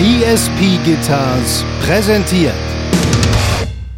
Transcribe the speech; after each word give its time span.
ESP 0.00 0.82
Guitars 0.84 1.64
präsentiert 1.80 2.52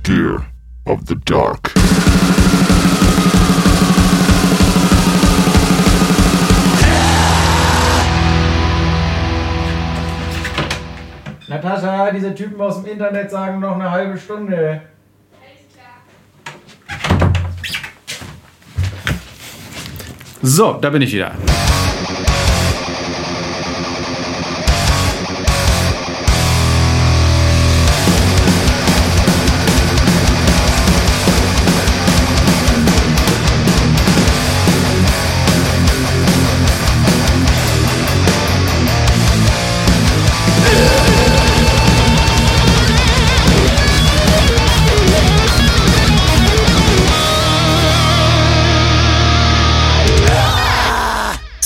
Gear 0.03 0.45
of 0.85 1.01
the 1.07 1.17
Dark. 1.25 1.73
Natascha, 11.49 12.11
diese 12.11 12.35
Typen 12.35 12.61
aus 12.61 12.83
dem 12.83 12.93
Internet 12.93 13.31
sagen 13.31 13.61
noch 13.61 13.77
eine 13.77 13.91
halbe 13.91 14.19
Stunde. 14.19 14.83
So, 20.43 20.75
da 20.75 20.91
bin 20.91 21.01
ich 21.01 21.13
wieder. 21.15 21.33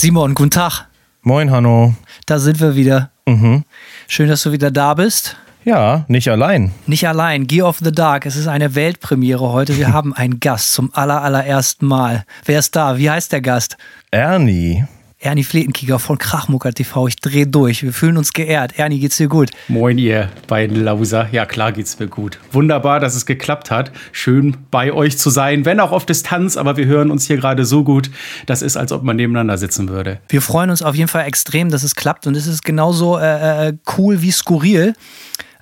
Simon, 0.01 0.33
guten 0.33 0.49
Tag. 0.49 0.87
Moin, 1.21 1.51
Hanno. 1.51 1.93
Da 2.25 2.39
sind 2.39 2.59
wir 2.59 2.75
wieder. 2.75 3.11
Mhm. 3.27 3.63
Schön, 4.07 4.29
dass 4.29 4.41
du 4.41 4.51
wieder 4.51 4.71
da 4.71 4.95
bist. 4.95 5.37
Ja, 5.63 6.05
nicht 6.07 6.27
allein. 6.27 6.71
Nicht 6.87 7.07
allein. 7.07 7.45
Gear 7.45 7.67
of 7.67 7.77
the 7.83 7.91
Dark. 7.91 8.25
Es 8.25 8.35
ist 8.35 8.47
eine 8.47 8.73
Weltpremiere 8.73 9.51
heute. 9.51 9.77
Wir 9.77 9.93
haben 9.93 10.15
einen 10.15 10.39
Gast 10.39 10.73
zum 10.73 10.89
aller, 10.95 11.21
allerersten 11.21 11.85
Mal. 11.85 12.25
Wer 12.45 12.57
ist 12.57 12.75
da? 12.75 12.97
Wie 12.97 13.11
heißt 13.11 13.31
der 13.31 13.41
Gast? 13.41 13.77
Ernie. 14.09 14.87
Ernie 15.23 15.43
Fletenkieger 15.43 15.99
von 15.99 16.17
Krachmucker 16.17 16.73
TV. 16.73 17.07
Ich 17.07 17.15
dreh 17.15 17.45
durch. 17.45 17.83
Wir 17.83 17.93
fühlen 17.93 18.17
uns 18.17 18.33
geehrt. 18.33 18.79
Ernie, 18.79 18.99
geht's 18.99 19.17
dir 19.17 19.27
gut? 19.27 19.51
Moin, 19.67 19.99
ihr 19.99 20.29
beiden 20.47 20.83
Lauser. 20.83 21.29
Ja, 21.31 21.45
klar 21.45 21.71
geht's 21.71 21.99
mir 21.99 22.07
gut. 22.07 22.39
Wunderbar, 22.51 22.99
dass 22.99 23.13
es 23.13 23.27
geklappt 23.27 23.69
hat. 23.69 23.91
Schön 24.11 24.57
bei 24.71 24.91
euch 24.91 25.19
zu 25.19 25.29
sein, 25.29 25.63
wenn 25.63 25.79
auch 25.79 25.91
auf 25.91 26.07
Distanz, 26.07 26.57
aber 26.57 26.75
wir 26.75 26.87
hören 26.87 27.11
uns 27.11 27.27
hier 27.27 27.37
gerade 27.37 27.65
so 27.65 27.83
gut. 27.83 28.09
Das 28.47 28.63
ist, 28.63 28.77
als 28.77 28.91
ob 28.91 29.03
man 29.03 29.15
nebeneinander 29.15 29.59
sitzen 29.59 29.89
würde. 29.89 30.19
Wir 30.27 30.41
freuen 30.41 30.71
uns 30.71 30.81
auf 30.81 30.95
jeden 30.95 31.07
Fall 31.07 31.25
extrem, 31.25 31.69
dass 31.69 31.83
es 31.83 31.93
klappt 31.93 32.25
und 32.25 32.35
es 32.35 32.47
ist 32.47 32.65
genauso 32.65 33.19
äh, 33.19 33.67
äh, 33.67 33.73
cool 33.99 34.23
wie 34.23 34.31
skurril. 34.31 34.95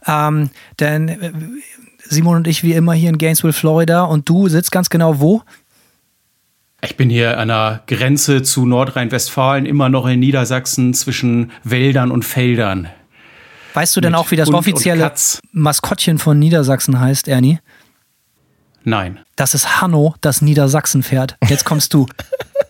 Ähm, 0.08 0.52
denn 0.80 1.10
äh, 1.10 1.32
Simon 2.08 2.38
und 2.38 2.48
ich 2.48 2.64
wie 2.64 2.76
immer 2.76 2.94
hier 2.94 3.10
in 3.10 3.18
Gainesville, 3.18 3.52
Florida 3.52 4.04
und 4.04 4.30
du 4.30 4.48
sitzt 4.48 4.72
ganz 4.72 4.90
genau 4.90 5.20
wo? 5.20 5.42
Ich 6.82 6.96
bin 6.96 7.10
hier 7.10 7.38
an 7.38 7.50
der 7.50 7.84
Grenze 7.88 8.42
zu 8.42 8.66
Nordrhein-Westfalen, 8.66 9.66
immer 9.66 9.90
noch 9.90 10.08
in 10.08 10.20
Niedersachsen 10.20 10.94
zwischen 10.94 11.52
Wäldern 11.64 12.10
und 12.10 12.24
Feldern. 12.24 12.88
Weißt 13.74 13.96
du 13.96 14.02
denn 14.02 14.12
Mit 14.12 14.20
auch, 14.20 14.32
wie 14.32 14.38
das 14.38 14.48
Hund 14.48 14.58
offizielle. 14.58 15.12
Maskottchen 15.52 16.18
von 16.18 16.40
Niedersachsen 16.40 17.00
heißt, 17.00 17.28
Ernie? 17.28 17.60
Nein, 18.84 19.20
Das 19.36 19.54
ist 19.54 19.82
Hanno, 19.82 20.16
das 20.22 20.42
Niedersachsenpferd. 20.42 21.38
Jetzt 21.48 21.66
kommst 21.66 21.94
du. 21.94 22.08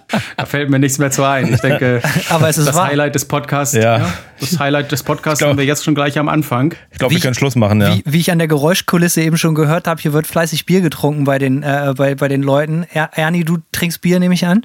da 0.36 0.46
fällt 0.46 0.70
mir 0.70 0.78
nichts 0.78 0.98
mehr 0.98 1.10
zu 1.10 1.24
ein. 1.24 1.52
Ich 1.54 1.60
denke, 1.60 2.00
Aber 2.30 2.48
es 2.48 2.58
ist 2.58 2.68
das 2.68 2.76
wahr. 2.76 2.86
Highlight 2.88 3.14
des 3.14 3.24
Podcasts, 3.24 3.74
Ja. 3.74 4.12
das 4.40 4.58
Highlight 4.58 4.92
des 4.92 5.02
Podcasts 5.02 5.38
glaub- 5.40 5.50
haben 5.50 5.58
wir 5.58 5.64
jetzt 5.64 5.84
schon 5.84 5.94
gleich 5.94 6.18
am 6.18 6.28
Anfang. 6.28 6.74
Ich 6.90 6.98
glaube, 6.98 7.14
wir 7.14 7.20
können 7.20 7.34
Schluss 7.34 7.56
machen, 7.56 7.80
ja. 7.80 7.94
Wie, 7.94 8.02
wie 8.06 8.20
ich 8.20 8.30
an 8.30 8.38
der 8.38 8.48
Geräuschkulisse 8.48 9.22
eben 9.22 9.36
schon 9.38 9.54
gehört 9.54 9.86
habe, 9.86 10.00
hier 10.00 10.12
wird 10.12 10.26
fleißig 10.26 10.66
Bier 10.66 10.80
getrunken 10.80 11.24
bei 11.24 11.38
den, 11.38 11.62
äh, 11.62 11.94
bei, 11.96 12.14
bei 12.14 12.28
den 12.28 12.42
Leuten. 12.42 12.86
Er, 12.92 13.10
Ernie, 13.14 13.44
du 13.44 13.58
trinkst 13.72 14.00
Bier, 14.00 14.18
nehme 14.20 14.34
ich 14.34 14.46
an? 14.46 14.62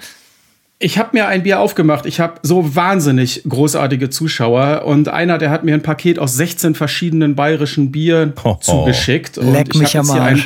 Ich 0.79 0.99
habe 0.99 1.09
mir 1.13 1.27
ein 1.27 1.41
Bier 1.41 1.59
aufgemacht. 1.59 2.05
Ich 2.05 2.19
habe 2.19 2.35
so 2.43 2.75
wahnsinnig 2.75 3.41
großartige 3.49 4.11
Zuschauer 4.11 4.83
und 4.85 5.09
einer, 5.09 5.39
der 5.39 5.49
hat 5.49 5.63
mir 5.63 5.73
ein 5.73 5.81
Paket 5.81 6.19
aus 6.19 6.35
16 6.35 6.75
verschiedenen 6.75 7.33
bayerischen 7.35 7.91
Bieren 7.91 8.33
zugeschickt. 8.61 9.39
Und 9.39 9.53
Leck 9.53 9.69
ich 9.73 9.79
mich 9.79 9.97
am 9.97 10.05
hier 10.11 10.21
Arsch. 10.21 10.45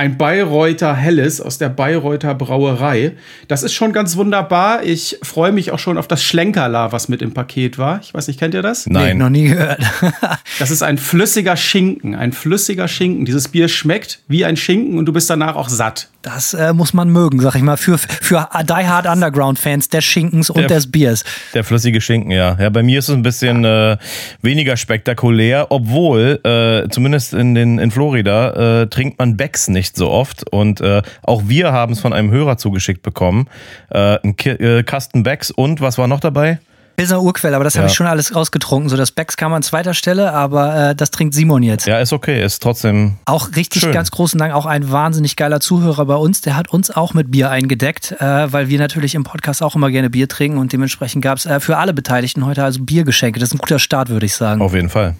Ein, 0.00 0.16
Bayreuther 0.16 0.94
Helles 0.94 1.42
aus 1.42 1.58
der 1.58 1.68
Bayreuther 1.68 2.34
Brauerei. 2.34 3.12
Das 3.48 3.62
ist 3.62 3.74
schon 3.74 3.92
ganz 3.92 4.16
wunderbar. 4.16 4.82
Ich 4.82 5.18
freue 5.22 5.52
mich 5.52 5.72
auch 5.72 5.78
schon 5.78 5.98
auf 5.98 6.08
das 6.08 6.24
Schlenkerla, 6.24 6.90
was 6.90 7.10
mit 7.10 7.20
im 7.20 7.34
Paket 7.34 7.76
war. 7.76 8.00
Ich 8.02 8.14
weiß 8.14 8.26
nicht, 8.28 8.40
kennt 8.40 8.54
ihr 8.54 8.62
das? 8.62 8.86
Nee, 8.86 8.94
Nein. 8.94 9.18
noch 9.18 9.28
nie 9.28 9.48
gehört. 9.48 9.80
Das 10.58 10.70
ist 10.70 10.82
ein 10.82 10.98
flüssiger 10.98 11.56
Schinken, 11.56 12.14
ein 12.14 12.32
flüssiger 12.32 12.86
Schinken. 12.88 13.24
Dieses 13.24 13.48
Bier 13.48 13.68
schmeckt 13.68 14.20
wie 14.28 14.44
ein 14.44 14.56
Schinken 14.56 14.98
und 14.98 15.06
du 15.06 15.12
bist 15.12 15.30
danach 15.30 15.56
auch 15.56 15.68
satt. 15.68 16.08
Das 16.22 16.52
äh, 16.52 16.74
muss 16.74 16.92
man 16.92 17.08
mögen, 17.08 17.40
sag 17.40 17.54
ich 17.54 17.62
mal, 17.62 17.78
für, 17.78 17.96
für 17.96 18.46
Die 18.62 18.72
Hard 18.86 19.06
Underground-Fans 19.06 19.88
des 19.88 20.04
Schinkens 20.04 20.50
und 20.50 20.60
Der- 20.60 20.68
des 20.68 20.90
Biers. 20.90 21.24
Der 21.54 21.64
flüssige 21.64 22.00
Schinken, 22.02 22.30
ja. 22.30 22.56
Ja, 22.60 22.68
bei 22.68 22.82
mir 22.82 22.98
ist 22.98 23.08
es 23.08 23.14
ein 23.14 23.22
bisschen 23.22 23.64
äh, 23.64 23.96
weniger 24.42 24.76
spektakulär, 24.76 25.68
obwohl, 25.70 26.38
äh, 26.44 26.88
zumindest 26.90 27.32
in, 27.32 27.54
den, 27.54 27.78
in 27.78 27.90
Florida, 27.90 28.82
äh, 28.82 28.86
trinkt 28.88 29.18
man 29.18 29.38
Becks 29.38 29.68
nicht 29.68 29.96
so 29.96 30.10
oft. 30.10 30.44
Und 30.52 30.82
äh, 30.82 31.00
auch 31.22 31.44
wir 31.46 31.72
haben 31.72 31.94
es 31.94 32.00
von 32.00 32.12
einem 32.12 32.30
Hörer 32.30 32.58
zugeschickt 32.58 33.02
bekommen. 33.02 33.48
Äh, 33.88 34.18
ein 34.22 34.36
Ki 34.36 34.50
äh, 34.50 34.82
Kasten 34.82 35.22
Becks 35.22 35.50
und 35.50 35.80
was 35.80 35.96
war 35.96 36.06
noch 36.06 36.20
dabei? 36.20 36.58
Pilsner 37.00 37.22
Urquelle, 37.22 37.54
aber 37.56 37.64
das 37.64 37.74
habe 37.76 37.86
Ja. 37.86 37.90
ich 37.90 37.94
schon 37.96 38.06
alles 38.06 38.34
rausgetrunken. 38.34 38.88
So, 38.88 38.96
das 38.96 39.10
Becks 39.10 39.36
kam 39.36 39.52
an 39.52 39.62
zweiter 39.62 39.94
Stelle, 39.94 40.32
aber 40.32 40.90
äh, 40.90 40.94
das 40.94 41.10
trinkt 41.10 41.34
Simon 41.34 41.62
jetzt. 41.62 41.86
Ja, 41.86 41.98
ist 41.98 42.12
okay, 42.12 42.42
ist 42.44 42.62
trotzdem. 42.62 43.16
Auch 43.24 43.48
richtig 43.56 43.82
Schön. 43.82 43.92
ganz 43.92 44.10
großen 44.10 44.38
Dank, 44.38 44.52
auch 44.54 44.66
ein 44.66 44.90
wahnsinnig 44.90 45.36
geiler 45.36 45.60
Zuhörer 45.60 46.04
bei 46.06 46.14
uns. 46.16 46.40
Der 46.42 46.56
hat 46.56 46.68
uns 46.68 46.90
auch 46.90 47.14
mit 47.14 47.30
Bier 47.30 47.50
eingedeckt, 47.50 48.12
äh, 48.20 48.52
weil 48.52 48.68
wir 48.68 48.78
natürlich 48.78 49.14
im 49.14 49.24
Podcast 49.24 49.62
auch 49.62 49.74
immer 49.74 49.90
gerne 49.90 50.10
Bier 50.10 50.28
trinken 50.28 50.58
und 50.58 50.72
dementsprechend 50.72 51.22
gab 51.22 51.38
es 51.38 51.46
äh, 51.46 51.58
für 51.60 51.78
alle 51.78 51.94
Beteiligten 51.94 52.44
heute 52.44 52.64
also 52.64 52.82
Biergeschenke. 52.82 53.40
Das 53.40 53.48
ist 53.50 53.54
ein 53.54 53.58
guter 53.58 53.78
Start, 53.78 54.08
würde 54.10 54.26
ich 54.26 54.34
sagen. 54.34 54.60
Auf 54.60 54.74
jeden 54.74 54.90
Fall. 54.90 55.14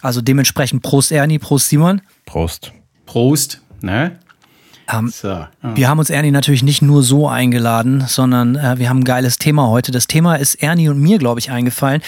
Also 0.00 0.20
dementsprechend 0.20 0.82
Prost 0.82 1.12
Ernie, 1.12 1.38
Prost 1.38 1.68
Simon. 1.68 2.00
Prost. 2.26 2.72
Prost. 3.06 3.60
Ne? 3.80 4.18
Ähm, 4.92 5.08
So. 5.08 5.28
ja. 5.28 5.50
Wir 5.62 5.88
haben 5.88 5.98
uns 5.98 6.10
Ernie 6.10 6.30
natürlich 6.30 6.62
nicht 6.62 6.82
nur 6.82 7.02
so 7.02 7.28
eingeladen, 7.28 8.04
sondern 8.06 8.56
äh, 8.56 8.78
wir 8.78 8.88
haben 8.88 9.00
ein 9.00 9.04
geiles 9.04 9.38
Thema 9.38 9.68
heute. 9.68 9.92
Das 9.92 10.06
Thema 10.06 10.36
ist 10.36 10.56
Ernie 10.56 10.88
und 10.88 11.00
mir, 11.00 11.18
glaube 11.18 11.40
ich, 11.40 11.50
eingefallen. 11.50 12.02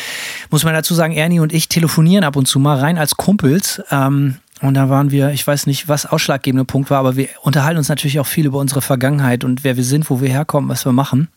Muss 0.50 0.64
man 0.64 0.74
dazu 0.74 0.94
sagen, 0.94 1.14
Ernie 1.14 1.40
und 1.40 1.52
ich 1.52 1.68
telefonieren 1.68 2.24
ab 2.24 2.36
und 2.36 2.46
zu 2.46 2.58
mal 2.58 2.78
rein 2.78 2.98
als 2.98 3.16
Kumpels. 3.16 3.82
Ähm, 3.90 4.36
und 4.62 4.74
da 4.74 4.88
waren 4.88 5.10
wir, 5.10 5.30
ich 5.30 5.46
weiß 5.46 5.66
nicht, 5.66 5.88
was 5.88 6.06
ausschlaggebende 6.06 6.64
Punkt 6.64 6.88
war, 6.90 6.98
aber 6.98 7.16
wir 7.16 7.28
unterhalten 7.42 7.78
uns 7.78 7.88
natürlich 7.88 8.20
auch 8.20 8.26
viel 8.26 8.46
über 8.46 8.58
unsere 8.58 8.80
Vergangenheit 8.80 9.44
und 9.44 9.64
wer 9.64 9.76
wir 9.76 9.84
sind, 9.84 10.08
wo 10.08 10.20
wir 10.20 10.30
herkommen, 10.30 10.70
was 10.70 10.86
wir 10.86 10.92
machen. 10.92 11.28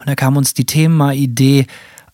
Und 0.00 0.08
da 0.08 0.14
kam 0.16 0.36
uns 0.36 0.54
die 0.54 0.66
Thema-Idee 0.66 1.66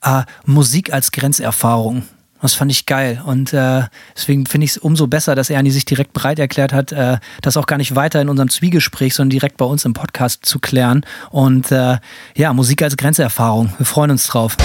äh, 0.03 0.23
Musik 0.45 0.93
als 0.93 1.13
Grenzerfahrung. 1.13 2.03
Das 2.43 2.55
fand 2.55 2.71
ich 2.71 2.87
geil. 2.87 3.23
Und 3.25 3.53
äh, 3.53 3.83
deswegen 4.15 4.47
finde 4.47 4.67
ich 4.67 4.73
es 4.73 4.79
umso 4.79 5.07
besser, 5.07 5.35
dass 5.35 5.51
Ernie 5.51 5.71
sich 5.71 5.85
direkt 5.85 6.13
bereit 6.13 6.39
erklärt 6.39 6.73
hat, 6.73 6.93
äh, 6.93 7.19
das 7.43 7.57
auch 7.57 7.67
gar 7.67 7.77
nicht 7.79 7.95
weiter 7.95 8.21
in 8.21 8.29
unserem 8.29 8.51
Zwiegespräch, 8.51 9.15
sondern 9.15 9.31
direkt 9.31 9.57
bei 9.57 9.65
uns 9.65 9.85
im 9.85 9.95
Podcast 9.95 10.45
zu 10.45 10.59
klären. 10.59 11.05
Und 11.31 11.73
äh, 11.73 11.99
ja, 12.37 12.53
Musik 12.53 12.83
als 12.83 12.97
Grenzerfahrung. 12.97 13.73
Wir 13.79 13.87
freuen 13.87 14.11
uns 14.11 14.27
drauf. 14.27 14.57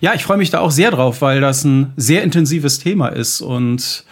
Ja, 0.00 0.14
ich 0.14 0.22
freue 0.22 0.38
mich 0.38 0.50
da 0.50 0.60
auch 0.60 0.70
sehr 0.70 0.92
drauf, 0.92 1.22
weil 1.22 1.40
das 1.40 1.64
ein 1.64 1.92
sehr 1.96 2.22
intensives 2.22 2.78
Thema 2.78 3.08
ist 3.08 3.40
und 3.40 4.04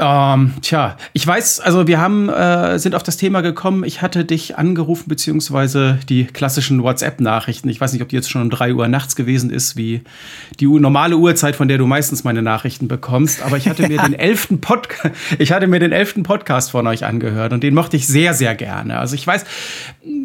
ähm, 0.00 0.54
tja, 0.62 0.96
ich 1.12 1.26
weiß, 1.26 1.60
also 1.60 1.86
wir 1.86 2.00
haben, 2.00 2.30
äh, 2.30 2.78
sind 2.78 2.94
auf 2.94 3.02
das 3.02 3.18
Thema 3.18 3.42
gekommen. 3.42 3.84
Ich 3.84 4.00
hatte 4.00 4.24
dich 4.24 4.56
angerufen, 4.56 5.04
beziehungsweise 5.08 5.98
die 6.08 6.24
klassischen 6.24 6.82
WhatsApp-Nachrichten. 6.82 7.68
Ich 7.68 7.82
weiß 7.82 7.92
nicht, 7.92 8.00
ob 8.00 8.08
die 8.08 8.16
jetzt 8.16 8.30
schon 8.30 8.40
um 8.40 8.48
drei 8.48 8.72
Uhr 8.72 8.88
nachts 8.88 9.14
gewesen 9.14 9.50
ist, 9.50 9.76
wie 9.76 10.00
die 10.58 10.66
normale 10.66 11.18
Uhrzeit, 11.18 11.54
von 11.54 11.68
der 11.68 11.76
du 11.76 11.86
meistens 11.86 12.24
meine 12.24 12.40
Nachrichten 12.40 12.88
bekommst. 12.88 13.42
Aber 13.42 13.58
ich 13.58 13.68
hatte 13.68 13.88
mir 13.88 14.00
den 14.00 14.14
elften 14.14 14.62
Podcast, 14.62 15.14
ich 15.38 15.52
hatte 15.52 15.66
mir 15.66 15.80
den 15.80 15.92
elften 15.92 16.22
Podcast 16.22 16.70
von 16.70 16.86
euch 16.86 17.04
angehört 17.04 17.52
und 17.52 17.62
den 17.62 17.74
mochte 17.74 17.98
ich 17.98 18.06
sehr, 18.06 18.32
sehr 18.32 18.54
gerne. 18.54 18.98
Also 18.98 19.14
ich 19.14 19.26
weiß, 19.26 19.44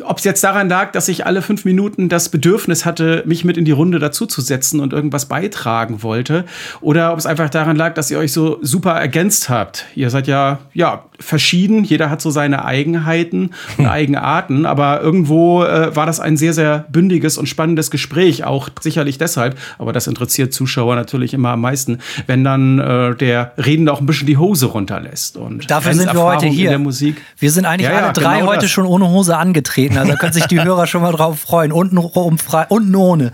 ob 0.05 0.19
es 0.19 0.23
jetzt 0.23 0.41
daran 0.43 0.69
lag, 0.69 0.93
dass 0.93 1.09
ich 1.09 1.25
alle 1.25 1.41
fünf 1.41 1.65
Minuten 1.65 2.07
das 2.07 2.29
Bedürfnis 2.29 2.85
hatte, 2.85 3.23
mich 3.25 3.43
mit 3.43 3.57
in 3.57 3.65
die 3.65 3.71
Runde 3.71 3.99
dazuzusetzen 3.99 4.79
und 4.79 4.93
irgendwas 4.93 5.25
beitragen 5.25 6.01
wollte, 6.01 6.45
oder 6.79 7.11
ob 7.11 7.19
es 7.19 7.25
einfach 7.25 7.49
daran 7.49 7.75
lag, 7.75 7.93
dass 7.93 8.09
ihr 8.09 8.19
euch 8.19 8.31
so 8.31 8.59
super 8.61 8.91
ergänzt 8.91 9.49
habt. 9.49 9.64
Habt. 9.65 9.85
Ihr 9.95 10.09
seid 10.09 10.27
ja, 10.27 10.59
ja, 10.73 11.05
verschieden. 11.19 11.83
Jeder 11.83 12.09
hat 12.09 12.21
so 12.21 12.29
seine 12.29 12.65
Eigenheiten 12.65 13.51
und 13.77 13.87
Eigenarten. 13.87 14.65
Aber 14.65 15.01
irgendwo 15.01 15.63
äh, 15.63 15.95
war 15.95 16.05
das 16.05 16.19
ein 16.19 16.37
sehr, 16.37 16.53
sehr 16.53 16.85
bündiges 16.89 17.37
und 17.37 17.47
spannendes 17.47 17.91
Gespräch. 17.91 18.43
Auch 18.43 18.69
sicherlich 18.79 19.17
deshalb. 19.17 19.57
Aber 19.77 19.93
das 19.93 20.07
interessiert 20.07 20.53
Zuschauer 20.53 20.95
natürlich 20.95 21.33
immer 21.33 21.49
am 21.49 21.61
meisten, 21.61 21.99
wenn 22.27 22.43
dann 22.43 22.79
äh, 22.79 23.15
der 23.15 23.53
Redende 23.57 23.91
auch 23.91 23.99
ein 23.99 24.05
bisschen 24.05 24.27
die 24.27 24.37
Hose 24.37 24.67
runterlässt. 24.67 25.37
Und 25.37 25.69
Dafür 25.69 25.93
sind 25.93 26.13
wir 26.13 26.21
heute 26.21 26.45
hier. 26.45 26.65
In 26.65 26.69
der 26.69 26.79
Musik. 26.79 27.21
Wir 27.39 27.51
sind 27.51 27.65
eigentlich 27.65 27.89
Ja, 27.89 27.93
ja, 27.95 28.03
alle 28.05 28.13
drei 28.13 28.39
genau 28.39 28.51
heute 28.51 28.61
das. 28.61 28.71
schon 28.71 28.85
ohne 28.85 29.09
Hose 29.09 29.37
angetreten. 29.37 29.97
Also 29.97 30.11
da 30.11 30.17
können 30.17 30.33
sich 30.33 30.45
die 30.45 30.61
Hörer 30.63 30.87
schon 30.87 31.01
mal 31.01 31.11
drauf 31.11 31.39
freuen. 31.39 31.71
Unten 31.71 31.97
frei, 32.37 32.65
unten 32.69 32.95
ohne. 32.95 33.31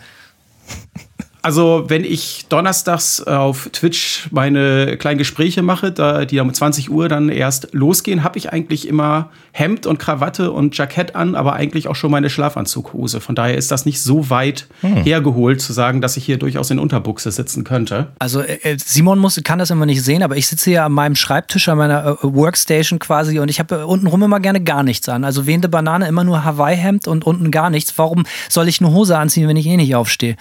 Also, 1.41 1.85
wenn 1.88 2.03
ich 2.03 2.45
donnerstags 2.49 3.21
auf 3.21 3.69
Twitch 3.73 4.27
meine 4.31 4.97
kleinen 4.97 5.17
Gespräche 5.17 5.61
mache, 5.61 5.91
da, 5.91 6.25
die 6.25 6.39
um 6.39 6.53
20 6.53 6.91
Uhr 6.91 7.09
dann 7.09 7.29
erst 7.29 7.69
losgehen, 7.71 8.23
habe 8.23 8.38
ich 8.38 8.51
eigentlich 8.51 8.88
immer 8.88 9.29
Hemd 9.51 9.85
und 9.85 9.97
Krawatte 9.97 10.51
und 10.51 10.77
Jackett 10.77 11.15
an, 11.15 11.35
aber 11.35 11.53
eigentlich 11.53 11.88
auch 11.88 11.95
schon 11.95 12.11
meine 12.11 12.29
Schlafanzughose. 12.29 13.21
Von 13.21 13.35
daher 13.35 13.57
ist 13.57 13.71
das 13.71 13.85
nicht 13.85 14.01
so 14.01 14.29
weit 14.29 14.67
hergeholt, 14.81 15.61
zu 15.61 15.73
sagen, 15.73 16.01
dass 16.01 16.15
ich 16.17 16.25
hier 16.25 16.38
durchaus 16.38 16.69
in 16.69 16.79
Unterbuchse 16.79 17.31
sitzen 17.31 17.63
könnte. 17.63 18.07
Also 18.19 18.41
äh, 18.41 18.59
äh, 18.63 18.77
Simon 18.77 19.19
muss, 19.19 19.39
kann 19.43 19.59
das 19.59 19.69
immer 19.69 19.85
nicht 19.85 20.03
sehen, 20.03 20.23
aber 20.23 20.38
ich 20.38 20.47
sitze 20.47 20.69
hier 20.69 20.85
an 20.85 20.91
meinem 20.91 21.15
Schreibtisch, 21.15 21.67
an 21.69 21.77
meiner 21.77 22.05
äh, 22.05 22.15
Workstation 22.21 22.99
quasi 22.99 23.39
und 23.39 23.49
ich 23.49 23.59
habe 23.59 23.75
äh, 23.75 23.83
untenrum 23.83 24.23
immer 24.23 24.39
gerne 24.39 24.61
gar 24.61 24.83
nichts 24.83 25.09
an. 25.09 25.23
Also 25.23 25.45
wehende 25.45 25.69
Banane 25.69 26.07
immer 26.07 26.23
nur 26.23 26.43
Hawaii-Hemd 26.43 27.07
und 27.07 27.25
unten 27.25 27.51
gar 27.51 27.69
nichts. 27.69 27.97
Warum 27.97 28.25
soll 28.49 28.67
ich 28.67 28.79
eine 28.79 28.91
Hose 28.91 29.17
anziehen, 29.17 29.47
wenn 29.47 29.57
ich 29.57 29.67
eh 29.67 29.77
nicht 29.77 29.95
aufstehe? 29.95 30.35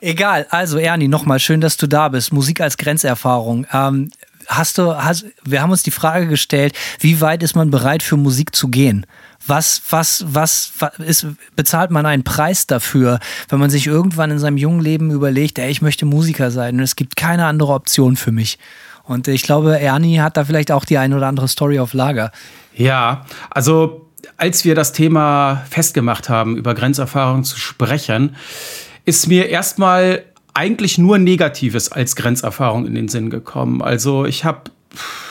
Egal, 0.00 0.46
also 0.50 0.78
Ernie, 0.78 1.08
nochmal 1.08 1.38
schön, 1.38 1.60
dass 1.60 1.76
du 1.76 1.86
da 1.86 2.08
bist. 2.08 2.32
Musik 2.32 2.60
als 2.60 2.76
Grenzerfahrung. 2.76 3.66
Ähm, 3.72 4.10
hast 4.46 4.78
du, 4.78 4.96
hast, 4.96 5.26
wir 5.44 5.62
haben 5.62 5.70
uns 5.70 5.82
die 5.82 5.90
Frage 5.90 6.26
gestellt, 6.26 6.74
wie 7.00 7.20
weit 7.20 7.42
ist 7.42 7.54
man 7.54 7.70
bereit 7.70 8.02
für 8.02 8.16
Musik 8.16 8.54
zu 8.54 8.68
gehen? 8.68 9.06
Was, 9.46 9.82
was, 9.90 10.24
was, 10.28 10.72
was 10.78 10.98
ist, 10.98 11.26
bezahlt 11.56 11.90
man 11.90 12.06
einen 12.06 12.24
Preis 12.24 12.66
dafür, 12.66 13.18
wenn 13.48 13.58
man 13.58 13.70
sich 13.70 13.86
irgendwann 13.86 14.30
in 14.30 14.38
seinem 14.38 14.56
jungen 14.56 14.80
Leben 14.80 15.10
überlegt, 15.10 15.58
ey, 15.58 15.70
ich 15.70 15.80
möchte 15.80 16.06
Musiker 16.06 16.50
sein 16.50 16.76
und 16.76 16.82
es 16.82 16.96
gibt 16.96 17.16
keine 17.16 17.46
andere 17.46 17.72
Option 17.72 18.16
für 18.16 18.32
mich? 18.32 18.58
Und 19.04 19.26
ich 19.26 19.42
glaube, 19.42 19.78
Ernie 19.80 20.20
hat 20.20 20.36
da 20.36 20.44
vielleicht 20.44 20.70
auch 20.70 20.84
die 20.84 20.98
eine 20.98 21.16
oder 21.16 21.28
andere 21.28 21.48
Story 21.48 21.78
auf 21.78 21.94
Lager. 21.94 22.30
Ja, 22.74 23.24
also 23.48 24.10
als 24.36 24.64
wir 24.64 24.74
das 24.74 24.92
Thema 24.92 25.64
festgemacht 25.70 26.28
haben, 26.28 26.56
über 26.56 26.74
Grenzerfahrung 26.74 27.44
zu 27.44 27.58
sprechen, 27.58 28.36
ist 29.08 29.26
mir 29.26 29.48
erstmal 29.48 30.22
eigentlich 30.52 30.98
nur 30.98 31.16
Negatives 31.16 31.90
als 31.90 32.14
Grenzerfahrung 32.14 32.86
in 32.86 32.94
den 32.94 33.08
Sinn 33.08 33.30
gekommen. 33.30 33.80
Also 33.80 34.26
ich 34.26 34.44
habe 34.44 34.70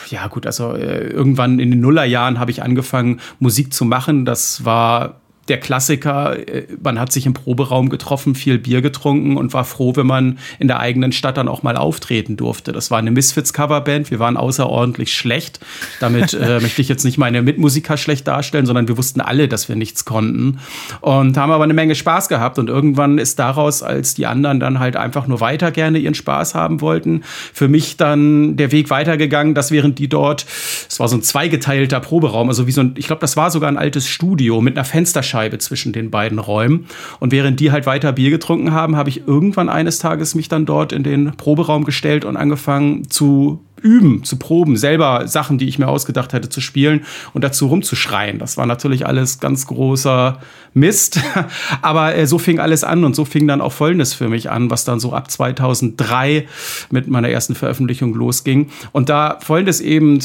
ja 0.08 0.26
gut, 0.26 0.46
also 0.46 0.72
äh, 0.72 1.06
irgendwann 1.06 1.60
in 1.60 1.70
den 1.70 1.80
Nullerjahren 1.80 2.40
habe 2.40 2.50
ich 2.50 2.62
angefangen, 2.62 3.20
Musik 3.38 3.72
zu 3.72 3.84
machen. 3.84 4.24
Das 4.24 4.64
war 4.64 5.20
der 5.48 5.58
Klassiker. 5.58 6.38
Äh, 6.48 6.66
Man 6.82 6.98
hat 6.98 7.12
sich 7.12 7.26
im 7.26 7.34
Proberaum 7.34 7.88
getroffen, 7.88 8.34
viel 8.34 8.58
Bier 8.58 8.82
getrunken 8.82 9.36
und 9.36 9.52
war 9.52 9.64
froh, 9.64 9.94
wenn 9.96 10.06
man 10.06 10.38
in 10.58 10.68
der 10.68 10.80
eigenen 10.80 11.12
Stadt 11.12 11.36
dann 11.36 11.48
auch 11.48 11.62
mal 11.62 11.76
auftreten 11.76 12.36
durfte. 12.36 12.72
Das 12.72 12.90
war 12.90 12.98
eine 12.98 13.10
Misfits-Coverband. 13.10 14.10
Wir 14.10 14.18
waren 14.18 14.36
außerordentlich 14.36 15.14
schlecht. 15.14 15.60
Damit 16.00 16.34
äh, 16.34 16.60
möchte 16.62 16.82
ich 16.82 16.88
jetzt 16.88 17.04
nicht 17.04 17.18
meine 17.18 17.42
Mitmusiker 17.42 17.96
schlecht 17.96 18.28
darstellen, 18.28 18.66
sondern 18.66 18.88
wir 18.88 18.96
wussten 18.96 19.20
alle, 19.20 19.48
dass 19.48 19.68
wir 19.68 19.76
nichts 19.76 20.04
konnten 20.04 20.58
und 21.00 21.36
haben 21.36 21.52
aber 21.52 21.64
eine 21.64 21.74
Menge 21.74 21.94
Spaß 21.94 22.28
gehabt. 22.28 22.58
Und 22.58 22.68
irgendwann 22.68 23.18
ist 23.18 23.38
daraus, 23.38 23.82
als 23.82 24.14
die 24.14 24.26
anderen 24.26 24.60
dann 24.60 24.78
halt 24.78 24.96
einfach 24.96 25.26
nur 25.26 25.40
weiter 25.40 25.70
gerne 25.70 25.98
ihren 25.98 26.14
Spaß 26.14 26.54
haben 26.54 26.80
wollten, 26.80 27.22
für 27.52 27.68
mich 27.68 27.96
dann 27.96 28.56
der 28.56 28.72
Weg 28.72 28.90
weitergegangen, 28.90 29.54
dass 29.54 29.70
während 29.70 29.98
die 29.98 30.08
dort, 30.08 30.46
es 30.88 31.00
war 31.00 31.08
so 31.08 31.16
ein 31.16 31.22
zweigeteilter 31.22 32.00
Proberaum, 32.00 32.48
also 32.48 32.66
wie 32.66 32.72
so 32.72 32.80
ein, 32.80 32.94
ich 32.96 33.06
glaube, 33.06 33.20
das 33.20 33.36
war 33.36 33.50
sogar 33.50 33.70
ein 33.70 33.78
altes 33.78 34.06
Studio 34.06 34.60
mit 34.60 34.76
einer 34.76 34.84
Fensterscheibe 34.84 35.37
zwischen 35.58 35.92
den 35.92 36.10
beiden 36.10 36.38
Räumen. 36.38 36.86
Und 37.20 37.32
während 37.32 37.60
die 37.60 37.72
halt 37.72 37.86
weiter 37.86 38.12
Bier 38.12 38.30
getrunken 38.30 38.72
haben, 38.72 38.96
habe 38.96 39.08
ich 39.08 39.26
irgendwann 39.26 39.68
eines 39.68 39.98
Tages 39.98 40.34
mich 40.34 40.48
dann 40.48 40.66
dort 40.66 40.92
in 40.92 41.02
den 41.02 41.36
Proberaum 41.36 41.84
gestellt 41.84 42.24
und 42.24 42.36
angefangen 42.36 43.08
zu 43.08 43.60
üben, 43.80 44.24
zu 44.24 44.38
proben, 44.38 44.76
selber 44.76 45.28
Sachen, 45.28 45.58
die 45.58 45.68
ich 45.68 45.78
mir 45.78 45.88
ausgedacht 45.88 46.32
hätte, 46.32 46.48
zu 46.48 46.60
spielen 46.60 47.04
und 47.32 47.44
dazu 47.44 47.68
rumzuschreien. 47.68 48.38
Das 48.38 48.56
war 48.56 48.66
natürlich 48.66 49.06
alles 49.06 49.40
ganz 49.40 49.66
großer 49.66 50.40
Mist. 50.74 51.20
Aber 51.82 52.14
äh, 52.16 52.26
so 52.26 52.38
fing 52.38 52.58
alles 52.58 52.84
an 52.84 53.04
und 53.04 53.14
so 53.14 53.24
fing 53.24 53.46
dann 53.46 53.60
auch 53.60 53.72
Folgendes 53.72 54.14
für 54.14 54.28
mich 54.28 54.50
an, 54.50 54.70
was 54.70 54.84
dann 54.84 55.00
so 55.00 55.12
ab 55.12 55.30
2003 55.30 56.48
mit 56.90 57.08
meiner 57.08 57.28
ersten 57.28 57.54
Veröffentlichung 57.54 58.14
losging. 58.14 58.68
Und 58.92 59.08
da 59.08 59.38
Folgendes 59.40 59.80
eben 59.80 60.20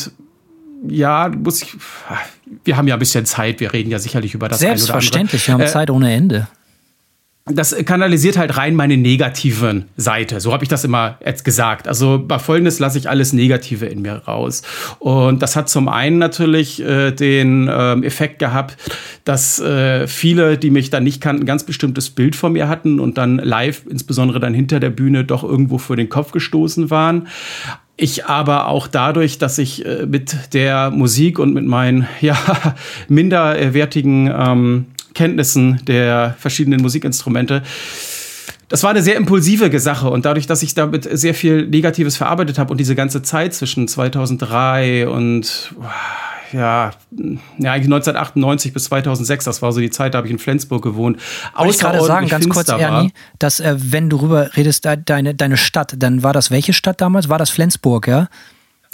ja, 0.88 1.30
muss 1.30 1.62
ich, 1.62 1.76
wir 2.64 2.78
haben 2.78 2.88
ja 2.88 2.96
ein 2.96 3.00
bisschen 3.00 3.26
Zeit, 3.26 3.60
wir 3.60 3.74
reden 3.74 3.90
ja 3.92 4.00
sicherlich 4.00 4.34
über 4.34 4.48
das 4.50 4.60
eine 4.62 4.68
oder 4.68 4.72
andere. 4.74 4.86
Selbstverständlich, 4.88 5.48
wir 5.48 5.54
haben 5.54 5.62
Äh, 5.62 5.68
Zeit 5.68 5.90
ohne 5.90 6.14
Ende. 6.14 6.48
das 7.46 7.76
kanalisiert 7.86 8.38
halt 8.38 8.56
rein 8.56 8.74
meine 8.74 8.96
negativen 8.96 9.90
Seite. 9.98 10.40
So 10.40 10.54
habe 10.54 10.64
ich 10.64 10.70
das 10.70 10.86
immer 10.86 11.18
jetzt 11.26 11.44
gesagt. 11.44 11.90
Also 11.90 12.24
bei 12.26 12.40
Folgendes 12.40 12.80
lasse 12.80 12.98
ich 12.98 13.10
alles 13.10 13.34
Negative 13.34 13.86
in 13.86 14.02
mir 14.02 14.16
raus. 14.16 14.62
Und 15.00 15.42
das 15.42 15.58
hat 15.58 15.68
zum 15.68 15.90
einen 15.90 16.20
natürlich 16.20 16.82
äh, 16.82 17.12
den 17.12 17.70
ähm, 17.70 18.04
Effekt 18.04 18.40
gehabt, 18.40 18.78
dass 19.26 19.60
äh, 19.60 20.08
viele, 20.08 20.58
die 20.58 20.70
mich 20.70 20.90
dann 20.90 21.04
nicht 21.04 21.20
kannten, 21.20 21.44
ein 21.44 21.46
ganz 21.46 21.66
bestimmtes 21.66 22.12
Bild 22.12 22.38
von 22.38 22.54
mir 22.54 22.70
hatten 22.70 23.02
und 23.02 23.18
dann 23.18 23.40
live, 23.40 23.82
insbesondere 23.90 24.40
dann 24.40 24.54
hinter 24.54 24.80
der 24.80 24.92
Bühne, 24.92 25.26
doch 25.26 25.44
irgendwo 25.44 25.78
vor 25.80 25.98
den 25.98 26.08
Kopf 26.08 26.32
gestoßen 26.32 26.92
waren. 26.92 27.28
Ich 27.96 28.26
aber 28.26 28.68
auch 28.68 28.88
dadurch, 28.88 29.38
dass 29.38 29.58
ich 29.58 29.86
äh, 29.86 30.06
mit 30.06 30.54
der 30.54 30.90
Musik 30.90 31.40
und 31.40 31.54
mit 31.54 31.66
meinen 31.66 32.08
ja, 32.22 32.38
minderwertigen 33.08 34.32
ähm, 34.36 34.86
Kenntnissen 35.14 35.82
der 35.86 36.36
verschiedenen 36.40 36.82
Musikinstrumente 36.82 37.62
das 38.74 38.82
war 38.82 38.90
eine 38.90 39.04
sehr 39.04 39.18
impulsive 39.18 39.80
Sache. 39.80 40.10
Und 40.10 40.26
dadurch, 40.26 40.48
dass 40.48 40.64
ich 40.64 40.74
damit 40.74 41.08
sehr 41.12 41.36
viel 41.36 41.68
Negatives 41.68 42.18
verarbeitet 42.18 42.58
habe 42.58 42.72
und 42.72 42.80
diese 42.80 42.96
ganze 42.96 43.22
Zeit 43.22 43.54
zwischen 43.54 43.88
2003 43.88 45.08
und 45.08 45.76
ja, 46.54 46.92
ja, 47.58 47.72
eigentlich 47.72 47.92
1998 47.94 48.74
bis 48.74 48.86
2006, 48.86 49.46
das 49.46 49.62
war 49.62 49.72
so 49.72 49.80
die 49.80 49.90
Zeit, 49.90 50.14
da 50.14 50.20
habe 50.20 50.28
ich 50.28 50.34
in 50.34 50.40
Flensburg 50.40 50.82
gewohnt. 50.84 51.20
Wollte 51.56 51.72
ich 51.74 51.80
gerade 51.80 52.04
sagen, 52.04 52.28
ganz 52.28 52.48
kurz, 52.48 52.70
war. 52.70 52.80
Ernie, 52.80 53.12
dass 53.40 53.60
äh, 53.60 53.76
wenn 53.78 54.10
du 54.10 54.18
rüber 54.18 54.56
redest, 54.56 54.86
de- 54.86 54.98
deine, 55.04 55.34
deine 55.36 55.58
Stadt, 55.58 55.96
dann 55.98 56.24
war 56.24 56.34
das 56.34 56.52
welche 56.52 56.74
Stadt 56.74 57.02
damals? 57.02 57.30
War 57.30 57.38
das 57.40 57.50
Flensburg, 57.50 58.08
ja? 58.08 58.28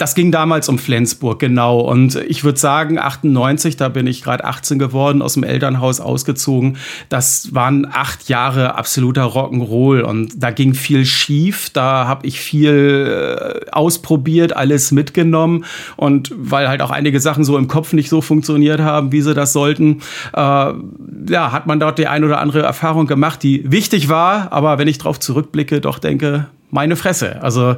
Das 0.00 0.14
ging 0.14 0.32
damals 0.32 0.70
um 0.70 0.78
Flensburg, 0.78 1.38
genau. 1.40 1.78
Und 1.80 2.14
ich 2.14 2.42
würde 2.42 2.58
sagen, 2.58 2.98
98, 2.98 3.76
da 3.76 3.90
bin 3.90 4.06
ich 4.06 4.22
gerade 4.22 4.46
18 4.46 4.78
geworden, 4.78 5.20
aus 5.20 5.34
dem 5.34 5.44
Elternhaus 5.44 6.00
ausgezogen. 6.00 6.78
Das 7.10 7.54
waren 7.54 7.86
acht 7.86 8.30
Jahre 8.30 8.76
absoluter 8.76 9.24
Rock'n'Roll 9.24 10.00
und 10.00 10.42
da 10.42 10.52
ging 10.52 10.72
viel 10.72 11.04
schief. 11.04 11.68
Da 11.68 12.06
habe 12.06 12.26
ich 12.26 12.40
viel 12.40 13.60
äh, 13.66 13.70
ausprobiert, 13.72 14.56
alles 14.56 14.90
mitgenommen. 14.90 15.66
Und 15.98 16.32
weil 16.34 16.68
halt 16.68 16.80
auch 16.80 16.90
einige 16.90 17.20
Sachen 17.20 17.44
so 17.44 17.58
im 17.58 17.68
Kopf 17.68 17.92
nicht 17.92 18.08
so 18.08 18.22
funktioniert 18.22 18.80
haben, 18.80 19.12
wie 19.12 19.20
sie 19.20 19.34
das 19.34 19.52
sollten, 19.52 20.00
äh, 20.32 20.40
ja, 20.40 21.52
hat 21.52 21.66
man 21.66 21.78
dort 21.78 21.98
die 21.98 22.06
ein 22.06 22.24
oder 22.24 22.40
andere 22.40 22.62
Erfahrung 22.62 23.06
gemacht, 23.06 23.42
die 23.42 23.70
wichtig 23.70 24.08
war. 24.08 24.50
Aber 24.50 24.78
wenn 24.78 24.88
ich 24.88 24.96
drauf 24.96 25.20
zurückblicke, 25.20 25.82
doch 25.82 25.98
denke, 25.98 26.46
meine 26.70 26.96
Fresse. 26.96 27.42
Also 27.42 27.76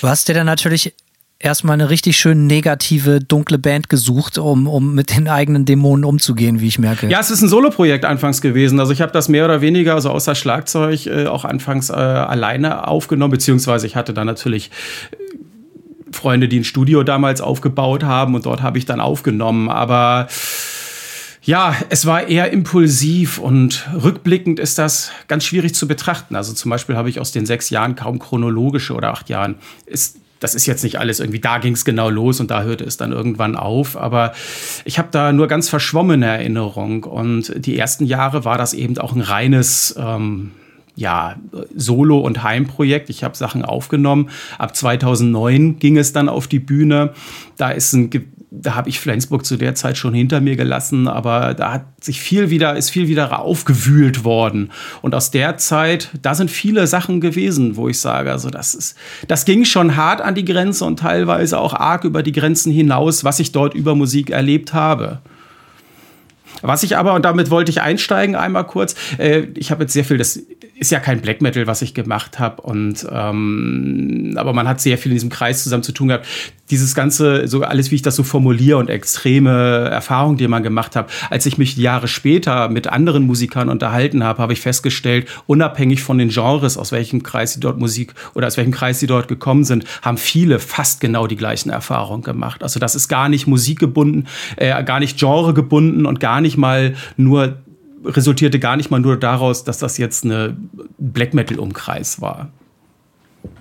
Du 0.00 0.08
hast 0.08 0.28
dir 0.28 0.34
dann 0.34 0.46
natürlich 0.46 0.94
erstmal 1.40 1.74
eine 1.74 1.90
richtig 1.90 2.16
schön 2.16 2.46
negative, 2.46 3.20
dunkle 3.20 3.58
Band 3.58 3.88
gesucht, 3.88 4.38
um, 4.38 4.66
um 4.66 4.94
mit 4.94 5.16
den 5.16 5.28
eigenen 5.28 5.64
Dämonen 5.64 6.04
umzugehen, 6.04 6.60
wie 6.60 6.66
ich 6.66 6.78
merke. 6.78 7.08
Ja, 7.08 7.20
es 7.20 7.30
ist 7.30 7.42
ein 7.42 7.48
Soloprojekt 7.48 8.04
anfangs 8.04 8.40
gewesen. 8.40 8.80
Also 8.80 8.92
ich 8.92 9.00
habe 9.00 9.12
das 9.12 9.28
mehr 9.28 9.44
oder 9.44 9.60
weniger, 9.60 9.94
also 9.94 10.10
außer 10.10 10.34
Schlagzeug, 10.34 11.06
äh, 11.06 11.26
auch 11.26 11.44
anfangs 11.44 11.90
äh, 11.90 11.94
alleine 11.94 12.88
aufgenommen, 12.88 13.30
beziehungsweise 13.30 13.86
ich 13.86 13.94
hatte 13.94 14.12
dann 14.12 14.26
natürlich 14.26 14.70
äh, 15.12 15.16
Freunde, 16.12 16.48
die 16.48 16.60
ein 16.60 16.64
Studio 16.64 17.02
damals 17.04 17.40
aufgebaut 17.40 18.02
haben 18.02 18.34
und 18.34 18.46
dort 18.46 18.62
habe 18.62 18.78
ich 18.78 18.86
dann 18.86 19.00
aufgenommen. 19.00 19.68
Aber 19.68 20.26
ja, 21.42 21.76
es 21.88 22.04
war 22.04 22.26
eher 22.26 22.50
impulsiv 22.50 23.38
und 23.38 23.88
rückblickend 24.02 24.58
ist 24.58 24.78
das 24.78 25.12
ganz 25.28 25.44
schwierig 25.44 25.74
zu 25.74 25.86
betrachten. 25.86 26.34
Also 26.34 26.52
zum 26.52 26.70
Beispiel 26.70 26.96
habe 26.96 27.08
ich 27.10 27.20
aus 27.20 27.30
den 27.30 27.46
sechs 27.46 27.70
Jahren 27.70 27.94
kaum 27.94 28.18
chronologische 28.18 28.94
oder 28.94 29.10
acht 29.10 29.28
Jahren. 29.28 29.56
Ist, 29.86 30.16
das 30.40 30.54
ist 30.54 30.66
jetzt 30.66 30.84
nicht 30.84 30.98
alles 30.98 31.20
irgendwie, 31.20 31.40
da 31.40 31.58
ging 31.58 31.74
es 31.74 31.84
genau 31.84 32.10
los 32.10 32.40
und 32.40 32.50
da 32.50 32.62
hörte 32.62 32.84
es 32.84 32.96
dann 32.96 33.12
irgendwann 33.12 33.56
auf. 33.56 33.96
Aber 33.96 34.32
ich 34.84 34.98
habe 34.98 35.08
da 35.10 35.32
nur 35.32 35.48
ganz 35.48 35.68
verschwommene 35.68 36.26
Erinnerung. 36.26 37.04
Und 37.04 37.52
die 37.56 37.78
ersten 37.78 38.04
Jahre 38.04 38.44
war 38.44 38.58
das 38.58 38.74
eben 38.74 38.98
auch 38.98 39.14
ein 39.14 39.20
reines 39.20 39.94
ähm, 39.98 40.52
ja, 40.94 41.36
Solo- 41.74 42.20
und 42.20 42.42
Heimprojekt. 42.42 43.10
Ich 43.10 43.24
habe 43.24 43.36
Sachen 43.36 43.64
aufgenommen. 43.64 44.30
Ab 44.58 44.74
2009 44.74 45.78
ging 45.78 45.96
es 45.96 46.12
dann 46.12 46.28
auf 46.28 46.48
die 46.48 46.58
Bühne. 46.58 47.12
Da 47.56 47.70
ist 47.70 47.92
ein 47.92 48.10
da 48.50 48.74
habe 48.74 48.88
ich 48.88 48.98
Flensburg 48.98 49.44
zu 49.44 49.56
der 49.56 49.74
Zeit 49.74 49.98
schon 49.98 50.14
hinter 50.14 50.40
mir 50.40 50.56
gelassen, 50.56 51.06
aber 51.06 51.54
da 51.54 51.72
hat 51.72 51.84
sich 52.00 52.20
viel 52.20 52.48
wieder, 52.50 52.76
ist 52.76 52.90
viel 52.90 53.08
wieder 53.08 53.40
aufgewühlt 53.40 54.24
worden. 54.24 54.70
Und 55.02 55.14
aus 55.14 55.30
der 55.30 55.58
Zeit, 55.58 56.10
da 56.22 56.34
sind 56.34 56.50
viele 56.50 56.86
Sachen 56.86 57.20
gewesen, 57.20 57.76
wo 57.76 57.88
ich 57.88 58.00
sage, 58.00 58.32
also 58.32 58.48
das 58.48 58.74
ist, 58.74 58.96
das 59.26 59.44
ging 59.44 59.64
schon 59.64 59.96
hart 59.96 60.20
an 60.20 60.34
die 60.34 60.44
Grenze 60.44 60.84
und 60.84 60.98
teilweise 60.98 61.58
auch 61.58 61.74
arg 61.74 62.04
über 62.04 62.22
die 62.22 62.32
Grenzen 62.32 62.72
hinaus, 62.72 63.22
was 63.22 63.38
ich 63.38 63.52
dort 63.52 63.74
über 63.74 63.94
Musik 63.94 64.30
erlebt 64.30 64.72
habe. 64.72 65.20
Was 66.62 66.82
ich 66.82 66.96
aber, 66.96 67.14
und 67.14 67.24
damit 67.24 67.50
wollte 67.50 67.70
ich 67.70 67.82
einsteigen 67.82 68.34
einmal 68.34 68.64
kurz, 68.64 68.94
äh, 69.18 69.46
ich 69.54 69.70
habe 69.70 69.84
jetzt 69.84 69.92
sehr 69.92 70.04
viel, 70.04 70.16
das 70.16 70.40
ist 70.78 70.92
ja 70.92 71.00
kein 71.00 71.20
Black 71.20 71.42
Metal, 71.42 71.66
was 71.66 71.82
ich 71.82 71.92
gemacht 71.92 72.38
habe, 72.38 72.62
und 72.62 73.06
ähm, 73.10 74.34
aber 74.36 74.52
man 74.52 74.68
hat 74.68 74.80
sehr 74.80 74.96
viel 74.96 75.10
in 75.10 75.16
diesem 75.16 75.30
Kreis 75.30 75.62
zusammen 75.64 75.82
zu 75.82 75.92
tun 75.92 76.08
gehabt. 76.08 76.26
Dieses 76.70 76.94
ganze, 76.94 77.48
so 77.48 77.62
alles, 77.62 77.90
wie 77.90 77.96
ich 77.96 78.02
das 78.02 78.14
so 78.14 78.22
formuliere 78.22 78.76
und 78.76 78.90
extreme 78.90 79.88
Erfahrungen, 79.88 80.36
die 80.36 80.46
man 80.48 80.62
gemacht 80.62 80.96
hat. 80.96 81.10
Als 81.30 81.46
ich 81.46 81.56
mich 81.56 81.76
Jahre 81.76 82.08
später 82.08 82.68
mit 82.68 82.86
anderen 82.86 83.24
Musikern 83.24 83.70
unterhalten 83.70 84.22
habe, 84.22 84.42
habe 84.42 84.52
ich 84.52 84.60
festgestellt, 84.60 85.26
unabhängig 85.46 86.02
von 86.02 86.18
den 86.18 86.28
Genres, 86.28 86.76
aus 86.76 86.92
welchem 86.92 87.22
Kreis 87.22 87.54
sie 87.54 87.60
dort 87.60 87.78
Musik 87.78 88.14
oder 88.34 88.46
aus 88.46 88.58
welchem 88.58 88.72
Kreis 88.72 89.00
sie 89.00 89.06
dort 89.06 89.28
gekommen 89.28 89.64
sind, 89.64 89.84
haben 90.02 90.18
viele 90.18 90.58
fast 90.58 91.00
genau 91.00 91.26
die 91.26 91.36
gleichen 91.36 91.70
Erfahrungen 91.70 92.22
gemacht. 92.22 92.62
Also 92.62 92.78
das 92.78 92.94
ist 92.94 93.08
gar 93.08 93.28
nicht 93.28 93.46
musikgebunden, 93.46 94.26
äh, 94.56 94.84
gar 94.84 95.00
nicht 95.00 95.18
genregebunden 95.18 96.04
und 96.04 96.20
gar 96.20 96.40
nicht 96.40 96.58
mal 96.58 96.94
nur 97.16 97.56
resultierte 98.08 98.58
gar 98.58 98.76
nicht 98.76 98.90
mal 98.90 99.00
nur 99.00 99.16
daraus, 99.16 99.64
dass 99.64 99.78
das 99.78 99.98
jetzt 99.98 100.24
eine 100.24 100.56
Black 100.98 101.34
Metal 101.34 101.58
Umkreis 101.58 102.20
war. 102.20 102.50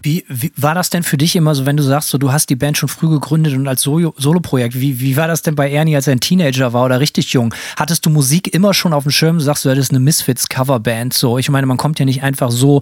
Wie, 0.08 0.24
wie, 0.30 0.54
war 0.56 0.74
das 0.74 0.90
denn 0.90 1.04
für 1.04 1.18
dich 1.18 1.36
immer 1.36 1.54
so, 1.54 1.66
wenn 1.66 1.76
du 1.76 1.84
sagst, 1.84 2.08
so, 2.08 2.18
du 2.18 2.32
hast 2.32 2.50
die 2.50 2.56
Band 2.56 2.78
schon 2.78 2.88
früh 2.88 3.10
gegründet 3.10 3.54
und 3.56 3.68
als 3.68 3.82
Solo-Projekt, 3.82 4.80
wie, 4.80 5.02
wie 5.02 5.18
war 5.18 5.28
das 5.28 5.42
denn 5.42 5.54
bei 5.54 5.70
Ernie, 5.70 5.98
als 5.98 6.08
er 6.08 6.14
ein 6.14 6.22
Teenager 6.22 6.72
war 6.72 6.86
oder 6.86 7.02
richtig 7.02 7.34
jung? 7.34 7.54
Hattest 7.76 8.06
du 8.06 8.10
Musik 8.10 8.54
immer 8.54 8.74
schon 8.74 8.94
auf 8.94 9.04
dem 9.04 9.12
Schirm? 9.12 9.38
Du 9.38 9.44
sagst, 9.44 9.66
du 9.66 9.70
hattest 9.70 9.92
eine 9.92 10.00
Misfits-Coverband. 10.00 11.14
So, 11.14 11.38
ich 11.38 11.50
meine, 11.50 11.68
man 11.68 11.76
kommt 11.76 12.00
ja 12.00 12.06
nicht 12.06 12.24
einfach 12.24 12.52
so 12.52 12.80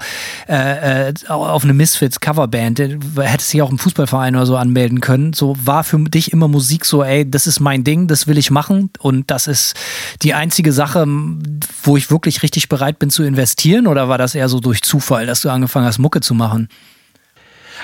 äh, 0.48 1.10
äh 1.10 1.14
auf 1.28 1.64
eine 1.64 1.74
Misfits-Coverband. 1.74 2.78
Du 2.78 3.22
hättest 3.24 3.52
dich 3.52 3.64
auch 3.64 3.72
im 3.72 3.80
Fußballverein 3.80 4.36
oder 4.36 4.46
so 4.46 4.56
anmelden 4.56 5.02
können. 5.02 5.34
So, 5.34 5.56
war 5.64 5.84
für 5.84 5.98
dich 5.98 6.32
immer 6.32 6.48
Musik 6.48 6.86
so, 6.86 7.04
ey, 7.04 7.28
das 7.28 7.48
ist 7.48 7.60
mein 7.60 7.84
Ding, 7.84 8.06
das 8.08 8.28
will 8.28 8.38
ich 8.38 8.52
machen 8.52 8.92
und 9.00 9.32
das 9.32 9.48
ist 9.48 9.74
die 10.22 10.36
einzige 10.36 10.72
Sache, 10.72 11.08
wo 11.82 11.98
ich 11.98 12.12
wirklich 12.12 12.44
richtig 12.44 12.70
bereit 12.70 13.00
bin 13.00 13.10
zu 13.10 13.24
investieren? 13.24 13.88
Oder 13.88 14.10
war 14.10 14.20
das 14.20 14.36
eher 14.36 14.48
so 14.48 14.60
durch 14.60 14.84
Zufall, 14.84 15.26
dass 15.26 15.42
du 15.42 15.50
angefangen 15.50 15.88
hast, 15.88 15.98
Mucke 15.98 16.22
zu 16.22 16.36
machen? 16.36 16.70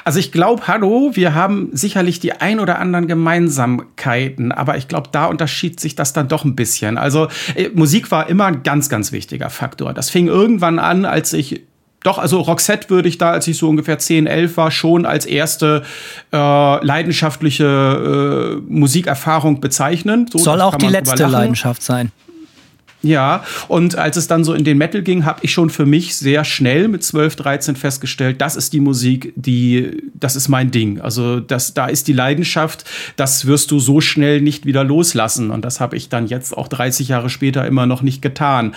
Also 0.03 0.19
ich 0.19 0.31
glaube, 0.31 0.67
hallo, 0.67 1.11
wir 1.13 1.35
haben 1.35 1.69
sicherlich 1.71 2.19
die 2.19 2.33
ein 2.33 2.59
oder 2.59 2.79
anderen 2.79 3.07
Gemeinsamkeiten, 3.07 4.51
aber 4.51 4.77
ich 4.77 4.87
glaube, 4.87 5.09
da 5.11 5.25
unterschied 5.25 5.79
sich 5.79 5.95
das 5.95 6.13
dann 6.13 6.27
doch 6.27 6.45
ein 6.45 6.55
bisschen. 6.55 6.97
Also 6.97 7.27
äh, 7.55 7.69
Musik 7.73 8.11
war 8.11 8.29
immer 8.29 8.45
ein 8.45 8.63
ganz, 8.63 8.89
ganz 8.89 9.11
wichtiger 9.11 9.49
Faktor. 9.49 9.93
Das 9.93 10.09
fing 10.09 10.27
irgendwann 10.27 10.79
an, 10.79 11.05
als 11.05 11.33
ich 11.33 11.61
doch, 12.03 12.17
also 12.17 12.41
Roxette 12.41 12.89
würde 12.89 13.07
ich 13.07 13.19
da, 13.19 13.31
als 13.31 13.47
ich 13.47 13.57
so 13.57 13.69
ungefähr 13.69 13.99
10, 13.99 14.25
11 14.25 14.57
war, 14.57 14.71
schon 14.71 15.05
als 15.05 15.25
erste 15.25 15.83
äh, 16.33 16.85
leidenschaftliche 16.85 18.59
äh, 18.59 18.71
Musikerfahrung 18.71 19.61
bezeichnen. 19.61 20.25
So, 20.31 20.39
Soll 20.39 20.61
auch 20.61 20.75
die 20.75 20.87
letzte 20.87 21.27
Leidenschaft 21.27 21.83
sein. 21.83 22.11
Ja, 23.03 23.43
und 23.67 23.97
als 23.97 24.15
es 24.15 24.27
dann 24.27 24.43
so 24.43 24.53
in 24.53 24.63
den 24.63 24.77
Metal 24.77 25.01
ging, 25.01 25.25
habe 25.25 25.39
ich 25.41 25.51
schon 25.51 25.71
für 25.71 25.87
mich 25.87 26.15
sehr 26.15 26.43
schnell 26.43 26.87
mit 26.87 27.03
12, 27.03 27.35
13 27.35 27.75
festgestellt, 27.75 28.41
das 28.41 28.55
ist 28.55 28.73
die 28.73 28.79
Musik, 28.79 29.33
die, 29.35 30.03
das 30.13 30.35
ist 30.35 30.49
mein 30.49 30.69
Ding. 30.69 31.01
Also 31.01 31.39
das, 31.39 31.73
da 31.73 31.87
ist 31.87 32.07
die 32.07 32.13
Leidenschaft, 32.13 32.85
das 33.15 33.47
wirst 33.47 33.71
du 33.71 33.79
so 33.79 34.01
schnell 34.01 34.41
nicht 34.41 34.67
wieder 34.67 34.83
loslassen. 34.83 35.49
Und 35.49 35.65
das 35.65 35.79
habe 35.79 35.97
ich 35.97 36.09
dann 36.09 36.27
jetzt 36.27 36.55
auch 36.55 36.67
30 36.67 37.07
Jahre 37.07 37.31
später 37.31 37.65
immer 37.65 37.87
noch 37.87 38.03
nicht 38.03 38.21
getan. 38.21 38.75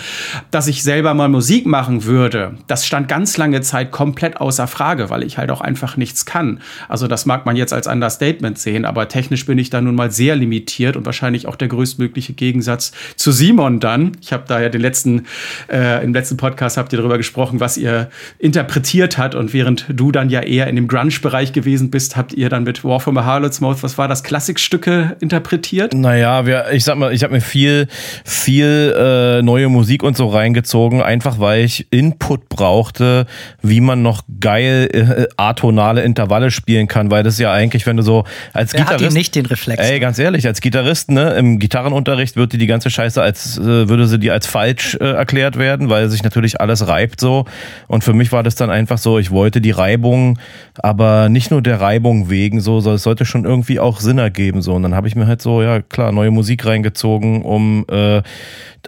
Dass 0.50 0.68
ich 0.68 0.82
selber 0.82 1.12
mal 1.12 1.28
Musik 1.28 1.66
machen 1.66 2.04
würde, 2.04 2.56
das 2.66 2.86
stand 2.86 3.08
ganz 3.08 3.36
lange 3.36 3.60
Zeit 3.60 3.90
komplett 3.90 4.38
außer 4.38 4.66
Frage, 4.66 5.10
weil 5.10 5.22
ich 5.22 5.36
halt 5.36 5.50
auch 5.50 5.60
einfach 5.60 5.98
nichts 5.98 6.24
kann. 6.24 6.60
Also 6.88 7.08
das 7.08 7.26
mag 7.26 7.44
man 7.44 7.56
jetzt 7.56 7.74
als 7.74 7.86
Understatement 7.86 8.58
sehen, 8.58 8.86
aber 8.86 9.08
technisch 9.08 9.44
bin 9.44 9.58
ich 9.58 9.68
da 9.68 9.82
nun 9.82 9.94
mal 9.94 10.10
sehr 10.10 10.34
limitiert 10.34 10.96
und 10.96 11.04
wahrscheinlich 11.04 11.46
auch 11.46 11.56
der 11.56 11.68
größtmögliche 11.68 12.32
Gegensatz 12.32 12.92
zu 13.16 13.30
Simon 13.30 13.80
dann 13.80 14.13
ich 14.20 14.32
habe 14.32 14.44
da 14.46 14.60
ja 14.60 14.68
den 14.68 14.80
letzten, 14.80 15.26
äh, 15.70 16.04
im 16.04 16.12
letzten 16.12 16.36
Podcast 16.36 16.76
habt 16.76 16.92
ihr 16.92 16.98
darüber 16.98 17.16
gesprochen, 17.16 17.60
was 17.60 17.76
ihr 17.76 18.08
interpretiert 18.38 19.18
hat. 19.18 19.34
Und 19.34 19.52
während 19.52 19.86
du 19.88 20.12
dann 20.12 20.30
ja 20.30 20.40
eher 20.40 20.66
in 20.66 20.76
dem 20.76 20.88
Grunge-Bereich 20.88 21.52
gewesen 21.52 21.90
bist, 21.90 22.16
habt 22.16 22.32
ihr 22.32 22.48
dann 22.48 22.64
mit 22.64 22.84
War 22.84 23.00
from 23.00 23.16
a 23.18 23.24
Harlot's 23.24 23.60
Mouth, 23.60 23.82
was 23.82 23.98
war 23.98 24.08
das, 24.08 24.22
Klassikstücke 24.22 25.16
interpretiert? 25.20 25.94
Naja, 25.94 26.46
wir, 26.46 26.72
ich 26.72 26.84
sag 26.84 26.96
mal, 26.96 27.12
ich 27.12 27.22
habe 27.22 27.34
mir 27.34 27.40
viel, 27.40 27.88
viel 28.24 28.94
äh, 28.96 29.42
neue 29.42 29.68
Musik 29.68 30.02
und 30.02 30.16
so 30.16 30.28
reingezogen, 30.28 31.02
einfach 31.02 31.38
weil 31.38 31.64
ich 31.64 31.86
Input 31.90 32.48
brauchte, 32.48 33.26
wie 33.62 33.80
man 33.80 34.02
noch 34.02 34.22
geil 34.40 34.88
äh, 34.92 35.26
atonale 35.36 36.02
Intervalle 36.02 36.50
spielen 36.50 36.88
kann, 36.88 37.10
weil 37.10 37.22
das 37.22 37.38
ja 37.38 37.52
eigentlich, 37.52 37.86
wenn 37.86 37.96
du 37.96 38.02
so 38.02 38.24
als 38.52 38.72
Wer 38.72 38.80
Gitarrist. 38.80 39.06
Hat 39.06 39.12
nicht 39.12 39.34
den 39.34 39.46
Reflex. 39.46 39.82
Ey, 39.82 40.00
ganz 40.00 40.18
ehrlich, 40.18 40.46
als 40.46 40.60
Gitarrist, 40.60 41.10
ne, 41.10 41.34
im 41.34 41.58
Gitarrenunterricht 41.58 42.36
wird 42.36 42.52
dir 42.52 42.58
die 42.58 42.66
ganze 42.66 42.90
Scheiße 42.90 43.20
als 43.20 43.58
äh, 43.58 43.88
würde 43.88 44.03
sie 44.06 44.18
die 44.18 44.30
als 44.30 44.46
falsch 44.46 44.96
äh, 45.00 45.12
erklärt 45.12 45.58
werden, 45.58 45.90
weil 45.90 46.08
sich 46.08 46.22
natürlich 46.22 46.60
alles 46.60 46.86
reibt 46.88 47.20
so. 47.20 47.44
Und 47.88 48.04
für 48.04 48.12
mich 48.12 48.32
war 48.32 48.42
das 48.42 48.54
dann 48.54 48.70
einfach 48.70 48.98
so, 48.98 49.18
ich 49.18 49.30
wollte 49.30 49.60
die 49.60 49.70
Reibung, 49.70 50.38
aber 50.78 51.28
nicht 51.28 51.50
nur 51.50 51.62
der 51.62 51.80
Reibung 51.80 52.30
wegen 52.30 52.60
so, 52.60 52.80
sondern 52.80 52.96
es 52.96 53.02
sollte 53.02 53.24
schon 53.24 53.44
irgendwie 53.44 53.80
auch 53.80 54.00
Sinn 54.00 54.18
ergeben 54.18 54.62
so. 54.62 54.74
Und 54.74 54.82
dann 54.82 54.94
habe 54.94 55.08
ich 55.08 55.16
mir 55.16 55.26
halt 55.26 55.42
so, 55.42 55.62
ja 55.62 55.80
klar, 55.80 56.12
neue 56.12 56.30
Musik 56.30 56.66
reingezogen, 56.66 57.42
um 57.42 57.84
äh, 57.90 58.22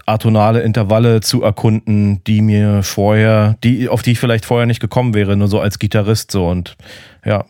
atonale 0.05 0.61
Intervalle 0.61 1.21
zu 1.21 1.43
erkunden, 1.43 2.23
die 2.25 2.43
mir 2.43 2.83
vorher, 2.83 3.57
die, 3.65 3.89
auf 3.89 4.03
die 4.03 4.13
ich 4.13 4.19
vielleicht 4.19 4.45
vorher 4.45 4.67
nicht 4.67 4.81
gekommen 4.81 5.15
wäre, 5.15 5.37
nur 5.37 5.49
so 5.49 5.61
als 5.61 5.79
Gitarrist 5.79 6.31
so. 6.31 6.47
Und 6.47 6.77
ja, 7.25 7.45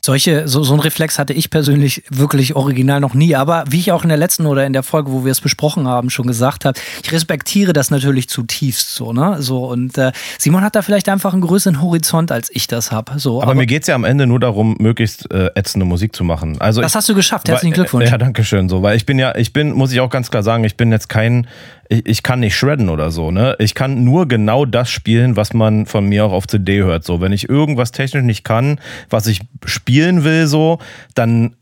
solche, 0.00 0.48
so, 0.48 0.62
so 0.62 0.74
ein 0.74 0.80
Reflex 0.80 1.18
hatte 1.18 1.32
ich 1.32 1.50
persönlich 1.50 2.02
wirklich 2.10 2.56
original 2.56 3.00
noch 3.00 3.14
nie. 3.14 3.36
Aber 3.36 3.64
wie 3.68 3.78
ich 3.78 3.92
auch 3.92 4.02
in 4.02 4.08
der 4.08 4.18
letzten 4.18 4.46
oder 4.46 4.66
in 4.66 4.72
der 4.72 4.82
Folge, 4.82 5.12
wo 5.12 5.24
wir 5.24 5.32
es 5.32 5.40
besprochen 5.40 5.86
haben, 5.86 6.10
schon 6.10 6.26
gesagt 6.26 6.64
habe, 6.64 6.78
ich 7.02 7.12
respektiere 7.12 7.72
das 7.72 7.90
natürlich 7.90 8.28
zutiefst 8.28 8.94
so, 8.94 9.12
ne? 9.12 9.36
So, 9.40 9.66
und 9.66 9.98
äh, 9.98 10.12
Simon 10.38 10.62
hat 10.62 10.74
da 10.74 10.82
vielleicht 10.82 11.08
einfach 11.08 11.32
einen 11.32 11.42
größeren 11.42 11.80
Horizont, 11.82 12.32
als 12.32 12.50
ich 12.52 12.66
das 12.66 12.92
habe. 12.92 13.18
So, 13.18 13.42
aber, 13.42 13.52
aber 13.52 13.54
mir 13.54 13.66
geht's 13.66 13.86
ja 13.86 13.94
am 13.94 14.04
Ende 14.04 14.26
nur 14.26 14.40
darum, 14.40 14.76
möglichst 14.78 15.30
äh, 15.30 15.50
ätzende 15.54 15.84
Musik 15.86 16.14
zu 16.16 16.24
machen. 16.24 16.60
Also 16.60 16.80
das 16.80 16.92
ich, 16.92 16.96
hast 16.96 17.08
du 17.08 17.14
geschafft, 17.14 17.48
herzlichen 17.48 17.74
Glückwunsch. 17.74 18.10
Ja, 18.10 18.18
danke 18.18 18.44
schön. 18.44 18.68
So, 18.68 18.82
weil 18.82 18.96
ich 18.96 19.06
bin 19.06 19.18
ja, 19.18 19.34
ich 19.34 19.52
bin, 19.52 19.72
muss 19.72 19.92
ich 19.92 20.00
auch 20.00 20.10
ganz 20.10 20.30
klar 20.30 20.42
sagen, 20.42 20.64
ich 20.64 20.76
bin 20.76 20.90
jetzt 20.92 21.08
kein 21.08 21.46
ich, 21.90 22.06
ich 22.06 22.22
kann 22.22 22.40
nicht 22.40 22.56
shredden 22.56 22.88
oder 22.88 23.10
so, 23.10 23.30
ne? 23.30 23.56
Ich 23.58 23.74
kann 23.74 24.04
nur 24.04 24.28
genau 24.28 24.64
das 24.64 24.88
spielen, 24.88 25.36
was 25.36 25.52
man 25.52 25.84
von 25.86 26.06
mir 26.06 26.24
auch 26.24 26.32
auf 26.32 26.46
CD 26.46 26.78
hört. 26.82 27.04
So, 27.04 27.20
wenn 27.20 27.32
ich 27.32 27.48
irgendwas 27.48 27.92
technisch 27.92 28.22
nicht 28.22 28.44
kann, 28.44 28.80
was 29.10 29.26
ich 29.26 29.40
spielen 29.66 30.24
will, 30.24 30.46
so, 30.46 30.78
dann 31.14 31.56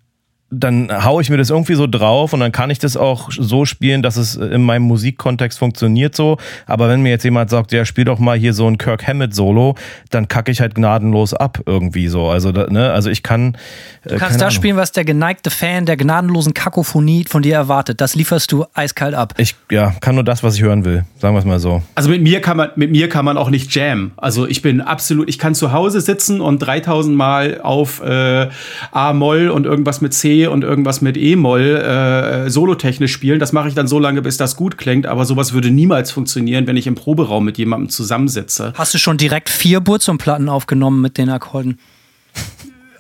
dann 0.50 0.90
hau 1.04 1.20
ich 1.20 1.28
mir 1.28 1.36
das 1.36 1.50
irgendwie 1.50 1.74
so 1.74 1.86
drauf 1.86 2.32
und 2.32 2.40
dann 2.40 2.52
kann 2.52 2.70
ich 2.70 2.78
das 2.78 2.96
auch 2.96 3.30
so 3.30 3.66
spielen, 3.66 4.02
dass 4.02 4.16
es 4.16 4.34
in 4.34 4.62
meinem 4.62 4.82
Musikkontext 4.82 5.58
funktioniert 5.58 6.16
so. 6.16 6.38
Aber 6.66 6.88
wenn 6.88 7.02
mir 7.02 7.10
jetzt 7.10 7.24
jemand 7.24 7.50
sagt, 7.50 7.70
ja, 7.72 7.84
spiel 7.84 8.06
doch 8.06 8.18
mal 8.18 8.38
hier 8.38 8.54
so 8.54 8.66
ein 8.66 8.78
Kirk 8.78 9.06
Hammett 9.06 9.34
Solo, 9.34 9.74
dann 10.08 10.26
kacke 10.26 10.50
ich 10.50 10.62
halt 10.62 10.74
gnadenlos 10.74 11.34
ab 11.34 11.60
irgendwie 11.66 12.08
so. 12.08 12.28
Also, 12.28 12.50
ne, 12.50 12.92
also 12.92 13.10
ich 13.10 13.22
kann. 13.22 13.58
Äh, 14.04 14.10
du 14.10 14.16
kannst 14.16 14.40
das 14.40 14.54
spielen, 14.54 14.76
was 14.76 14.90
der 14.92 15.04
geneigte 15.04 15.50
Fan 15.50 15.84
der 15.84 15.98
gnadenlosen 15.98 16.54
Kakophonie 16.54 17.26
von 17.28 17.42
dir 17.42 17.54
erwartet. 17.54 18.00
Das 18.00 18.14
lieferst 18.14 18.50
du 18.50 18.64
eiskalt 18.72 19.14
ab. 19.14 19.34
Ich, 19.36 19.54
ja, 19.70 19.94
kann 20.00 20.14
nur 20.14 20.24
das, 20.24 20.42
was 20.42 20.54
ich 20.54 20.62
hören 20.62 20.86
will. 20.86 21.04
Sagen 21.18 21.34
wir 21.34 21.40
es 21.40 21.44
mal 21.44 21.60
so. 21.60 21.82
Also 21.94 22.08
mit 22.08 22.22
mir 22.22 22.40
kann 22.40 22.56
man, 22.56 22.70
mit 22.76 22.90
mir 22.90 23.10
kann 23.10 23.26
man 23.26 23.36
auch 23.36 23.50
nicht 23.50 23.74
jammen. 23.74 24.12
Also 24.16 24.46
ich 24.46 24.62
bin 24.62 24.80
absolut, 24.80 25.28
ich 25.28 25.38
kann 25.38 25.54
zu 25.54 25.72
Hause 25.72 26.00
sitzen 26.00 26.40
und 26.40 26.60
3000 26.60 27.14
Mal 27.14 27.60
auf 27.60 28.02
äh, 28.02 28.48
A-Moll 28.92 29.50
und 29.50 29.66
irgendwas 29.66 30.00
mit 30.00 30.14
C 30.14 30.37
und 30.46 30.64
irgendwas 30.64 31.00
mit 31.00 31.16
E-Moll 31.16 31.76
äh, 31.76 32.50
solotechnisch 32.50 33.12
spielen. 33.12 33.38
Das 33.38 33.52
mache 33.52 33.68
ich 33.68 33.74
dann 33.74 33.88
so 33.88 33.98
lange, 33.98 34.22
bis 34.22 34.36
das 34.36 34.56
gut 34.56 34.78
klingt. 34.78 35.06
Aber 35.06 35.24
sowas 35.24 35.52
würde 35.52 35.70
niemals 35.70 36.10
funktionieren, 36.10 36.66
wenn 36.66 36.76
ich 36.76 36.86
im 36.86 36.94
Proberaum 36.94 37.44
mit 37.44 37.58
jemandem 37.58 37.88
zusammensitze. 37.88 38.72
Hast 38.76 38.94
du 38.94 38.98
schon 38.98 39.16
direkt 39.16 39.48
vier 39.48 39.80
Burzum-Platten 39.80 40.48
aufgenommen 40.48 41.00
mit 41.00 41.18
den 41.18 41.28
Akkorden? 41.28 41.78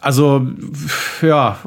Also, 0.00 0.46
ja 1.22 1.58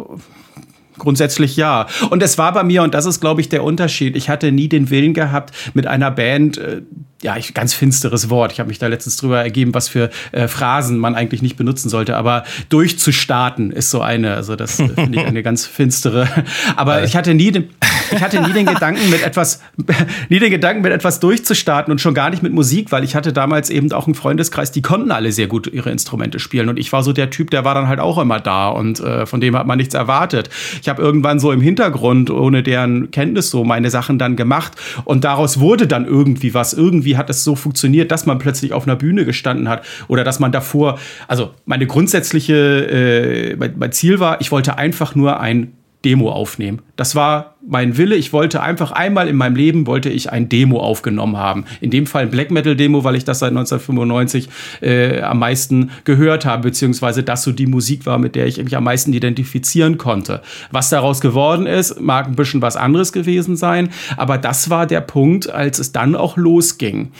grundsätzlich 1.01 1.55
ja. 1.57 1.87
Und 2.11 2.21
es 2.21 2.37
war 2.37 2.53
bei 2.53 2.63
mir, 2.63 2.83
und 2.83 2.93
das 2.93 3.05
ist, 3.05 3.19
glaube 3.19 3.41
ich, 3.41 3.49
der 3.49 3.63
Unterschied, 3.63 4.15
ich 4.15 4.29
hatte 4.29 4.51
nie 4.51 4.69
den 4.69 4.89
Willen 4.89 5.13
gehabt, 5.13 5.51
mit 5.73 5.87
einer 5.87 6.11
Band 6.11 6.57
äh, 6.57 6.83
ja, 7.21 7.37
ich, 7.37 7.53
ganz 7.53 7.73
finsteres 7.73 8.29
Wort. 8.29 8.51
Ich 8.51 8.59
habe 8.59 8.69
mich 8.69 8.79
da 8.79 8.87
letztens 8.87 9.17
drüber 9.17 9.41
ergeben, 9.41 9.73
was 9.73 9.89
für 9.89 10.09
äh, 10.31 10.47
Phrasen 10.47 10.97
man 10.97 11.15
eigentlich 11.15 11.41
nicht 11.41 11.55
benutzen 11.55 11.89
sollte. 11.89 12.17
Aber 12.17 12.43
durchzustarten 12.69 13.71
ist 13.71 13.89
so 13.89 14.01
eine. 14.01 14.35
Also 14.35 14.55
das 14.55 14.79
äh, 14.79 14.89
finde 14.89 15.19
ich 15.19 15.25
eine 15.25 15.43
ganz 15.43 15.65
finstere. 15.65 16.27
Aber 16.75 17.03
ich 17.03 17.15
hatte 17.15 17.33
nie 17.33 17.51
den, 17.51 17.69
ich 18.11 18.21
hatte 18.21 18.41
nie 18.41 18.53
den 18.53 18.65
Gedanken 18.65 19.09
mit 19.09 19.23
etwas, 19.23 19.61
nie 20.29 20.39
den 20.39 20.51
Gedanken 20.51 20.81
mit 20.81 20.91
etwas 20.91 21.19
durchzustarten 21.19 21.91
und 21.91 21.99
schon 21.99 22.13
gar 22.13 22.29
nicht 22.29 22.43
mit 22.43 22.53
Musik, 22.53 22.91
weil 22.91 23.03
ich 23.03 23.15
hatte 23.15 23.33
damals 23.33 23.69
eben 23.69 23.91
auch 23.91 24.05
einen 24.05 24.15
Freundeskreis, 24.15 24.71
die 24.71 24.81
konnten 24.81 25.11
alle 25.11 25.31
sehr 25.31 25.47
gut 25.47 25.67
ihre 25.67 25.91
Instrumente 25.91 26.39
spielen 26.39 26.69
und 26.69 26.77
ich 26.77 26.91
war 26.91 27.03
so 27.03 27.13
der 27.13 27.29
Typ, 27.29 27.51
der 27.51 27.65
war 27.65 27.75
dann 27.75 27.87
halt 27.87 27.99
auch 27.99 28.17
immer 28.17 28.39
da 28.39 28.69
und 28.69 28.99
äh, 28.99 29.25
von 29.25 29.41
dem 29.41 29.55
hat 29.55 29.67
man 29.67 29.77
nichts 29.77 29.93
erwartet. 29.93 30.49
Ich 30.81 30.89
habe 30.89 31.01
irgendwann 31.01 31.39
so 31.39 31.51
im 31.51 31.61
Hintergrund 31.61 32.29
ohne 32.29 32.63
deren 32.63 33.11
Kenntnis 33.11 33.49
so 33.49 33.63
meine 33.63 33.89
Sachen 33.89 34.17
dann 34.17 34.35
gemacht 34.35 34.73
und 35.05 35.23
daraus 35.23 35.59
wurde 35.59 35.87
dann 35.87 36.05
irgendwie 36.05 36.53
was 36.53 36.73
irgendwie 36.73 37.10
irgendwie 37.11 37.17
hat 37.17 37.29
es 37.29 37.43
so 37.43 37.55
funktioniert, 37.55 38.11
dass 38.11 38.25
man 38.25 38.39
plötzlich 38.39 38.73
auf 38.73 38.87
einer 38.87 38.95
Bühne 38.95 39.25
gestanden 39.25 39.67
hat 39.69 39.85
oder 40.07 40.23
dass 40.23 40.39
man 40.39 40.51
davor, 40.51 40.99
also 41.27 41.51
meine 41.65 41.85
grundsätzliche, 41.87 43.51
äh, 43.51 43.55
mein, 43.55 43.73
mein 43.77 43.91
Ziel 43.91 44.19
war, 44.19 44.41
ich 44.41 44.51
wollte 44.51 44.77
einfach 44.77 45.15
nur 45.15 45.39
ein 45.39 45.73
Demo 46.03 46.31
aufnehmen. 46.31 46.81
Das 46.95 47.15
war 47.15 47.55
mein 47.67 47.97
Wille. 47.97 48.15
Ich 48.15 48.33
wollte 48.33 48.61
einfach 48.61 48.91
einmal 48.91 49.27
in 49.27 49.35
meinem 49.35 49.55
Leben 49.55 49.85
wollte 49.85 50.09
ich 50.09 50.31
ein 50.31 50.49
Demo 50.49 50.79
aufgenommen 50.79 51.37
haben. 51.37 51.65
In 51.79 51.91
dem 51.91 52.07
Fall 52.07 52.23
ein 52.23 52.31
Black 52.31 52.49
Metal 52.49 52.75
Demo, 52.75 53.03
weil 53.03 53.15
ich 53.15 53.23
das 53.23 53.39
seit 53.39 53.49
1995 53.49 54.49
äh, 54.81 55.21
am 55.21 55.39
meisten 55.39 55.91
gehört 56.03 56.45
habe, 56.45 56.63
beziehungsweise 56.69 57.23
das 57.23 57.43
so 57.43 57.51
die 57.51 57.67
Musik 57.67 58.05
war, 58.05 58.17
mit 58.17 58.35
der 58.35 58.47
ich 58.47 58.61
mich 58.63 58.75
am 58.75 58.83
meisten 58.83 59.13
identifizieren 59.13 59.97
konnte. 59.97 60.41
Was 60.71 60.89
daraus 60.89 61.21
geworden 61.21 61.67
ist, 61.67 62.01
mag 62.01 62.27
ein 62.27 62.35
bisschen 62.35 62.61
was 62.61 62.77
anderes 62.77 63.13
gewesen 63.13 63.55
sein, 63.55 63.89
aber 64.17 64.37
das 64.37 64.69
war 64.69 64.87
der 64.87 65.01
Punkt, 65.01 65.49
als 65.49 65.77
es 65.77 65.91
dann 65.91 66.15
auch 66.15 66.35
losging. 66.35 67.11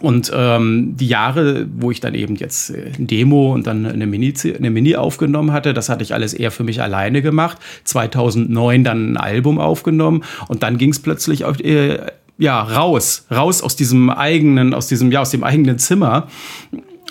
Und 0.00 0.30
ähm, 0.34 0.96
die 0.96 1.08
Jahre, 1.08 1.66
wo 1.74 1.90
ich 1.90 2.00
dann 2.00 2.14
eben 2.14 2.36
jetzt 2.36 2.70
äh, 2.70 2.92
ein 2.98 3.06
Demo 3.06 3.52
und 3.52 3.66
dann 3.66 3.84
eine 3.84 4.06
Mini, 4.06 4.32
eine 4.56 4.70
Mini 4.70 4.96
aufgenommen 4.96 5.52
hatte, 5.52 5.74
das 5.74 5.88
hatte 5.88 6.02
ich 6.02 6.14
alles 6.14 6.34
eher 6.34 6.50
für 6.50 6.64
mich 6.64 6.80
alleine 6.80 7.20
gemacht. 7.22 7.58
2009 7.84 8.84
dann 8.84 9.12
ein 9.12 9.16
Album 9.16 9.58
aufgenommen 9.58 10.22
und 10.46 10.62
dann 10.62 10.78
ging 10.78 10.90
es 10.90 11.00
plötzlich 11.00 11.44
auf, 11.44 11.58
äh, 11.60 11.98
ja 12.38 12.62
raus, 12.62 13.26
raus 13.30 13.62
aus 13.62 13.74
diesem 13.74 14.10
eigenen, 14.10 14.72
aus 14.72 14.86
diesem 14.86 15.10
ja 15.10 15.20
aus 15.20 15.30
dem 15.30 15.42
eigenen 15.42 15.78
Zimmer 15.78 16.28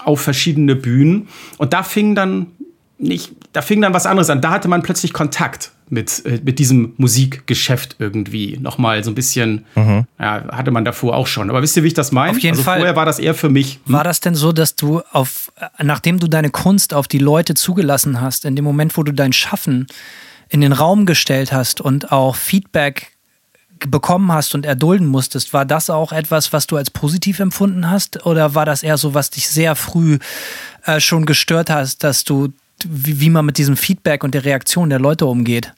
auf 0.04 0.22
verschiedene 0.22 0.76
Bühnen 0.76 1.28
und 1.58 1.74
da 1.74 1.84
fing 1.84 2.16
dann 2.16 2.48
nicht, 2.98 3.34
da 3.58 3.64
fing 3.64 3.82
dann 3.82 3.92
was 3.92 4.06
anderes 4.06 4.30
an. 4.30 4.40
Da 4.40 4.52
hatte 4.52 4.68
man 4.68 4.84
plötzlich 4.84 5.14
Kontakt 5.14 5.72
mit, 5.90 6.24
äh, 6.28 6.40
mit 6.44 6.60
diesem 6.60 6.94
Musikgeschäft 6.98 7.96
irgendwie. 7.98 8.60
Nochmal 8.62 9.04
so 9.04 9.10
ein 9.10 9.16
bisschen, 9.16 9.66
mhm. 9.74 10.06
ja, 10.20 10.44
hatte 10.52 10.70
man 10.70 10.86
davor 10.86 11.16
auch 11.16 11.26
schon. 11.26 11.50
Aber 11.50 11.64
wisst 11.64 11.76
ihr, 11.76 11.82
wie 11.82 11.88
ich 11.88 11.96
das 11.96 12.12
meine? 12.12 12.38
Auf 12.38 12.40
jeden 12.40 12.54
also 12.54 12.62
Fall. 12.62 12.78
Vorher 12.78 12.96
war 12.96 13.08
das 13.08 13.18
eher 13.18 13.34
für 13.34 13.50
mich. 13.50 13.80
Hm? 13.86 13.94
War 13.94 14.04
das 14.04 14.20
denn 14.20 14.36
so, 14.36 14.52
dass 14.52 14.76
du 14.76 15.02
auf, 15.12 15.52
nachdem 15.82 16.20
du 16.20 16.28
deine 16.28 16.52
Kunst 16.52 16.94
auf 16.94 17.08
die 17.08 17.18
Leute 17.18 17.56
zugelassen 17.56 18.22
hast, 18.22 18.46
in 18.46 18.56
dem 18.56 18.64
Moment, 18.64 18.96
wo 18.96 19.02
du 19.02 19.12
dein 19.12 19.34
Schaffen 19.34 19.88
in 20.50 20.62
den 20.62 20.72
Raum 20.72 21.08
gestellt 21.08 21.52
hast 21.52 21.82
und 21.82 22.12
auch 22.12 22.36
Feedback 22.36 23.18
bekommen 23.88 24.32
hast 24.32 24.54
und 24.54 24.68
erdulden 24.68 25.08
musstest, 25.08 25.52
war 25.52 25.66
das 25.66 25.90
auch 25.90 26.12
etwas, 26.12 26.54
was 26.54 26.68
du 26.68 26.78
als 26.78 26.92
positiv 26.92 27.40
empfunden 27.40 27.90
hast? 27.90 28.24
Oder 28.24 28.54
war 28.54 28.66
das 28.66 28.84
eher 28.84 28.98
so, 28.98 29.16
was 29.16 29.32
dich 29.32 29.50
sehr 29.50 29.76
früh 29.76 30.20
äh, 30.86 31.00
schon 31.00 31.26
gestört 31.26 31.72
hast, 31.72 32.04
dass 32.04 32.24
du 32.24 32.50
wie, 32.86 33.22
wie 33.22 33.30
man 33.30 33.46
mit 33.46 33.58
diesem 33.58 33.78
Feedback 33.78 34.24
und 34.24 34.34
der 34.34 34.46
Reaktion 34.46 34.90
der 34.90 35.00
Leute 35.00 35.26
umgeht? 35.26 35.74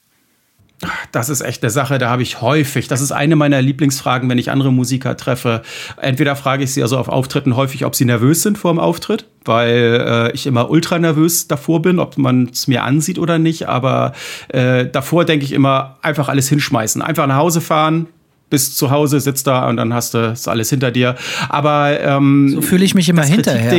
Das 1.12 1.28
ist 1.28 1.42
echt 1.42 1.62
eine 1.62 1.72
Sache, 1.72 1.98
da 1.98 2.10
habe 2.10 2.22
ich 2.22 2.42
häufig, 2.42 2.88
das 2.88 3.02
ist 3.02 3.12
eine 3.12 3.36
meiner 3.36 3.62
Lieblingsfragen, 3.62 4.30
wenn 4.30 4.38
ich 4.38 4.50
andere 4.50 4.72
Musiker 4.72 5.18
treffe. 5.18 5.62
Entweder 6.02 6.38
frage 6.38 6.64
ich 6.64 6.74
sie 6.74 6.82
also 6.82 6.98
auf 6.98 7.10
Auftritten 7.10 7.58
häufig, 7.58 7.84
ob 7.84 7.96
sie 7.96 8.06
nervös 8.06 8.44
sind 8.44 8.58
vor 8.58 8.72
dem 8.72 8.80
Auftritt, 8.80 9.26
weil 9.44 10.30
äh, 10.30 10.32
ich 10.32 10.48
immer 10.48 10.70
ultra 10.70 10.98
nervös 10.98 11.50
davor 11.50 11.82
bin, 11.82 12.00
ob 12.00 12.18
man 12.18 12.50
es 12.54 12.68
mir 12.68 12.84
ansieht 12.84 13.20
oder 13.20 13.40
nicht. 13.40 13.68
Aber 13.68 14.14
äh, 14.50 14.88
davor 14.88 15.26
denke 15.26 15.44
ich 15.44 15.52
immer, 15.52 15.98
einfach 16.02 16.30
alles 16.30 16.48
hinschmeißen. 16.48 17.02
Einfach 17.02 17.28
nach 17.28 17.38
Hause 17.38 17.60
fahren, 17.60 18.08
bis 18.50 18.74
zu 18.76 18.90
Hause, 18.90 19.20
sitzt 19.20 19.48
da 19.48 19.68
und 19.68 19.76
dann 19.76 19.94
hast 19.94 20.14
du 20.14 20.32
es 20.32 20.48
alles 20.48 20.70
hinter 20.70 20.92
dir. 20.92 21.16
Aber 21.50 22.00
ähm, 22.00 22.50
so 22.56 22.62
fühle 22.62 22.86
ich 22.86 22.96
mich 22.96 23.10
immer 23.10 23.26
hinterher. 23.26 23.70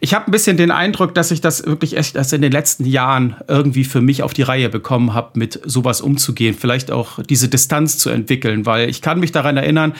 Ich 0.00 0.14
habe 0.14 0.26
ein 0.28 0.30
bisschen 0.30 0.56
den 0.56 0.70
Eindruck, 0.70 1.14
dass 1.14 1.30
ich 1.30 1.40
das 1.40 1.64
wirklich 1.66 1.94
erst, 1.96 2.16
erst 2.16 2.32
in 2.32 2.42
den 2.42 2.52
letzten 2.52 2.84
Jahren 2.84 3.36
irgendwie 3.48 3.84
für 3.84 4.00
mich 4.00 4.22
auf 4.22 4.34
die 4.34 4.42
Reihe 4.42 4.68
bekommen 4.68 5.14
habe, 5.14 5.38
mit 5.38 5.60
sowas 5.64 6.00
umzugehen, 6.00 6.54
vielleicht 6.58 6.90
auch 6.90 7.22
diese 7.22 7.48
Distanz 7.48 7.98
zu 7.98 8.10
entwickeln, 8.10 8.66
weil 8.66 8.88
ich 8.88 9.02
kann 9.02 9.20
mich 9.20 9.32
daran 9.32 9.56
erinnern, 9.56 9.94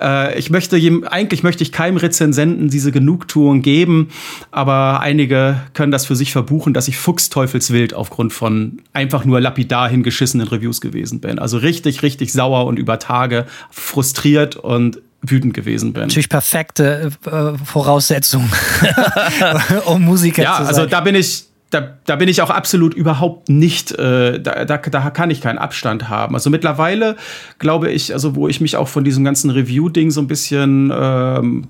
äh, 0.00 0.38
ich 0.38 0.50
möchte 0.50 0.76
eigentlich 1.10 1.42
möchte 1.42 1.62
ich 1.62 1.72
keinem 1.72 1.96
Rezensenten 1.96 2.70
diese 2.70 2.92
Genugtuung 2.92 3.62
geben, 3.62 4.08
aber 4.50 5.00
einige 5.00 5.60
können 5.74 5.92
das 5.92 6.06
für 6.06 6.16
sich 6.16 6.32
verbuchen, 6.32 6.74
dass 6.74 6.88
ich 6.88 6.98
fuchsteufelswild 6.98 7.94
aufgrund 7.94 8.32
von 8.32 8.80
einfach 8.92 9.24
nur 9.24 9.40
lapidar 9.40 9.88
hingeschissenen 9.88 10.48
Reviews 10.48 10.80
gewesen 10.80 11.20
bin. 11.20 11.38
Also 11.38 11.58
richtig, 11.58 12.02
richtig 12.02 12.32
sauer 12.32 12.66
und 12.66 12.78
über 12.78 12.98
Tage 12.98 13.46
frustriert 13.70 14.56
und 14.56 15.00
wütend 15.22 15.54
gewesen 15.54 15.92
bin. 15.92 16.02
Natürlich 16.02 16.28
perfekte 16.28 17.10
äh, 17.26 17.64
Voraussetzung, 17.64 18.48
um 19.86 20.02
Musiker 20.02 20.42
ja, 20.42 20.52
zu 20.52 20.64
sein. 20.64 20.64
Ja, 20.64 20.68
also 20.68 20.86
da 20.86 21.00
bin 21.00 21.14
ich, 21.14 21.44
da, 21.70 21.98
da 22.06 22.16
bin 22.16 22.28
ich 22.28 22.40
auch 22.40 22.50
absolut 22.50 22.94
überhaupt 22.94 23.48
nicht, 23.48 23.92
äh, 23.92 24.40
da, 24.40 24.64
da, 24.64 24.78
da 24.78 25.10
kann 25.10 25.30
ich 25.30 25.40
keinen 25.40 25.58
Abstand 25.58 26.08
haben. 26.08 26.34
Also 26.34 26.50
mittlerweile 26.50 27.16
glaube 27.58 27.90
ich, 27.90 28.12
also 28.12 28.36
wo 28.36 28.48
ich 28.48 28.60
mich 28.60 28.76
auch 28.76 28.88
von 28.88 29.04
diesem 29.04 29.24
ganzen 29.24 29.50
Review-Ding 29.50 30.10
so 30.10 30.20
ein 30.20 30.28
bisschen 30.28 30.92
ähm, 30.94 31.66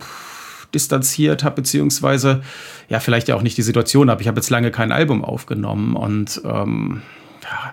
distanziert 0.74 1.42
habe, 1.42 1.56
beziehungsweise 1.56 2.42
ja, 2.88 3.00
vielleicht 3.00 3.28
ja 3.28 3.34
auch 3.34 3.42
nicht 3.42 3.56
die 3.56 3.62
Situation 3.62 4.10
habe. 4.10 4.20
Ich 4.20 4.28
habe 4.28 4.36
jetzt 4.36 4.50
lange 4.50 4.70
kein 4.70 4.92
Album 4.92 5.24
aufgenommen 5.24 5.96
und 5.96 6.40
ähm, 6.44 7.02
ja 7.42 7.72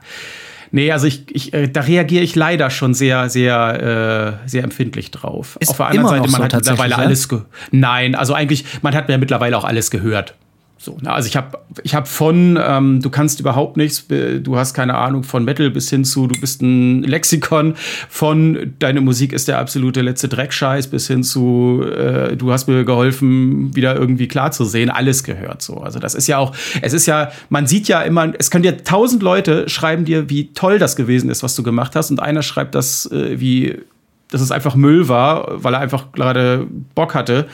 Nee, 0.76 0.92
also 0.92 1.08
ich, 1.08 1.34
ich 1.34 1.54
äh, 1.54 1.70
da 1.70 1.80
reagiere 1.80 2.22
ich 2.22 2.36
leider 2.36 2.70
schon 2.70 2.94
sehr, 2.94 3.30
sehr, 3.30 4.42
äh, 4.44 4.50
sehr 4.50 4.62
empfindlich 4.66 5.10
drauf. 5.10 5.56
Ist 5.62 5.70
Auf 5.70 5.78
der 5.78 5.86
anderen 5.86 6.10
Seite, 6.10 6.30
man 6.30 6.32
so 6.32 6.44
hat 6.44 6.54
mittlerweile 6.54 6.92
ja? 6.92 6.98
alles. 6.98 7.30
Nein, 7.72 8.14
also 8.14 8.34
eigentlich, 8.34 8.66
man 8.82 8.94
hat 8.94 9.08
mir 9.08 9.18
mittlerweile 9.18 9.58
auch 9.58 9.64
alles 9.64 9.90
gehört. 9.90 10.36
So, 10.78 10.98
na, 11.02 11.14
also 11.14 11.28
ich 11.28 11.38
habe 11.38 11.58
ich 11.84 11.96
hab 11.96 12.08
von, 12.08 12.60
ähm, 12.62 13.02
du 13.02 13.10
kannst 13.10 13.40
überhaupt 13.40 13.78
nichts, 13.78 14.06
du 14.08 14.58
hast 14.58 14.74
keine 14.74 14.96
Ahnung 14.96 15.24
von 15.24 15.46
Metal 15.46 15.72
bis 15.72 15.90
hin 15.90 16.04
zu, 16.04 16.28
du 16.28 16.40
bist 16.40 16.62
ein 16.62 17.02
Lexikon 17.02 17.76
von, 18.10 18.74
deine 18.80 19.00
Musik 19.00 19.32
ist 19.32 19.48
der 19.48 19.58
absolute 19.58 20.02
letzte 20.02 20.28
Dreckscheiß 20.28 20.88
bis 20.88 21.08
hin 21.08 21.24
zu, 21.24 21.82
äh, 21.82 22.36
du 22.36 22.52
hast 22.52 22.68
mir 22.68 22.84
geholfen, 22.84 23.74
wieder 23.74 23.96
irgendwie 23.96 24.28
klar 24.28 24.52
zu 24.52 24.66
sehen, 24.66 24.90
alles 24.90 25.24
gehört 25.24 25.62
so. 25.62 25.78
Also 25.78 26.00
das 26.00 26.14
ist 26.14 26.28
ja 26.28 26.40
auch, 26.40 26.54
es 26.82 26.92
ist 26.92 27.06
ja, 27.06 27.32
man 27.50 27.68
sieht 27.68 27.88
ja 27.88 28.02
immer, 28.02 28.34
es 28.38 28.52
können 28.52 28.64
dir 28.64 28.84
tausend 28.84 29.24
Leute 29.24 29.70
schreiben 29.70 30.04
dir, 30.04 30.30
wie 30.30 30.52
toll 30.54 30.78
das 30.78 30.98
gewesen 30.98 31.30
ist, 31.30 31.42
was 31.42 31.56
du 31.56 31.64
gemacht 31.64 31.96
hast 31.96 32.12
und 32.12 32.20
einer 32.20 32.44
schreibt 32.44 32.76
das, 32.76 33.10
äh, 33.12 33.40
wie, 33.40 33.80
dass 34.30 34.42
es 34.42 34.52
einfach 34.52 34.76
Müll 34.76 35.08
war, 35.08 35.64
weil 35.64 35.74
er 35.74 35.80
einfach 35.80 36.12
gerade 36.12 36.68
Bock 36.96 37.16
hatte. 37.16 37.48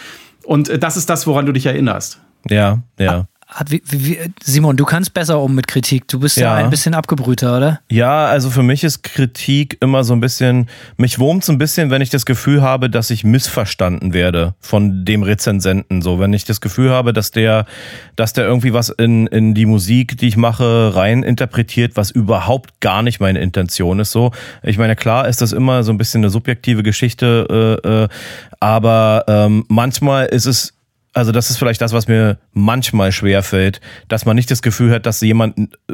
Und 0.43 0.69
äh, 0.69 0.79
das 0.79 0.97
ist 0.97 1.09
das, 1.09 1.27
woran 1.27 1.45
du 1.45 1.51
dich 1.51 1.67
erinnerst. 1.67 2.19
Ja, 2.49 2.81
ja. 2.97 3.27
Hat, 3.51 3.69
wie, 3.69 3.81
wie, 3.89 4.17
Simon, 4.41 4.77
du 4.77 4.85
kannst 4.85 5.13
besser 5.13 5.41
um 5.41 5.53
mit 5.53 5.67
Kritik. 5.67 6.07
Du 6.07 6.21
bist 6.21 6.37
ja. 6.37 6.57
ja. 6.57 6.63
ein 6.63 6.69
bisschen 6.69 6.93
abgebrühter, 6.93 7.57
oder? 7.57 7.81
Ja, 7.89 8.27
also 8.27 8.49
für 8.49 8.63
mich 8.63 8.85
ist 8.85 9.03
Kritik 9.03 9.75
immer 9.81 10.05
so 10.05 10.13
ein 10.13 10.21
bisschen, 10.21 10.69
mich 10.95 11.19
wurmt 11.19 11.43
so 11.43 11.51
ein 11.51 11.57
bisschen, 11.57 11.89
wenn 11.89 12.01
ich 12.01 12.09
das 12.09 12.25
Gefühl 12.25 12.61
habe, 12.61 12.89
dass 12.89 13.09
ich 13.09 13.25
missverstanden 13.25 14.13
werde 14.13 14.55
von 14.61 15.03
dem 15.03 15.23
Rezensenten. 15.23 16.01
So, 16.01 16.17
wenn 16.17 16.31
ich 16.31 16.45
das 16.45 16.61
Gefühl 16.61 16.91
habe, 16.91 17.11
dass 17.11 17.31
der, 17.31 17.65
dass 18.15 18.31
der 18.31 18.45
irgendwie 18.45 18.71
was 18.71 18.87
in, 18.87 19.27
in 19.27 19.53
die 19.53 19.65
Musik, 19.65 20.17
die 20.17 20.29
ich 20.29 20.37
mache, 20.37 20.95
rein 20.95 21.21
interpretiert, 21.23 21.97
was 21.97 22.09
überhaupt 22.09 22.79
gar 22.79 23.03
nicht 23.03 23.19
meine 23.19 23.41
Intention 23.41 23.99
ist. 23.99 24.11
So, 24.13 24.31
ich 24.63 24.77
meine, 24.77 24.95
klar 24.95 25.27
ist 25.27 25.41
das 25.41 25.51
immer 25.51 25.83
so 25.83 25.91
ein 25.91 25.97
bisschen 25.97 26.21
eine 26.21 26.29
subjektive 26.29 26.83
Geschichte, 26.83 27.79
äh, 27.83 28.03
äh, 28.03 28.07
aber 28.61 29.25
ähm, 29.27 29.65
manchmal 29.67 30.27
ist 30.27 30.45
es 30.45 30.73
also 31.13 31.33
das 31.33 31.49
ist 31.49 31.57
vielleicht 31.57 31.81
das, 31.81 31.91
was 31.91 32.07
mir 32.07 32.37
manchmal 32.53 33.11
schwerfällt, 33.11 33.81
dass 34.07 34.25
man 34.25 34.35
nicht 34.35 34.49
das 34.49 34.61
Gefühl 34.61 34.91
hat, 34.91 35.05
dass 35.05 35.19
jemand 35.19 35.57
äh, 35.57 35.93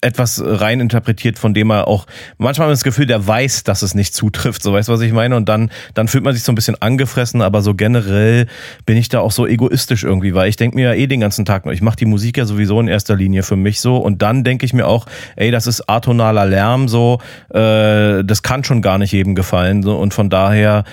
etwas 0.00 0.42
rein 0.42 0.80
interpretiert, 0.80 1.38
von 1.38 1.52
dem 1.52 1.70
er 1.70 1.86
auch, 1.86 2.06
manchmal 2.38 2.64
hat 2.64 2.68
man 2.68 2.74
das 2.74 2.84
Gefühl, 2.84 3.06
der 3.06 3.26
weiß, 3.26 3.64
dass 3.64 3.82
es 3.82 3.94
nicht 3.94 4.14
zutrifft, 4.14 4.62
so 4.62 4.72
weißt 4.72 4.88
du, 4.88 4.92
was 4.94 5.00
ich 5.02 5.12
meine? 5.12 5.36
Und 5.36 5.48
dann, 5.48 5.70
dann 5.92 6.08
fühlt 6.08 6.24
man 6.24 6.32
sich 6.32 6.42
so 6.42 6.52
ein 6.52 6.54
bisschen 6.54 6.80
angefressen, 6.80 7.42
aber 7.42 7.60
so 7.60 7.74
generell 7.74 8.46
bin 8.86 8.96
ich 8.96 9.10
da 9.10 9.20
auch 9.20 9.32
so 9.32 9.46
egoistisch 9.46 10.04
irgendwie, 10.04 10.34
weil 10.34 10.48
ich 10.48 10.56
denke 10.56 10.76
mir 10.76 10.94
ja 10.94 10.94
eh 10.94 11.06
den 11.06 11.20
ganzen 11.20 11.44
Tag, 11.44 11.66
ich 11.66 11.82
mache 11.82 11.96
die 11.96 12.06
Musik 12.06 12.38
ja 12.38 12.46
sowieso 12.46 12.80
in 12.80 12.88
erster 12.88 13.14
Linie 13.14 13.42
für 13.42 13.56
mich 13.56 13.80
so. 13.80 13.98
Und 13.98 14.22
dann 14.22 14.42
denke 14.42 14.64
ich 14.64 14.72
mir 14.72 14.86
auch, 14.86 15.06
ey, 15.36 15.50
das 15.50 15.66
ist 15.66 15.88
atonaler 15.88 16.46
Lärm 16.46 16.88
so, 16.88 17.20
äh, 17.50 18.24
das 18.24 18.42
kann 18.42 18.64
schon 18.64 18.80
gar 18.80 18.96
nicht 18.96 19.12
jedem 19.12 19.34
gefallen 19.34 19.82
so. 19.82 19.96
Und 19.98 20.14
von 20.14 20.30
daher 20.30 20.84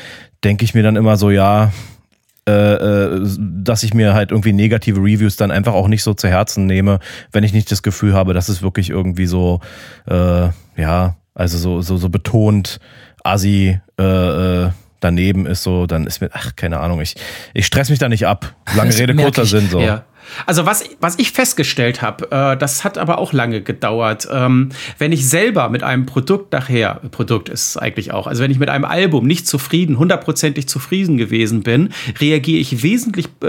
denke 0.43 0.65
ich 0.65 0.73
mir 0.73 0.83
dann 0.83 0.97
immer 0.97 1.15
so, 1.15 1.29
ja, 1.29 1.71
äh, 2.47 2.51
äh, 2.51 3.21
dass 3.39 3.83
ich 3.83 3.93
mir 3.93 4.13
halt 4.13 4.31
irgendwie 4.31 4.53
negative 4.53 4.99
Reviews 4.99 5.37
dann 5.37 5.51
einfach 5.51 5.73
auch 5.73 5.87
nicht 5.87 6.03
so 6.03 6.13
zu 6.13 6.27
Herzen 6.27 6.65
nehme, 6.65 6.99
wenn 7.31 7.43
ich 7.43 7.53
nicht 7.53 7.71
das 7.71 7.83
Gefühl 7.83 8.13
habe, 8.13 8.33
dass 8.33 8.49
es 8.49 8.61
wirklich 8.61 8.89
irgendwie 8.89 9.27
so, 9.27 9.61
äh, 10.09 10.49
ja, 10.75 11.15
also 11.33 11.57
so, 11.57 11.81
so, 11.81 11.97
so 11.97 12.09
betont 12.09 12.79
assi, 13.23 13.79
äh, 13.99 14.03
äh, 14.03 14.69
daneben 14.99 15.45
ist, 15.45 15.63
so, 15.63 15.85
dann 15.85 16.05
ist 16.05 16.21
mir, 16.21 16.29
ach, 16.33 16.55
keine 16.55 16.79
Ahnung, 16.79 17.01
ich, 17.01 17.15
ich 17.53 17.65
stress 17.65 17.89
mich 17.89 17.99
da 17.99 18.09
nicht 18.09 18.27
ab. 18.27 18.55
Lange 18.75 18.97
Rede, 18.97 19.15
kurzer. 19.15 19.45
Sinn, 19.45 19.69
so. 19.69 19.79
Ja. 19.79 20.03
Also 20.45 20.65
was, 20.65 20.83
was 20.99 21.17
ich 21.19 21.31
festgestellt 21.31 22.01
habe, 22.01 22.31
äh, 22.31 22.57
das 22.57 22.83
hat 22.83 22.97
aber 22.97 23.17
auch 23.17 23.33
lange 23.33 23.61
gedauert. 23.61 24.27
Ähm, 24.31 24.69
wenn 24.97 25.11
ich 25.11 25.27
selber 25.27 25.69
mit 25.69 25.83
einem 25.83 26.05
Produkt 26.05 26.51
nachher, 26.53 27.01
Produkt 27.11 27.49
ist 27.49 27.77
eigentlich 27.77 28.11
auch, 28.11 28.27
also 28.27 28.43
wenn 28.43 28.51
ich 28.51 28.59
mit 28.59 28.69
einem 28.69 28.85
Album 28.85 29.25
nicht 29.25 29.47
zufrieden, 29.47 29.97
hundertprozentig 29.97 30.67
zufrieden 30.67 31.17
gewesen 31.17 31.63
bin, 31.63 31.89
reagiere 32.19 32.59
ich 32.59 32.83
wesentlich 32.83 33.27
äh, 33.41 33.47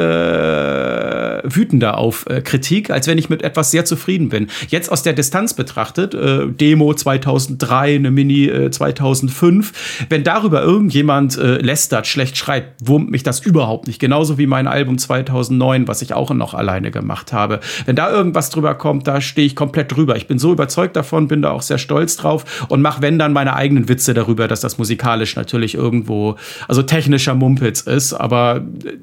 wütender 1.44 1.98
auf 1.98 2.26
äh, 2.28 2.40
Kritik, 2.40 2.90
als 2.90 3.06
wenn 3.06 3.18
ich 3.18 3.28
mit 3.28 3.42
etwas 3.42 3.70
sehr 3.70 3.84
zufrieden 3.84 4.28
bin. 4.28 4.48
Jetzt 4.68 4.90
aus 4.90 5.02
der 5.02 5.12
Distanz 5.12 5.54
betrachtet, 5.54 6.14
äh, 6.14 6.46
Demo 6.48 6.94
2003, 6.94 7.96
eine 7.96 8.10
Mini 8.10 8.46
äh, 8.46 8.70
2005, 8.70 10.06
wenn 10.08 10.24
darüber 10.24 10.62
irgendjemand 10.62 11.36
äh, 11.38 11.58
lästert, 11.58 12.06
schlecht 12.06 12.36
schreibt, 12.36 12.86
wurmt 12.86 13.10
mich 13.10 13.22
das 13.22 13.40
überhaupt 13.40 13.86
nicht. 13.86 13.98
Genauso 13.98 14.38
wie 14.38 14.46
mein 14.46 14.66
Album 14.66 14.98
2009, 14.98 15.88
was 15.88 16.02
ich 16.02 16.14
auch 16.14 16.30
noch 16.30 16.54
alleine 16.64 16.90
gemacht 16.90 17.32
habe. 17.32 17.60
Wenn 17.86 17.96
da 17.96 18.10
irgendwas 18.10 18.50
drüber 18.50 18.74
kommt, 18.74 19.06
da 19.06 19.20
stehe 19.20 19.46
ich 19.46 19.54
komplett 19.54 19.94
drüber. 19.94 20.16
Ich 20.16 20.26
bin 20.26 20.38
so 20.38 20.52
überzeugt 20.52 20.96
davon, 20.96 21.28
bin 21.28 21.42
da 21.42 21.50
auch 21.50 21.62
sehr 21.62 21.78
stolz 21.78 22.16
drauf 22.16 22.66
und 22.68 22.82
mache, 22.82 23.02
wenn 23.02 23.18
dann, 23.18 23.32
meine 23.32 23.54
eigenen 23.54 23.88
Witze 23.88 24.14
darüber, 24.14 24.48
dass 24.48 24.60
das 24.60 24.78
musikalisch 24.78 25.36
natürlich 25.36 25.74
irgendwo, 25.74 26.36
also 26.68 26.82
technischer 26.82 27.34
Mumpitz 27.34 27.80
ist, 27.82 28.12
aber 28.14 28.64
äh, 28.84 28.96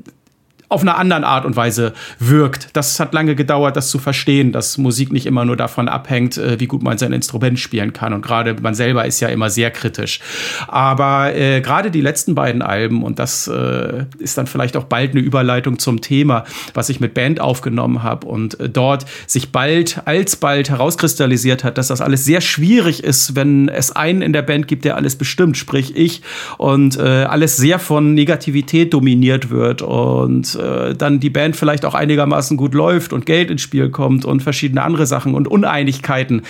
auf 0.72 0.82
einer 0.82 0.98
anderen 0.98 1.26
Art 1.26 1.46
und 1.46 1.56
Weise 1.58 1.92
wirkt. 2.18 2.70
Das 2.74 3.00
hat 3.00 3.14
lange 3.14 3.36
gedauert, 3.36 3.76
das 3.76 3.90
zu 3.90 4.00
verstehen, 4.00 4.54
dass 4.54 4.78
Musik 4.78 5.12
nicht 5.12 5.26
immer 5.26 5.44
nur 5.44 5.58
davon 5.58 5.90
abhängt, 5.90 6.38
äh, 6.38 6.60
wie 6.60 6.68
gut 6.68 6.82
man 6.82 6.98
sein 6.98 7.12
Instrument 7.12 7.60
spielen 7.60 7.92
kann. 7.92 8.14
Und 8.14 8.22
gerade 8.22 8.56
man 8.62 8.74
selber 8.74 9.06
ist 9.06 9.20
ja 9.20 9.28
immer 9.28 9.50
sehr 9.50 9.70
kritisch. 9.70 10.22
Aber 10.70 11.36
äh, 11.36 11.60
gerade 11.60 11.92
die 11.92 12.00
letzten 12.00 12.36
beiden 12.36 12.62
Alben, 12.62 13.04
und 13.04 13.20
das 13.20 13.48
äh, 13.48 14.06
ist 14.20 14.38
dann 14.38 14.48
vielleicht 14.48 14.78
auch 14.78 14.86
bald 14.86 15.12
eine 15.12 15.20
Überleitung 15.20 15.78
zum 15.78 16.00
Thema, 16.00 16.46
was 16.74 16.88
ich 16.88 17.02
mit 17.02 17.14
Band 17.14 17.42
aufgenommen 17.42 18.02
habe 18.02 18.28
und 18.28 18.58
äh, 18.62 18.70
dort 18.70 19.06
sich 19.28 19.52
bald, 19.52 20.04
alsbald 20.06 20.70
herauskristallisiert 20.70 21.66
hat, 21.66 21.78
dass 21.78 21.88
das 21.88 22.00
alles 22.00 22.24
sehr 22.24 22.40
schwierig 22.40 23.04
ist, 23.04 23.36
wenn 23.36 23.68
es 23.68 23.92
einen 23.92 24.22
in 24.22 24.32
der 24.32 24.42
Band 24.42 24.70
gibt, 24.70 24.86
der 24.86 24.96
alles 24.96 25.18
bestimmt, 25.18 25.58
sprich 25.58 25.98
ich, 25.98 26.22
und 26.58 26.98
äh, 26.98 27.02
alles 27.02 27.58
sehr 27.58 27.78
von 27.78 28.14
Negativität 28.14 28.94
dominiert 28.94 29.50
wird 29.50 29.82
und 29.82 30.61
äh, 30.62 30.95
dann 30.95 31.19
die 31.19 31.30
Band 31.30 31.56
vielleicht 31.56 31.86
auch 31.86 31.95
einigermaßen 31.95 32.58
gut 32.58 32.74
läuft 32.74 33.13
und 33.13 33.26
Geld 33.26 33.50
ins 33.52 33.62
Spiel 33.62 33.89
kommt 33.89 34.26
und 34.26 34.41
verschiedene 34.41 34.84
andere 34.84 35.06
Sachen 35.06 35.34
und 35.34 35.47
Uneinigkeiten 35.47 36.43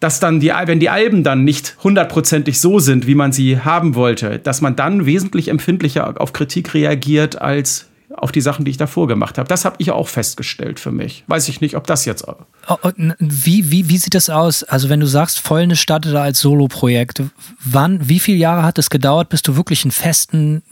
dass 0.00 0.20
dann 0.20 0.38
die, 0.38 0.52
wenn 0.66 0.80
die 0.80 0.90
Alben 0.90 1.24
dann 1.24 1.44
nicht 1.44 1.78
hundertprozentig 1.82 2.60
so 2.60 2.78
sind, 2.78 3.06
wie 3.06 3.14
man 3.14 3.32
sie 3.32 3.60
haben 3.60 3.94
wollte, 3.94 4.38
dass 4.38 4.60
man 4.60 4.76
dann 4.76 5.06
wesentlich 5.06 5.48
empfindlicher 5.48 6.20
auf 6.20 6.34
Kritik 6.34 6.74
reagiert 6.74 7.40
als 7.40 7.88
auf 8.16 8.32
die 8.32 8.40
Sachen, 8.40 8.64
die 8.64 8.70
ich 8.70 8.76
davor 8.76 9.06
gemacht 9.06 9.38
habe. 9.38 9.48
Das 9.48 9.64
habe 9.64 9.76
ich 9.78 9.90
auch 9.90 10.08
festgestellt 10.08 10.80
für 10.80 10.92
mich. 10.92 11.24
Weiß 11.26 11.48
ich 11.48 11.60
nicht, 11.60 11.76
ob 11.76 11.86
das 11.86 12.04
jetzt. 12.04 12.26
Oh, 12.26 12.36
oh, 12.68 12.90
Wie, 13.18 13.70
wie, 13.70 13.88
wie 13.88 13.98
sieht 13.98 14.14
das 14.14 14.30
aus? 14.30 14.62
Also 14.64 14.88
wenn 14.88 15.00
du 15.00 15.06
sagst, 15.06 15.40
Fäulnis 15.40 15.80
startete 15.80 16.20
als 16.20 16.40
Soloprojekt, 16.40 17.22
wann, 17.64 18.08
wie 18.08 18.18
viele 18.18 18.38
Jahre 18.38 18.62
hat 18.62 18.78
es 18.78 18.90
gedauert, 18.90 19.28
bis 19.28 19.42
du 19.42 19.56
wirklich 19.56 19.84
einen 19.84 19.92
festen 19.92 20.62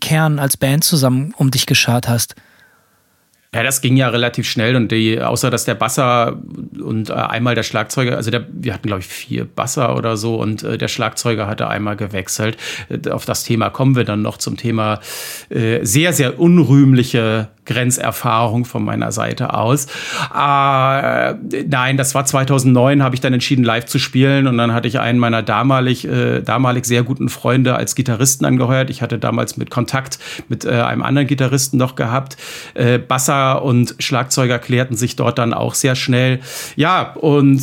Kern 0.00 0.38
als 0.38 0.56
Band 0.56 0.84
zusammen 0.84 1.34
um 1.36 1.50
dich 1.50 1.66
geschart 1.66 2.08
hast? 2.08 2.34
Ja, 3.56 3.62
das 3.62 3.80
ging 3.80 3.96
ja 3.96 4.10
relativ 4.10 4.46
schnell 4.46 4.76
und 4.76 4.92
die, 4.92 5.18
außer 5.18 5.48
dass 5.48 5.64
der 5.64 5.74
Basser 5.74 6.38
und 6.78 7.08
äh, 7.08 7.14
einmal 7.14 7.54
der 7.54 7.62
Schlagzeuger, 7.62 8.14
also 8.14 8.30
der, 8.30 8.44
wir 8.52 8.74
hatten 8.74 8.86
glaube 8.86 9.00
ich 9.00 9.06
vier 9.06 9.46
Basser 9.46 9.96
oder 9.96 10.18
so 10.18 10.36
und 10.36 10.62
äh, 10.62 10.76
der 10.76 10.88
Schlagzeuger 10.88 11.46
hatte 11.46 11.66
einmal 11.66 11.96
gewechselt. 11.96 12.58
Äh, 12.90 13.08
auf 13.08 13.24
das 13.24 13.44
Thema 13.44 13.70
kommen 13.70 13.96
wir 13.96 14.04
dann 14.04 14.20
noch 14.20 14.36
zum 14.36 14.58
Thema 14.58 15.00
äh, 15.48 15.82
sehr, 15.86 16.12
sehr 16.12 16.38
unrühmliche 16.38 17.48
Grenzerfahrung 17.66 18.64
von 18.64 18.84
meiner 18.84 19.12
Seite 19.12 19.54
aus. 19.54 19.86
Äh, 20.34 21.34
nein, 21.68 21.96
das 21.96 22.14
war 22.14 22.24
2009, 22.24 23.02
habe 23.02 23.14
ich 23.14 23.20
dann 23.20 23.32
entschieden, 23.32 23.64
live 23.64 23.86
zu 23.86 23.98
spielen 23.98 24.46
und 24.46 24.56
dann 24.58 24.72
hatte 24.72 24.88
ich 24.88 25.00
einen 25.00 25.18
meiner 25.18 25.42
damalig, 25.42 26.06
äh, 26.06 26.40
damalig 26.40 26.86
sehr 26.86 27.02
guten 27.02 27.28
Freunde 27.28 27.74
als 27.76 27.94
Gitarristen 27.94 28.44
angeheuert. 28.44 28.90
Ich 28.90 29.02
hatte 29.02 29.18
damals 29.18 29.56
mit 29.56 29.70
Kontakt 29.70 30.18
mit 30.48 30.64
äh, 30.64 30.70
einem 30.70 31.02
anderen 31.02 31.26
Gitarristen 31.26 31.76
noch 31.76 31.96
gehabt. 31.96 32.36
Äh, 32.74 32.98
Basser 32.98 33.62
und 33.62 33.94
Schlagzeuger 33.98 34.58
klärten 34.58 34.96
sich 34.96 35.16
dort 35.16 35.38
dann 35.38 35.52
auch 35.52 35.74
sehr 35.74 35.96
schnell. 35.96 36.40
Ja, 36.76 37.12
und 37.14 37.62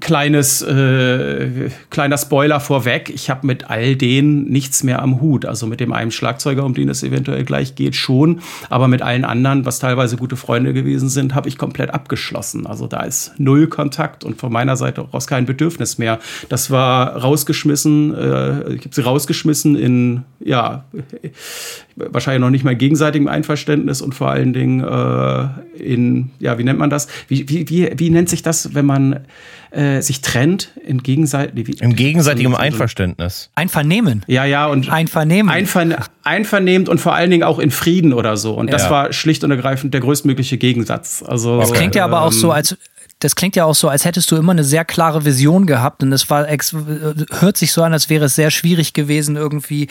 kleines, 0.00 0.62
äh, 0.62 1.70
kleiner 1.90 2.18
Spoiler 2.18 2.60
vorweg, 2.60 3.10
ich 3.10 3.30
habe 3.30 3.46
mit 3.46 3.70
all 3.70 3.96
denen 3.96 4.44
nichts 4.44 4.82
mehr 4.82 5.02
am 5.02 5.20
Hut. 5.20 5.44
Also 5.46 5.66
mit 5.66 5.80
dem 5.80 5.92
einen 5.92 6.10
Schlagzeuger, 6.10 6.64
um 6.64 6.74
den 6.74 6.88
es 6.88 7.02
eventuell 7.02 7.44
gleich 7.44 7.74
geht, 7.74 7.96
schon, 7.96 8.40
aber 8.70 8.88
mit 8.88 9.02
allen 9.02 9.17
anderen, 9.24 9.64
was 9.64 9.78
teilweise 9.78 10.16
gute 10.16 10.36
Freunde 10.36 10.72
gewesen 10.72 11.08
sind, 11.08 11.34
habe 11.34 11.48
ich 11.48 11.58
komplett 11.58 11.90
abgeschlossen. 11.90 12.66
Also 12.66 12.86
da 12.86 13.02
ist 13.02 13.32
null 13.38 13.68
Kontakt 13.68 14.24
und 14.24 14.36
von 14.38 14.52
meiner 14.52 14.76
Seite 14.76 15.02
auch 15.02 15.12
aus 15.12 15.26
kein 15.26 15.46
Bedürfnis 15.46 15.98
mehr. 15.98 16.18
Das 16.48 16.70
war 16.70 17.16
rausgeschmissen, 17.16 18.14
äh, 18.14 18.72
ich 18.74 18.84
habe 18.84 18.94
sie 18.94 19.02
rausgeschmissen 19.02 19.76
in, 19.76 20.24
ja, 20.40 20.84
wahrscheinlich 22.10 22.40
noch 22.40 22.50
nicht 22.50 22.64
mal 22.64 22.76
gegenseitigem 22.76 23.28
Einverständnis 23.28 24.00
und 24.02 24.14
vor 24.14 24.30
allen 24.30 24.52
Dingen 24.52 24.80
äh, 24.80 25.82
in, 25.82 26.30
ja, 26.38 26.58
wie 26.58 26.64
nennt 26.64 26.78
man 26.78 26.90
das? 26.90 27.08
Wie, 27.28 27.48
wie, 27.48 27.68
wie, 27.68 27.90
wie 27.96 28.10
nennt 28.10 28.28
sich 28.28 28.42
das, 28.42 28.74
wenn 28.74 28.86
man 28.86 29.20
äh, 29.70 30.00
sich 30.00 30.20
trennt 30.20 30.70
in 30.86 31.02
gegenseitig, 31.02 31.80
Im 31.82 31.94
gegenseitigem 31.94 32.54
Einverständnis. 32.54 33.50
Einvernehmen. 33.54 34.22
Ja, 34.26 34.44
ja, 34.44 34.66
und 34.66 34.90
Einvernehmen. 34.90 35.50
Einvern 35.50 35.94
einvernehmend 36.24 36.88
und 36.88 37.00
vor 37.00 37.14
allen 37.14 37.30
Dingen 37.30 37.42
auch 37.42 37.58
in 37.58 37.70
Frieden 37.70 38.12
oder 38.12 38.36
so. 38.36 38.54
Und 38.54 38.72
das 38.72 38.84
Ja. 38.84 38.90
war 38.90 39.12
schlicht 39.12 39.44
und 39.44 39.50
ergreifend 39.50 39.94
der 39.94 40.00
größtmögliche 40.00 40.58
Gegensatz. 40.58 41.24
Also, 41.26 41.58
Das 41.60 41.72
klingt 41.72 41.94
ja 41.94 42.04
aber 42.04 42.22
auch 42.22 42.32
so, 42.32 42.50
als 42.52 42.76
das 43.20 43.34
klingt 43.34 43.56
ja 43.56 43.64
auch 43.64 43.74
so, 43.74 43.88
als 43.88 44.04
hättest 44.04 44.30
du 44.30 44.36
immer 44.36 44.52
eine 44.52 44.64
sehr 44.64 44.84
klare 44.84 45.24
Vision 45.24 45.66
gehabt 45.66 46.02
und 46.02 46.12
es 46.12 46.30
war 46.30 46.46
hört 46.46 47.56
sich 47.56 47.72
so 47.72 47.82
an, 47.82 47.92
als 47.92 48.08
wäre 48.08 48.26
es 48.26 48.36
sehr 48.36 48.50
schwierig 48.50 48.92
gewesen 48.92 49.36
irgendwie. 49.36 49.88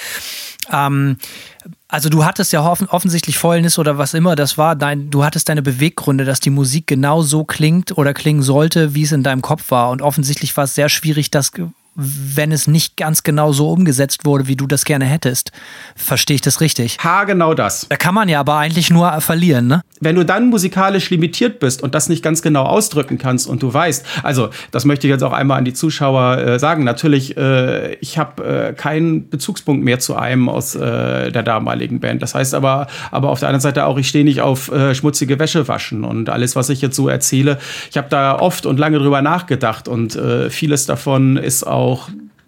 Ähm, 0.71 1.17
also 1.89 2.09
du 2.09 2.25
hattest 2.25 2.53
ja 2.53 2.65
offen, 2.65 2.87
offensichtlich 2.87 3.37
Fäulnis 3.37 3.79
oder 3.79 3.97
was 3.97 4.13
immer 4.13 4.35
das 4.35 4.57
war, 4.57 4.75
dein, 4.75 5.09
du 5.09 5.23
hattest 5.23 5.49
deine 5.49 5.61
Beweggründe, 5.61 6.25
dass 6.25 6.39
die 6.39 6.49
Musik 6.49 6.87
genau 6.87 7.21
so 7.21 7.43
klingt 7.43 7.97
oder 7.97 8.13
klingen 8.13 8.43
sollte, 8.43 8.93
wie 8.93 9.03
es 9.03 9.11
in 9.11 9.23
deinem 9.23 9.41
Kopf 9.41 9.71
war. 9.71 9.89
Und 9.89 10.01
offensichtlich 10.01 10.55
war 10.55 10.65
es 10.65 10.75
sehr 10.75 10.89
schwierig, 10.89 11.31
das 11.31 11.51
wenn 11.97 12.51
es 12.51 12.67
nicht 12.67 12.95
ganz 12.95 13.23
genau 13.23 13.51
so 13.51 13.71
umgesetzt 13.71 14.23
wurde, 14.23 14.47
wie 14.47 14.55
du 14.55 14.67
das 14.67 14.85
gerne 14.85 15.05
hättest. 15.05 15.51
Verstehe 15.95 16.35
ich 16.35 16.41
das 16.41 16.61
richtig? 16.61 16.97
Ha, 17.03 17.23
genau 17.23 17.55
das. 17.55 17.87
Da 17.89 17.95
kann 17.95 18.13
man 18.13 18.29
ja 18.29 18.39
aber 18.39 18.57
eigentlich 18.57 18.91
nur 18.91 19.19
verlieren, 19.19 19.65
ne? 19.65 19.81
Wenn 19.99 20.15
du 20.15 20.23
dann 20.23 20.49
musikalisch 20.49 21.09
limitiert 21.09 21.59
bist 21.59 21.81
und 21.81 21.95
das 21.95 22.07
nicht 22.07 22.21
ganz 22.21 22.43
genau 22.43 22.65
ausdrücken 22.65 23.17
kannst 23.17 23.47
und 23.47 23.63
du 23.63 23.73
weißt, 23.73 24.05
also 24.21 24.49
das 24.69 24.85
möchte 24.85 25.07
ich 25.07 25.11
jetzt 25.11 25.23
auch 25.23 25.33
einmal 25.33 25.57
an 25.57 25.65
die 25.65 25.73
Zuschauer 25.73 26.37
äh, 26.37 26.59
sagen, 26.59 26.83
natürlich, 26.83 27.35
äh, 27.35 27.95
ich 27.95 28.19
habe 28.19 28.43
äh, 28.43 28.73
keinen 28.73 29.29
Bezugspunkt 29.29 29.83
mehr 29.83 29.97
zu 29.97 30.15
einem 30.15 30.49
aus 30.49 30.75
äh, 30.75 31.31
der 31.31 31.41
damaligen 31.41 31.99
Band. 31.99 32.21
Das 32.21 32.35
heißt 32.35 32.53
aber, 32.53 32.85
aber 33.09 33.31
auf 33.31 33.39
der 33.39 33.49
anderen 33.49 33.61
Seite 33.61 33.85
auch, 33.87 33.97
ich 33.97 34.07
stehe 34.07 34.23
nicht 34.23 34.41
auf 34.41 34.71
äh, 34.71 34.93
schmutzige 34.93 35.39
Wäsche 35.39 35.67
waschen 35.67 36.03
und 36.03 36.29
alles, 36.29 36.55
was 36.55 36.69
ich 36.69 36.81
jetzt 36.81 36.95
so 36.95 37.09
erzähle, 37.09 37.57
ich 37.89 37.97
habe 37.97 38.07
da 38.09 38.37
oft 38.39 38.67
und 38.67 38.77
lange 38.77 38.99
drüber 38.99 39.23
nachgedacht 39.23 39.87
und 39.87 40.15
äh, 40.15 40.51
vieles 40.51 40.85
davon 40.85 41.37
ist 41.37 41.65
auch 41.65 41.86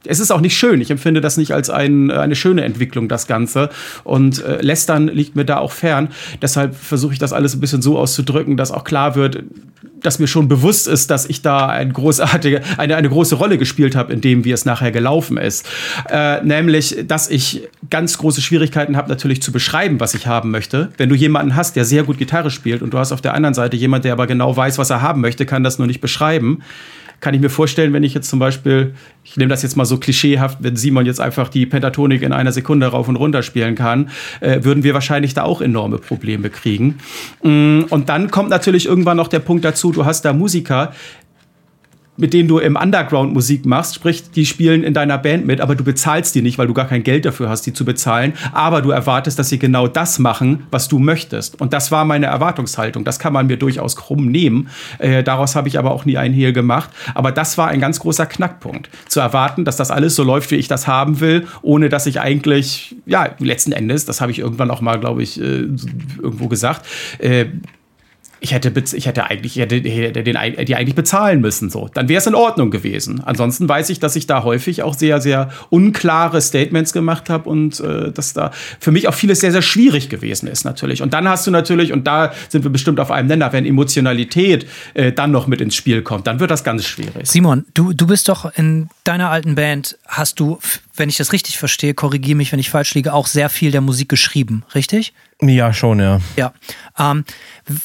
es 0.06 0.20
ist 0.20 0.32
auch 0.32 0.42
nicht 0.42 0.58
schön. 0.58 0.80
Ich 0.82 0.92
empfinde 0.92 1.22
das 1.22 1.38
nicht 1.38 1.52
als 1.52 1.70
ein, 1.70 2.10
eine 2.10 2.36
schöne 2.36 2.64
Entwicklung, 2.64 3.10
das 3.10 3.28
Ganze. 3.28 3.70
Und 4.04 4.44
äh, 4.44 4.62
Lästern 4.62 5.08
liegt 5.08 5.36
mir 5.36 5.46
da 5.46 5.58
auch 5.58 5.72
fern. 5.72 6.10
Deshalb 6.42 6.76
versuche 6.76 7.14
ich 7.14 7.20
das 7.20 7.34
alles 7.34 7.54
ein 7.54 7.60
bisschen 7.60 7.82
so 7.82 7.98
auszudrücken, 7.98 8.56
dass 8.56 8.72
auch 8.72 8.84
klar 8.86 9.16
wird, 9.16 9.44
dass 10.02 10.20
mir 10.20 10.28
schon 10.28 10.48
bewusst 10.48 10.88
ist, 10.88 11.12
dass 11.12 11.26
ich 11.26 11.42
da 11.42 11.68
ein 11.68 11.92
großartige, 11.92 12.62
eine, 12.78 12.96
eine 12.96 13.10
große 13.10 13.36
Rolle 13.36 13.58
gespielt 13.58 13.96
habe, 13.96 14.14
in 14.14 14.22
dem, 14.22 14.46
wie 14.46 14.52
es 14.52 14.64
nachher 14.64 14.92
gelaufen 14.92 15.38
ist. 15.38 15.68
Äh, 16.10 16.42
nämlich, 16.44 17.04
dass 17.06 17.30
ich 17.30 17.68
ganz 17.90 18.18
große 18.18 18.42
Schwierigkeiten 18.42 18.96
habe, 18.96 19.10
natürlich 19.10 19.42
zu 19.42 19.52
beschreiben, 19.52 20.00
was 20.00 20.14
ich 20.14 20.28
haben 20.28 20.52
möchte. 20.52 20.90
Wenn 20.98 21.10
du 21.10 21.16
jemanden 21.16 21.58
hast, 21.58 21.76
der 21.76 21.84
sehr 21.84 22.04
gut 22.04 22.18
Gitarre 22.18 22.52
spielt 22.52 22.82
und 22.82 22.94
du 22.94 22.98
hast 22.98 23.12
auf 23.12 23.22
der 23.22 23.34
anderen 23.34 23.54
Seite 23.54 23.76
jemanden, 23.76 24.04
der 24.04 24.14
aber 24.14 24.28
genau 24.28 24.56
weiß, 24.56 24.78
was 24.78 24.90
er 24.90 25.02
haben 25.02 25.20
möchte, 25.20 25.46
kann 25.46 25.64
das 25.64 25.78
nur 25.78 25.88
nicht 25.88 26.00
beschreiben 26.00 26.64
kann 27.20 27.34
ich 27.34 27.42
mir 27.42 27.50
vorstellen, 27.50 27.94
wenn 27.94 28.04
ich 28.04 28.14
jetzt 28.14 28.30
zum 28.30 28.40
Beispiel, 28.40 28.94
ich 29.24 29.38
nehme 29.38 29.50
das 29.50 29.62
jetzt 29.62 29.76
mal 29.76 29.86
so 29.86 29.98
klischeehaft, 29.98 30.60
wenn 30.62 30.76
Simon 30.76 31.06
jetzt 31.06 31.20
einfach 31.20 31.50
die 31.50 31.66
Pentatonik 31.66 32.22
in 32.22 32.32
einer 32.32 32.52
Sekunde 32.52 32.88
rauf 32.88 33.08
und 33.08 33.16
runter 33.16 33.44
spielen 33.44 33.76
kann, 33.76 34.10
äh, 34.40 34.64
würden 34.64 34.84
wir 34.84 34.94
wahrscheinlich 34.94 35.34
da 35.34 35.44
auch 35.44 35.62
enorme 35.62 35.98
Probleme 35.98 36.50
kriegen. 36.50 37.00
Mm, 37.44 37.82
Und 37.90 38.10
dann 38.10 38.32
kommt 38.32 38.50
natürlich 38.50 38.86
irgendwann 38.86 39.18
noch 39.18 39.28
der 39.28 39.40
Punkt 39.40 39.66
dazu, 39.66 39.92
du 39.92 40.06
hast 40.06 40.24
da 40.24 40.34
Musiker, 40.34 40.94
mit 42.20 42.34
denen 42.34 42.48
du 42.50 42.60
im 42.60 42.76
Underground 42.76 43.34
Musik 43.34 43.66
machst, 43.66 43.96
sprich, 43.96 44.30
die 44.32 44.46
spielen 44.46 44.84
in 44.84 44.94
deiner 44.94 45.18
Band 45.18 45.46
mit, 45.46 45.62
aber 45.62 45.76
du 45.76 45.84
bezahlst 45.84 46.36
die 46.36 46.42
nicht, 46.42 46.58
weil 46.58 46.68
du 46.68 46.74
gar 46.74 46.88
kein 46.88 47.04
Geld 47.04 47.26
dafür 47.26 47.50
hast, 47.50 47.66
die 47.66 47.74
zu 47.74 47.86
bezahlen. 47.86 48.34
Aber 48.52 48.82
du 48.82 48.92
erwartest, 48.92 49.40
dass 49.40 49.50
sie 49.50 49.58
genau 49.58 49.88
das 49.88 50.20
machen, 50.20 50.68
was 50.70 50.88
du 50.88 51.00
möchtest. 51.00 51.60
Und 51.62 51.74
das 51.74 51.92
war 51.92 52.06
meine 52.06 52.26
Erwartungshaltung. 52.26 53.06
Das 53.06 53.20
kann 53.20 53.34
man 53.34 53.48
mir 53.48 53.58
durchaus 53.58 53.96
krumm 53.96 54.28
nehmen. 54.28 54.70
Äh, 55.00 55.24
daraus 55.24 55.56
habe 55.56 55.68
ich 55.68 55.80
aber 55.80 55.92
auch 55.92 56.06
nie 56.06 56.18
einen 56.18 56.34
Hehl 56.34 56.52
gemacht. 56.52 56.90
Aber 57.16 57.32
das 57.32 57.58
war 57.58 57.70
ein 57.70 57.80
ganz 57.80 58.00
großer 58.00 58.26
Knackpunkt. 58.26 58.90
Zu 59.08 59.22
erwarten, 59.22 59.64
dass 59.64 59.78
das 59.78 59.90
alles 59.90 60.16
so 60.16 60.24
läuft, 60.24 60.52
wie 60.52 60.56
ich 60.56 60.68
das 60.68 60.88
haben 60.88 61.22
will, 61.22 61.48
ohne 61.62 61.90
dass 61.90 62.06
ich 62.06 62.20
eigentlich, 62.20 62.96
ja, 63.06 63.30
letzten 63.40 63.72
Endes, 63.72 64.06
das 64.06 64.20
habe 64.20 64.32
ich 64.32 64.40
irgendwann 64.40 64.72
auch 64.72 64.82
mal, 64.82 65.00
glaube 65.00 65.24
ich, 65.24 65.40
äh, 65.40 65.68
irgendwo 66.22 66.50
gesagt, 66.50 66.86
äh, 67.20 67.46
ich 68.42 68.54
hätte, 68.54 68.72
ich 68.94 69.06
hätte 69.06 69.26
eigentlich, 69.26 69.58
ich 69.58 69.62
hätte, 69.62 69.76
hätte 69.78 70.24
den, 70.24 70.38
die 70.66 70.76
eigentlich 70.76 70.96
bezahlen 70.96 71.42
müssen, 71.42 71.70
so. 71.70 71.90
Dann 71.94 72.08
wäre 72.08 72.20
es 72.20 72.28
in 72.28 72.36
Ordnung 72.36 72.72
gewesen. 72.72 73.22
Ansonsten 73.26 73.68
weiß 73.68 73.90
ich, 73.90 74.00
dass 74.00 74.16
ich 74.16 74.28
da 74.28 74.44
häufig 74.44 74.84
auch 74.84 74.94
sehr, 74.94 75.20
sehr 75.20 75.50
unklare 75.70 76.42
Statements 76.42 76.94
gemacht 76.94 77.30
habe 77.30 77.50
und 77.50 77.80
äh, 77.80 78.12
dass 78.12 78.34
da 78.34 78.52
für 78.80 78.92
mich 78.92 79.08
auch 79.08 79.14
vieles 79.14 79.42
sehr, 79.42 79.52
sehr 79.52 79.62
schwierig 79.62 80.10
gewesen 80.10 80.48
ist, 80.48 80.64
natürlich. 80.64 81.02
Und 81.02 81.14
dann 81.14 81.28
hast 81.28 81.48
du 81.48 81.52
natürlich, 81.52 81.92
und 81.92 82.08
da 82.08 82.32
sind 82.48 82.64
wir 82.64 82.72
bestimmt 82.72 83.00
auf 83.00 83.12
einem 83.12 83.28
Nenner, 83.28 83.52
wenn 83.52 83.66
Emotionalität 83.66 84.66
äh, 84.94 85.12
dann 85.12 85.32
noch 85.32 85.48
mit 85.48 85.62
ins 85.62 85.76
Spiel 85.76 86.02
kommt, 86.02 86.28
dann 86.28 86.40
wird 86.40 86.52
das 86.52 86.64
ganz 86.64 86.86
schwierig. 86.86 87.30
Simon, 87.30 87.66
du, 87.74 87.94
du 87.94 88.08
bist 88.08 88.30
doch 88.30 88.52
in 88.56 88.90
deiner 89.04 89.30
alten 89.30 89.56
Band, 89.56 89.98
hast 90.08 90.40
du, 90.40 90.60
wenn 91.00 91.10
ich 91.10 91.18
das 91.18 91.34
richtig 91.34 91.58
verstehe, 91.58 91.94
korrigiere 91.94 92.36
mich, 92.36 92.52
wenn 92.52 92.60
ich 92.60 92.70
falsch 92.70 92.94
liege, 92.94 93.14
auch 93.14 93.28
sehr 93.28 93.50
viel 93.50 93.72
der 93.72 93.82
Musik 93.82 94.10
geschrieben, 94.10 94.64
richtig? 94.76 95.14
Ja, 95.42 95.72
schon, 95.72 96.00
ja. 96.00 96.20
Ja. 96.36 96.54
Ähm, 96.98 97.24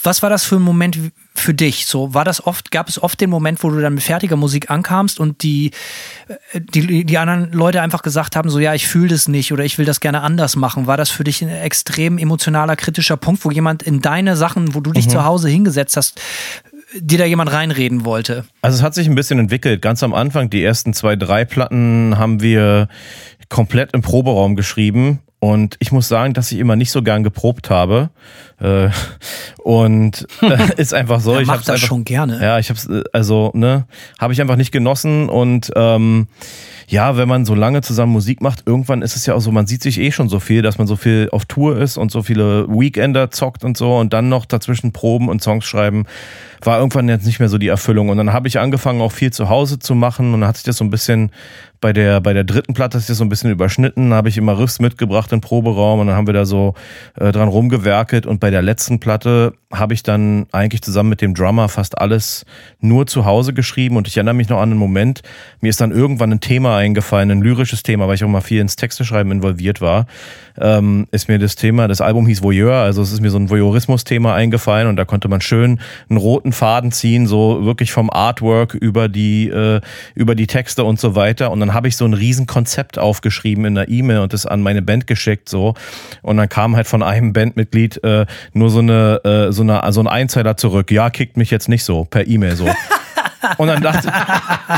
was 0.03 0.23
war 0.23 0.31
das 0.31 0.45
für 0.45 0.57
ein 0.57 0.63
Moment 0.63 0.99
für 1.37 1.55
dich? 1.55 1.87
So, 1.87 2.13
war 2.13 2.25
das 2.25 2.45
oft, 2.45 2.73
gab 2.73 2.89
es 2.89 3.01
oft 3.01 3.21
den 3.21 3.31
Moment, 3.31 3.63
wo 3.63 3.71
du 3.71 3.81
dann 3.81 3.95
mit 3.95 4.03
fertiger 4.03 4.35
Musik 4.35 4.71
ankamst 4.71 5.21
und 5.21 5.45
die, 5.45 5.71
äh, 6.53 6.61
die, 6.61 7.05
die 7.05 7.19
anderen 7.19 7.53
Leute 7.53 7.81
einfach 7.81 8.03
gesagt 8.03 8.35
haben, 8.35 8.51
so, 8.51 8.59
ja, 8.59 8.75
ich 8.75 8.89
fühle 8.89 9.09
das 9.09 9.29
nicht 9.29 9.53
oder 9.53 9.65
ich 9.65 9.79
will 9.79 9.85
das 9.87 10.01
gerne 10.01 10.23
anders 10.23 10.57
machen? 10.57 10.89
War 10.89 10.97
das 10.97 11.11
für 11.11 11.23
dich 11.23 11.43
ein 11.43 11.49
extrem 11.49 12.19
emotionaler, 12.19 12.75
kritischer 12.75 13.17
Punkt, 13.17 13.45
wo 13.45 13.53
jemand 13.53 13.85
in 13.85 14.01
deine 14.01 14.37
Sachen, 14.37 14.75
wo 14.75 14.81
du 14.81 14.91
dich 14.91 15.07
mhm. 15.07 15.11
zu 15.11 15.25
Hause 15.25 15.49
hingesetzt 15.49 15.97
hast, 15.97 16.21
dir 16.95 17.19
da 17.19 17.25
jemand 17.25 17.53
reinreden 17.53 18.05
wollte? 18.05 18.45
Also 18.63 18.77
es 18.77 18.83
hat 18.83 18.95
sich 18.95 19.09
ein 19.09 19.15
bisschen 19.15 19.39
entwickelt. 19.39 19.83
Ganz 19.83 20.03
am 20.03 20.15
Anfang, 20.15 20.51
die 20.51 20.63
ersten 20.63 20.95
zwei, 20.95 21.17
drei 21.17 21.45
Platten 21.45 22.17
haben 22.19 22.41
wir 22.41 22.89
komplett 23.49 23.93
im 23.93 24.03
Proberaum 24.03 24.57
geschrieben 24.57 25.21
und 25.45 25.77
ich 25.79 25.93
muss 25.93 26.09
sagen, 26.09 26.33
dass 26.33 26.51
ich 26.53 26.59
immer 26.59 26.75
nicht 26.75 26.91
so 26.91 27.03
gern 27.03 27.23
geprobt 27.23 27.69
habe. 27.69 28.09
Äh, 28.61 28.89
und 29.59 30.27
äh, 30.43 30.81
ist 30.81 30.95
einfach 30.95 31.21
so. 31.21 31.39
Ich 31.45 31.47
macht 31.47 31.61
das 31.61 31.77
einfach, 31.77 31.87
schon 31.89 32.05
gerne. 32.05 32.41
Ja, 32.41 32.59
ich 32.59 32.71
hab's, 32.71 32.87
äh, 32.87 33.03
also, 33.13 33.51
ne, 33.55 33.87
habe 34.19 34.33
ich 34.33 34.41
einfach 34.41 34.57
nicht 34.57 34.73
genossen 34.73 35.29
und 35.29 35.71
ähm, 35.75 36.29
ja, 36.87 37.17
wenn 37.17 37.29
man 37.29 37.45
so 37.45 37.55
lange 37.55 37.81
zusammen 37.81 38.13
Musik 38.13 38.41
macht, 38.41 38.65
irgendwann 38.67 39.03
ist 39.03 39.17
es 39.17 39.27
ja 39.27 39.35
auch 39.35 39.41
so, 39.41 39.51
man 39.51 39.67
sieht 39.67 39.83
sich 39.83 39.99
eh 39.99 40.13
schon 40.13 40.29
so 40.29 40.39
viel, 40.39 40.63
dass 40.63 40.79
man 40.79 40.87
so 40.87 40.97
viel 40.97 41.29
auf 41.33 41.47
Tour 41.47 41.79
ist 41.79 41.97
und 41.97 42.11
so 42.11 42.23
viele 42.23 42.69
Weekender 42.69 43.31
zockt 43.31 43.65
und 43.65 43.77
so 43.77 43.97
und 43.97 44.13
dann 44.13 44.29
noch 44.29 44.45
dazwischen 44.45 44.93
Proben 44.93 45.29
und 45.29 45.43
Songs 45.43 45.65
schreiben, 45.65 46.05
war 46.63 46.79
irgendwann 46.79 47.09
jetzt 47.09 47.27
nicht 47.27 47.41
mehr 47.41 47.49
so 47.49 47.59
die 47.59 47.69
Erfüllung. 47.69 48.09
Und 48.09 48.17
dann 48.17 48.33
habe 48.33 48.49
ich 48.49 48.59
angefangen, 48.59 49.01
auch 49.01 49.13
viel 49.13 49.33
zu 49.33 49.49
Hause 49.49 49.79
zu 49.79 49.95
machen 49.95 50.35
und 50.35 50.41
dann 50.41 50.49
hat 50.49 50.57
sich 50.57 50.65
das 50.65 50.77
so 50.77 50.85
ein 50.85 50.91
bisschen 50.91 51.31
bei 51.81 51.93
der, 51.93 52.21
bei 52.21 52.33
der 52.33 52.45
dritten 52.45 52.73
Platte 52.73 52.97
ist 52.97 53.11
das 53.11 53.19
so 53.19 53.25
ein 53.25 53.29
bisschen 53.29 53.51
überschnitten, 53.51 54.15
habe 54.15 54.31
ich 54.31 54.39
immer 54.39 54.59
Riffs 54.59 54.81
mitgebracht 54.81 55.31
im 55.33 55.43
Proberaum 55.43 56.01
und 56.01 56.07
dann 56.07 56.17
haben 56.17 56.27
wir 56.27 56.33
da 56.33 56.47
so 56.47 56.75
äh, 57.17 57.31
dran 57.31 57.49
rumgewerkelt 57.49 58.25
und 58.25 58.41
bei 58.41 58.51
der 58.55 58.63
letzten 58.63 59.01
Platte 59.01 59.53
habe 59.73 59.95
ich 59.95 60.03
dann 60.03 60.47
eigentlich 60.53 60.81
zusammen 60.83 61.09
mit 61.09 61.21
dem 61.21 61.35
Drummer 61.35 61.69
fast 61.69 61.99
alles 61.99 62.47
nur 62.81 63.07
zu 63.07 63.25
Hause 63.25 63.53
geschrieben. 63.53 63.97
Und 63.97 64.07
ich 64.07 64.17
erinnere 64.17 64.35
mich 64.35 64.49
noch 64.49 64.59
an 64.59 64.71
einen 64.71 64.79
Moment, 64.79 65.23
mir 65.61 65.69
ist 65.71 65.81
dann 65.81 65.91
irgendwann 65.91 66.31
ein 66.31 66.41
Thema 66.41 66.77
eingefallen, 66.77 67.31
ein 67.33 67.43
lyrisches 67.43 67.83
Thema, 67.83 68.07
weil 68.07 68.15
ich 68.15 68.25
auch 68.25 68.29
mal 68.29 68.41
viel 68.41 68.61
ins 68.61 68.77
Texteschreiben 68.77 69.33
involviert 69.33 69.81
war, 69.81 70.07
ähm, 70.61 71.07
ist 71.11 71.29
mir 71.29 71.41
das 71.41 71.57
Thema, 71.57 71.89
das 71.89 72.01
Album 72.01 72.27
hieß 72.27 72.43
Voyeur, 72.43 72.75
also 72.75 73.03
es 73.03 73.13
ist 73.13 73.21
mir 73.21 73.31
so 73.31 73.39
ein 73.39 73.51
Voyeurismus-Thema 73.51 74.35
eingefallen. 74.35 74.87
Und 74.87 74.97
da 74.97 75.05
konnte 75.05 75.29
man 75.29 75.41
schön 75.41 75.81
einen 76.09 76.19
roten 76.19 76.53
Faden 76.53 76.93
ziehen, 76.93 77.27
so 77.27 77.65
wirklich 77.65 77.91
vom 77.91 78.11
Artwork 78.11 78.75
über 78.75 79.09
die, 79.09 79.49
äh, 79.49 79.81
über 80.15 80.37
die 80.37 80.47
Texte 80.47 80.85
und 80.85 81.01
so 81.01 81.17
weiter. 81.17 81.51
Und 81.51 81.59
dann 81.59 81.75
habe 81.75 81.89
ich 81.89 81.97
so 81.97 82.05
ein 82.05 82.15
riesen 82.15 82.47
Konzept 82.47 82.99
aufgeschrieben 82.99 83.65
in 83.65 83.77
einer 83.77 83.89
E-Mail 83.89 84.21
und 84.21 84.33
das 84.33 84.47
an 84.47 84.63
meine 84.63 84.83
Band 84.83 85.09
geschickt 85.09 85.49
so. 85.49 85.75
Und 86.23 86.37
dann 86.37 86.49
kam 86.49 86.77
halt 86.77 86.87
von 86.87 87.03
einem 87.03 87.33
Bandmitglied 87.33 88.03
äh, 88.05 88.27
nur 88.53 88.71
so 88.71 88.81
eine 88.81 89.21
äh, 89.25 89.53
so 89.53 89.63
eine 89.63 89.81
so 89.93 90.01
ein 90.01 90.07
Einzeiler 90.07 90.57
zurück. 90.57 90.91
Ja, 90.91 91.11
kickt 91.11 91.37
mich 91.37 91.51
jetzt 91.51 91.69
nicht 91.69 91.85
so 91.85 92.05
per 92.05 92.27
E-Mail 92.27 92.57
so. 92.57 92.69
Und 93.59 93.69
dann 93.69 93.83
dachte, 93.83 94.13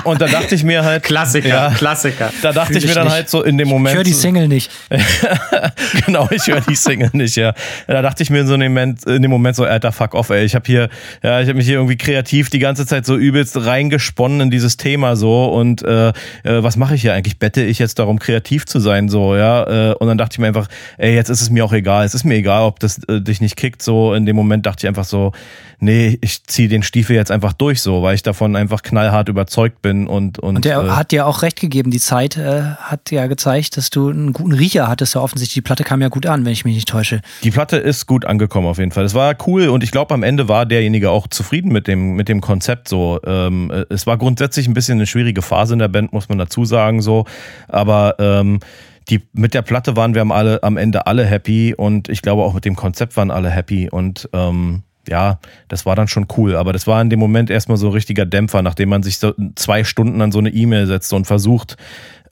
und 0.05 0.21
dann 0.21 0.31
dachte 0.31 0.55
ich 0.55 0.65
mir 0.65 0.85
halt. 0.85 1.03
Klassiker, 1.03 1.49
ja, 1.49 1.71
Klassiker. 1.71 2.33
Da 2.43 2.53
dachte 2.53 2.75
Fühl 2.75 2.83
ich 2.83 2.89
mir 2.89 2.95
dann 2.95 3.05
nicht. 3.05 3.13
halt 3.13 3.31
so 3.31 3.43
in 3.43 3.59
dem 3.59 3.69
Moment. 3.69 3.93
Ich 3.93 3.97
höre 3.97 4.05
die 4.05 4.13
Single 4.13 4.49
nicht. 4.49 4.71
genau, 6.07 6.29
ich 6.31 6.47
höre 6.47 6.61
die 6.61 6.75
Single 6.77 7.11
nicht, 7.13 7.37
ja. 7.37 7.55
Da 7.87 8.03
dachte 8.03 8.23
ich 8.23 8.31
mir 8.31 8.41
in 8.41 8.47
so 8.47 8.55
einem 8.55 8.73
Moment, 8.73 9.05
in 9.07 9.23
dem 9.23 9.31
Moment 9.31 9.57
so, 9.57 9.65
alter, 9.65 9.93
fuck 9.93 10.15
off, 10.15 10.31
ey. 10.31 10.45
Ich 10.45 10.55
habe 10.55 10.65
hier, 10.67 10.89
ja, 11.23 11.41
ich 11.41 11.49
habe 11.49 11.57
mich 11.57 11.67
hier 11.67 11.77
irgendwie 11.77 11.97
kreativ 11.97 12.51
die 12.51 12.59
ganze 12.59 12.87
Zeit 12.87 13.07
so 13.07 13.17
übelst 13.17 13.57
reingesponnen 13.57 14.41
in 14.43 14.51
dieses 14.51 14.77
Thema 14.77 15.17
so 15.17 15.47
und 15.47 15.83
äh, 15.83 16.09
äh, 16.09 16.13
was 16.45 16.77
mache 16.77 16.95
ich 16.95 17.03
hier 17.03 17.15
eigentlich? 17.15 17.39
Bette 17.39 17.63
ich 17.63 17.79
jetzt 17.79 17.99
darum, 17.99 18.19
kreativ 18.19 18.67
zu 18.67 18.81
sein, 18.81 19.09
so, 19.09 19.37
ja. 19.37 19.91
Äh, 19.91 19.95
und 19.95 20.09
dann 20.09 20.19
dachte 20.19 20.35
ich 20.35 20.39
mir 20.39 20.49
einfach, 20.49 20.69
ey, 20.99 21.15
jetzt 21.15 21.29
ist 21.29 21.41
es 21.41 21.51
mir 21.51 21.65
auch 21.65 21.73
egal. 21.73 22.05
Es 22.05 22.15
ist 22.15 22.25
mir 22.25 22.35
egal, 22.35 22.63
ob 22.63 22.81
das 22.81 23.03
äh, 23.05 23.21
dich 23.21 23.41
nicht 23.41 23.57
kickt. 23.57 23.83
So, 23.83 24.15
in 24.15 24.27
dem 24.27 24.37
Moment 24.37 24.67
dachte 24.67 24.85
ich 24.87 24.89
einfach 24.89 25.05
so, 25.05 25.33
nee, 25.79 26.19
ich 26.21 26.45
ziehe 26.45 26.69
den 26.69 26.83
Stiefel 26.83 27.17
jetzt 27.17 27.31
einfach 27.31 27.53
durch, 27.53 27.81
so, 27.81 28.03
weil 28.03 28.15
ich 28.15 28.23
davon 28.23 28.56
einfach 28.57 28.83
knallhart 28.83 29.29
überzeugt 29.29 29.83
bin 29.83 30.07
und 30.07 30.39
und, 30.39 30.57
und 30.57 30.65
der 30.65 30.81
äh, 30.81 30.89
hat 30.91 31.13
dir 31.13 31.27
auch 31.27 31.43
recht 31.43 31.61
gegeben. 31.61 31.91
Die 31.91 32.01
Zeit 32.01 32.37
äh, 32.37 32.63
hat 32.63 33.11
ja 33.11 33.27
gezeigt, 33.27 33.77
dass 33.77 33.91
du 33.91 34.09
einen 34.09 34.33
guten 34.33 34.53
Riecher 34.53 34.89
hattest. 34.89 35.15
Ja 35.15 35.21
offensichtlich 35.21 35.55
die 35.55 35.63
Platte 35.63 35.85
kam 35.85 36.03
ja 36.03 36.09
gut 36.09 36.27
an, 36.27 36.45
wenn 36.45 36.53
ich 36.53 36.65
mich 36.65 36.75
nicht 36.75 36.89
täusche. 36.89 37.21
Die 37.43 37.51
Platte 37.51 37.77
ist 37.77 38.07
gut 38.07 38.25
angekommen 38.25 38.67
auf 38.67 38.79
jeden 38.79 38.93
Fall. 38.93 39.05
Es 39.05 39.15
war 39.15 39.35
cool 39.47 39.69
und 39.69 39.85
ich 39.85 39.91
glaube 39.91 40.15
am 40.15 40.23
Ende 40.23 40.49
war 40.49 40.67
derjenige 40.67 41.11
auch 41.11 41.27
zufrieden 41.29 41.71
mit 41.71 41.87
dem 41.87 42.15
mit 42.15 42.29
dem 42.29 42.41
Konzept. 42.41 42.89
So, 42.89 43.21
ähm, 43.25 43.71
es 43.89 44.07
war 44.07 44.17
grundsätzlich 44.17 44.67
ein 44.67 44.75
bisschen 44.75 44.99
eine 44.99 45.07
schwierige 45.07 45.43
Phase 45.43 45.75
in 45.75 45.79
der 45.79 45.89
Band, 45.89 46.13
muss 46.13 46.29
man 46.29 46.39
dazu 46.39 46.65
sagen 46.65 47.03
so, 47.03 47.25
aber 47.69 48.17
ähm, 48.19 48.61
die, 49.09 49.23
mit 49.33 49.55
der 49.55 49.63
Platte 49.63 49.97
waren 49.97 50.15
wir 50.15 50.23
am, 50.23 50.33
alle, 50.33 50.63
am 50.63 50.77
Ende 50.77 51.07
alle 51.07 51.25
happy 51.25 51.75
und 51.75 52.09
ich 52.09 52.23
glaube 52.23 52.43
auch 52.43 52.55
mit 52.55 52.65
dem 52.65 52.77
Konzept 52.77 53.17
waren 53.17 53.31
alle 53.31 53.51
happy 53.51 53.89
und 53.91 54.29
ähm, 54.33 54.83
ja, 55.09 55.39
das 55.69 55.87
war 55.87 55.97
dann 55.97 56.09
schon 56.09 56.27
cool. 56.37 56.57
Aber 56.57 56.73
das 56.73 56.87
war 56.87 57.01
in 57.01 57.11
dem 57.11 57.19
Moment 57.19 57.51
erstmal 57.51 57.77
so 57.77 57.89
ein 57.89 57.93
richtiger 57.93 58.27
Dämpfer, 58.27 58.63
nachdem 58.63 58.89
man 58.89 59.03
sich 59.03 59.19
so 59.19 59.35
zwei 59.55 59.85
Stunden 59.85 60.21
an 60.21 60.33
so 60.33 60.39
eine 60.39 60.51
E-Mail 60.51 60.87
setzt 60.87 61.13
und 61.13 61.27
versucht, 61.27 61.77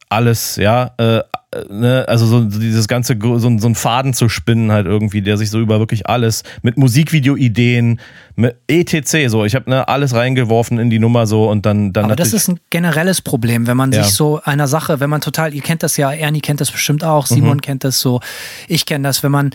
alles, 0.09 0.57
ja, 0.57 0.93
äh, 0.99 1.21
ne, 1.69 2.05
also 2.09 2.27
so 2.27 2.45
dieses 2.45 2.89
ganze, 2.89 3.17
so, 3.21 3.39
so 3.39 3.49
ein 3.49 3.75
Faden 3.75 4.15
zu 4.15 4.29
spinnen 4.29 4.71
halt 4.71 4.87
irgendwie, 4.87 5.23
der 5.23 5.37
sich 5.37 5.51
so 5.51 5.61
über 5.61 5.79
wirklich 5.79 6.09
alles 6.09 6.43
mit 6.63 6.77
Musikvideo-Ideen, 6.77 8.01
mit 8.37 8.57
etc. 8.69 9.29
so, 9.29 9.45
ich 9.45 9.55
habe 9.55 9.69
ne, 9.71 9.89
alles 9.89 10.15
reingeworfen 10.15 10.79
in 10.79 10.91
die 10.91 10.99
Nummer 10.99 11.27
so 11.27 11.51
und 11.51 11.67
dann 11.67 11.93
dann. 11.93 12.05
Aber 12.05 12.17
das 12.17 12.33
ist 12.33 12.49
ein 12.49 12.61
generelles 12.71 13.23
Problem, 13.23 13.67
wenn 13.67 13.77
man 13.77 13.93
ja. 13.93 14.05
sich 14.05 14.15
so 14.15 14.41
einer 14.45 14.69
Sache, 14.69 15.01
wenn 15.01 15.11
man 15.11 15.21
total, 15.21 15.55
ihr 15.55 15.63
kennt 15.63 15.83
das 15.83 15.97
ja, 15.97 16.13
Ernie 16.13 16.41
kennt 16.41 16.61
das 16.61 16.71
bestimmt 16.71 17.05
auch, 17.05 17.27
Simon 17.27 17.57
mhm. 17.57 17.61
kennt 17.61 17.85
das 17.85 18.01
so, 18.01 18.21
ich 18.69 18.87
kenne 18.87 19.09
das, 19.09 19.23
wenn 19.23 19.33
man 19.33 19.51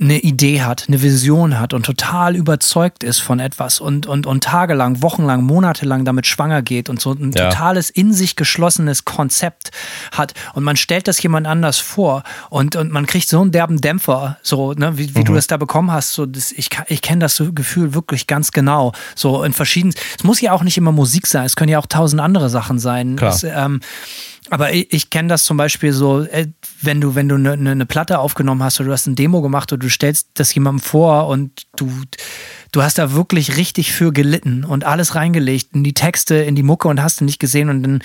eine 0.00 0.18
Idee 0.18 0.62
hat, 0.62 0.86
eine 0.88 1.02
Vision 1.02 1.60
hat 1.60 1.72
und 1.72 1.86
total 1.86 2.34
überzeugt 2.34 3.04
ist 3.04 3.20
von 3.20 3.38
etwas 3.38 3.78
und, 3.80 4.06
und, 4.06 4.26
und 4.26 4.42
tagelang, 4.42 5.02
wochenlang, 5.02 5.44
monatelang 5.44 6.04
damit 6.04 6.26
schwanger 6.26 6.62
geht 6.62 6.88
und 6.88 7.00
so 7.00 7.12
ein 7.12 7.30
ja. 7.30 7.48
totales 7.48 7.90
in 7.90 8.12
sich 8.12 8.34
geschlossenes 8.34 9.04
Konzept 9.04 9.70
hat 10.10 10.34
und 10.54 10.64
man 10.64 10.76
stellt 10.76 11.06
das 11.06 11.22
jemand 11.22 11.46
anders 11.46 11.78
vor 11.78 12.24
und, 12.50 12.74
und 12.74 12.90
man 12.90 13.06
kriegt 13.06 13.28
so 13.28 13.40
einen 13.40 13.52
derben 13.52 13.80
Dämpfer, 13.80 14.36
so, 14.42 14.72
ne, 14.72 14.98
wie, 14.98 15.14
wie 15.14 15.20
mhm. 15.20 15.26
du 15.26 15.34
das 15.34 15.46
da 15.46 15.58
bekommen 15.58 15.92
hast, 15.92 16.12
so, 16.12 16.26
das, 16.26 16.50
ich, 16.50 16.70
ich 16.88 17.00
kenne 17.00 17.20
das 17.20 17.40
Gefühl 17.54 17.94
wirklich 17.94 18.26
ganz 18.26 18.50
genau, 18.50 18.92
so 19.14 19.44
in 19.44 19.52
verschiedenen, 19.52 19.94
es 20.18 20.24
muss 20.24 20.40
ja 20.40 20.50
auch 20.50 20.64
nicht 20.64 20.76
immer 20.76 20.90
Musik 20.90 21.28
sein, 21.28 21.44
es 21.44 21.54
können 21.54 21.70
ja 21.70 21.78
auch 21.78 21.86
tausend 21.86 22.20
andere 22.20 22.50
Sachen 22.50 22.80
sein. 22.80 23.14
Klar. 23.14 23.32
Es, 23.32 23.44
ähm, 23.44 23.80
aber 24.50 24.72
ich, 24.72 24.92
ich 24.92 25.10
kenne 25.10 25.28
das 25.28 25.44
zum 25.44 25.56
Beispiel 25.56 25.92
so, 25.92 26.22
äh, 26.22 26.48
wenn 26.82 27.00
du, 27.00 27.14
wenn 27.14 27.28
du 27.28 27.36
eine 27.36 27.56
ne, 27.56 27.76
ne 27.76 27.86
Platte 27.86 28.18
aufgenommen 28.18 28.62
hast 28.62 28.78
oder 28.80 28.88
du 28.88 28.92
hast 28.92 29.06
ein 29.06 29.14
Demo 29.14 29.40
gemacht 29.40 29.72
oder 29.72 29.80
du 29.80 29.88
stellst 29.88 30.28
das 30.34 30.54
jemandem 30.54 30.80
vor 30.80 31.28
und 31.28 31.66
du, 31.76 31.90
du 32.74 32.82
hast 32.82 32.98
da 32.98 33.12
wirklich 33.12 33.56
richtig 33.56 33.92
für 33.92 34.12
gelitten 34.12 34.64
und 34.64 34.84
alles 34.84 35.14
reingelegt 35.14 35.68
in 35.74 35.84
die 35.84 35.94
Texte, 35.94 36.34
in 36.34 36.56
die 36.56 36.64
Mucke 36.64 36.88
und 36.88 37.00
hast 37.00 37.20
du 37.20 37.24
nicht 37.24 37.38
gesehen 37.38 37.68
und 37.68 37.82
dann 37.84 38.02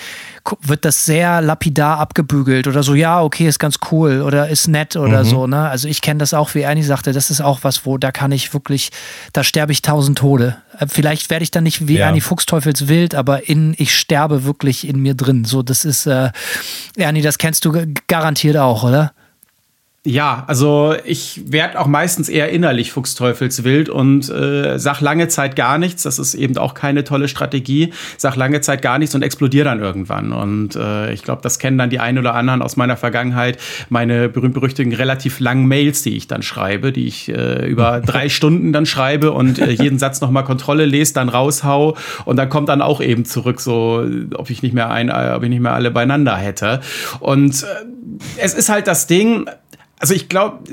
wird 0.62 0.84
das 0.84 1.04
sehr 1.04 1.40
lapidar 1.40 1.98
abgebügelt 1.98 2.68
oder 2.68 2.84
so, 2.84 2.94
ja, 2.94 3.20
okay, 3.20 3.48
ist 3.48 3.58
ganz 3.58 3.78
cool 3.90 4.22
oder 4.22 4.48
ist 4.48 4.68
nett 4.68 4.94
oder 4.94 5.24
mhm. 5.24 5.28
so, 5.28 5.46
ne? 5.48 5.68
Also 5.68 5.88
ich 5.88 6.02
kenne 6.02 6.18
das 6.18 6.34
auch, 6.34 6.54
wie 6.54 6.60
Ernie 6.60 6.84
sagte, 6.84 7.12
das 7.12 7.30
ist 7.30 7.40
auch 7.40 7.60
was, 7.62 7.84
wo 7.84 7.98
da 7.98 8.12
kann 8.12 8.30
ich 8.30 8.54
wirklich, 8.54 8.90
da 9.32 9.42
sterbe 9.42 9.72
ich 9.72 9.82
tausend 9.82 10.18
Tode. 10.18 10.56
Äh, 10.78 10.86
vielleicht 10.88 11.30
werde 11.30 11.42
ich 11.42 11.50
dann 11.50 11.64
nicht 11.64 11.88
wie 11.88 11.98
ja. 11.98 12.06
Ernie 12.06 12.20
Fuchsteufelswild, 12.20 13.16
aber 13.16 13.48
in, 13.48 13.74
ich 13.76 13.96
sterbe 13.96 14.44
wirklich 14.44 14.86
in 14.86 15.00
mir 15.00 15.14
drin. 15.14 15.44
So, 15.44 15.62
das 15.62 15.84
ist, 15.84 16.06
äh, 16.06 16.30
Ernie, 16.96 17.22
das 17.22 17.38
kennst 17.38 17.64
du 17.64 17.72
garantiert 18.06 18.56
auch, 18.56 18.84
oder? 18.84 19.12
Ja, 20.06 20.44
also 20.46 20.94
ich 21.04 21.42
werde 21.52 21.78
auch 21.78 21.86
meistens 21.86 22.30
eher 22.30 22.48
innerlich 22.48 22.90
fuchsteufelswild 22.90 23.90
und 23.90 24.30
äh, 24.30 24.78
sag 24.78 25.02
lange 25.02 25.28
Zeit 25.28 25.56
gar 25.56 25.76
nichts. 25.76 26.04
Das 26.04 26.18
ist 26.18 26.32
eben 26.32 26.56
auch 26.56 26.72
keine 26.72 27.04
tolle 27.04 27.28
Strategie. 27.28 27.92
Sag 28.16 28.34
lange 28.34 28.62
Zeit 28.62 28.80
gar 28.80 28.98
nichts 28.98 29.14
und 29.14 29.20
explodiere 29.20 29.66
dann 29.66 29.78
irgendwann. 29.78 30.32
Und 30.32 30.74
äh, 30.74 31.12
ich 31.12 31.22
glaube, 31.22 31.42
das 31.42 31.58
kennen 31.58 31.76
dann 31.76 31.90
die 31.90 32.00
einen 32.00 32.16
oder 32.16 32.34
anderen 32.34 32.62
aus 32.62 32.78
meiner 32.78 32.96
Vergangenheit. 32.96 33.58
Meine 33.90 34.30
berühmt-berüchtigten 34.30 34.94
relativ 34.94 35.38
langen 35.38 35.66
Mails, 35.66 36.00
die 36.00 36.16
ich 36.16 36.26
dann 36.26 36.42
schreibe, 36.42 36.92
die 36.92 37.06
ich 37.06 37.28
äh, 37.28 37.68
über 37.68 38.00
drei 38.04 38.30
Stunden 38.30 38.72
dann 38.72 38.86
schreibe 38.86 39.32
und 39.32 39.58
äh, 39.58 39.68
jeden 39.68 39.98
Satz 39.98 40.22
nochmal 40.22 40.44
Kontrolle 40.44 40.86
lese, 40.86 41.12
dann 41.12 41.28
raushau 41.28 41.94
und 42.24 42.36
dann 42.36 42.48
kommt 42.48 42.70
dann 42.70 42.80
auch 42.80 43.02
eben 43.02 43.26
zurück, 43.26 43.60
so 43.60 44.02
ob 44.34 44.48
ich 44.48 44.62
nicht 44.62 44.72
mehr 44.72 44.90
ein, 44.90 45.10
äh, 45.10 45.34
ob 45.36 45.42
ich 45.42 45.50
nicht 45.50 45.60
mehr 45.60 45.74
alle 45.74 45.90
beieinander 45.90 46.36
hätte. 46.36 46.80
Und 47.18 47.64
äh, 47.64 47.66
es 48.38 48.54
ist 48.54 48.70
halt 48.70 48.86
das 48.86 49.06
Ding 49.06 49.44
also 50.00 50.14
ich 50.14 50.28
glaube, 50.28 50.64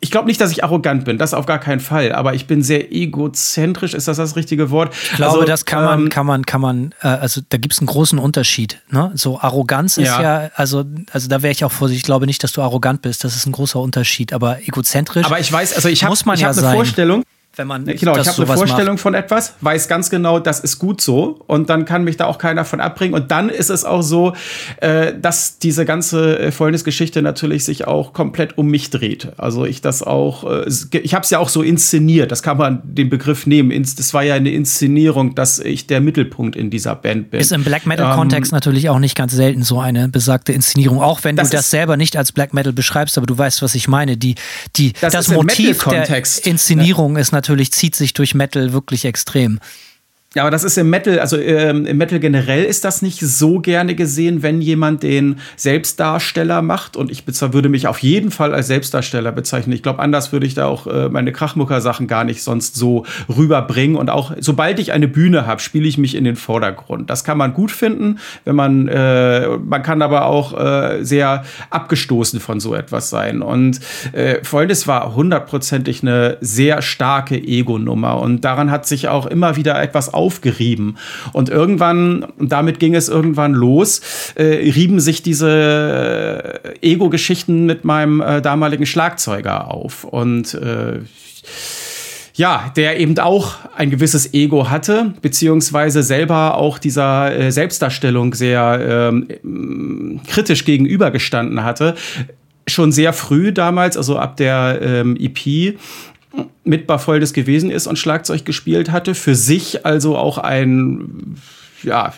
ich 0.00 0.10
glaube 0.10 0.26
nicht, 0.26 0.40
dass 0.40 0.50
ich 0.50 0.64
arrogant 0.64 1.04
bin, 1.04 1.16
das 1.16 1.32
auf 1.32 1.46
gar 1.46 1.60
keinen 1.60 1.78
Fall, 1.78 2.12
aber 2.12 2.34
ich 2.34 2.48
bin 2.48 2.62
sehr 2.62 2.92
egozentrisch, 2.92 3.94
ist 3.94 4.08
das 4.08 4.16
das 4.16 4.34
richtige 4.34 4.70
Wort? 4.70 4.92
Ich 4.92 5.12
glaube, 5.12 5.32
also, 5.32 5.44
das 5.44 5.64
kann 5.64 5.84
man, 5.84 6.00
ähm, 6.00 6.08
kann 6.08 6.26
man, 6.26 6.44
kann 6.44 6.60
man, 6.60 6.94
äh, 7.02 7.06
also 7.06 7.40
da 7.48 7.56
gibt 7.56 7.72
es 7.74 7.78
einen 7.78 7.86
großen 7.86 8.18
Unterschied. 8.18 8.80
Ne? 8.90 9.12
So 9.14 9.38
Arroganz 9.38 9.98
ist 9.98 10.08
ja, 10.08 10.50
also, 10.56 10.84
also 11.12 11.28
da 11.28 11.42
wäre 11.42 11.52
ich 11.52 11.64
auch 11.64 11.70
vorsichtig. 11.70 12.02
Ich 12.02 12.04
glaube 12.04 12.26
nicht, 12.26 12.42
dass 12.42 12.50
du 12.50 12.62
arrogant 12.62 13.00
bist, 13.00 13.22
das 13.22 13.36
ist 13.36 13.46
ein 13.46 13.52
großer 13.52 13.78
Unterschied, 13.78 14.32
aber 14.32 14.60
egozentrisch. 14.66 15.24
Aber 15.24 15.38
ich 15.38 15.52
weiß, 15.52 15.76
also 15.76 15.88
ich 15.88 16.02
habe 16.02 16.16
hab 16.16 16.28
eine 16.28 16.54
sein. 16.54 16.74
Vorstellung 16.74 17.22
wenn 17.56 17.66
man 17.66 17.84
genau, 17.84 18.16
ich 18.16 18.26
habe 18.26 18.36
eine 18.36 18.46
Vorstellung 18.46 18.94
macht. 18.94 19.02
von 19.02 19.14
etwas, 19.14 19.54
weiß 19.60 19.86
ganz 19.86 20.08
genau, 20.08 20.38
das 20.38 20.60
ist 20.60 20.78
gut 20.78 21.02
so 21.02 21.44
und 21.46 21.68
dann 21.68 21.84
kann 21.84 22.02
mich 22.02 22.16
da 22.16 22.24
auch 22.24 22.38
keiner 22.38 22.64
von 22.64 22.80
abbringen 22.80 23.14
und 23.14 23.30
dann 23.30 23.50
ist 23.50 23.68
es 23.68 23.84
auch 23.84 24.00
so, 24.00 24.32
äh, 24.78 25.12
dass 25.20 25.58
diese 25.58 25.84
ganze 25.84 26.38
äh, 26.38 26.50
Fäulnisgeschichte 26.50 27.20
natürlich 27.20 27.64
sich 27.64 27.86
auch 27.86 28.14
komplett 28.14 28.56
um 28.56 28.68
mich 28.68 28.88
dreht. 28.88 29.28
Also 29.36 29.66
ich 29.66 29.82
das 29.82 30.02
auch, 30.02 30.44
äh, 30.50 30.64
ich 31.02 31.12
habe 31.12 31.24
es 31.24 31.30
ja 31.30 31.40
auch 31.40 31.50
so 31.50 31.62
inszeniert, 31.62 32.32
das 32.32 32.42
kann 32.42 32.56
man 32.56 32.80
den 32.84 33.10
Begriff 33.10 33.46
nehmen. 33.46 33.70
Das 33.82 34.14
war 34.14 34.22
ja 34.22 34.34
eine 34.34 34.50
Inszenierung, 34.50 35.34
dass 35.34 35.58
ich 35.58 35.86
der 35.86 36.00
Mittelpunkt 36.00 36.56
in 36.56 36.70
dieser 36.70 36.94
Band 36.94 37.30
bin. 37.30 37.40
Ist 37.40 37.52
im 37.52 37.64
Black 37.64 37.84
Metal 37.86 38.14
Kontext 38.14 38.52
ähm, 38.52 38.56
natürlich 38.56 38.88
auch 38.88 38.98
nicht 38.98 39.14
ganz 39.14 39.32
selten 39.32 39.62
so 39.62 39.78
eine 39.78 40.08
besagte 40.08 40.54
Inszenierung, 40.54 41.02
auch 41.02 41.22
wenn 41.22 41.36
das 41.36 41.50
du 41.50 41.56
das 41.58 41.70
selber 41.70 41.98
nicht 41.98 42.16
als 42.16 42.32
Black 42.32 42.54
Metal 42.54 42.72
beschreibst, 42.72 43.18
aber 43.18 43.26
du 43.26 43.36
weißt, 43.36 43.60
was 43.60 43.74
ich 43.74 43.88
meine. 43.88 44.16
Die, 44.16 44.36
die, 44.76 44.94
das, 45.00 45.12
das 45.12 45.28
Motiv 45.28 45.84
der 45.84 46.08
Inszenierung 46.44 47.14
ja. 47.14 47.20
ist 47.20 47.32
natürlich 47.32 47.41
natürlich 47.42 47.72
zieht 47.72 47.96
sich 47.96 48.14
durch 48.14 48.34
Metal 48.34 48.72
wirklich 48.72 49.04
extrem. 49.04 49.58
Ja, 50.34 50.42
aber 50.44 50.50
das 50.50 50.64
ist 50.64 50.78
im 50.78 50.88
Metal, 50.88 51.20
also 51.20 51.36
ähm, 51.36 51.84
im 51.84 51.98
Metal 51.98 52.18
generell 52.18 52.64
ist 52.64 52.86
das 52.86 53.02
nicht 53.02 53.20
so 53.20 53.60
gerne 53.60 53.94
gesehen, 53.94 54.42
wenn 54.42 54.62
jemand 54.62 55.02
den 55.02 55.40
Selbstdarsteller 55.56 56.62
macht. 56.62 56.96
Und 56.96 57.10
ich 57.10 57.24
würde 57.26 57.68
mich 57.68 57.86
auf 57.86 57.98
jeden 57.98 58.30
Fall 58.30 58.54
als 58.54 58.68
Selbstdarsteller 58.68 59.30
bezeichnen. 59.30 59.74
Ich 59.74 59.82
glaube, 59.82 59.98
anders 59.98 60.32
würde 60.32 60.46
ich 60.46 60.54
da 60.54 60.66
auch 60.66 60.86
äh, 60.86 61.10
meine 61.10 61.32
Krachmucker-Sachen 61.32 62.06
gar 62.06 62.24
nicht 62.24 62.42
sonst 62.42 62.76
so 62.76 63.04
rüberbringen. 63.28 63.96
Und 63.96 64.08
auch 64.08 64.32
sobald 64.40 64.78
ich 64.78 64.92
eine 64.92 65.06
Bühne 65.06 65.46
habe, 65.46 65.60
spiele 65.60 65.86
ich 65.86 65.98
mich 65.98 66.14
in 66.14 66.24
den 66.24 66.36
Vordergrund. 66.36 67.10
Das 67.10 67.24
kann 67.24 67.36
man 67.36 67.52
gut 67.52 67.70
finden, 67.70 68.18
wenn 68.44 68.56
man, 68.56 68.88
äh, 68.88 69.48
man 69.58 69.82
kann 69.82 70.00
aber 70.00 70.24
auch 70.26 70.58
äh, 70.58 71.04
sehr 71.04 71.44
abgestoßen 71.68 72.40
von 72.40 72.58
so 72.58 72.74
etwas 72.74 73.10
sein. 73.10 73.42
Und 73.42 73.80
äh, 74.12 74.42
Folgendes 74.44 74.86
war 74.86 75.14
hundertprozentig 75.14 76.00
eine 76.00 76.38
sehr 76.40 76.80
starke 76.80 77.36
Ego-Nummer. 77.36 78.18
Und 78.18 78.46
daran 78.46 78.70
hat 78.70 78.86
sich 78.86 79.08
auch 79.08 79.26
immer 79.26 79.56
wieder 79.56 79.80
etwas 79.82 80.14
aufgerieben. 80.22 80.96
Und 81.32 81.48
irgendwann, 81.48 82.26
damit 82.38 82.78
ging 82.78 82.94
es 82.94 83.08
irgendwann 83.08 83.52
los, 83.52 84.00
äh, 84.36 84.44
rieben 84.44 85.00
sich 85.00 85.22
diese 85.22 86.62
äh, 86.80 86.92
Ego-Geschichten 86.92 87.66
mit 87.66 87.84
meinem 87.84 88.20
äh, 88.20 88.40
damaligen 88.40 88.86
Schlagzeuger 88.86 89.70
auf. 89.72 90.04
Und 90.04 90.54
äh, 90.54 91.00
ja, 92.34 92.72
der 92.76 92.98
eben 92.98 93.18
auch 93.18 93.56
ein 93.76 93.90
gewisses 93.90 94.32
Ego 94.32 94.70
hatte, 94.70 95.14
beziehungsweise 95.20 96.02
selber 96.02 96.56
auch 96.56 96.78
dieser 96.78 97.36
äh, 97.36 97.52
Selbstdarstellung 97.52 98.34
sehr 98.34 99.18
ähm, 99.42 100.20
kritisch 100.26 100.64
gegenübergestanden 100.64 101.62
hatte. 101.62 101.94
Schon 102.66 102.92
sehr 102.92 103.12
früh 103.12 103.52
damals, 103.52 103.96
also 103.96 104.18
ab 104.18 104.36
der 104.36 104.78
ähm, 104.80 105.16
EP, 105.16 105.76
mit 106.64 106.86
Barfoldes 106.86 107.32
gewesen 107.32 107.70
ist 107.70 107.86
und 107.86 107.98
Schlagzeug 107.98 108.44
gespielt 108.44 108.90
hatte. 108.90 109.14
Für 109.14 109.34
sich 109.34 109.84
also 109.84 110.16
auch 110.16 110.38
ein, 110.38 111.36
ja, 111.82 112.12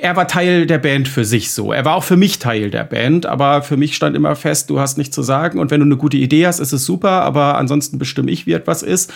er 0.00 0.16
war 0.16 0.28
Teil 0.28 0.66
der 0.66 0.78
Band 0.78 1.08
für 1.08 1.24
sich 1.24 1.52
so. 1.52 1.72
Er 1.72 1.84
war 1.84 1.94
auch 1.96 2.04
für 2.04 2.16
mich 2.16 2.38
Teil 2.38 2.70
der 2.70 2.84
Band, 2.84 3.26
aber 3.26 3.62
für 3.62 3.76
mich 3.76 3.96
stand 3.96 4.16
immer 4.16 4.36
fest, 4.36 4.70
du 4.70 4.80
hast 4.80 4.98
nichts 4.98 5.14
zu 5.14 5.22
sagen 5.22 5.58
und 5.58 5.70
wenn 5.70 5.80
du 5.80 5.86
eine 5.86 5.96
gute 5.96 6.16
Idee 6.16 6.46
hast, 6.46 6.60
ist 6.60 6.72
es 6.72 6.84
super, 6.84 7.22
aber 7.22 7.58
ansonsten 7.58 7.98
bestimme 7.98 8.30
ich, 8.30 8.46
wie 8.46 8.52
etwas 8.52 8.82
ist. 8.82 9.12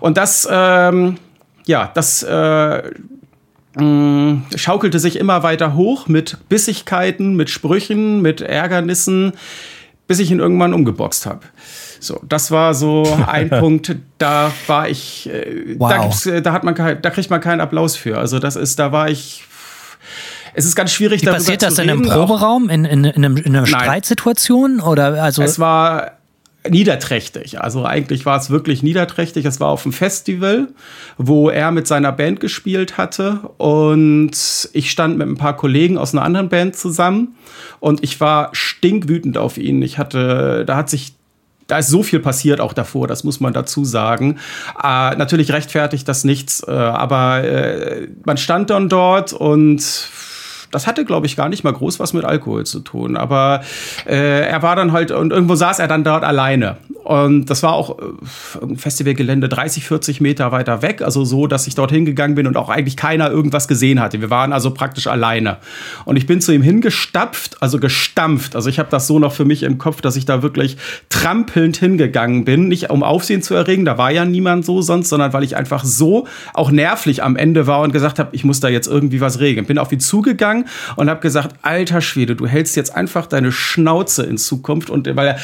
Und 0.00 0.16
das, 0.16 0.46
ähm, 0.50 1.16
ja, 1.66 1.90
das 1.94 2.22
äh, 2.22 2.82
mh, 3.76 4.42
schaukelte 4.56 4.98
sich 4.98 5.16
immer 5.16 5.42
weiter 5.42 5.74
hoch 5.74 6.08
mit 6.08 6.38
Bissigkeiten, 6.48 7.36
mit 7.36 7.50
Sprüchen, 7.50 8.20
mit 8.22 8.40
Ärgernissen, 8.40 9.32
bis 10.06 10.18
ich 10.18 10.30
ihn 10.30 10.38
irgendwann 10.38 10.74
umgeboxt 10.74 11.26
habe. 11.26 11.40
So, 12.00 12.20
das 12.28 12.50
war 12.50 12.74
so 12.74 13.04
ein 13.26 13.50
Punkt, 13.50 13.94
da 14.18 14.52
war 14.66 14.88
ich, 14.88 15.28
äh, 15.28 15.76
wow. 15.78 16.22
da, 16.24 16.30
äh, 16.30 16.42
da, 16.42 16.52
hat 16.52 16.64
man 16.64 16.74
kein, 16.74 17.00
da 17.02 17.10
kriegt 17.10 17.30
man 17.30 17.40
keinen 17.40 17.60
Applaus 17.60 17.96
für. 17.96 18.18
Also 18.18 18.38
das 18.38 18.56
ist, 18.56 18.78
da 18.78 18.92
war 18.92 19.08
ich. 19.08 19.44
Es 20.54 20.64
ist 20.64 20.74
ganz 20.74 20.90
schwierig, 20.90 21.20
Wie 21.20 21.26
passiert 21.26 21.62
das 21.62 21.78
in 21.78 21.90
einem 21.90 22.02
Proberaum, 22.02 22.70
in, 22.70 22.86
in, 22.86 23.04
in, 23.04 23.24
einem, 23.24 23.36
in 23.36 23.54
einer 23.54 23.66
Streitsituation? 23.66 24.80
Oder 24.80 25.22
also 25.22 25.42
es 25.42 25.58
war 25.58 26.12
niederträchtig. 26.70 27.60
Also 27.60 27.84
eigentlich 27.84 28.26
war 28.26 28.38
es 28.38 28.50
wirklich 28.50 28.82
niederträchtig. 28.82 29.44
Es 29.44 29.60
war 29.60 29.68
auf 29.68 29.84
einem 29.84 29.92
Festival, 29.92 30.68
wo 31.18 31.50
er 31.50 31.70
mit 31.70 31.86
seiner 31.86 32.12
Band 32.12 32.40
gespielt 32.40 32.98
hatte 32.98 33.40
und 33.58 34.32
ich 34.72 34.90
stand 34.90 35.18
mit 35.18 35.28
ein 35.28 35.36
paar 35.36 35.56
Kollegen 35.56 35.98
aus 35.98 36.14
einer 36.14 36.22
anderen 36.22 36.48
Band 36.48 36.76
zusammen 36.76 37.36
und 37.80 38.02
ich 38.02 38.20
war 38.20 38.50
stinkwütend 38.52 39.38
auf 39.38 39.58
ihn. 39.58 39.82
Ich 39.82 39.98
hatte, 39.98 40.64
da 40.66 40.76
hat 40.76 40.90
sich 40.90 41.15
da 41.66 41.78
ist 41.78 41.88
so 41.88 42.02
viel 42.02 42.20
passiert 42.20 42.60
auch 42.60 42.72
davor, 42.72 43.08
das 43.08 43.24
muss 43.24 43.40
man 43.40 43.52
dazu 43.52 43.84
sagen. 43.84 44.38
Äh, 44.82 45.16
natürlich 45.16 45.52
rechtfertigt 45.52 46.06
das 46.08 46.24
nichts, 46.24 46.62
äh, 46.66 46.70
aber 46.70 47.44
äh, 47.44 48.08
man 48.24 48.36
stand 48.36 48.70
dann 48.70 48.88
dort 48.88 49.32
und 49.32 49.82
das 50.70 50.86
hatte, 50.86 51.04
glaube 51.04 51.26
ich, 51.26 51.36
gar 51.36 51.48
nicht 51.48 51.64
mal 51.64 51.72
groß 51.72 52.00
was 52.00 52.12
mit 52.12 52.24
Alkohol 52.24 52.66
zu 52.66 52.80
tun. 52.80 53.16
Aber 53.16 53.62
äh, 54.06 54.46
er 54.46 54.62
war 54.62 54.76
dann 54.76 54.92
halt, 54.92 55.10
und 55.10 55.32
irgendwo 55.32 55.54
saß 55.54 55.78
er 55.78 55.88
dann 55.88 56.04
dort 56.04 56.24
alleine. 56.24 56.76
Und 57.06 57.46
das 57.46 57.62
war 57.62 57.74
auch 57.74 57.98
äh, 58.00 58.74
Festivalgelände 58.76 59.48
30, 59.48 59.84
40 59.86 60.20
Meter 60.20 60.50
weiter 60.50 60.82
weg. 60.82 61.02
Also 61.02 61.24
so, 61.24 61.46
dass 61.46 61.68
ich 61.68 61.76
dort 61.76 61.92
hingegangen 61.92 62.34
bin 62.34 62.48
und 62.48 62.56
auch 62.56 62.68
eigentlich 62.68 62.96
keiner 62.96 63.30
irgendwas 63.30 63.68
gesehen 63.68 64.00
hatte. 64.00 64.20
Wir 64.20 64.28
waren 64.28 64.52
also 64.52 64.72
praktisch 64.72 65.06
alleine. 65.06 65.58
Und 66.04 66.16
ich 66.16 66.26
bin 66.26 66.40
zu 66.40 66.52
ihm 66.52 66.62
hingestapft, 66.62 67.62
also 67.62 67.78
gestampft. 67.78 68.56
Also 68.56 68.68
ich 68.68 68.80
habe 68.80 68.88
das 68.90 69.06
so 69.06 69.20
noch 69.20 69.32
für 69.32 69.44
mich 69.44 69.62
im 69.62 69.78
Kopf, 69.78 70.00
dass 70.00 70.16
ich 70.16 70.24
da 70.24 70.42
wirklich 70.42 70.78
trampelnd 71.08 71.76
hingegangen 71.76 72.44
bin. 72.44 72.66
Nicht 72.66 72.90
um 72.90 73.04
Aufsehen 73.04 73.40
zu 73.40 73.54
erregen, 73.54 73.84
da 73.84 73.98
war 73.98 74.10
ja 74.10 74.24
niemand 74.24 74.64
so 74.64 74.82
sonst, 74.82 75.08
sondern 75.08 75.32
weil 75.32 75.44
ich 75.44 75.56
einfach 75.56 75.84
so 75.84 76.26
auch 76.54 76.72
nervlich 76.72 77.22
am 77.22 77.36
Ende 77.36 77.68
war 77.68 77.82
und 77.82 77.92
gesagt 77.92 78.18
habe, 78.18 78.30
ich 78.32 78.42
muss 78.42 78.58
da 78.58 78.66
jetzt 78.66 78.88
irgendwie 78.88 79.20
was 79.20 79.38
regeln. 79.38 79.64
Bin 79.64 79.78
auf 79.78 79.92
ihn 79.92 80.00
zugegangen 80.00 80.64
und 80.96 81.08
habe 81.08 81.20
gesagt, 81.20 81.54
alter 81.62 82.00
Schwede, 82.00 82.34
du 82.34 82.48
hältst 82.48 82.74
jetzt 82.74 82.96
einfach 82.96 83.28
deine 83.28 83.52
Schnauze 83.52 84.24
in 84.24 84.38
Zukunft. 84.38 84.90
Und 84.90 85.06
weil 85.14 85.28
er 85.28 85.38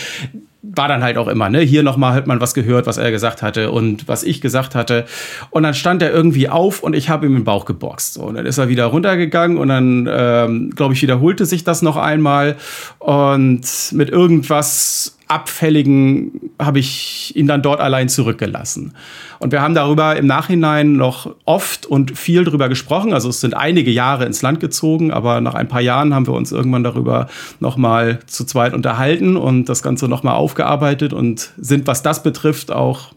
war 0.62 0.86
dann 0.86 1.02
halt 1.02 1.18
auch 1.18 1.26
immer, 1.26 1.50
ne? 1.50 1.60
Hier 1.60 1.82
nochmal 1.82 2.14
hat 2.14 2.28
man 2.28 2.40
was 2.40 2.54
gehört, 2.54 2.86
was 2.86 2.96
er 2.96 3.10
gesagt 3.10 3.42
hatte 3.42 3.72
und 3.72 4.06
was 4.06 4.22
ich 4.22 4.40
gesagt 4.40 4.76
hatte. 4.76 5.04
Und 5.50 5.64
dann 5.64 5.74
stand 5.74 6.02
er 6.02 6.12
irgendwie 6.12 6.48
auf 6.48 6.82
und 6.82 6.94
ich 6.94 7.08
habe 7.08 7.26
ihm 7.26 7.34
den 7.34 7.44
Bauch 7.44 7.64
geboxt. 7.64 8.14
So, 8.14 8.22
und 8.22 8.36
dann 8.36 8.46
ist 8.46 8.58
er 8.58 8.68
wieder 8.68 8.86
runtergegangen 8.86 9.58
und 9.58 9.68
dann, 9.68 10.08
ähm, 10.10 10.70
glaube 10.70 10.94
ich, 10.94 11.02
wiederholte 11.02 11.46
sich 11.46 11.64
das 11.64 11.82
noch 11.82 11.96
einmal. 11.96 12.56
Und 13.00 13.66
mit 13.92 14.10
irgendwas 14.10 15.18
Abfälligen 15.32 16.50
habe 16.58 16.78
ich 16.78 17.32
ihn 17.34 17.46
dann 17.46 17.62
dort 17.62 17.80
allein 17.80 18.08
zurückgelassen. 18.08 18.92
Und 19.38 19.50
wir 19.50 19.62
haben 19.62 19.74
darüber 19.74 20.16
im 20.16 20.26
Nachhinein 20.26 20.92
noch 20.92 21.34
oft 21.44 21.86
und 21.86 22.16
viel 22.16 22.44
drüber 22.44 22.68
gesprochen. 22.68 23.12
Also 23.12 23.28
es 23.28 23.40
sind 23.40 23.54
einige 23.54 23.90
Jahre 23.90 24.24
ins 24.26 24.42
Land 24.42 24.60
gezogen, 24.60 25.10
aber 25.10 25.40
nach 25.40 25.54
ein 25.54 25.68
paar 25.68 25.80
Jahren 25.80 26.14
haben 26.14 26.26
wir 26.26 26.34
uns 26.34 26.52
irgendwann 26.52 26.84
darüber 26.84 27.28
nochmal 27.58 28.20
zu 28.26 28.44
zweit 28.44 28.74
unterhalten 28.74 29.36
und 29.36 29.68
das 29.68 29.82
Ganze 29.82 30.06
nochmal 30.06 30.34
aufgearbeitet 30.34 31.12
und 31.12 31.50
sind, 31.56 31.86
was 31.86 32.02
das 32.02 32.22
betrifft, 32.22 32.70
auch 32.70 33.12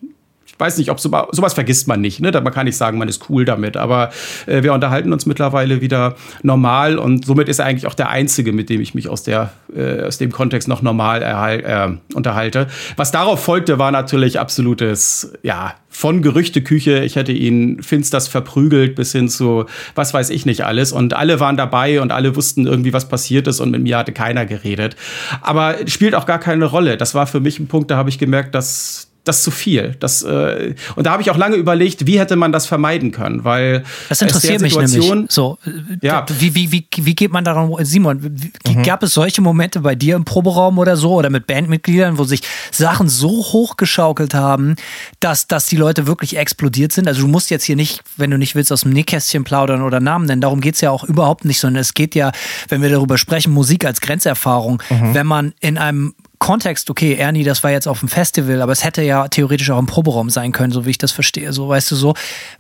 weiß 0.57 0.77
nicht, 0.77 0.89
ob 0.89 0.99
so, 0.99 1.09
sowas 1.31 1.53
vergisst 1.53 1.87
man 1.87 2.01
nicht. 2.01 2.21
Ne? 2.21 2.31
Man 2.31 2.53
kann 2.53 2.65
nicht 2.65 2.77
sagen, 2.77 2.97
man 2.97 3.07
ist 3.07 3.29
cool 3.29 3.45
damit. 3.45 3.77
Aber 3.77 4.09
äh, 4.45 4.63
wir 4.63 4.73
unterhalten 4.73 5.11
uns 5.11 5.25
mittlerweile 5.25 5.81
wieder 5.81 6.15
normal 6.43 6.97
und 6.97 7.25
somit 7.25 7.49
ist 7.49 7.59
er 7.59 7.65
eigentlich 7.65 7.87
auch 7.87 7.93
der 7.93 8.09
Einzige, 8.09 8.53
mit 8.53 8.69
dem 8.69 8.81
ich 8.81 8.93
mich 8.93 9.09
aus, 9.09 9.23
der, 9.23 9.51
äh, 9.75 10.03
aus 10.03 10.17
dem 10.17 10.31
Kontext 10.31 10.67
noch 10.67 10.81
normal 10.81 11.21
äh, 11.21 12.15
unterhalte. 12.15 12.67
Was 12.95 13.11
darauf 13.11 13.43
folgte, 13.43 13.79
war 13.79 13.91
natürlich 13.91 14.39
absolutes, 14.39 15.33
ja, 15.43 15.75
von 15.89 16.21
Gerüchteküche, 16.21 17.05
ich 17.05 17.15
hätte 17.15 17.31
ihn 17.31 17.81
finsters 17.81 18.27
verprügelt 18.27 18.95
bis 18.95 19.13
hin 19.13 19.29
zu 19.29 19.65
was 19.95 20.13
weiß 20.13 20.29
ich 20.29 20.45
nicht 20.45 20.65
alles. 20.65 20.91
Und 20.91 21.13
alle 21.13 21.39
waren 21.39 21.55
dabei 21.55 22.01
und 22.01 22.11
alle 22.11 22.35
wussten 22.35 22.67
irgendwie, 22.67 22.91
was 22.91 23.07
passiert 23.07 23.47
ist 23.47 23.61
und 23.61 23.71
mit 23.71 23.81
mir 23.81 23.97
hatte 23.97 24.11
keiner 24.11 24.45
geredet. 24.45 24.97
Aber 25.41 25.75
spielt 25.87 26.13
auch 26.13 26.25
gar 26.25 26.39
keine 26.39 26.65
Rolle. 26.65 26.97
Das 26.97 27.15
war 27.15 27.27
für 27.27 27.39
mich 27.39 27.59
ein 27.59 27.67
Punkt, 27.67 27.91
da 27.91 27.95
habe 27.95 28.09
ich 28.09 28.19
gemerkt, 28.19 28.55
dass 28.55 29.07
das 29.25 29.43
zu 29.43 29.51
viel. 29.51 29.95
Das, 29.99 30.21
äh, 30.21 30.75
und 30.95 31.05
da 31.05 31.11
habe 31.11 31.21
ich 31.21 31.31
auch 31.31 31.38
lange 31.38 31.55
überlegt, 31.55 32.07
wie 32.07 32.19
hätte 32.19 32.35
man 32.35 32.51
das 32.51 32.65
vermeiden 32.65 33.11
können, 33.11 33.43
weil 33.43 33.83
das 34.07 34.21
interessiert 34.21 34.61
mich 34.61 34.75
nämlich. 34.75 35.31
So, 35.31 35.57
ja. 36.01 36.25
wie, 36.39 36.55
wie, 36.55 36.71
wie, 36.71 36.88
wie 36.95 37.15
geht 37.15 37.31
man 37.31 37.43
daran, 37.43 37.73
Simon, 37.81 38.19
wie, 38.21 38.75
mhm. 38.75 38.83
gab 38.83 39.03
es 39.03 39.13
solche 39.13 39.41
Momente 39.41 39.81
bei 39.81 39.95
dir 39.95 40.15
im 40.15 40.25
Proberaum 40.25 40.77
oder 40.77 40.95
so 40.95 41.13
oder 41.13 41.29
mit 41.29 41.47
Bandmitgliedern, 41.47 42.17
wo 42.17 42.23
sich 42.23 42.41
Sachen 42.71 43.09
so 43.09 43.29
hochgeschaukelt 43.29 44.33
haben, 44.33 44.75
dass, 45.19 45.47
dass 45.47 45.65
die 45.65 45.77
Leute 45.77 46.07
wirklich 46.07 46.38
explodiert 46.38 46.91
sind? 46.91 47.07
Also 47.07 47.21
du 47.21 47.27
musst 47.27 47.49
jetzt 47.49 47.63
hier 47.63 47.75
nicht, 47.75 48.03
wenn 48.17 48.31
du 48.31 48.38
nicht 48.38 48.55
willst, 48.55 48.71
aus 48.71 48.81
dem 48.81 48.91
Nähkästchen 48.91 49.43
plaudern 49.43 49.81
oder 49.81 49.99
Namen 49.99 50.25
nennen, 50.25 50.41
darum 50.41 50.61
geht 50.61 50.75
es 50.75 50.81
ja 50.81 50.91
auch 50.91 51.03
überhaupt 51.03 51.45
nicht, 51.45 51.59
sondern 51.59 51.81
es 51.81 51.93
geht 51.93 52.15
ja, 52.15 52.31
wenn 52.69 52.81
wir 52.81 52.89
darüber 52.89 53.17
sprechen, 53.17 53.51
Musik 53.53 53.85
als 53.85 54.01
Grenzerfahrung, 54.01 54.81
mhm. 54.89 55.13
wenn 55.13 55.27
man 55.27 55.53
in 55.59 55.77
einem 55.77 56.13
Kontext, 56.39 56.89
okay, 56.89 57.15
Ernie, 57.15 57.43
das 57.43 57.63
war 57.63 57.71
jetzt 57.71 57.87
auf 57.87 57.99
dem 57.99 58.09
Festival, 58.09 58.61
aber 58.61 58.71
es 58.71 58.83
hätte 58.83 59.01
ja 59.01 59.27
theoretisch 59.27 59.69
auch 59.69 59.79
im 59.79 59.85
Proberaum 59.85 60.29
sein 60.29 60.51
können, 60.51 60.73
so 60.73 60.85
wie 60.85 60.91
ich 60.91 60.97
das 60.97 61.11
verstehe. 61.11 61.53
So, 61.53 61.69
weißt 61.69 61.91
du, 61.91 61.95
so, 61.95 62.13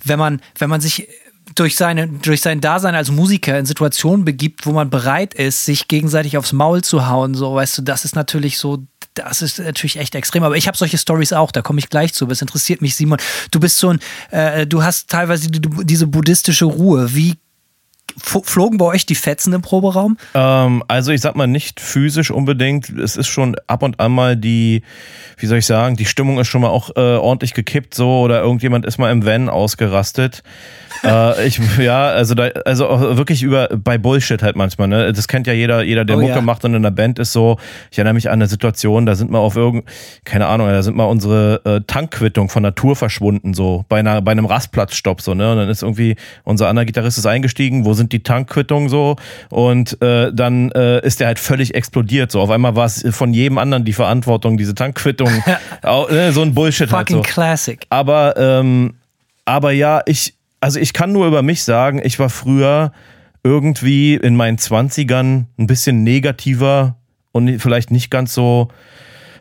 wenn 0.03 0.19
man, 0.19 0.41
wenn 0.57 0.69
man 0.69 0.81
sich 0.81 1.07
durch, 1.53 1.75
seine, 1.75 2.07
durch 2.07 2.41
sein 2.41 2.61
Dasein 2.61 2.95
als 2.95 3.11
Musiker 3.11 3.57
in 3.59 3.65
Situationen 3.65 4.25
begibt, 4.25 4.65
wo 4.65 4.71
man 4.71 4.89
bereit 4.89 5.33
ist, 5.33 5.65
sich 5.65 5.87
gegenseitig 5.87 6.37
aufs 6.37 6.53
Maul 6.53 6.83
zu 6.83 7.07
hauen, 7.07 7.35
so, 7.35 7.53
weißt 7.53 7.77
du, 7.77 7.81
das 7.83 8.05
ist 8.05 8.15
natürlich 8.15 8.57
so, 8.57 8.83
das 9.13 9.41
ist 9.41 9.59
natürlich 9.59 9.97
echt 9.97 10.15
extrem. 10.15 10.43
Aber 10.43 10.57
ich 10.57 10.67
habe 10.67 10.77
solche 10.77 10.97
Stories 10.97 11.33
auch, 11.33 11.51
da 11.51 11.61
komme 11.61 11.79
ich 11.79 11.89
gleich 11.89 12.13
zu. 12.13 12.27
Es 12.27 12.41
interessiert 12.41 12.81
mich, 12.81 12.95
Simon. 12.95 13.19
Du 13.51 13.59
bist 13.59 13.77
so 13.77 13.89
ein, 13.89 13.99
äh, 14.31 14.67
du 14.67 14.83
hast 14.83 15.09
teilweise 15.09 15.49
die, 15.49 15.61
diese 15.85 16.07
buddhistische 16.07 16.65
Ruhe. 16.65 17.15
Wie 17.15 17.35
flogen 18.17 18.77
bei 18.77 18.85
euch 18.85 19.05
die 19.05 19.15
Fetzen 19.15 19.53
im 19.53 19.61
Proberaum? 19.61 20.17
Ähm, 20.33 20.83
also 20.87 21.11
ich 21.11 21.21
sag 21.21 21.35
mal 21.35 21.47
nicht 21.47 21.79
physisch 21.79 22.31
unbedingt. 22.31 22.89
Es 22.89 23.17
ist 23.17 23.27
schon 23.27 23.55
ab 23.67 23.83
und 23.83 23.99
an 23.99 24.11
mal 24.11 24.37
die, 24.37 24.83
wie 25.37 25.45
soll 25.45 25.57
ich 25.57 25.65
sagen, 25.65 25.95
die 25.95 26.05
Stimmung 26.05 26.39
ist 26.39 26.47
schon 26.47 26.61
mal 26.61 26.69
auch 26.69 26.91
äh, 26.95 26.99
ordentlich 26.99 27.53
gekippt 27.53 27.93
so 27.93 28.21
oder 28.21 28.41
irgendjemand 28.41 28.85
ist 28.85 28.97
mal 28.97 29.11
im 29.11 29.25
Van 29.25 29.49
ausgerastet 29.49 30.43
äh, 31.03 31.47
ich, 31.47 31.59
ja, 31.77 32.07
also 32.07 32.35
da, 32.35 32.47
also 32.65 32.87
wirklich 33.17 33.43
über 33.43 33.69
bei 33.69 33.97
Bullshit 33.97 34.41
halt 34.41 34.55
manchmal, 34.55 34.87
ne? 34.87 35.13
Das 35.13 35.27
kennt 35.27 35.47
ja 35.47 35.53
jeder, 35.53 35.83
jeder, 35.83 36.05
der 36.05 36.17
oh, 36.17 36.21
Mucke 36.21 36.35
ja. 36.35 36.41
macht 36.41 36.65
und 36.65 36.73
in 36.73 36.83
der 36.83 36.91
Band 36.91 37.19
ist 37.19 37.31
so. 37.31 37.57
Ich 37.91 37.97
erinnere 37.97 38.13
mich 38.13 38.29
an 38.29 38.33
eine 38.33 38.47
Situation, 38.47 39.05
da 39.05 39.15
sind 39.15 39.31
wir 39.31 39.39
auf 39.39 39.55
irgend, 39.55 39.85
keine 40.23 40.47
Ahnung, 40.47 40.67
da 40.67 40.81
sind 40.83 40.95
mal 40.95 41.05
unsere 41.05 41.61
äh, 41.65 41.81
Tankquittung 41.85 42.49
von 42.49 42.63
Natur 42.63 42.95
verschwunden, 42.95 43.53
so 43.53 43.85
bei 43.89 43.99
einer, 43.99 44.21
bei 44.21 44.31
einem 44.31 44.45
Rastplatzstopp, 44.45 45.21
so, 45.21 45.33
ne? 45.33 45.51
Und 45.51 45.57
dann 45.57 45.69
ist 45.69 45.83
irgendwie 45.83 46.15
unser 46.43 46.67
anderer 46.69 46.85
Gitarrist 46.85 47.17
ist 47.17 47.25
eingestiegen, 47.25 47.85
wo 47.85 47.93
sind 47.95 48.11
die 48.13 48.21
Tankquittungen 48.23 48.89
so? 48.89 49.15
Und 49.49 50.01
äh, 50.01 50.31
dann 50.31 50.71
äh, 50.71 51.05
ist 51.05 51.19
der 51.19 51.27
halt 51.27 51.39
völlig 51.39 51.73
explodiert. 51.73 52.31
So, 52.31 52.41
auf 52.41 52.49
einmal 52.49 52.75
war 52.75 52.85
es 52.85 53.05
von 53.11 53.33
jedem 53.33 53.57
anderen 53.57 53.85
die 53.85 53.93
Verantwortung, 53.93 54.57
diese 54.57 54.75
Tankquittung. 54.75 55.29
ne? 56.09 56.31
So 56.31 56.41
ein 56.41 56.53
Bullshit 56.53 56.89
Fucking 56.89 57.17
halt 57.17 57.27
so. 57.27 57.33
Classic. 57.33 57.85
Aber, 57.89 58.35
ähm, 58.37 58.95
aber 59.45 59.71
ja, 59.71 60.01
ich, 60.05 60.35
also 60.59 60.79
ich 60.79 60.93
kann 60.93 61.11
nur 61.11 61.27
über 61.27 61.41
mich 61.41 61.63
sagen, 61.63 62.01
ich 62.03 62.19
war 62.19 62.29
früher 62.29 62.91
irgendwie 63.43 64.15
in 64.15 64.35
meinen 64.35 64.57
Zwanzigern 64.57 65.47
ein 65.57 65.67
bisschen 65.67 66.03
negativer 66.03 66.95
und 67.31 67.59
vielleicht 67.59 67.91
nicht 67.91 68.09
ganz 68.09 68.33
so, 68.33 68.69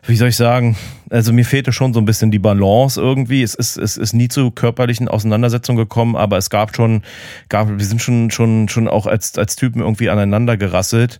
wie 0.07 0.15
soll 0.15 0.29
ich 0.29 0.35
sagen, 0.35 0.75
also 1.09 1.33
mir 1.33 1.45
fehlte 1.45 1.71
schon 1.71 1.93
so 1.93 1.99
ein 1.99 2.05
bisschen 2.05 2.31
die 2.31 2.39
Balance 2.39 2.99
irgendwie. 2.99 3.41
Es 3.43 3.55
ist, 3.55 3.77
es 3.77 3.97
ist 3.97 4.13
nie 4.13 4.27
zu 4.27 4.51
körperlichen 4.51 5.07
Auseinandersetzungen 5.07 5.77
gekommen, 5.77 6.15
aber 6.15 6.37
es 6.37 6.49
gab 6.49 6.75
schon, 6.75 7.03
gab, 7.49 7.69
wir 7.69 7.85
sind 7.85 8.01
schon, 8.01 8.31
schon, 8.31 8.69
schon 8.69 8.87
auch 8.87 9.07
als, 9.07 9.37
als 9.37 9.55
Typen 9.55 9.81
irgendwie 9.81 10.09
aneinander 10.09 10.57
gerasselt. 10.57 11.19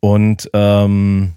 Und 0.00 0.50
ähm, 0.52 1.32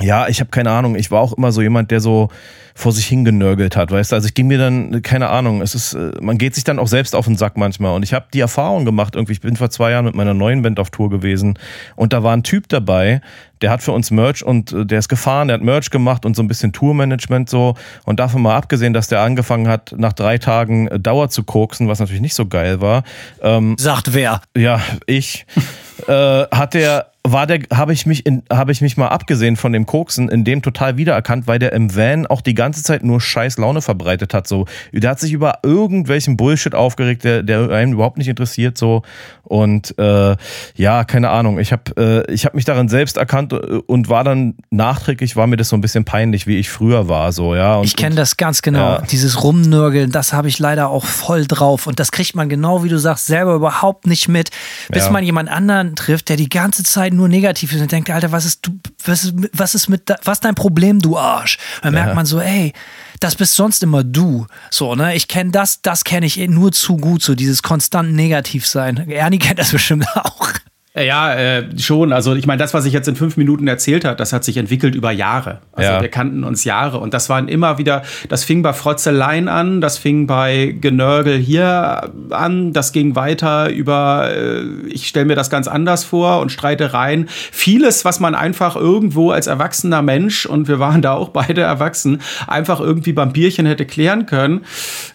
ja, 0.00 0.28
ich 0.28 0.40
habe 0.40 0.50
keine 0.50 0.70
Ahnung, 0.70 0.94
ich 0.96 1.10
war 1.10 1.20
auch 1.20 1.32
immer 1.32 1.52
so 1.52 1.62
jemand, 1.62 1.90
der 1.90 2.00
so 2.00 2.28
vor 2.74 2.92
sich 2.92 3.06
hingenörgelt 3.06 3.74
hat, 3.74 3.90
weißt 3.90 4.12
du? 4.12 4.16
Also 4.16 4.28
ich 4.28 4.34
ging 4.34 4.48
mir 4.48 4.58
dann, 4.58 5.00
keine 5.00 5.30
Ahnung, 5.30 5.62
es 5.62 5.74
ist, 5.74 5.94
äh, 5.94 6.12
man 6.20 6.36
geht 6.36 6.54
sich 6.54 6.62
dann 6.62 6.78
auch 6.78 6.88
selbst 6.88 7.14
auf 7.14 7.24
den 7.24 7.36
Sack 7.36 7.56
manchmal. 7.56 7.94
Und 7.94 8.02
ich 8.02 8.12
habe 8.12 8.26
die 8.34 8.40
Erfahrung 8.40 8.84
gemacht, 8.84 9.14
irgendwie, 9.14 9.32
ich 9.32 9.40
bin 9.40 9.56
vor 9.56 9.70
zwei 9.70 9.92
Jahren 9.92 10.04
mit 10.04 10.14
meiner 10.14 10.34
neuen 10.34 10.60
Band 10.60 10.78
auf 10.78 10.90
Tour 10.90 11.08
gewesen 11.08 11.58
und 11.96 12.12
da 12.12 12.22
war 12.22 12.36
ein 12.36 12.42
Typ 12.42 12.68
dabei, 12.68 13.22
der 13.62 13.70
hat 13.70 13.82
für 13.82 13.92
uns 13.92 14.10
Merch 14.10 14.44
und 14.44 14.72
äh, 14.72 14.84
der 14.84 14.98
ist 14.98 15.08
gefahren, 15.08 15.48
der 15.48 15.54
hat 15.54 15.62
Merch 15.62 15.88
gemacht 15.88 16.26
und 16.26 16.36
so 16.36 16.42
ein 16.42 16.48
bisschen 16.48 16.74
Tourmanagement 16.74 17.48
so. 17.48 17.74
Und 18.04 18.20
davon 18.20 18.42
mal 18.42 18.56
abgesehen, 18.56 18.92
dass 18.92 19.08
der 19.08 19.22
angefangen 19.22 19.68
hat, 19.68 19.94
nach 19.96 20.12
drei 20.12 20.36
Tagen 20.36 20.88
äh, 20.88 21.00
Dauer 21.00 21.30
zu 21.30 21.44
koksen, 21.44 21.88
was 21.88 21.98
natürlich 21.98 22.20
nicht 22.20 22.34
so 22.34 22.44
geil 22.44 22.82
war. 22.82 23.04
Ähm, 23.40 23.76
Sagt 23.78 24.12
wer? 24.12 24.42
Ja, 24.54 24.82
ich. 25.06 25.46
äh, 26.08 26.12
hat 26.12 26.74
der 26.74 27.06
war 27.32 27.46
der, 27.46 27.60
habe 27.72 27.92
ich 27.92 28.06
mich 28.06 28.26
in, 28.26 28.42
habe 28.52 28.72
ich 28.72 28.80
mich 28.80 28.96
mal 28.96 29.08
abgesehen 29.08 29.56
von 29.56 29.72
dem 29.72 29.86
Koksen 29.86 30.28
in 30.28 30.44
dem 30.44 30.62
total 30.62 30.96
wiedererkannt, 30.96 31.46
weil 31.46 31.58
der 31.58 31.72
im 31.72 31.94
Van 31.94 32.26
auch 32.26 32.40
die 32.40 32.54
ganze 32.54 32.82
Zeit 32.82 33.02
nur 33.04 33.20
scheiß 33.20 33.58
Laune 33.58 33.82
verbreitet 33.82 34.34
hat. 34.34 34.46
So, 34.46 34.66
der 34.92 35.10
hat 35.10 35.20
sich 35.20 35.32
über 35.32 35.60
irgendwelchen 35.62 36.36
Bullshit 36.36 36.74
aufgeregt, 36.74 37.24
der, 37.24 37.42
der 37.42 37.70
einen 37.70 37.92
überhaupt 37.92 38.18
nicht 38.18 38.28
interessiert. 38.28 38.78
So 38.78 39.02
und 39.42 39.96
äh, 39.98 40.36
ja, 40.74 41.04
keine 41.04 41.30
Ahnung. 41.30 41.58
Ich 41.58 41.72
habe, 41.72 42.26
äh, 42.26 42.32
ich 42.32 42.44
habe 42.44 42.56
mich 42.56 42.64
darin 42.64 42.88
selbst 42.88 43.16
erkannt 43.16 43.52
äh, 43.52 43.56
und 43.86 44.08
war 44.08 44.24
dann 44.24 44.54
nachträglich, 44.70 45.36
war 45.36 45.46
mir 45.46 45.56
das 45.56 45.68
so 45.68 45.76
ein 45.76 45.80
bisschen 45.80 46.04
peinlich, 46.04 46.46
wie 46.46 46.58
ich 46.58 46.68
früher 46.68 47.08
war. 47.08 47.32
So 47.32 47.54
ja. 47.54 47.76
Und, 47.76 47.84
ich 47.84 47.96
kenne 47.96 48.16
das 48.16 48.36
ganz 48.36 48.62
genau. 48.62 48.94
Ja. 48.94 49.02
Dieses 49.02 49.42
Rumnörgeln, 49.42 50.10
das 50.10 50.32
habe 50.32 50.48
ich 50.48 50.58
leider 50.58 50.88
auch 50.88 51.04
voll 51.04 51.46
drauf 51.46 51.86
und 51.86 52.00
das 52.00 52.10
kriegt 52.10 52.34
man 52.34 52.48
genau, 52.48 52.82
wie 52.82 52.88
du 52.88 52.98
sagst, 52.98 53.26
selber 53.26 53.54
überhaupt 53.54 54.06
nicht 54.06 54.28
mit, 54.28 54.50
bis 54.88 55.04
ja. 55.04 55.10
man 55.10 55.22
jemand 55.22 55.48
anderen 55.48 55.94
trifft, 55.94 56.28
der 56.28 56.36
die 56.36 56.48
ganze 56.48 56.82
Zeit 56.82 57.12
nur 57.16 57.28
negativ 57.28 57.72
ist 57.72 57.80
und 57.80 57.90
denkt, 57.90 58.10
Alter, 58.10 58.32
was 58.32 58.44
ist, 58.44 58.66
du, 58.66 58.78
was 59.04 59.24
ist, 59.24 59.34
was 59.52 59.74
ist 59.74 59.88
mit, 59.88 60.02
was 60.24 60.40
dein 60.40 60.54
Problem, 60.54 61.00
du 61.00 61.16
Arsch? 61.16 61.58
dann 61.82 61.94
merkt 61.94 62.14
man 62.14 62.26
so, 62.26 62.40
ey, 62.40 62.72
das 63.20 63.34
bist 63.34 63.54
sonst 63.54 63.82
immer 63.82 64.04
du. 64.04 64.46
So, 64.70 64.94
ne? 64.94 65.14
Ich 65.14 65.28
kenne 65.28 65.50
das, 65.50 65.82
das 65.82 66.04
kenne 66.04 66.26
ich 66.26 66.36
nur 66.48 66.72
zu 66.72 66.96
gut, 66.96 67.22
so 67.22 67.34
dieses 67.34 67.62
konstant 67.62 68.12
negativ 68.12 68.66
sein. 68.66 69.08
Ernie 69.08 69.38
kennt 69.38 69.58
das 69.58 69.72
bestimmt 69.72 70.06
auch. 70.14 70.52
Ja, 70.98 71.34
äh, 71.34 71.78
schon. 71.78 72.14
Also 72.14 72.34
ich 72.34 72.46
meine, 72.46 72.58
das, 72.58 72.72
was 72.72 72.86
ich 72.86 72.94
jetzt 72.94 73.06
in 73.06 73.16
fünf 73.16 73.36
Minuten 73.36 73.68
erzählt 73.68 74.06
habe, 74.06 74.16
das 74.16 74.32
hat 74.32 74.44
sich 74.44 74.56
entwickelt 74.56 74.94
über 74.94 75.10
Jahre. 75.10 75.58
Also 75.72 75.90
ja. 75.90 76.00
wir 76.00 76.08
kannten 76.08 76.42
uns 76.42 76.64
Jahre 76.64 76.98
und 76.98 77.12
das 77.12 77.28
waren 77.28 77.48
immer 77.48 77.76
wieder, 77.76 78.02
das 78.30 78.44
fing 78.44 78.62
bei 78.62 78.72
Frotzeleien 78.72 79.48
an, 79.48 79.82
das 79.82 79.98
fing 79.98 80.26
bei 80.26 80.74
Genörgel 80.80 81.36
hier 81.36 82.10
an, 82.30 82.72
das 82.72 82.92
ging 82.92 83.14
weiter 83.14 83.68
über, 83.70 84.30
äh, 84.34 84.62
ich 84.88 85.06
stelle 85.06 85.26
mir 85.26 85.34
das 85.34 85.50
ganz 85.50 85.68
anders 85.68 86.02
vor 86.04 86.40
und 86.40 86.50
Streitereien. 86.50 87.26
Vieles, 87.28 88.06
was 88.06 88.18
man 88.18 88.34
einfach 88.34 88.74
irgendwo 88.74 89.32
als 89.32 89.48
erwachsener 89.48 90.00
Mensch, 90.00 90.46
und 90.46 90.66
wir 90.66 90.78
waren 90.78 91.02
da 91.02 91.12
auch 91.12 91.28
beide 91.28 91.60
erwachsen, 91.60 92.22
einfach 92.46 92.80
irgendwie 92.80 93.12
beim 93.12 93.32
Bierchen 93.34 93.66
hätte 93.66 93.84
klären 93.84 94.24
können. 94.24 94.64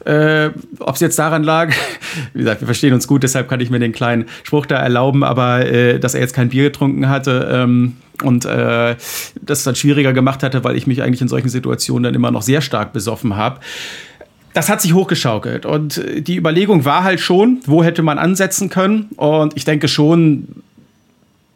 Äh, 0.05 0.51
Ob 0.79 0.93
es 0.93 1.01
jetzt 1.01 1.17
daran 1.17 1.43
lag, 1.43 1.73
wie 2.33 2.39
gesagt, 2.39 2.61
wir 2.61 2.67
verstehen 2.67 2.93
uns 2.93 3.07
gut, 3.07 3.23
deshalb 3.23 3.49
kann 3.49 3.61
ich 3.61 3.71
mir 3.71 3.79
den 3.79 3.93
kleinen 3.93 4.25
Spruch 4.43 4.67
da 4.67 4.75
erlauben, 4.75 5.23
aber 5.23 5.70
äh, 5.71 5.99
dass 5.99 6.13
er 6.13 6.21
jetzt 6.21 6.33
kein 6.33 6.49
Bier 6.49 6.63
getrunken 6.63 7.07
hatte. 7.09 7.49
Ähm, 7.51 7.97
und 8.23 8.45
äh, 8.45 8.95
das 9.41 9.63
dann 9.63 9.75
schwieriger 9.75 10.13
gemacht 10.13 10.43
hatte, 10.43 10.63
weil 10.63 10.75
ich 10.75 10.85
mich 10.85 11.01
eigentlich 11.01 11.21
in 11.21 11.27
solchen 11.27 11.49
Situationen 11.49 12.03
dann 12.03 12.13
immer 12.13 12.29
noch 12.29 12.43
sehr 12.43 12.61
stark 12.61 12.93
besoffen 12.93 13.35
habe. 13.35 13.59
Das 14.53 14.69
hat 14.69 14.81
sich 14.81 14.93
hochgeschaukelt 14.93 15.65
und 15.65 16.03
die 16.17 16.35
Überlegung 16.35 16.85
war 16.85 17.03
halt 17.03 17.19
schon, 17.19 17.61
wo 17.65 17.83
hätte 17.83 18.03
man 18.03 18.19
ansetzen 18.19 18.69
können 18.69 19.07
und 19.15 19.55
ich 19.55 19.63
denke 19.65 19.87
schon, 19.87 20.49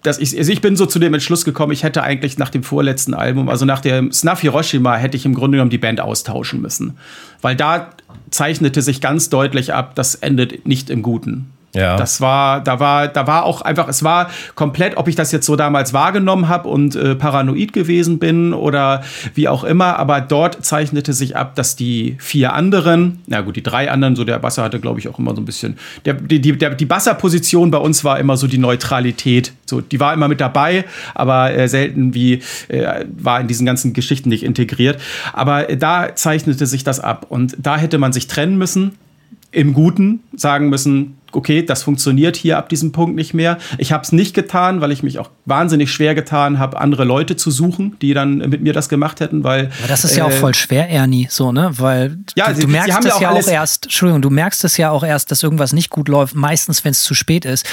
dass 0.01 0.17
ich, 0.17 0.37
also 0.37 0.51
ich 0.51 0.61
bin 0.61 0.75
so 0.75 0.85
zu 0.85 0.97
dem 0.97 1.13
Entschluss 1.13 1.45
gekommen, 1.45 1.73
ich 1.73 1.83
hätte 1.83 2.03
eigentlich 2.03 2.37
nach 2.37 2.49
dem 2.49 2.63
vorletzten 2.63 3.13
Album, 3.13 3.49
also 3.49 3.65
nach 3.65 3.81
dem 3.81 4.11
Snuff 4.11 4.39
Hiroshima, 4.39 4.95
hätte 4.95 5.17
ich 5.17 5.25
im 5.25 5.33
Grunde 5.33 5.57
genommen 5.57 5.71
die 5.71 5.77
Band 5.77 5.99
austauschen 5.99 6.61
müssen. 6.61 6.97
Weil 7.41 7.55
da 7.55 7.89
zeichnete 8.31 8.81
sich 8.81 9.01
ganz 9.01 9.29
deutlich 9.29 9.73
ab, 9.73 9.95
das 9.95 10.15
endet 10.15 10.65
nicht 10.65 10.89
im 10.89 11.01
Guten. 11.01 11.51
Ja. 11.75 11.97
Das 11.97 12.21
war, 12.21 12.61
da 12.61 12.79
war, 12.79 13.07
da 13.07 13.27
war 13.27 13.43
auch 13.43 13.61
einfach, 13.61 13.87
es 13.87 14.03
war 14.03 14.29
komplett, 14.55 14.97
ob 14.97 15.07
ich 15.07 15.15
das 15.15 15.31
jetzt 15.31 15.45
so 15.45 15.55
damals 15.55 15.93
wahrgenommen 15.93 16.47
habe 16.47 16.69
und 16.69 16.95
äh, 16.95 17.15
paranoid 17.15 17.73
gewesen 17.73 18.19
bin 18.19 18.53
oder 18.53 19.03
wie 19.33 19.47
auch 19.47 19.63
immer, 19.63 19.99
aber 19.99 20.21
dort 20.21 20.65
zeichnete 20.65 21.13
sich 21.13 21.35
ab, 21.35 21.55
dass 21.55 21.75
die 21.75 22.15
vier 22.19 22.53
anderen, 22.53 23.19
na 23.27 23.41
gut, 23.41 23.55
die 23.55 23.63
drei 23.63 23.91
anderen, 23.91 24.15
so 24.15 24.23
der 24.23 24.39
Basser 24.39 24.63
hatte, 24.63 24.79
glaube 24.79 24.99
ich, 24.99 25.07
auch 25.07 25.19
immer 25.19 25.35
so 25.35 25.41
ein 25.41 25.45
bisschen, 25.45 25.77
der, 26.05 26.15
die, 26.15 26.39
der, 26.39 26.75
die 26.75 26.85
Basser-Position 26.85 27.71
bei 27.71 27.77
uns 27.77 28.03
war 28.03 28.19
immer 28.19 28.37
so 28.37 28.47
die 28.47 28.57
Neutralität. 28.57 29.53
So, 29.65 29.81
die 29.81 29.99
war 29.99 30.13
immer 30.13 30.27
mit 30.27 30.39
dabei, 30.41 30.85
aber 31.13 31.53
äh, 31.53 31.67
selten 31.67 32.13
wie 32.13 32.41
äh, 32.67 33.05
war 33.17 33.41
in 33.41 33.47
diesen 33.47 33.65
ganzen 33.65 33.93
Geschichten 33.93 34.29
nicht 34.29 34.43
integriert. 34.43 35.01
Aber 35.33 35.69
äh, 35.69 35.77
da 35.77 36.15
zeichnete 36.15 36.65
sich 36.65 36.83
das 36.83 36.99
ab 36.99 37.25
und 37.29 37.55
da 37.59 37.77
hätte 37.77 37.97
man 37.97 38.13
sich 38.13 38.27
trennen 38.27 38.57
müssen 38.57 38.93
im 39.51 39.73
Guten 39.73 40.19
sagen 40.35 40.69
müssen, 40.69 41.15
okay, 41.35 41.63
das 41.63 41.83
funktioniert 41.83 42.35
hier 42.35 42.57
ab 42.57 42.69
diesem 42.69 42.91
Punkt 42.91 43.15
nicht 43.15 43.33
mehr. 43.33 43.57
Ich 43.77 43.91
habe 43.91 44.03
es 44.03 44.11
nicht 44.11 44.33
getan, 44.33 44.81
weil 44.81 44.91
ich 44.91 45.03
mich 45.03 45.19
auch 45.19 45.29
wahnsinnig 45.45 45.91
schwer 45.91 46.15
getan 46.15 46.59
habe, 46.59 46.79
andere 46.79 47.03
Leute 47.03 47.35
zu 47.35 47.51
suchen, 47.51 47.97
die 48.01 48.13
dann 48.13 48.37
mit 48.37 48.61
mir 48.61 48.73
das 48.73 48.89
gemacht 48.89 49.19
hätten, 49.19 49.43
weil. 49.43 49.69
Aber 49.79 49.87
das 49.87 50.03
ist 50.03 50.15
ja 50.15 50.25
auch 50.25 50.31
voll 50.31 50.53
schwer, 50.55 50.89
Ernie, 50.89 51.27
so, 51.29 51.51
ne? 51.51 51.71
Weil 51.77 52.17
Ja, 52.35 52.49
du, 52.49 52.55
sie- 52.55 52.61
du 52.61 52.67
merkst 52.67 52.99
es 52.99 53.05
ja 53.05 53.13
auch 53.15 53.21
ja 53.21 53.29
auch 53.31 53.47
erst, 53.47 53.85
Entschuldigung, 53.85 54.21
du 54.21 54.29
merkst 54.29 54.63
es 54.63 54.77
ja 54.77 54.91
auch 54.91 55.03
erst, 55.03 55.31
dass 55.31 55.43
irgendwas 55.43 55.73
nicht 55.73 55.89
gut 55.89 56.07
läuft, 56.07 56.35
meistens, 56.35 56.83
wenn 56.85 56.91
es 56.91 57.01
zu 57.03 57.13
spät 57.13 57.45
ist. 57.45 57.65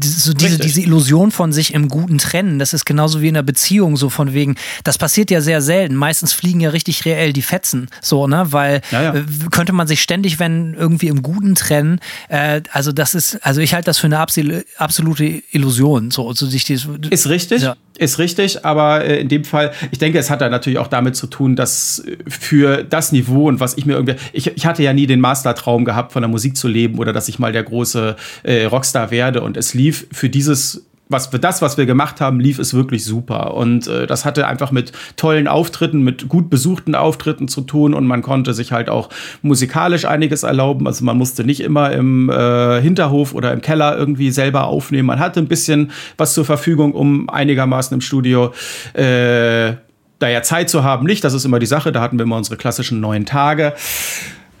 So 0.00 0.32
diese, 0.32 0.58
diese 0.58 0.80
Illusion 0.80 1.30
von 1.30 1.52
sich 1.52 1.74
im 1.74 1.88
Guten 1.88 2.18
trennen, 2.18 2.58
das 2.58 2.72
ist 2.72 2.84
genauso 2.84 3.20
wie 3.20 3.28
in 3.28 3.36
einer 3.36 3.42
Beziehung, 3.42 3.96
so 3.96 4.08
von 4.10 4.32
wegen, 4.34 4.56
das 4.84 4.98
passiert 4.98 5.30
ja 5.30 5.40
sehr 5.40 5.60
selten. 5.60 5.94
Meistens 5.94 6.32
fliegen 6.32 6.60
ja 6.60 6.70
richtig 6.70 7.04
reell 7.04 7.32
die 7.32 7.42
Fetzen, 7.42 7.88
so, 8.00 8.26
ne? 8.26 8.46
Weil 8.50 8.80
Ja, 8.90 9.02
ja. 9.02 9.14
äh, 9.14 9.24
könnte 9.50 9.72
man 9.72 9.86
sich 9.86 10.02
ständig, 10.02 10.38
wenn 10.38 10.74
irgendwie 10.74 11.08
im 11.08 11.22
Guten 11.22 11.54
trennen, 11.54 12.00
äh, 12.28 12.62
also 12.72 12.92
das 12.92 13.01
ist, 13.14 13.38
also 13.44 13.60
ich 13.60 13.74
halte 13.74 13.86
das 13.86 13.98
für 13.98 14.06
eine 14.06 14.18
absol- 14.18 14.64
absolute 14.78 15.42
Illusion, 15.50 16.10
so, 16.10 16.32
so 16.32 16.46
sich 16.46 16.64
dieses, 16.64 16.88
Ist 17.10 17.28
richtig, 17.28 17.62
Ja. 17.62 17.76
ist 17.98 18.18
richtig, 18.18 18.64
aber 18.64 19.04
äh, 19.04 19.20
in 19.20 19.28
dem 19.28 19.44
Fall, 19.44 19.72
ich 19.90 19.98
denke, 19.98 20.18
es 20.18 20.30
hat 20.30 20.40
da 20.40 20.48
natürlich 20.48 20.78
auch 20.78 20.86
damit 20.86 21.16
zu 21.16 21.26
tun, 21.26 21.56
dass 21.56 21.98
äh, 22.00 22.16
für 22.28 22.84
das 22.84 23.12
Niveau 23.12 23.48
und 23.48 23.60
was 23.60 23.76
ich 23.76 23.84
mir 23.86 23.94
irgendwie, 23.94 24.14
ich, 24.32 24.46
ich 24.56 24.64
hatte 24.66 24.82
ja 24.82 24.92
nie 24.92 25.06
den 25.06 25.20
Mastertraum 25.20 25.84
gehabt, 25.84 26.12
von 26.12 26.22
der 26.22 26.28
Musik 26.28 26.56
zu 26.56 26.68
leben 26.68 26.98
oder 26.98 27.12
dass 27.12 27.28
ich 27.28 27.38
mal 27.38 27.52
der 27.52 27.64
große 27.64 28.16
äh, 28.44 28.64
Rockstar 28.66 29.10
werde 29.10 29.40
und 29.42 29.56
es 29.56 29.74
lief 29.74 30.06
für 30.12 30.28
dieses 30.30 30.86
was 31.12 31.28
für 31.28 31.38
das, 31.38 31.62
was 31.62 31.78
wir 31.78 31.86
gemacht 31.86 32.20
haben, 32.20 32.40
lief 32.40 32.58
es 32.58 32.74
wirklich 32.74 33.04
super. 33.04 33.54
Und 33.54 33.86
äh, 33.86 34.06
das 34.06 34.24
hatte 34.24 34.46
einfach 34.46 34.72
mit 34.72 34.92
tollen 35.16 35.46
Auftritten, 35.46 36.02
mit 36.02 36.28
gut 36.28 36.50
besuchten 36.50 36.94
Auftritten 36.94 37.48
zu 37.48 37.60
tun 37.60 37.94
und 37.94 38.06
man 38.06 38.22
konnte 38.22 38.54
sich 38.54 38.72
halt 38.72 38.88
auch 38.88 39.08
musikalisch 39.42 40.04
einiges 40.04 40.42
erlauben. 40.42 40.86
Also 40.86 41.04
man 41.04 41.16
musste 41.16 41.44
nicht 41.44 41.60
immer 41.60 41.92
im 41.92 42.30
äh, 42.30 42.80
Hinterhof 42.80 43.34
oder 43.34 43.52
im 43.52 43.60
Keller 43.60 43.96
irgendwie 43.96 44.30
selber 44.30 44.64
aufnehmen. 44.66 45.06
Man 45.06 45.18
hatte 45.18 45.40
ein 45.40 45.48
bisschen 45.48 45.92
was 46.16 46.34
zur 46.34 46.44
Verfügung, 46.44 46.92
um 46.92 47.28
einigermaßen 47.28 47.94
im 47.94 48.00
Studio 48.00 48.52
äh, 48.94 49.74
da 50.18 50.28
ja 50.28 50.42
Zeit 50.42 50.70
zu 50.70 50.84
haben. 50.84 51.04
Nicht, 51.06 51.24
das 51.24 51.34
ist 51.34 51.44
immer 51.44 51.58
die 51.58 51.66
Sache. 51.66 51.92
Da 51.92 52.00
hatten 52.00 52.18
wir 52.18 52.24
immer 52.24 52.36
unsere 52.36 52.56
klassischen 52.56 53.00
neun 53.00 53.26
Tage. 53.26 53.74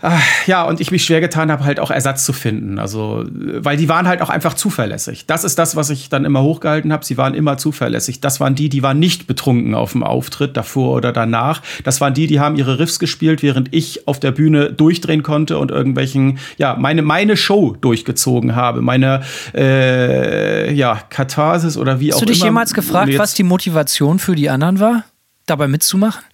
Ah, 0.04 0.18
Ja, 0.46 0.64
und 0.64 0.80
ich 0.80 0.90
mich 0.90 1.04
schwer 1.04 1.20
getan 1.20 1.50
habe, 1.52 1.64
halt 1.64 1.78
auch 1.78 1.92
Ersatz 1.92 2.24
zu 2.24 2.32
finden. 2.32 2.80
Also, 2.80 3.24
weil 3.30 3.76
die 3.76 3.88
waren 3.88 4.08
halt 4.08 4.20
auch 4.20 4.30
einfach 4.30 4.54
zuverlässig. 4.54 5.26
Das 5.26 5.44
ist 5.44 5.58
das, 5.60 5.76
was 5.76 5.90
ich 5.90 6.08
dann 6.08 6.24
immer 6.24 6.42
hochgehalten 6.42 6.92
habe. 6.92 7.04
Sie 7.04 7.16
waren 7.16 7.34
immer 7.34 7.56
zuverlässig. 7.56 8.20
Das 8.20 8.40
waren 8.40 8.56
die, 8.56 8.68
die 8.68 8.82
waren 8.82 8.98
nicht 8.98 9.28
betrunken 9.28 9.76
auf 9.76 9.92
dem 9.92 10.02
Auftritt, 10.02 10.56
davor 10.56 10.96
oder 10.96 11.12
danach. 11.12 11.62
Das 11.84 12.00
waren 12.00 12.14
die, 12.14 12.26
die 12.26 12.40
haben 12.40 12.56
ihre 12.56 12.80
Riffs 12.80 12.98
gespielt, 12.98 13.44
während 13.44 13.72
ich 13.72 14.08
auf 14.08 14.18
der 14.18 14.32
Bühne 14.32 14.72
durchdrehen 14.72 15.22
konnte 15.22 15.56
und 15.58 15.70
irgendwelchen, 15.70 16.38
ja, 16.58 16.74
meine, 16.76 17.02
meine 17.02 17.36
Show 17.36 17.76
durchgezogen 17.80 18.56
habe. 18.56 18.82
Meine, 18.82 19.22
äh, 19.54 20.72
ja, 20.74 20.98
Katharsis 21.10 21.76
oder 21.76 22.00
wie 22.00 22.12
auch 22.12 22.16
Hast 22.16 22.22
immer. 22.22 22.26
du 22.26 22.32
dich 22.32 22.42
jemals 22.42 22.74
gefragt, 22.74 23.16
was 23.18 23.34
die 23.34 23.44
Motivation 23.44 24.18
für 24.18 24.34
die 24.34 24.50
anderen 24.50 24.80
war, 24.80 25.04
dabei 25.46 25.68
mitzumachen? 25.68 26.24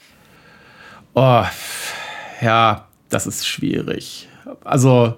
Oh, 1.15 1.43
ja, 2.41 2.88
das 3.09 3.27
ist 3.27 3.47
schwierig. 3.47 4.29
Also 4.65 5.17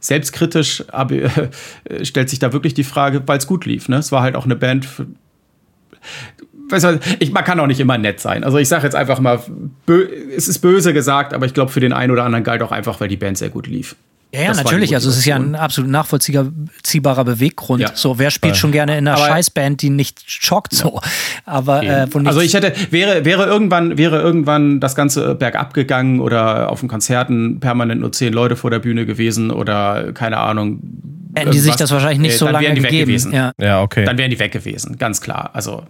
selbstkritisch 0.00 0.84
aber, 0.88 1.14
äh, 1.84 2.04
stellt 2.04 2.28
sich 2.28 2.38
da 2.38 2.52
wirklich 2.52 2.74
die 2.74 2.84
Frage, 2.84 3.22
weil 3.26 3.38
es 3.38 3.46
gut 3.46 3.64
lief. 3.64 3.88
Ne? 3.88 3.96
Es 3.96 4.12
war 4.12 4.22
halt 4.22 4.36
auch 4.36 4.44
eine 4.44 4.56
Band. 4.56 4.86
Für, 6.68 6.76
Weißt 6.76 6.84
du, 6.84 7.00
ich, 7.18 7.32
man 7.32 7.44
kann 7.44 7.60
auch 7.60 7.66
nicht 7.66 7.80
immer 7.80 7.98
nett 7.98 8.20
sein. 8.20 8.44
Also 8.44 8.58
ich 8.58 8.68
sage 8.68 8.84
jetzt 8.84 8.94
einfach 8.94 9.20
mal, 9.20 9.40
bö, 9.86 10.06
es 10.36 10.48
ist 10.48 10.60
böse 10.60 10.92
gesagt, 10.92 11.34
aber 11.34 11.46
ich 11.46 11.54
glaube, 11.54 11.70
für 11.70 11.80
den 11.80 11.92
einen 11.92 12.10
oder 12.12 12.24
anderen 12.24 12.44
galt 12.44 12.62
auch 12.62 12.72
einfach, 12.72 13.00
weil 13.00 13.08
die 13.08 13.16
Band 13.16 13.38
sehr 13.38 13.50
gut 13.50 13.66
lief. 13.66 13.96
Ja, 14.34 14.42
ja 14.42 14.54
natürlich. 14.54 14.94
Also 14.94 15.10
es 15.10 15.18
ist 15.18 15.26
ja 15.26 15.36
ein 15.36 15.54
absolut 15.54 15.90
nachvollziehbarer 15.90 17.24
Beweggrund. 17.24 17.82
Ja. 17.82 17.90
So, 17.94 18.18
wer 18.18 18.32
spielt 18.32 18.56
schon 18.56 18.72
gerne 18.72 18.98
in 18.98 19.06
einer 19.06 19.16
Aber- 19.16 19.26
Scheißband, 19.28 19.80
die 19.80 19.90
nicht 19.90 20.24
schockt 20.26 20.74
so? 20.74 21.00
Aber 21.44 21.84
äh, 21.84 22.06
also 22.24 22.40
ich 22.40 22.54
hätte, 22.54 22.72
wäre, 22.90 23.24
wäre 23.24 23.46
irgendwann, 23.46 23.96
wäre 23.96 24.20
irgendwann 24.20 24.80
das 24.80 24.96
Ganze 24.96 25.36
bergab 25.36 25.72
gegangen 25.72 26.18
oder 26.20 26.70
auf 26.70 26.80
den 26.80 26.88
Konzerten 26.88 27.60
permanent 27.60 28.00
nur 28.00 28.10
zehn 28.10 28.32
Leute 28.32 28.56
vor 28.56 28.70
der 28.70 28.80
Bühne 28.80 29.06
gewesen 29.06 29.52
oder 29.52 30.12
keine 30.12 30.38
Ahnung. 30.38 30.80
hätten 31.36 31.52
die 31.52 31.60
sich 31.60 31.76
das 31.76 31.92
wahrscheinlich 31.92 32.18
nicht 32.18 32.34
äh, 32.34 32.38
so 32.38 32.46
dann 32.46 32.54
lange 32.54 32.66
wären 32.66 32.74
die 32.76 32.82
weg 32.82 32.90
gegeben. 32.90 33.06
gewesen. 33.08 33.32
Ja. 33.32 33.52
Ja, 33.60 33.82
okay. 33.82 34.04
Dann 34.04 34.18
wären 34.18 34.30
die 34.30 34.38
weg 34.40 34.50
gewesen, 34.50 34.98
ganz 34.98 35.20
klar. 35.20 35.50
Also 35.52 35.84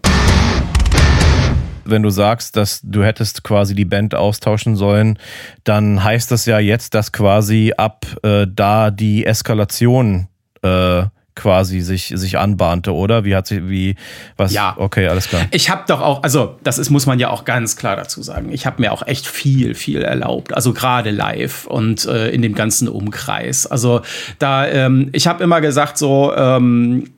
wenn 1.85 2.03
du 2.03 2.11
sagst, 2.11 2.57
dass 2.57 2.81
du 2.83 3.03
hättest 3.03 3.45
quasi 3.45 3.75
die 3.75 3.85
Band 3.85 4.15
austauschen 4.15 4.77
sollen, 4.77 5.19
dann 5.65 6.03
heißt 6.03 6.31
das 6.31 6.47
ja 6.47 6.59
jetzt, 6.59 6.95
dass 6.95 7.13
quasi 7.13 7.73
ab 7.77 8.07
äh, 8.23 8.47
da 8.49 8.91
die 8.91 9.27
Eskalation 9.27 10.29
äh, 10.63 11.05
quasi 11.35 11.81
sich, 11.81 12.13
sich 12.15 12.39
anbahnte, 12.39 12.95
oder? 12.95 13.25
Wie 13.25 13.35
hat 13.35 13.47
sie, 13.47 13.69
wie, 13.69 13.97
was? 14.37 14.53
Ja. 14.53 14.75
Okay, 14.79 15.09
alles 15.09 15.29
klar. 15.29 15.43
Ich 15.51 15.69
habe 15.69 15.83
doch 15.87 16.01
auch, 16.01 16.23
also 16.23 16.59
das 16.63 16.79
ist, 16.79 16.91
muss 16.91 17.07
man 17.07 17.19
ja 17.19 17.31
auch 17.31 17.45
ganz 17.45 17.77
klar 17.77 17.97
dazu 17.97 18.23
sagen. 18.23 18.53
Ich 18.53 18.67
habe 18.67 18.81
mir 18.81 18.93
auch 18.93 19.07
echt 19.07 19.27
viel, 19.27 19.75
viel 19.75 20.03
erlaubt. 20.03 20.55
Also 20.55 20.73
gerade 20.73 21.11
live 21.11 21.67
und 21.67 22.07
äh, 22.07 22.31
in 22.31 22.43
dem 22.43 22.55
ganzen 22.55 22.89
Umkreis. 22.89 23.67
Also 23.67 24.03
da, 24.39 24.67
ähm, 24.67 25.11
ich 25.13 25.27
habe 25.27 25.43
immer 25.43 25.61
gesagt 25.61 25.99
so, 25.99 26.33
ähm, 26.37 27.11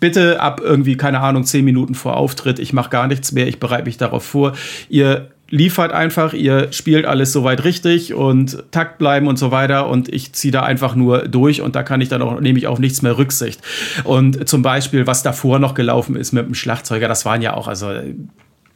bitte 0.00 0.40
ab 0.40 0.60
irgendwie, 0.62 0.96
keine 0.96 1.20
Ahnung, 1.20 1.44
zehn 1.44 1.64
Minuten 1.64 1.94
vor 1.94 2.16
Auftritt, 2.16 2.58
ich 2.58 2.72
mache 2.72 2.90
gar 2.90 3.06
nichts 3.06 3.32
mehr, 3.32 3.46
ich 3.46 3.60
bereite 3.60 3.84
mich 3.84 3.96
darauf 3.96 4.24
vor. 4.24 4.52
Ihr 4.88 5.30
liefert 5.48 5.92
einfach, 5.92 6.32
ihr 6.32 6.72
spielt 6.72 7.06
alles 7.06 7.32
soweit 7.32 7.64
richtig 7.64 8.14
und 8.14 8.64
Takt 8.72 8.98
bleiben 8.98 9.28
und 9.28 9.38
so 9.38 9.50
weiter 9.50 9.88
und 9.88 10.08
ich 10.08 10.32
ziehe 10.32 10.50
da 10.50 10.62
einfach 10.62 10.96
nur 10.96 11.28
durch 11.28 11.62
und 11.62 11.76
da 11.76 11.82
kann 11.82 12.00
ich 12.00 12.08
dann 12.08 12.22
auch, 12.22 12.40
nehme 12.40 12.58
ich 12.58 12.66
auf 12.66 12.78
nichts 12.78 13.02
mehr 13.02 13.16
Rücksicht. 13.16 13.60
Und 14.04 14.48
zum 14.48 14.62
Beispiel, 14.62 15.06
was 15.06 15.22
davor 15.22 15.58
noch 15.58 15.74
gelaufen 15.74 16.16
ist 16.16 16.32
mit 16.32 16.46
dem 16.46 16.54
Schlagzeuger, 16.54 17.06
das 17.06 17.24
waren 17.24 17.42
ja 17.42 17.54
auch, 17.54 17.68
also 17.68 17.90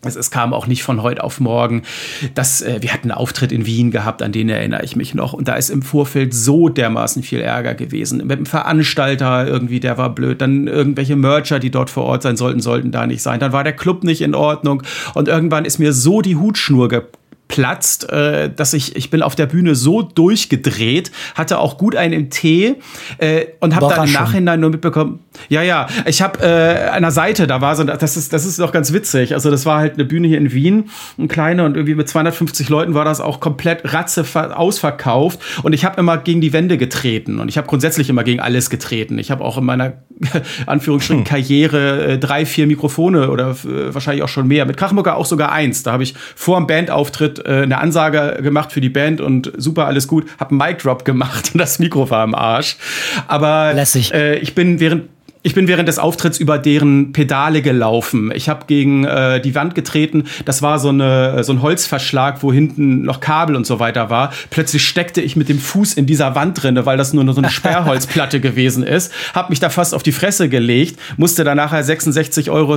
es, 0.03 0.17
es 0.17 0.31
kam 0.31 0.55
auch 0.55 0.67
nicht 0.67 0.83
von 0.83 1.03
heute 1.03 1.23
auf 1.23 1.41
morgen. 1.41 1.83
Das, 2.35 2.63
äh, 2.63 2.79
wir 2.81 2.93
hatten 2.93 3.11
einen 3.11 3.19
Auftritt 3.19 3.53
in 3.53 3.67
Wien 3.67 3.91
gehabt, 3.91 4.23
an 4.23 4.33
den 4.33 4.49
erinnere 4.49 4.83
ich 4.83 4.97
mich 4.97 5.15
noch. 5.15 5.33
Und 5.33 5.49
da 5.49 5.55
ist 5.55 5.71
im 5.71 5.83
Vorfeld 5.83 6.33
so 6.35 6.69
dermaßen 6.69 7.23
viel 7.23 7.41
Ärger 7.41 7.75
gewesen. 7.75 8.27
Mit 8.27 8.39
dem 8.39 8.47
Veranstalter 8.47 9.47
irgendwie, 9.47 9.81
der 9.81 9.99
war 9.99 10.11
blöd. 10.15 10.41
Dann 10.41 10.67
irgendwelche 10.67 11.17
Mercher, 11.17 11.59
die 11.59 11.71
dort 11.71 11.91
vor 11.91 12.05
Ort 12.05 12.23
sein 12.23 12.37
sollten, 12.37 12.61
sollten 12.61 12.93
da 12.93 13.07
nicht 13.07 13.23
sein. 13.23 13.41
Dann 13.41 13.53
war 13.53 13.65
der 13.65 13.75
Club 13.75 14.05
nicht 14.05 14.23
in 14.23 14.35
Ordnung. 14.35 14.83
Und 15.15 15.29
irgendwann 15.29 15.65
ist 15.65 15.79
mir 15.79 15.93
so 15.93 16.23
die 16.23 16.37
Hutschnur 16.37 16.89
geplatzt, 17.51 18.09
äh, 18.11 18.51
dass 18.55 18.73
ich, 18.75 18.97
ich 18.97 19.11
bin 19.11 19.23
auf 19.23 19.35
der 19.35 19.47
Bühne 19.47 19.75
so 19.75 20.03
durchgedreht, 20.03 21.11
hatte 21.35 21.59
auch 21.59 21.79
gut 21.79 21.97
einen 21.97 22.13
im 22.13 22.31
Tee 22.31 22.77
äh, 23.19 23.47
und 23.59 23.75
habe 23.75 23.89
dann 23.89 24.07
im. 24.07 24.13
Nachhinein 24.13 24.61
nur 24.61 24.71
mitbekommen, 24.71 25.21
ja, 25.49 25.63
ja, 25.63 25.89
ich 26.07 26.23
habe 26.23 26.41
äh, 26.41 26.89
an 26.91 27.03
der 27.03 27.11
Seite, 27.11 27.47
da 27.47 27.61
war 27.61 27.75
so, 27.75 27.85
das 27.85 28.17
ist, 28.17 28.33
das 28.33 28.47
ist 28.47 28.59
doch 28.61 28.73
ganz 28.73 28.93
witzig, 28.93 29.35
also 29.35 29.51
das 29.51 29.67
war 29.67 29.79
halt 29.79 29.95
eine 29.95 30.05
Bühne 30.05 30.29
hier 30.29 30.39
in 30.39 30.53
Wien, 30.53 30.91
eine 31.19 31.29
kleine 31.29 31.65
und 31.65 31.77
irgendwie 31.77 31.95
mit 31.95 32.09
250 32.09 32.69
Leuten 32.69 32.95
war 32.95 33.05
das 33.05 33.21
auch 33.21 33.41
komplett 33.41 33.93
ratze 33.93 34.25
ausverkauft 34.57 35.41
und 35.63 35.73
ich 35.73 35.85
habe 35.85 35.99
immer 36.01 36.19
gegen 36.19 36.41
die 36.41 36.53
Wände 36.53 36.79
getreten 36.79 37.41
und 37.41 37.49
ich 37.49 37.57
habe 37.57 37.67
grundsätzlich 37.67 38.09
immer 38.11 38.23
gegen 38.23 38.41
alles 38.41 38.71
getreten. 38.71 39.19
Ich 39.19 39.31
habe 39.31 39.45
auch 39.45 39.59
in 39.59 39.65
meiner 39.65 39.95
Anführungsstrichen 40.67 41.25
Karriere 41.25 42.05
äh, 42.05 42.19
drei, 42.19 42.47
vier 42.47 42.67
Mikrofone 42.67 43.31
oder 43.31 43.51
äh, 43.51 43.95
wahrscheinlich 43.95 44.23
auch 44.23 44.29
schon 44.29 44.47
mehr. 44.47 44.67
Mit 44.67 44.77
Krachmucker 44.77 45.17
auch 45.17 45.27
sogar 45.27 45.53
eins. 45.53 45.83
Da 45.83 45.93
habe 45.93 46.03
ich 46.03 46.15
vor 46.37 46.59
dem 46.59 46.67
Bandauftritt 46.67 47.39
äh, 47.45 47.62
eine 47.62 47.78
Ansage 47.78 48.41
gemacht 48.43 48.72
für 48.72 48.80
die 48.80 48.88
Band 48.88 49.20
und 49.20 49.53
super, 49.57 49.86
alles 49.86 50.07
gut. 50.07 50.26
Habe 50.38 50.51
einen 50.51 50.59
Mic 50.59 50.82
Drop 50.82 51.05
gemacht 51.05 51.51
und 51.55 51.59
das 51.59 51.78
Mikro 51.78 52.09
war 52.11 52.24
im 52.24 52.34
Arsch. 52.34 52.76
Aber 53.28 53.72
Lässig. 53.74 54.12
äh, 54.12 54.36
ich 54.38 54.55
bin 54.55 54.80
während 54.80 55.09
ich 55.43 55.55
bin 55.55 55.68
während 55.68 55.88
des 55.88 55.99
Auftritts 55.99 56.38
über 56.38 56.59
deren 56.59 57.12
Pedale 57.12 57.62
gelaufen. 57.62 58.30
Ich 58.34 58.51
habe 58.51 58.66
gegen 58.66 59.05
äh, 59.05 59.41
die 59.41 59.55
Wand 59.55 59.74
getreten. 59.74 60.24
Das 60.45 60.61
war 60.61 60.78
so, 60.78 60.91
eine, 60.91 61.43
so 61.45 61.53
ein 61.53 61.62
Holzverschlag, 61.62 62.43
wo 62.43 62.53
hinten 62.53 63.03
noch 63.03 63.20
Kabel 63.20 63.57
und 63.57 63.66
so 63.66 63.80
weiter 63.80 64.11
war. 64.11 64.32
Plötzlich 64.51 64.86
steckte 64.86 65.22
ich 65.22 65.36
mit 65.36 65.49
dem 65.49 65.59
Fuß 65.59 65.95
in 65.95 66.05
dieser 66.05 66.34
Wand 66.34 66.62
drinne, 66.62 66.84
weil 66.84 66.99
das 66.99 67.14
nur 67.14 67.32
so 67.32 67.41
eine 67.41 67.51
Sperrholzplatte 67.51 68.41
gewesen 68.41 68.82
ist. 68.82 69.12
Hab 69.34 69.49
mich 69.49 69.61
da 69.61 69.70
fast 69.70 69.95
auf 69.95 70.03
die 70.03 70.12
Fresse 70.12 70.51
gelegt, 70.51 71.01
musste 71.16 71.43
dann 71.43 71.57
nachher 71.57 71.82
66,66 71.82 72.51
Euro 72.51 72.76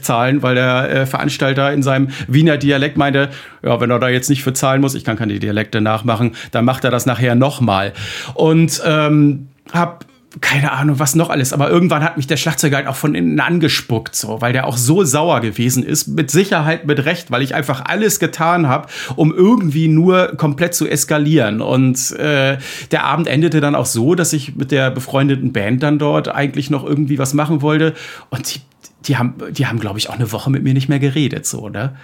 zahlen, 0.00 0.42
weil 0.42 0.54
der 0.54 0.90
äh, 0.90 1.06
Veranstalter 1.06 1.72
in 1.72 1.82
seinem 1.82 2.08
Wiener 2.26 2.56
Dialekt 2.56 2.96
meinte, 2.96 3.28
ja, 3.62 3.78
wenn 3.80 3.90
er 3.90 3.98
da 3.98 4.08
jetzt 4.08 4.30
nicht 4.30 4.42
für 4.42 4.54
zahlen 4.54 4.80
muss, 4.80 4.94
ich 4.94 5.04
kann 5.04 5.18
keine 5.18 5.38
Dialekte 5.38 5.82
nachmachen, 5.82 6.36
dann 6.52 6.64
macht 6.64 6.84
er 6.84 6.90
das 6.90 7.04
nachher 7.04 7.34
nochmal. 7.34 7.92
Und 8.34 8.80
ähm, 8.86 9.48
hab 9.72 10.06
keine 10.40 10.72
Ahnung, 10.72 10.98
was 10.98 11.14
noch 11.14 11.28
alles, 11.30 11.52
aber 11.52 11.68
irgendwann 11.68 12.02
hat 12.02 12.16
mich 12.16 12.26
der 12.26 12.36
Schlagzeuger 12.36 12.76
halt 12.78 12.86
auch 12.86 12.96
von 12.96 13.14
innen 13.14 13.38
angespuckt, 13.38 14.16
so, 14.16 14.40
weil 14.40 14.52
der 14.52 14.66
auch 14.66 14.76
so 14.78 15.04
sauer 15.04 15.40
gewesen 15.40 15.82
ist, 15.82 16.06
mit 16.08 16.30
Sicherheit 16.30 16.86
mit 16.86 17.04
Recht, 17.04 17.30
weil 17.30 17.42
ich 17.42 17.54
einfach 17.54 17.84
alles 17.84 18.18
getan 18.18 18.66
habe, 18.66 18.88
um 19.16 19.32
irgendwie 19.34 19.88
nur 19.88 20.36
komplett 20.36 20.74
zu 20.74 20.88
eskalieren. 20.88 21.60
Und 21.60 22.12
äh, 22.12 22.56
der 22.90 23.04
Abend 23.04 23.28
endete 23.28 23.60
dann 23.60 23.74
auch 23.74 23.86
so, 23.86 24.14
dass 24.14 24.32
ich 24.32 24.56
mit 24.56 24.70
der 24.70 24.90
befreundeten 24.90 25.52
Band 25.52 25.82
dann 25.82 25.98
dort 25.98 26.28
eigentlich 26.28 26.70
noch 26.70 26.84
irgendwie 26.84 27.18
was 27.18 27.34
machen 27.34 27.60
wollte. 27.60 27.94
Und 28.30 28.54
die, 28.54 28.60
die 29.06 29.18
haben, 29.18 29.34
die 29.50 29.66
haben, 29.66 29.80
glaube 29.80 29.98
ich, 29.98 30.08
auch 30.08 30.14
eine 30.14 30.32
Woche 30.32 30.50
mit 30.50 30.62
mir 30.62 30.72
nicht 30.72 30.88
mehr 30.88 30.98
geredet, 30.98 31.44
so, 31.46 31.68
ne? 31.68 31.94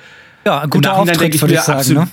Ja, 0.46 0.60
ein 0.60 0.70
guter 0.70 0.96
Auftritt, 0.96 1.20
denke 1.20 1.36
ich 1.36 1.42
würde 1.42 1.54
ich 1.54 1.60
sagen. 1.60 1.78
absolut- 1.78 2.04
Ne? 2.04 2.10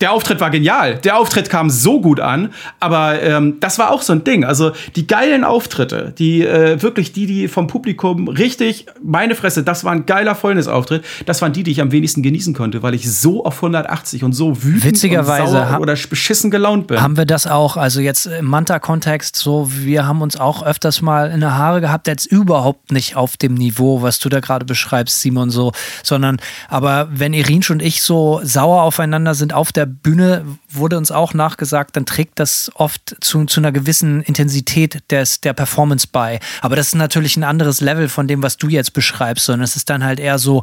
Der 0.00 0.12
Auftritt 0.12 0.40
war 0.40 0.50
genial. 0.50 0.98
Der 0.98 1.18
Auftritt 1.18 1.50
kam 1.50 1.70
so 1.70 2.00
gut 2.00 2.20
an, 2.20 2.52
aber 2.78 3.20
ähm, 3.22 3.56
das 3.60 3.78
war 3.78 3.90
auch 3.90 4.02
so 4.02 4.12
ein 4.12 4.24
Ding. 4.24 4.44
Also 4.44 4.72
die 4.96 5.06
geilen 5.06 5.44
Auftritte, 5.44 6.14
die 6.16 6.44
äh, 6.44 6.80
wirklich 6.80 7.12
die, 7.12 7.26
die 7.26 7.48
vom 7.48 7.66
Publikum 7.66 8.28
richtig, 8.28 8.86
meine 9.02 9.34
Fresse, 9.34 9.64
das 9.64 9.84
war 9.84 9.92
ein 9.92 10.06
geiler 10.06 10.34
Fäulnisauftritt. 10.34 11.04
Das 11.26 11.42
waren 11.42 11.52
die, 11.52 11.62
die 11.62 11.72
ich 11.72 11.80
am 11.80 11.90
wenigsten 11.90 12.22
genießen 12.22 12.54
konnte, 12.54 12.82
weil 12.82 12.94
ich 12.94 13.10
so 13.10 13.44
auf 13.44 13.56
180 13.56 14.22
und 14.24 14.32
so 14.32 14.62
wütend 14.62 14.84
Witzigerweise 14.84 15.58
und 15.58 15.68
sauer 15.68 15.80
oder 15.80 15.96
beschissen 16.08 16.50
gelaunt 16.50 16.86
bin. 16.86 17.00
Haben 17.00 17.16
wir 17.16 17.26
das 17.26 17.46
auch, 17.46 17.76
also 17.76 18.00
jetzt 18.00 18.26
im 18.26 18.46
Manta-Kontext, 18.46 19.36
so, 19.36 19.70
wir 19.72 20.06
haben 20.06 20.22
uns 20.22 20.38
auch 20.38 20.62
öfters 20.62 21.02
mal 21.02 21.30
in 21.30 21.40
der 21.40 21.56
Haare 21.56 21.80
gehabt, 21.80 22.06
jetzt 22.06 22.26
überhaupt 22.26 22.92
nicht 22.92 23.16
auf 23.16 23.36
dem 23.36 23.54
Niveau, 23.54 24.02
was 24.02 24.18
du 24.20 24.28
da 24.28 24.40
gerade 24.40 24.64
beschreibst, 24.64 25.20
Simon, 25.20 25.50
so, 25.50 25.72
sondern, 26.02 26.38
aber 26.68 27.08
wenn 27.10 27.32
Irinsch 27.32 27.70
und 27.70 27.82
ich 27.82 28.02
so 28.02 28.40
sauer 28.44 28.82
aufeinander 28.82 29.34
sind 29.34 29.52
auf 29.52 29.72
der 29.72 29.87
Bühne, 30.04 30.42
wurde 30.70 30.98
uns 30.98 31.10
auch 31.10 31.34
nachgesagt, 31.34 31.96
dann 31.96 32.04
trägt 32.04 32.38
das 32.38 32.70
oft 32.74 33.16
zu, 33.20 33.44
zu 33.46 33.60
einer 33.60 33.72
gewissen 33.72 34.22
Intensität 34.22 35.02
des, 35.10 35.40
der 35.40 35.54
Performance 35.54 36.06
bei. 36.10 36.40
Aber 36.60 36.76
das 36.76 36.88
ist 36.88 36.94
natürlich 36.94 37.36
ein 37.36 37.44
anderes 37.44 37.80
Level 37.80 38.08
von 38.08 38.28
dem, 38.28 38.42
was 38.42 38.58
du 38.58 38.68
jetzt 38.68 38.92
beschreibst, 38.92 39.46
sondern 39.46 39.64
es 39.64 39.76
ist 39.76 39.88
dann 39.88 40.04
halt 40.04 40.20
eher 40.20 40.38
so, 40.38 40.62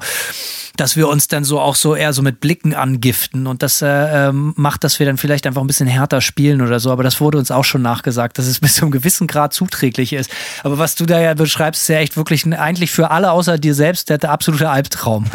dass 0.77 0.95
wir 0.95 1.07
uns 1.07 1.27
dann 1.27 1.43
so 1.43 1.59
auch 1.59 1.75
so 1.75 1.95
eher 1.95 2.13
so 2.13 2.21
mit 2.21 2.39
Blicken 2.39 2.73
angiften 2.73 3.47
und 3.47 3.63
das 3.63 3.81
äh, 3.81 4.27
ähm, 4.27 4.53
macht, 4.57 4.83
dass 4.83 4.99
wir 4.99 5.05
dann 5.05 5.17
vielleicht 5.17 5.47
einfach 5.47 5.61
ein 5.61 5.67
bisschen 5.67 5.87
härter 5.87 6.21
spielen 6.21 6.61
oder 6.61 6.79
so. 6.79 6.91
Aber 6.91 7.03
das 7.03 7.19
wurde 7.19 7.37
uns 7.37 7.49
auch 7.49 7.63
schon 7.63 7.81
nachgesagt, 7.81 8.37
dass 8.37 8.45
es 8.45 8.59
bis 8.65 8.75
zu 8.75 8.83
einem 8.83 8.91
gewissen 8.91 9.27
Grad 9.27 9.53
zuträglich 9.53 10.13
ist. 10.13 10.29
Aber 10.63 10.77
was 10.77 10.95
du 10.95 11.05
da 11.05 11.19
ja 11.19 11.33
beschreibst, 11.33 11.81
ist 11.81 11.87
ja 11.87 11.97
echt 11.97 12.15
wirklich 12.15 12.45
eigentlich 12.45 12.91
für 12.91 13.09
alle 13.11 13.31
außer 13.31 13.57
dir 13.57 13.73
selbst 13.73 14.09
der, 14.09 14.17
der 14.17 14.31
absolute 14.31 14.69
Albtraum. 14.69 15.25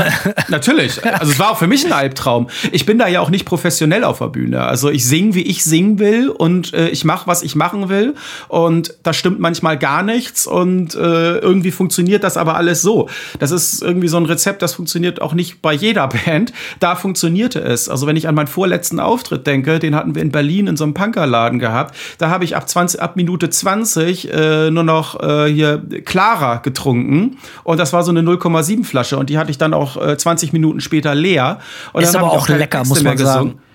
Natürlich. 0.48 1.04
Also 1.04 1.32
es 1.32 1.38
war 1.38 1.50
auch 1.50 1.58
für 1.58 1.66
mich 1.66 1.84
ein 1.84 1.92
Albtraum. 1.92 2.48
Ich 2.70 2.86
bin 2.86 2.98
da 2.98 3.08
ja 3.08 3.20
auch 3.20 3.30
nicht 3.30 3.44
professionell 3.44 4.04
auf 4.04 4.19
der 4.20 4.28
Bühne. 4.28 4.62
Also 4.62 4.90
ich 4.90 5.06
singe, 5.06 5.34
wie 5.34 5.42
ich 5.42 5.64
singen 5.64 5.98
will 5.98 6.28
und 6.28 6.72
äh, 6.74 6.88
ich 6.88 7.04
mache, 7.04 7.26
was 7.26 7.42
ich 7.42 7.56
machen 7.56 7.88
will. 7.88 8.14
Und 8.48 8.94
da 9.02 9.12
stimmt 9.12 9.40
manchmal 9.40 9.78
gar 9.78 10.02
nichts 10.02 10.46
und 10.46 10.94
äh, 10.94 11.38
irgendwie 11.38 11.70
funktioniert 11.70 12.24
das 12.24 12.36
aber 12.36 12.56
alles 12.56 12.82
so. 12.82 13.08
Das 13.38 13.50
ist 13.50 13.82
irgendwie 13.82 14.08
so 14.08 14.16
ein 14.16 14.26
Rezept, 14.26 14.62
das 14.62 14.74
funktioniert 14.74 15.20
auch 15.20 15.34
nicht 15.34 15.62
bei 15.62 15.72
jeder 15.72 16.08
Band. 16.08 16.52
Da 16.78 16.94
funktionierte 16.94 17.60
es. 17.60 17.88
Also 17.88 18.06
wenn 18.06 18.16
ich 18.16 18.28
an 18.28 18.34
meinen 18.34 18.46
vorletzten 18.46 19.00
Auftritt 19.00 19.46
denke, 19.46 19.78
den 19.78 19.94
hatten 19.94 20.14
wir 20.14 20.22
in 20.22 20.30
Berlin 20.30 20.66
in 20.66 20.76
so 20.76 20.84
einem 20.84 20.94
Punkerladen 20.94 21.58
gehabt, 21.58 21.96
da 22.18 22.30
habe 22.30 22.44
ich 22.44 22.56
ab 22.56 22.68
20, 22.68 23.00
ab 23.00 23.16
Minute 23.16 23.50
20 23.50 24.32
äh, 24.32 24.70
nur 24.70 24.84
noch 24.84 25.20
äh, 25.20 25.52
hier 25.52 25.82
Clara 26.04 26.56
getrunken 26.56 27.38
und 27.64 27.78
das 27.78 27.92
war 27.92 28.02
so 28.02 28.10
eine 28.10 28.20
0,7 28.20 28.84
Flasche 28.84 29.16
und 29.16 29.30
die 29.30 29.38
hatte 29.38 29.50
ich 29.50 29.58
dann 29.58 29.74
auch 29.74 29.96
äh, 29.96 30.16
20 30.16 30.52
Minuten 30.52 30.80
später 30.80 31.14
leer. 31.14 31.58
Und 31.92 32.02
ist 32.02 32.16
aber 32.16 32.32
auch 32.32 32.46
keine 32.46 32.58
lecker, 32.60 32.84
muss 32.84 33.02
man 33.02 33.16
sagen. 33.16 33.48
gesungen. 33.48 33.69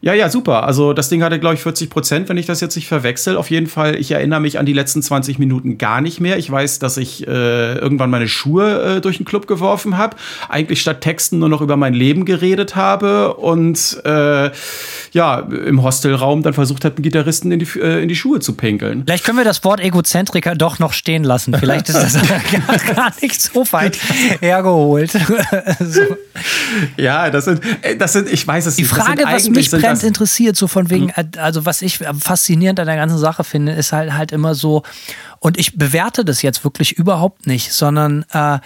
Ja, 0.00 0.14
ja, 0.14 0.28
super. 0.28 0.64
Also 0.64 0.92
das 0.92 1.08
Ding 1.08 1.22
hatte, 1.22 1.38
glaube 1.38 1.54
ich, 1.54 1.62
40 1.62 1.90
Prozent, 1.90 2.28
wenn 2.28 2.36
ich 2.36 2.46
das 2.46 2.60
jetzt 2.60 2.76
nicht 2.76 2.86
verwechsel. 2.86 3.36
Auf 3.36 3.50
jeden 3.50 3.66
Fall, 3.66 3.96
ich 3.96 4.12
erinnere 4.12 4.40
mich 4.40 4.58
an 4.58 4.66
die 4.66 4.72
letzten 4.72 5.02
20 5.02 5.38
Minuten 5.38 5.78
gar 5.78 6.00
nicht 6.00 6.20
mehr. 6.20 6.36
Ich 6.38 6.50
weiß, 6.50 6.78
dass 6.78 6.96
ich 6.96 7.26
äh, 7.26 7.78
irgendwann 7.78 8.10
meine 8.10 8.28
Schuhe 8.28 8.96
äh, 8.96 9.00
durch 9.00 9.16
den 9.16 9.26
Club 9.26 9.46
geworfen 9.46 9.96
habe, 9.96 10.16
eigentlich 10.48 10.80
statt 10.80 11.00
Texten 11.00 11.38
nur 11.38 11.48
noch 11.48 11.60
über 11.62 11.76
mein 11.76 11.94
Leben 11.94 12.24
geredet 12.24 12.76
habe 12.76 13.34
und 13.34 14.00
äh, 14.04 14.50
ja, 15.12 15.38
im 15.38 15.82
Hostelraum 15.82 16.42
dann 16.42 16.52
versucht 16.52 16.84
habe, 16.84 16.96
einen 16.96 17.02
Gitarristen 17.02 17.50
in 17.50 17.58
die, 17.58 17.80
äh, 17.80 18.02
in 18.02 18.08
die 18.08 18.16
Schuhe 18.16 18.40
zu 18.40 18.54
pinkeln. 18.54 19.02
Vielleicht 19.06 19.24
können 19.24 19.38
wir 19.38 19.44
das 19.44 19.64
Wort 19.64 19.80
Egozentriker 19.80 20.54
doch 20.54 20.78
noch 20.78 20.92
stehen 20.92 21.24
lassen. 21.24 21.54
Vielleicht 21.58 21.88
ist 21.88 21.96
das 21.96 22.14
gar, 22.84 22.94
gar 22.94 23.12
nicht 23.22 23.40
so 23.40 23.64
weit 23.72 23.98
hergeholt. 24.40 25.10
so. 25.80 26.02
Ja, 26.96 27.30
das 27.30 27.46
sind, 27.46 27.60
äh, 27.82 27.96
das 27.96 28.12
sind, 28.12 28.30
ich 28.30 28.46
weiß 28.46 28.66
es 28.66 28.76
Die 28.76 28.82
nicht. 28.82 28.90
Frage, 28.92 29.22
sind 29.22 29.32
was 29.32 29.48
mich 29.48 29.70
das- 29.94 30.04
interessiert, 30.04 30.56
so 30.56 30.66
von 30.66 30.90
wegen, 30.90 31.10
äh, 31.10 31.24
also 31.38 31.64
was 31.66 31.82
ich 31.82 31.98
faszinierend 31.98 32.80
an 32.80 32.86
der 32.86 32.96
ganzen 32.96 33.18
Sache 33.18 33.44
finde, 33.44 33.72
ist 33.72 33.92
halt 33.92 34.12
halt 34.12 34.32
immer 34.32 34.54
so, 34.54 34.82
und 35.40 35.58
ich 35.58 35.76
bewerte 35.78 36.24
das 36.24 36.42
jetzt 36.42 36.64
wirklich 36.64 36.92
überhaupt 36.92 37.46
nicht, 37.46 37.72
sondern 37.72 38.24
äh, 38.32 38.58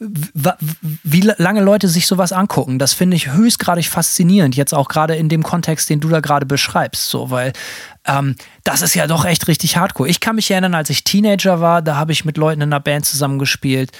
wie 0.00 1.20
lange 1.20 1.62
Leute 1.62 1.88
sich 1.88 2.06
sowas 2.06 2.32
angucken, 2.32 2.78
das 2.78 2.92
finde 2.92 3.16
ich 3.16 3.32
höchstgradig 3.32 3.88
faszinierend, 3.88 4.56
jetzt 4.56 4.74
auch 4.74 4.88
gerade 4.88 5.14
in 5.14 5.28
dem 5.28 5.42
Kontext, 5.42 5.88
den 5.88 6.00
du 6.00 6.08
da 6.08 6.20
gerade 6.20 6.46
beschreibst, 6.46 7.08
so, 7.08 7.30
weil 7.30 7.52
ähm, 8.04 8.34
das 8.64 8.82
ist 8.82 8.94
ja 8.94 9.06
doch 9.06 9.24
echt 9.24 9.46
richtig 9.48 9.76
hardcore. 9.76 10.08
Ich 10.08 10.20
kann 10.20 10.36
mich 10.36 10.50
erinnern, 10.50 10.74
als 10.74 10.90
ich 10.90 11.04
Teenager 11.04 11.60
war, 11.60 11.80
da 11.80 11.96
habe 11.96 12.12
ich 12.12 12.24
mit 12.24 12.36
Leuten 12.36 12.60
in 12.60 12.72
einer 12.72 12.80
Band 12.80 13.06
zusammengespielt. 13.06 13.92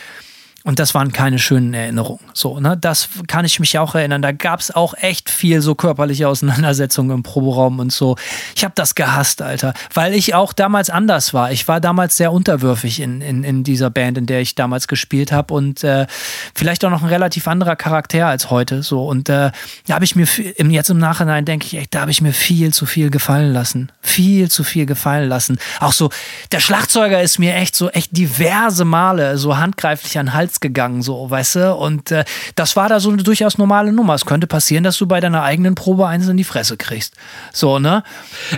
Und 0.67 0.79
das 0.79 0.95
waren 0.95 1.13
keine 1.13 1.39
schönen 1.39 1.75
Erinnerungen. 1.75 2.25
So, 2.33 2.59
ne? 2.59 2.75
Das 2.81 3.11
kann 3.27 3.45
ich 3.45 3.61
mich 3.61 3.79
auch 3.79 3.95
erinnern. 3.95 4.23
Da 4.23 4.33
gab 4.33 4.61
es 4.61 4.71
auch 4.71 4.95
echt 4.95 5.29
viel 5.29 5.61
so 5.61 5.75
körperliche 5.75 6.27
Auseinandersetzungen 6.27 7.11
im 7.11 7.23
Proberaum 7.23 7.81
und 7.81 7.93
so. 7.93 8.17
Ich 8.57 8.65
habe 8.65 8.73
das 8.75 8.95
gehasst, 8.95 9.43
Alter. 9.43 9.75
Weil 9.93 10.15
ich 10.15 10.35
auch 10.35 10.55
damals 10.55 10.89
anders 10.89 11.35
war. 11.35 11.53
Ich 11.53 11.69
war 11.69 11.83
damals 11.83 12.17
sehr 12.17 12.33
unterwürfig 12.33 13.01
in, 13.01 13.21
in, 13.21 13.45
in 13.45 13.63
dieser 13.63 13.91
Band, 13.91 14.17
in 14.17 14.25
der 14.25 14.41
ich 14.41 14.55
damals 14.55 14.89
gespielt 14.89 15.33
habe. 15.33 15.53
Und 15.53 15.85
äh, 15.85 16.07
vielleicht 16.55 16.83
auch 16.87 16.91
noch 16.91 17.03
ein 17.03 17.11
relativ 17.11 17.47
anderer 17.47 17.77
Charakter 17.77 18.27
als 18.27 18.49
heute. 18.49 18.83
So. 18.83 19.07
Und 19.07 19.29
äh, 19.29 19.51
da 19.87 19.95
habe 19.95 20.07
ich 20.07 20.17
mir 20.17 20.27
im, 20.57 20.71
jetzt 20.71 20.89
im 20.89 20.99
Nachhinein 20.99 21.45
denke 21.45 21.67
ich, 21.67 21.77
echt, 21.77 21.95
da 21.95 22.01
habe 22.01 22.11
ich 22.11 22.23
mir 22.23 22.33
viel 22.33 22.73
zu 22.73 22.87
viel 22.87 23.11
gefallen 23.11 23.53
lassen. 23.53 23.93
Viel 24.01 24.51
zu 24.51 24.65
viel 24.65 24.87
gefallen 24.87 25.29
lassen. 25.29 25.59
Auch 25.81 25.93
so, 25.93 26.09
der 26.53 26.61
Schlagzeuger 26.61 27.21
ist 27.21 27.39
mir 27.39 27.55
echt 27.55 27.77
so 27.77 27.91
echt 27.91 28.17
diverse 28.17 28.87
Male 28.87 29.37
so 29.37 29.59
handgreiflich 29.59 30.19
an 30.19 30.33
Hals 30.33 30.54
gegangen, 30.61 31.03
so, 31.03 31.31
weißt 31.31 31.57
du? 31.57 31.75
Und 31.75 32.11
äh, 32.11 32.25
das 32.55 32.77
war 32.77 32.89
da 32.89 33.01
so 33.01 33.11
eine 33.11 33.23
durchaus 33.23 33.59
normale 33.59 33.93
Nummer. 33.93 34.15
Es 34.15 34.27
könnte 34.27 34.47
passieren, 34.47 34.85
dass 34.85 34.99
du 34.99 35.07
bei 35.07 35.21
deiner 35.21 35.43
eigenen 35.43 35.75
Probe 35.75 36.07
eins 36.07 36.29
in 36.29 36.37
die 36.37 36.45
Fresse 36.45 36.77
kriegst. 36.77 37.15
So, 37.53 37.79
ne? 37.79 38.03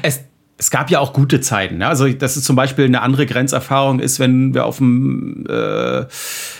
es, 0.02 0.20
es 0.58 0.70
gab 0.70 0.90
ja 0.90 1.00
auch 1.00 1.12
gute 1.12 1.40
Zeiten. 1.40 1.78
Ne? 1.78 1.86
Also, 1.86 2.08
das 2.08 2.36
ist 2.36 2.44
zum 2.44 2.56
Beispiel 2.56 2.86
eine 2.86 3.02
andere 3.02 3.26
Grenzerfahrung 3.26 4.00
ist, 4.00 4.18
wenn 4.18 4.54
wir 4.54 4.64
auf 4.64 4.78
dem 4.78 5.46
äh, 5.48 6.06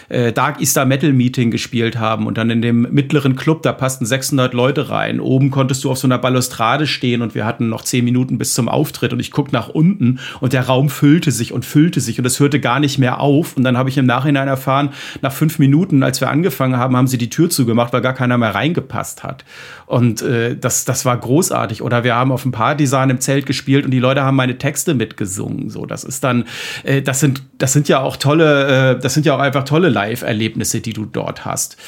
äh, 0.08 0.32
Dark 0.32 0.60
Easter 0.60 0.84
Metal 0.84 1.12
Meeting 1.12 1.50
gespielt 1.50 1.98
haben 1.98 2.26
und 2.26 2.38
dann 2.38 2.50
in 2.50 2.62
dem 2.62 2.82
mittleren 2.90 3.36
Club, 3.36 3.62
da 3.62 3.72
passten 3.72 4.06
600 4.06 4.54
Leute 4.54 4.90
rein. 4.90 5.20
Oben 5.20 5.50
konntest 5.50 5.84
du 5.84 5.90
auf 5.90 5.98
so 5.98 6.06
einer 6.06 6.18
Balustrade 6.18 6.86
stehen 6.86 7.22
und 7.22 7.34
wir 7.34 7.44
hatten 7.44 7.68
noch 7.68 7.82
10 7.82 8.04
Minuten 8.04 8.38
bis 8.38 8.54
zum 8.54 8.68
Auftritt 8.68 9.12
und 9.12 9.20
ich 9.20 9.30
guck 9.30 9.52
nach 9.52 9.68
unten 9.68 10.18
und 10.40 10.52
der 10.52 10.66
Raum 10.66 10.88
füllte 10.88 11.30
sich 11.30 11.52
und 11.52 11.64
füllte 11.64 12.00
sich 12.00 12.18
und 12.18 12.24
es 12.24 12.40
hörte 12.40 12.60
gar 12.60 12.80
nicht 12.80 12.98
mehr 12.98 13.20
auf. 13.20 13.56
Und 13.56 13.64
dann 13.64 13.76
habe 13.76 13.88
ich 13.88 13.98
im 13.98 14.06
Nachhinein 14.06 14.48
erfahren, 14.48 14.90
nach 15.22 15.32
fünf 15.32 15.58
Minuten, 15.58 16.02
als 16.02 16.20
wir 16.20 16.30
angefangen 16.30 16.76
haben, 16.76 16.96
haben 16.96 17.06
sie 17.06 17.18
die 17.18 17.30
Tür 17.30 17.50
zugemacht, 17.50 17.92
weil 17.92 18.00
gar 18.00 18.14
keiner 18.14 18.38
mehr 18.38 18.54
reingepasst 18.54 19.22
hat. 19.22 19.44
Und 19.86 20.22
äh, 20.22 20.56
das, 20.56 20.84
das 20.84 21.04
war 21.04 21.16
großartig. 21.16 21.82
Oder 21.82 22.04
wir 22.04 22.14
haben 22.14 22.32
auf 22.32 22.42
dem 22.42 22.52
Partysaal 22.52 23.10
im 23.10 23.20
Zelt 23.20 23.46
gespielt 23.46 23.84
und 23.84 23.90
die 23.92 24.00
Leute 24.00 24.22
haben 24.22 24.36
meine 24.36 24.58
Texte 24.58 24.94
mitgesungen. 24.94 25.70
So, 25.70 25.86
das 25.86 26.04
ist 26.04 26.24
dann, 26.24 26.44
äh, 26.82 27.02
das 27.02 27.20
sind, 27.20 27.42
das 27.58 27.72
sind 27.72 27.88
ja 27.88 28.00
auch 28.00 28.16
tolle, 28.16 28.96
äh, 28.96 28.98
das 28.98 29.14
sind 29.14 29.26
ja 29.26 29.34
auch 29.34 29.40
einfach 29.40 29.64
tolle 29.64 29.88
Live-Erlebnisse, 29.96 30.80
die 30.80 30.92
du 30.92 31.06
dort 31.06 31.46
hast. 31.46 31.78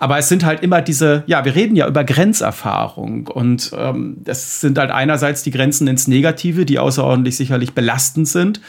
Aber 0.00 0.16
es 0.16 0.30
sind 0.30 0.42
halt 0.44 0.62
immer 0.62 0.80
diese, 0.80 1.22
ja, 1.26 1.44
wir 1.44 1.54
reden 1.54 1.76
ja 1.76 1.86
über 1.86 2.02
Grenzerfahrung 2.02 3.26
und 3.26 3.70
ähm, 3.76 4.16
das 4.24 4.62
sind 4.62 4.78
halt 4.78 4.90
einerseits 4.90 5.42
die 5.42 5.50
Grenzen 5.50 5.86
ins 5.86 6.08
Negative, 6.08 6.64
die 6.64 6.78
außerordentlich 6.78 7.36
sicherlich 7.36 7.74
belastend 7.74 8.26
sind. 8.26 8.62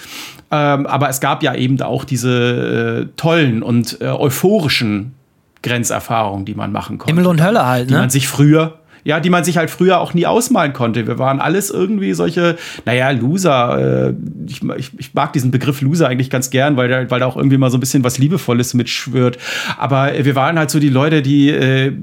Ähm, 0.51 0.85
aber 0.85 1.07
es 1.07 1.21
gab 1.21 1.43
ja 1.43 1.55
eben 1.55 1.81
auch 1.81 2.03
diese 2.03 3.07
äh, 3.07 3.15
tollen 3.15 3.63
und 3.63 4.01
äh, 4.01 4.07
euphorischen 4.07 5.13
Grenzerfahrungen, 5.61 6.45
die 6.45 6.55
man 6.55 6.71
machen 6.71 6.97
konnte. 6.97 7.13
Himmel 7.13 7.27
und 7.27 7.41
Hölle 7.41 7.65
halt, 7.65 7.89
Die 7.89 7.93
ne? 7.93 7.99
man 7.99 8.09
sich 8.09 8.27
früher, 8.27 8.78
ja, 9.03 9.19
die 9.19 9.29
man 9.29 9.43
sich 9.43 9.57
halt 9.57 9.69
früher 9.69 9.99
auch 9.99 10.13
nie 10.13 10.25
ausmalen 10.25 10.73
konnte. 10.73 11.07
Wir 11.07 11.19
waren 11.19 11.39
alles 11.39 11.69
irgendwie 11.69 12.13
solche, 12.13 12.57
naja, 12.85 13.11
Loser. 13.11 14.09
Äh, 14.09 14.13
ich, 14.47 14.61
ich, 14.77 14.91
ich 14.97 15.13
mag 15.13 15.33
diesen 15.33 15.51
Begriff 15.51 15.81
Loser 15.81 16.07
eigentlich 16.07 16.29
ganz 16.29 16.49
gern, 16.49 16.77
weil 16.77 16.87
da, 16.87 17.09
weil 17.09 17.19
da 17.19 17.25
auch 17.25 17.37
irgendwie 17.37 17.57
mal 17.57 17.71
so 17.71 17.77
ein 17.77 17.79
bisschen 17.79 18.03
was 18.03 18.17
Liebevolles 18.17 18.73
mitschwört. 18.73 19.37
Aber 19.77 20.11
wir 20.23 20.35
waren 20.35 20.57
halt 20.57 20.69
so 20.69 20.79
die 20.79 20.89
Leute, 20.89 21.21
die 21.21 21.49
äh, 21.49 21.93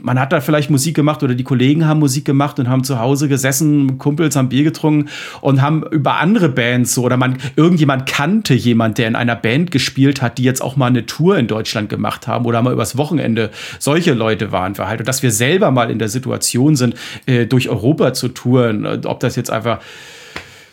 man 0.00 0.18
hat 0.18 0.32
da 0.32 0.40
vielleicht 0.40 0.70
Musik 0.70 0.94
gemacht 0.94 1.22
oder 1.22 1.34
die 1.34 1.44
Kollegen 1.44 1.86
haben 1.86 1.98
Musik 1.98 2.24
gemacht 2.24 2.58
und 2.58 2.68
haben 2.68 2.84
zu 2.84 2.98
Hause 2.98 3.28
gesessen, 3.28 3.98
Kumpels 3.98 4.36
haben 4.36 4.48
Bier 4.48 4.64
getrunken 4.64 5.08
und 5.40 5.60
haben 5.60 5.82
über 5.90 6.16
andere 6.16 6.48
Bands 6.48 6.94
so 6.94 7.02
oder 7.02 7.16
man 7.16 7.38
irgendjemand 7.56 8.06
kannte 8.06 8.54
jemand, 8.54 8.98
der 8.98 9.08
in 9.08 9.16
einer 9.16 9.36
Band 9.36 9.70
gespielt 9.70 10.22
hat, 10.22 10.38
die 10.38 10.44
jetzt 10.44 10.62
auch 10.62 10.76
mal 10.76 10.86
eine 10.86 11.06
Tour 11.06 11.38
in 11.38 11.46
Deutschland 11.46 11.88
gemacht 11.88 12.26
haben 12.26 12.44
oder 12.44 12.62
mal 12.62 12.72
übers 12.72 12.96
Wochenende. 12.96 13.50
Solche 13.78 14.14
Leute 14.14 14.52
waren 14.52 14.76
wir 14.78 14.88
halt 14.88 15.00
und 15.00 15.08
dass 15.08 15.22
wir 15.22 15.30
selber 15.30 15.70
mal 15.70 15.90
in 15.90 15.98
der 15.98 16.08
Situation 16.08 16.76
sind, 16.76 16.94
äh, 17.26 17.46
durch 17.46 17.68
Europa 17.68 18.12
zu 18.12 18.28
touren, 18.28 18.86
ob 19.04 19.20
das 19.20 19.36
jetzt 19.36 19.50
einfach 19.50 19.80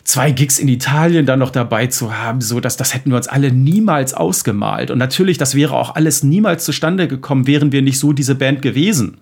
zwei 0.06 0.30
Gigs 0.30 0.58
in 0.58 0.68
Italien 0.68 1.26
dann 1.26 1.40
noch 1.40 1.50
dabei 1.50 1.88
zu 1.88 2.16
haben, 2.16 2.40
so 2.40 2.60
dass 2.60 2.76
das 2.76 2.94
hätten 2.94 3.10
wir 3.10 3.16
uns 3.16 3.28
alle 3.28 3.50
niemals 3.50 4.14
ausgemalt. 4.14 4.90
Und 4.90 4.98
natürlich, 4.98 5.36
das 5.36 5.54
wäre 5.54 5.74
auch 5.74 5.96
alles 5.96 6.22
niemals 6.22 6.64
zustande 6.64 7.08
gekommen, 7.08 7.46
wären 7.46 7.72
wir 7.72 7.82
nicht 7.82 7.98
so 7.98 8.12
diese 8.12 8.36
Band 8.36 8.62
gewesen. 8.62 9.18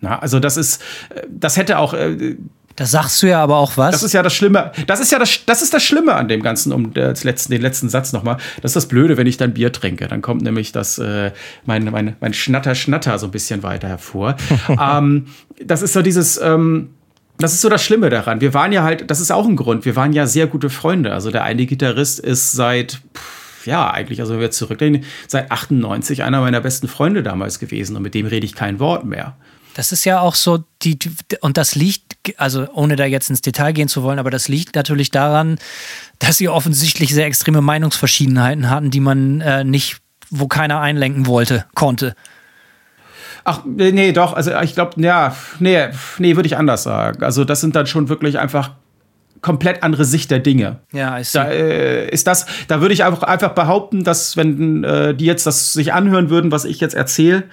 Na, 0.00 0.18
also 0.20 0.38
das 0.38 0.56
ist, 0.56 0.80
äh, 1.14 1.22
das 1.28 1.56
hätte 1.56 1.78
auch, 1.78 1.94
äh, 1.94 2.36
Das 2.76 2.92
sagst 2.92 3.22
du 3.22 3.26
ja 3.26 3.42
aber 3.42 3.56
auch 3.56 3.76
was. 3.76 3.90
Das 3.90 4.02
ist 4.04 4.12
ja 4.12 4.22
das 4.22 4.32
Schlimme. 4.32 4.72
Das 4.86 5.00
ist 5.00 5.12
ja 5.12 5.18
das, 5.18 5.44
das 5.44 5.60
ist 5.60 5.74
das 5.74 5.82
Schlimme 5.82 6.14
an 6.14 6.28
dem 6.28 6.42
Ganzen, 6.42 6.72
um 6.72 6.94
das 6.94 7.24
letzten, 7.24 7.52
den 7.52 7.60
letzten 7.60 7.88
Satz 7.88 8.12
nochmal. 8.12 8.38
Das 8.62 8.70
ist 8.70 8.76
das 8.76 8.86
Blöde, 8.86 9.16
wenn 9.16 9.26
ich 9.26 9.36
dann 9.36 9.52
Bier 9.52 9.72
trinke. 9.72 10.06
Dann 10.06 10.22
kommt 10.22 10.42
nämlich 10.42 10.72
das, 10.72 10.98
äh, 10.98 11.32
mein, 11.66 11.84
mein, 11.84 12.16
mein 12.20 12.32
Schnatter-Schnatter 12.32 13.18
so 13.18 13.26
ein 13.26 13.32
bisschen 13.32 13.62
weiter 13.62 13.88
hervor. 13.88 14.36
ähm, 14.68 15.26
das 15.62 15.82
ist 15.82 15.92
so 15.92 16.00
dieses, 16.00 16.40
ähm, 16.40 16.90
das 17.42 17.54
ist 17.54 17.60
so 17.60 17.68
das 17.68 17.82
Schlimme 17.82 18.10
daran. 18.10 18.40
Wir 18.40 18.54
waren 18.54 18.72
ja 18.72 18.82
halt, 18.82 19.10
das 19.10 19.20
ist 19.20 19.30
auch 19.30 19.46
ein 19.46 19.56
Grund, 19.56 19.84
wir 19.84 19.96
waren 19.96 20.12
ja 20.12 20.26
sehr 20.26 20.46
gute 20.46 20.70
Freunde. 20.70 21.12
Also 21.12 21.30
der 21.30 21.44
eine 21.44 21.66
Gitarrist 21.66 22.20
ist 22.20 22.52
seit, 22.52 23.00
pff, 23.14 23.66
ja, 23.66 23.90
eigentlich, 23.90 24.20
also 24.20 24.34
wenn 24.34 24.40
wir 24.40 24.50
zurückdenken, 24.50 25.04
seit 25.26 25.50
98 25.50 26.22
einer 26.22 26.40
meiner 26.40 26.60
besten 26.60 26.88
Freunde 26.88 27.22
damals 27.22 27.58
gewesen 27.58 27.96
und 27.96 28.02
mit 28.02 28.14
dem 28.14 28.26
rede 28.26 28.46
ich 28.46 28.54
kein 28.54 28.78
Wort 28.78 29.04
mehr. 29.04 29.36
Das 29.74 29.92
ist 29.92 30.04
ja 30.04 30.20
auch 30.20 30.34
so, 30.34 30.64
die, 30.82 30.98
und 31.40 31.56
das 31.56 31.74
liegt, 31.74 32.38
also 32.38 32.66
ohne 32.72 32.96
da 32.96 33.04
jetzt 33.04 33.30
ins 33.30 33.40
Detail 33.40 33.72
gehen 33.72 33.88
zu 33.88 34.02
wollen, 34.02 34.18
aber 34.18 34.30
das 34.30 34.48
liegt 34.48 34.74
natürlich 34.74 35.10
daran, 35.10 35.58
dass 36.18 36.38
sie 36.38 36.48
offensichtlich 36.48 37.14
sehr 37.14 37.26
extreme 37.26 37.60
Meinungsverschiedenheiten 37.60 38.68
hatten, 38.68 38.90
die 38.90 39.00
man 39.00 39.40
äh, 39.40 39.64
nicht, 39.64 39.98
wo 40.28 40.48
keiner 40.48 40.80
einlenken 40.80 41.26
wollte, 41.26 41.66
konnte. 41.74 42.14
Ach, 43.44 43.62
nee, 43.64 44.12
doch, 44.12 44.34
also 44.34 44.52
ich 44.62 44.74
glaube, 44.74 45.00
ja, 45.00 45.34
nee, 45.58 45.88
nee, 46.18 46.36
würde 46.36 46.46
ich 46.46 46.56
anders 46.56 46.82
sagen. 46.82 47.22
Also 47.24 47.44
das 47.44 47.60
sind 47.60 47.74
dann 47.76 47.86
schon 47.86 48.08
wirklich 48.08 48.38
einfach 48.38 48.70
komplett 49.40 49.82
andere 49.82 50.04
Sicht 50.04 50.30
der 50.30 50.40
Dinge. 50.40 50.80
Ja, 50.92 51.18
ich 51.18 51.32
Da 51.32 51.48
äh, 51.48 52.08
ist 52.10 52.26
das, 52.26 52.46
da 52.68 52.80
würde 52.80 52.92
ich 52.92 53.04
einfach, 53.04 53.22
einfach 53.22 53.50
behaupten, 53.50 54.04
dass 54.04 54.36
wenn 54.36 54.84
äh, 54.84 55.14
die 55.14 55.24
jetzt 55.24 55.46
das 55.46 55.72
sich 55.72 55.92
anhören 55.92 56.30
würden, 56.30 56.52
was 56.52 56.64
ich 56.64 56.80
jetzt 56.80 56.94
erzähle, 56.94 57.44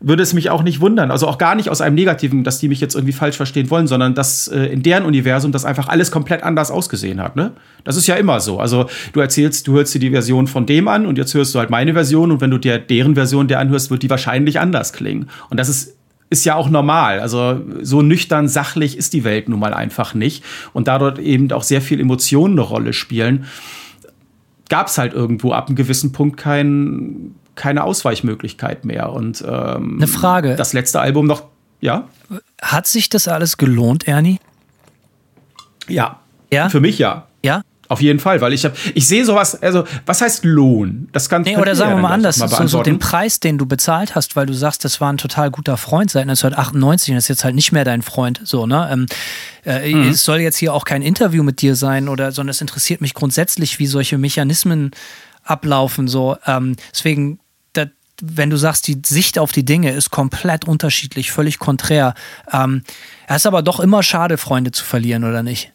würde 0.00 0.22
es 0.22 0.34
mich 0.34 0.50
auch 0.50 0.62
nicht 0.62 0.80
wundern. 0.80 1.10
Also 1.10 1.26
auch 1.26 1.38
gar 1.38 1.54
nicht 1.54 1.70
aus 1.70 1.80
einem 1.80 1.94
Negativen, 1.94 2.44
dass 2.44 2.58
die 2.58 2.68
mich 2.68 2.80
jetzt 2.80 2.94
irgendwie 2.94 3.12
falsch 3.12 3.36
verstehen 3.36 3.70
wollen, 3.70 3.86
sondern 3.86 4.14
dass 4.14 4.48
äh, 4.48 4.66
in 4.66 4.82
deren 4.82 5.04
Universum 5.04 5.52
das 5.52 5.64
einfach 5.64 5.88
alles 5.88 6.10
komplett 6.10 6.42
anders 6.42 6.70
ausgesehen 6.70 7.20
hat. 7.20 7.36
Ne? 7.36 7.52
Das 7.84 7.96
ist 7.96 8.06
ja 8.06 8.14
immer 8.16 8.40
so. 8.40 8.60
Also 8.60 8.86
du 9.12 9.20
erzählst, 9.20 9.66
du 9.66 9.74
hörst 9.74 9.94
dir 9.94 9.98
die 9.98 10.10
Version 10.10 10.46
von 10.46 10.66
dem 10.66 10.88
an 10.88 11.06
und 11.06 11.18
jetzt 11.18 11.34
hörst 11.34 11.54
du 11.54 11.58
halt 11.58 11.70
meine 11.70 11.94
Version 11.94 12.30
und 12.30 12.40
wenn 12.40 12.50
du 12.50 12.58
dir 12.58 12.78
deren 12.78 13.14
Version 13.14 13.48
der 13.48 13.58
anhörst, 13.58 13.90
wird 13.90 14.02
die 14.02 14.10
wahrscheinlich 14.10 14.60
anders 14.60 14.92
klingen. 14.92 15.28
Und 15.50 15.58
das 15.58 15.68
ist 15.68 15.96
ist 16.28 16.44
ja 16.44 16.56
auch 16.56 16.68
normal. 16.68 17.20
Also 17.20 17.60
so 17.82 18.02
nüchtern, 18.02 18.48
sachlich 18.48 18.98
ist 18.98 19.12
die 19.12 19.24
Welt 19.24 19.48
nun 19.48 19.60
mal 19.60 19.72
einfach 19.72 20.14
nicht. 20.14 20.44
Und 20.72 20.88
da 20.88 20.98
dort 20.98 21.18
eben 21.18 21.52
auch 21.52 21.62
sehr 21.62 21.80
viel 21.80 22.00
Emotionen 22.00 22.54
eine 22.54 22.62
Rolle 22.62 22.92
spielen, 22.92 23.44
gab 24.68 24.88
es 24.88 24.98
halt 24.98 25.12
irgendwo 25.14 25.52
ab 25.52 25.68
einem 25.68 25.76
gewissen 25.76 26.12
Punkt 26.12 26.36
kein, 26.36 27.34
keine 27.56 27.84
Ausweichmöglichkeit 27.84 28.84
mehr. 28.84 29.12
Und 29.12 29.42
ähm, 29.46 29.96
Eine 29.96 30.06
Frage. 30.06 30.56
Das 30.56 30.72
letzte 30.72 31.00
Album 31.00 31.26
noch, 31.26 31.44
ja? 31.80 32.08
Hat 32.62 32.86
sich 32.86 33.08
das 33.08 33.28
alles 33.28 33.56
gelohnt, 33.56 34.06
Ernie? 34.06 34.38
Ja. 35.88 36.20
Ja? 36.52 36.68
Für 36.68 36.80
mich 36.80 36.98
ja. 36.98 37.26
Ja? 37.42 37.62
Auf 37.88 38.00
jeden 38.00 38.18
Fall, 38.18 38.40
weil 38.40 38.52
ich 38.52 38.64
habe, 38.64 38.74
ich 38.94 39.06
sehe 39.06 39.24
sowas, 39.24 39.62
also 39.62 39.84
was 40.06 40.20
heißt 40.20 40.44
Lohn? 40.44 41.08
Das 41.12 41.28
kann 41.28 41.42
Nee, 41.42 41.56
oder 41.56 41.76
sagen 41.76 41.92
wir 41.92 42.02
mal 42.02 42.10
anders, 42.12 42.38
mal 42.38 42.48
so, 42.48 42.66
so 42.66 42.82
den. 42.82 42.98
Preis, 42.98 43.38
den 43.38 43.58
du 43.58 43.66
bezahlt 43.66 44.16
hast, 44.16 44.34
weil 44.34 44.46
du 44.46 44.54
sagst, 44.54 44.84
das 44.84 45.00
war 45.00 45.12
ein 45.12 45.18
total 45.18 45.52
guter 45.52 45.76
Freund 45.76 46.10
seit 46.10 46.22
1998 46.22 47.12
und 47.12 47.18
ist 47.18 47.28
jetzt 47.28 47.44
halt 47.44 47.54
nicht 47.54 47.70
mehr 47.70 47.84
dein 47.84 48.02
Freund, 48.02 48.40
so, 48.42 48.66
ne? 48.66 48.88
Ähm, 48.92 49.06
äh, 49.64 49.94
Mhm. 49.94 50.10
Es 50.10 50.24
soll 50.24 50.40
jetzt 50.40 50.56
hier 50.56 50.74
auch 50.74 50.84
kein 50.84 51.00
Interview 51.02 51.44
mit 51.44 51.62
dir 51.62 51.76
sein 51.76 52.08
oder, 52.08 52.32
sondern 52.32 52.50
es 52.50 52.60
interessiert 52.60 53.00
mich 53.00 53.14
grundsätzlich, 53.14 53.78
wie 53.78 53.86
solche 53.86 54.18
Mechanismen 54.18 54.90
ablaufen, 55.44 56.08
so. 56.08 56.36
Ähm, 56.44 56.74
deswegen, 56.92 57.38
wenn 58.22 58.50
du 58.50 58.56
sagst, 58.56 58.86
die 58.86 59.00
Sicht 59.04 59.38
auf 59.38 59.52
die 59.52 59.64
Dinge 59.64 59.92
ist 59.92 60.10
komplett 60.10 60.66
unterschiedlich, 60.66 61.32
völlig 61.32 61.58
konträr. 61.58 62.14
Ähm, 62.52 62.82
es 63.28 63.36
ist 63.36 63.46
aber 63.46 63.62
doch 63.62 63.80
immer 63.80 64.02
schade, 64.02 64.38
Freunde 64.38 64.72
zu 64.72 64.84
verlieren, 64.84 65.24
oder 65.24 65.42
nicht? 65.42 65.72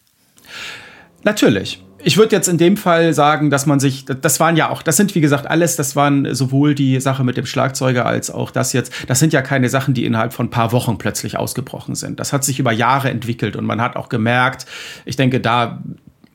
Natürlich. 1.24 1.82
Ich 2.04 2.16
würde 2.16 2.34
jetzt 2.34 2.48
in 2.48 2.58
dem 2.58 2.76
Fall 2.76 3.14
sagen, 3.14 3.48
dass 3.48 3.66
man 3.66 3.78
sich, 3.78 4.04
das 4.06 4.40
waren 4.40 4.56
ja 4.56 4.70
auch, 4.70 4.82
das 4.82 4.96
sind 4.96 5.14
wie 5.14 5.20
gesagt 5.20 5.46
alles, 5.46 5.76
das 5.76 5.94
waren 5.94 6.34
sowohl 6.34 6.74
die 6.74 7.00
Sache 7.00 7.22
mit 7.22 7.36
dem 7.36 7.46
Schlagzeuger 7.46 8.06
als 8.06 8.28
auch 8.28 8.50
das 8.50 8.72
jetzt, 8.72 8.92
das 9.06 9.20
sind 9.20 9.32
ja 9.32 9.40
keine 9.40 9.68
Sachen, 9.68 9.94
die 9.94 10.04
innerhalb 10.04 10.32
von 10.32 10.46
ein 10.46 10.50
paar 10.50 10.72
Wochen 10.72 10.98
plötzlich 10.98 11.38
ausgebrochen 11.38 11.94
sind. 11.94 12.18
Das 12.18 12.32
hat 12.32 12.42
sich 12.42 12.58
über 12.58 12.72
Jahre 12.72 13.10
entwickelt 13.10 13.54
und 13.54 13.64
man 13.64 13.80
hat 13.80 13.94
auch 13.94 14.08
gemerkt, 14.08 14.66
ich 15.04 15.14
denke, 15.14 15.40
da 15.40 15.80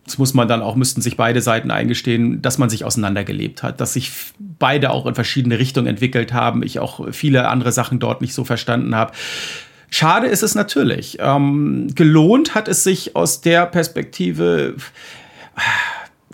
das 0.08 0.18
muss 0.18 0.34
man 0.34 0.47
dann 0.47 0.62
auch, 0.62 0.76
müssten 0.76 1.01
sich 1.01 1.18
beide 1.18 1.41
Seiten 1.41 1.70
eingestehen, 1.70 2.41
dass 2.41 2.58
man 2.58 2.70
sich 2.70 2.86
auseinandergelebt 2.86 3.62
hat, 3.62 3.82
dass 3.82 3.93
sich 3.93 4.12
beide 4.39 4.89
auch 4.89 5.05
in 5.05 5.16
verschiedene 5.16 5.60
Richtungen 5.60 5.88
entwickelt 5.88 6.32
haben, 6.32 6.64
ich 6.64 6.80
auch 6.80 7.12
viele 7.12 7.49
andere 7.49 7.74
Sachen 7.74 7.99
dort 7.99 8.22
nicht 8.22 8.34
so 8.34 8.45
verstanden 8.45 8.95
habe. 8.95 9.12
Schade 9.89 10.28
ist 10.28 10.43
es 10.43 10.55
natürlich. 10.55 11.18
Ähm, 11.20 11.88
gelohnt 11.93 12.55
hat 12.55 12.68
es 12.68 12.84
sich 12.84 13.16
aus 13.16 13.41
der 13.41 13.66
Perspektive. 13.66 14.76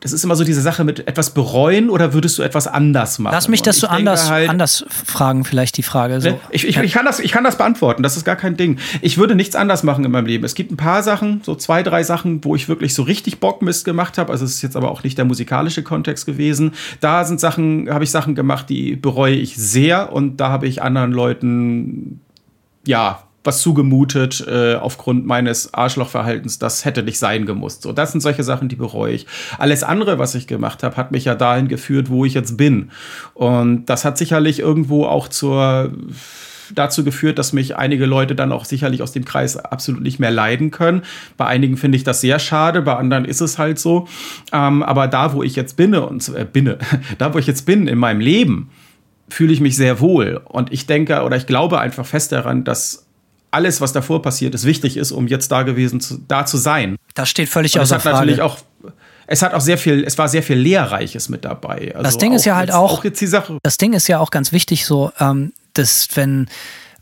Das 0.03 0.11
ist 0.11 0.25
immer 0.25 0.35
so 0.35 0.43
diese 0.43 0.59
Sache 0.61 0.83
mit 0.83 1.07
etwas 1.07 1.29
bereuen 1.29 1.89
oder 1.89 2.13
würdest 2.13 2.37
du 2.37 2.43
etwas 2.43 2.67
anders 2.67 3.19
machen? 3.19 3.33
Lass 3.33 3.47
mich 3.47 3.61
das 3.61 3.77
so 3.77 3.87
anders, 3.87 4.29
halt- 4.29 4.49
anders 4.49 4.83
fragen, 4.89 5.45
vielleicht 5.45 5.77
die 5.77 5.83
Frage. 5.83 6.19
So. 6.19 6.31
Ne? 6.31 6.39
Ich, 6.51 6.67
ich, 6.67 6.75
ich, 6.75 6.91
kann 6.91 7.05
das, 7.05 7.21
ich 7.21 7.31
kann 7.31 7.45
das 7.45 7.57
beantworten, 7.57 8.03
das 8.03 8.17
ist 8.17 8.25
gar 8.25 8.35
kein 8.35 8.57
Ding. 8.57 8.79
Ich 8.99 9.17
würde 9.17 9.33
nichts 9.33 9.55
anders 9.55 9.83
machen 9.83 10.03
in 10.03 10.11
meinem 10.11 10.25
Leben. 10.25 10.43
Es 10.43 10.55
gibt 10.55 10.73
ein 10.73 10.77
paar 10.77 11.03
Sachen, 11.03 11.39
so 11.45 11.55
zwei, 11.55 11.83
drei 11.83 12.03
Sachen, 12.03 12.43
wo 12.43 12.53
ich 12.53 12.67
wirklich 12.67 12.93
so 12.93 13.03
richtig 13.03 13.39
Bockmist 13.39 13.85
gemacht 13.85 14.17
habe. 14.17 14.29
Also 14.29 14.43
es 14.43 14.55
ist 14.55 14.61
jetzt 14.61 14.75
aber 14.75 14.91
auch 14.91 15.03
nicht 15.05 15.17
der 15.17 15.23
musikalische 15.23 15.83
Kontext 15.83 16.25
gewesen. 16.25 16.73
Da 16.99 17.23
sind 17.23 17.39
Sachen, 17.39 17.89
habe 17.89 18.03
ich 18.03 18.11
Sachen 18.11 18.35
gemacht, 18.35 18.69
die 18.69 18.97
bereue 18.97 19.35
ich 19.35 19.55
sehr 19.55 20.11
und 20.11 20.35
da 20.37 20.49
habe 20.49 20.67
ich 20.67 20.81
anderen 20.81 21.13
Leuten 21.13 22.19
ja, 22.85 23.23
was 23.43 23.61
zugemutet 23.61 24.45
äh, 24.47 24.75
aufgrund 24.75 25.25
meines 25.25 25.73
Arschlochverhaltens, 25.73 26.59
das 26.59 26.85
hätte 26.85 27.03
nicht 27.03 27.19
sein 27.19 27.45
gemusst. 27.45 27.81
So, 27.81 27.91
das 27.91 28.11
sind 28.11 28.21
solche 28.21 28.43
Sachen, 28.43 28.69
die 28.69 28.75
bereue 28.75 29.13
ich. 29.13 29.27
Alles 29.57 29.83
andere, 29.83 30.17
was 30.19 30.35
ich 30.35 30.47
gemacht 30.47 30.83
habe, 30.83 30.95
hat 30.95 31.11
mich 31.11 31.25
ja 31.25 31.35
dahin 31.35 31.67
geführt, 31.67 32.09
wo 32.09 32.25
ich 32.25 32.33
jetzt 32.33 32.57
bin. 32.57 32.91
Und 33.33 33.85
das 33.85 34.05
hat 34.05 34.17
sicherlich 34.17 34.59
irgendwo 34.59 35.05
auch 35.05 35.27
zur 35.27 35.91
dazu 36.73 37.03
geführt, 37.03 37.39
dass 37.39 37.53
mich 37.53 37.75
einige 37.75 38.05
Leute 38.05 38.35
dann 38.35 38.51
auch 38.51 38.65
sicherlich 38.65 39.01
aus 39.01 39.11
dem 39.11 39.25
Kreis 39.25 39.57
absolut 39.57 40.01
nicht 40.01 40.19
mehr 40.19 40.31
leiden 40.31 40.71
können. 40.71 41.03
Bei 41.37 41.45
einigen 41.45 41.77
finde 41.77 41.97
ich 41.97 42.03
das 42.03 42.21
sehr 42.21 42.39
schade, 42.39 42.81
bei 42.81 42.95
anderen 42.95 43.25
ist 43.25 43.41
es 43.41 43.57
halt 43.57 43.79
so. 43.79 44.07
Ähm, 44.51 44.83
aber 44.83 45.07
da, 45.07 45.33
wo 45.33 45.43
ich 45.43 45.55
jetzt 45.55 45.75
bin 45.75 45.93
und 45.95 46.27
äh, 46.29 46.45
binne, 46.51 46.77
da, 47.17 47.33
wo 47.33 47.37
ich 47.37 47.47
jetzt 47.47 47.65
bin 47.65 47.87
in 47.87 47.97
meinem 47.97 48.21
Leben, 48.21 48.69
fühle 49.29 49.53
ich 49.53 49.61
mich 49.61 49.75
sehr 49.75 49.99
wohl. 49.99 50.41
Und 50.45 50.71
ich 50.71 50.85
denke 50.85 51.23
oder 51.23 51.37
ich 51.37 51.47
glaube 51.47 51.79
einfach 51.79 52.05
fest 52.05 52.31
daran, 52.31 52.63
dass 52.63 53.05
alles, 53.53 53.81
was 53.81 53.93
davor 53.93 54.21
passiert 54.21 54.53
ist, 54.55 54.65
wichtig 54.65 54.97
ist, 54.97 55.11
um 55.11 55.27
jetzt 55.27 55.51
da 55.51 55.63
gewesen 55.63 55.99
zu, 55.99 56.17
da 56.27 56.45
zu 56.45 56.57
sein. 56.57 56.95
Das 57.13 57.29
steht 57.29 57.49
völlig 57.49 57.75
Und 57.75 57.81
es 57.81 57.89
außer 57.89 57.95
hat 57.95 58.01
Frage. 58.01 58.15
natürlich 58.17 58.41
auch, 58.41 58.57
es 59.27 59.41
hat 59.41 59.53
auch 59.53 59.61
sehr 59.61 59.77
viel, 59.77 60.03
es 60.03 60.17
war 60.17 60.27
sehr 60.27 60.43
viel 60.43 60.57
Lehrreiches 60.57 61.29
mit 61.29 61.45
dabei. 61.45 61.91
Also 61.93 62.03
Das 62.03 62.17
Ding 62.17 62.33
ist 62.33 62.45
ja 62.45 62.55
halt 62.55 62.69
jetzt, 62.69 62.75
auch- 62.75 62.99
auch 63.03 63.59
das 63.63 63.77
Ding 63.77 63.93
ist 63.93 64.07
ja 64.07 64.19
auch 64.19 64.31
ganz 64.31 64.51
wichtig 64.51 64.85
so, 64.85 65.11
ähm, 65.19 65.53
dass 65.73 66.07
wenn 66.15 66.47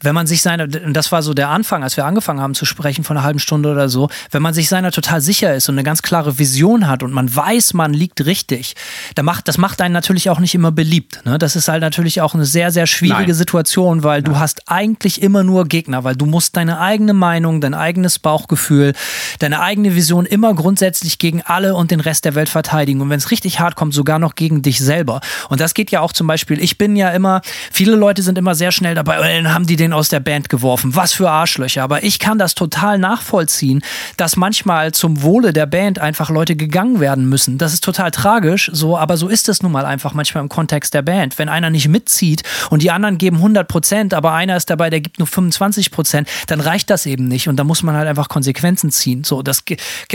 wenn 0.01 0.15
man 0.15 0.27
sich 0.27 0.41
seiner, 0.41 0.63
und 0.63 0.93
das 0.93 1.11
war 1.11 1.21
so 1.21 1.33
der 1.33 1.49
Anfang, 1.49 1.83
als 1.83 1.97
wir 1.97 2.05
angefangen 2.05 2.41
haben 2.41 2.55
zu 2.55 2.65
sprechen 2.65 3.03
von 3.03 3.17
einer 3.17 3.25
halben 3.25 3.39
Stunde 3.39 3.71
oder 3.71 3.89
so, 3.89 4.09
wenn 4.31 4.41
man 4.41 4.53
sich 4.53 4.69
seiner 4.69 4.91
total 4.91 5.21
sicher 5.21 5.55
ist 5.55 5.69
und 5.69 5.75
eine 5.75 5.83
ganz 5.83 6.01
klare 6.01 6.39
Vision 6.39 6.87
hat 6.87 7.03
und 7.03 7.13
man 7.13 7.33
weiß, 7.33 7.73
man 7.73 7.93
liegt 7.93 8.25
richtig, 8.25 8.75
dann 9.15 9.25
macht, 9.25 9.47
das 9.47 9.57
macht 9.57 9.81
einen 9.81 9.93
natürlich 9.93 10.29
auch 10.29 10.39
nicht 10.39 10.55
immer 10.55 10.71
beliebt. 10.71 11.21
Ne? 11.25 11.37
Das 11.37 11.55
ist 11.55 11.67
halt 11.67 11.81
natürlich 11.81 12.21
auch 12.21 12.33
eine 12.33 12.45
sehr, 12.45 12.71
sehr 12.71 12.87
schwierige 12.87 13.23
Nein. 13.23 13.33
Situation, 13.33 14.03
weil 14.03 14.21
du 14.21 14.39
hast 14.39 14.69
eigentlich 14.69 15.21
immer 15.21 15.43
nur 15.43 15.65
Gegner, 15.65 16.03
weil 16.03 16.15
du 16.15 16.25
musst 16.25 16.57
deine 16.57 16.79
eigene 16.79 17.13
Meinung, 17.13 17.61
dein 17.61 17.73
eigenes 17.73 18.19
Bauchgefühl, 18.19 18.93
deine 19.39 19.61
eigene 19.61 19.95
Vision 19.95 20.25
immer 20.25 20.53
grundsätzlich 20.53 21.19
gegen 21.19 21.41
alle 21.41 21.75
und 21.75 21.91
den 21.91 21.99
Rest 21.99 22.25
der 22.25 22.35
Welt 22.35 22.49
verteidigen. 22.49 23.01
Und 23.01 23.09
wenn 23.09 23.17
es 23.17 23.31
richtig 23.31 23.59
hart 23.59 23.75
kommt, 23.75 23.93
sogar 23.93 24.19
noch 24.19 24.35
gegen 24.35 24.61
dich 24.61 24.79
selber. 24.79 25.21
Und 25.49 25.61
das 25.61 25.73
geht 25.73 25.91
ja 25.91 26.01
auch 26.01 26.13
zum 26.13 26.27
Beispiel, 26.27 26.61
ich 26.61 26.77
bin 26.77 26.95
ja 26.95 27.09
immer, 27.09 27.41
viele 27.71 27.95
Leute 27.95 28.21
sind 28.21 28.37
immer 28.37 28.55
sehr 28.55 28.71
schnell 28.71 28.95
dabei, 28.95 29.19
"Oh, 29.19 29.23
dann 29.23 29.53
haben 29.53 29.65
die 29.65 29.75
den 29.75 29.90
aus 29.93 30.09
der 30.09 30.19
Band 30.19 30.49
geworfen. 30.49 30.95
Was 30.95 31.13
für 31.13 31.29
Arschlöcher. 31.29 31.83
Aber 31.83 32.03
ich 32.03 32.19
kann 32.19 32.37
das 32.37 32.55
total 32.55 32.97
nachvollziehen, 32.97 33.81
dass 34.17 34.35
manchmal 34.35 34.91
zum 34.91 35.21
Wohle 35.21 35.53
der 35.53 35.65
Band 35.65 35.99
einfach 35.99 36.29
Leute 36.29 36.55
gegangen 36.55 36.99
werden 36.99 37.27
müssen. 37.27 37.57
Das 37.57 37.73
ist 37.73 37.83
total 37.83 38.11
tragisch, 38.11 38.69
so, 38.73 38.97
aber 38.97 39.17
so 39.17 39.27
ist 39.27 39.49
es 39.49 39.61
nun 39.61 39.71
mal 39.71 39.85
einfach 39.85 40.13
manchmal 40.13 40.43
im 40.43 40.49
Kontext 40.49 40.93
der 40.93 41.01
Band. 41.01 41.37
Wenn 41.37 41.49
einer 41.49 41.69
nicht 41.69 41.87
mitzieht 41.87 42.43
und 42.69 42.81
die 42.81 42.91
anderen 42.91 43.17
geben 43.17 43.37
100 43.37 43.67
Prozent, 43.67 44.13
aber 44.13 44.33
einer 44.33 44.57
ist 44.57 44.69
dabei, 44.69 44.89
der 44.89 45.01
gibt 45.01 45.19
nur 45.19 45.27
25 45.27 45.91
Prozent, 45.91 46.29
dann 46.47 46.59
reicht 46.59 46.89
das 46.89 47.05
eben 47.05 47.27
nicht 47.27 47.47
und 47.47 47.57
da 47.57 47.63
muss 47.63 47.83
man 47.83 47.95
halt 47.95 48.07
einfach 48.07 48.29
Konsequenzen 48.29 48.91
ziehen. 48.91 49.23
So, 49.23 49.41
das, 49.41 49.63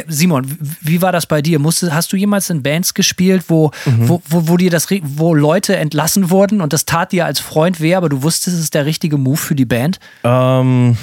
Simon, 0.08 0.46
wie 0.80 1.02
war 1.02 1.12
das 1.12 1.26
bei 1.26 1.42
dir? 1.42 1.60
Hast 1.90 2.12
du 2.12 2.16
jemals 2.16 2.50
in 2.50 2.62
Bands 2.62 2.94
gespielt, 2.94 3.44
wo, 3.48 3.70
wo, 3.84 4.22
wo, 4.28 4.48
wo 4.48 4.56
dir 4.56 4.70
das, 4.70 4.88
wo 5.02 5.34
Leute 5.34 5.76
entlassen 5.76 6.30
wurden 6.30 6.60
und 6.60 6.72
das 6.72 6.86
tat 6.86 7.12
dir 7.12 7.26
als 7.26 7.40
Freund 7.40 7.80
weh, 7.80 7.94
aber 7.94 8.08
du 8.08 8.22
wusstest, 8.22 8.56
es 8.56 8.62
ist 8.62 8.74
der 8.74 8.86
richtige 8.86 9.18
Move 9.18 9.36
für 9.36 9.54
die 9.54 9.65
Band? 9.68 9.98
Ähm, 10.24 10.96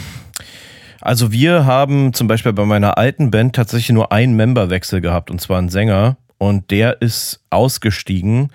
also 1.02 1.32
wir 1.32 1.66
haben 1.66 2.14
zum 2.14 2.28
Beispiel 2.28 2.54
bei 2.54 2.66
meiner 2.66 2.98
alten 2.98 3.30
Band 3.30 3.56
tatsächlich 3.56 3.90
nur 3.90 4.12
einen 4.12 4.36
Memberwechsel 4.36 5.02
gehabt 5.02 5.30
und 5.30 5.42
zwar 5.42 5.58
einen 5.58 5.70
Sänger. 5.70 6.18
Und 6.38 6.72
der 6.72 7.02
ist 7.02 7.43
ausgestiegen. 7.54 8.50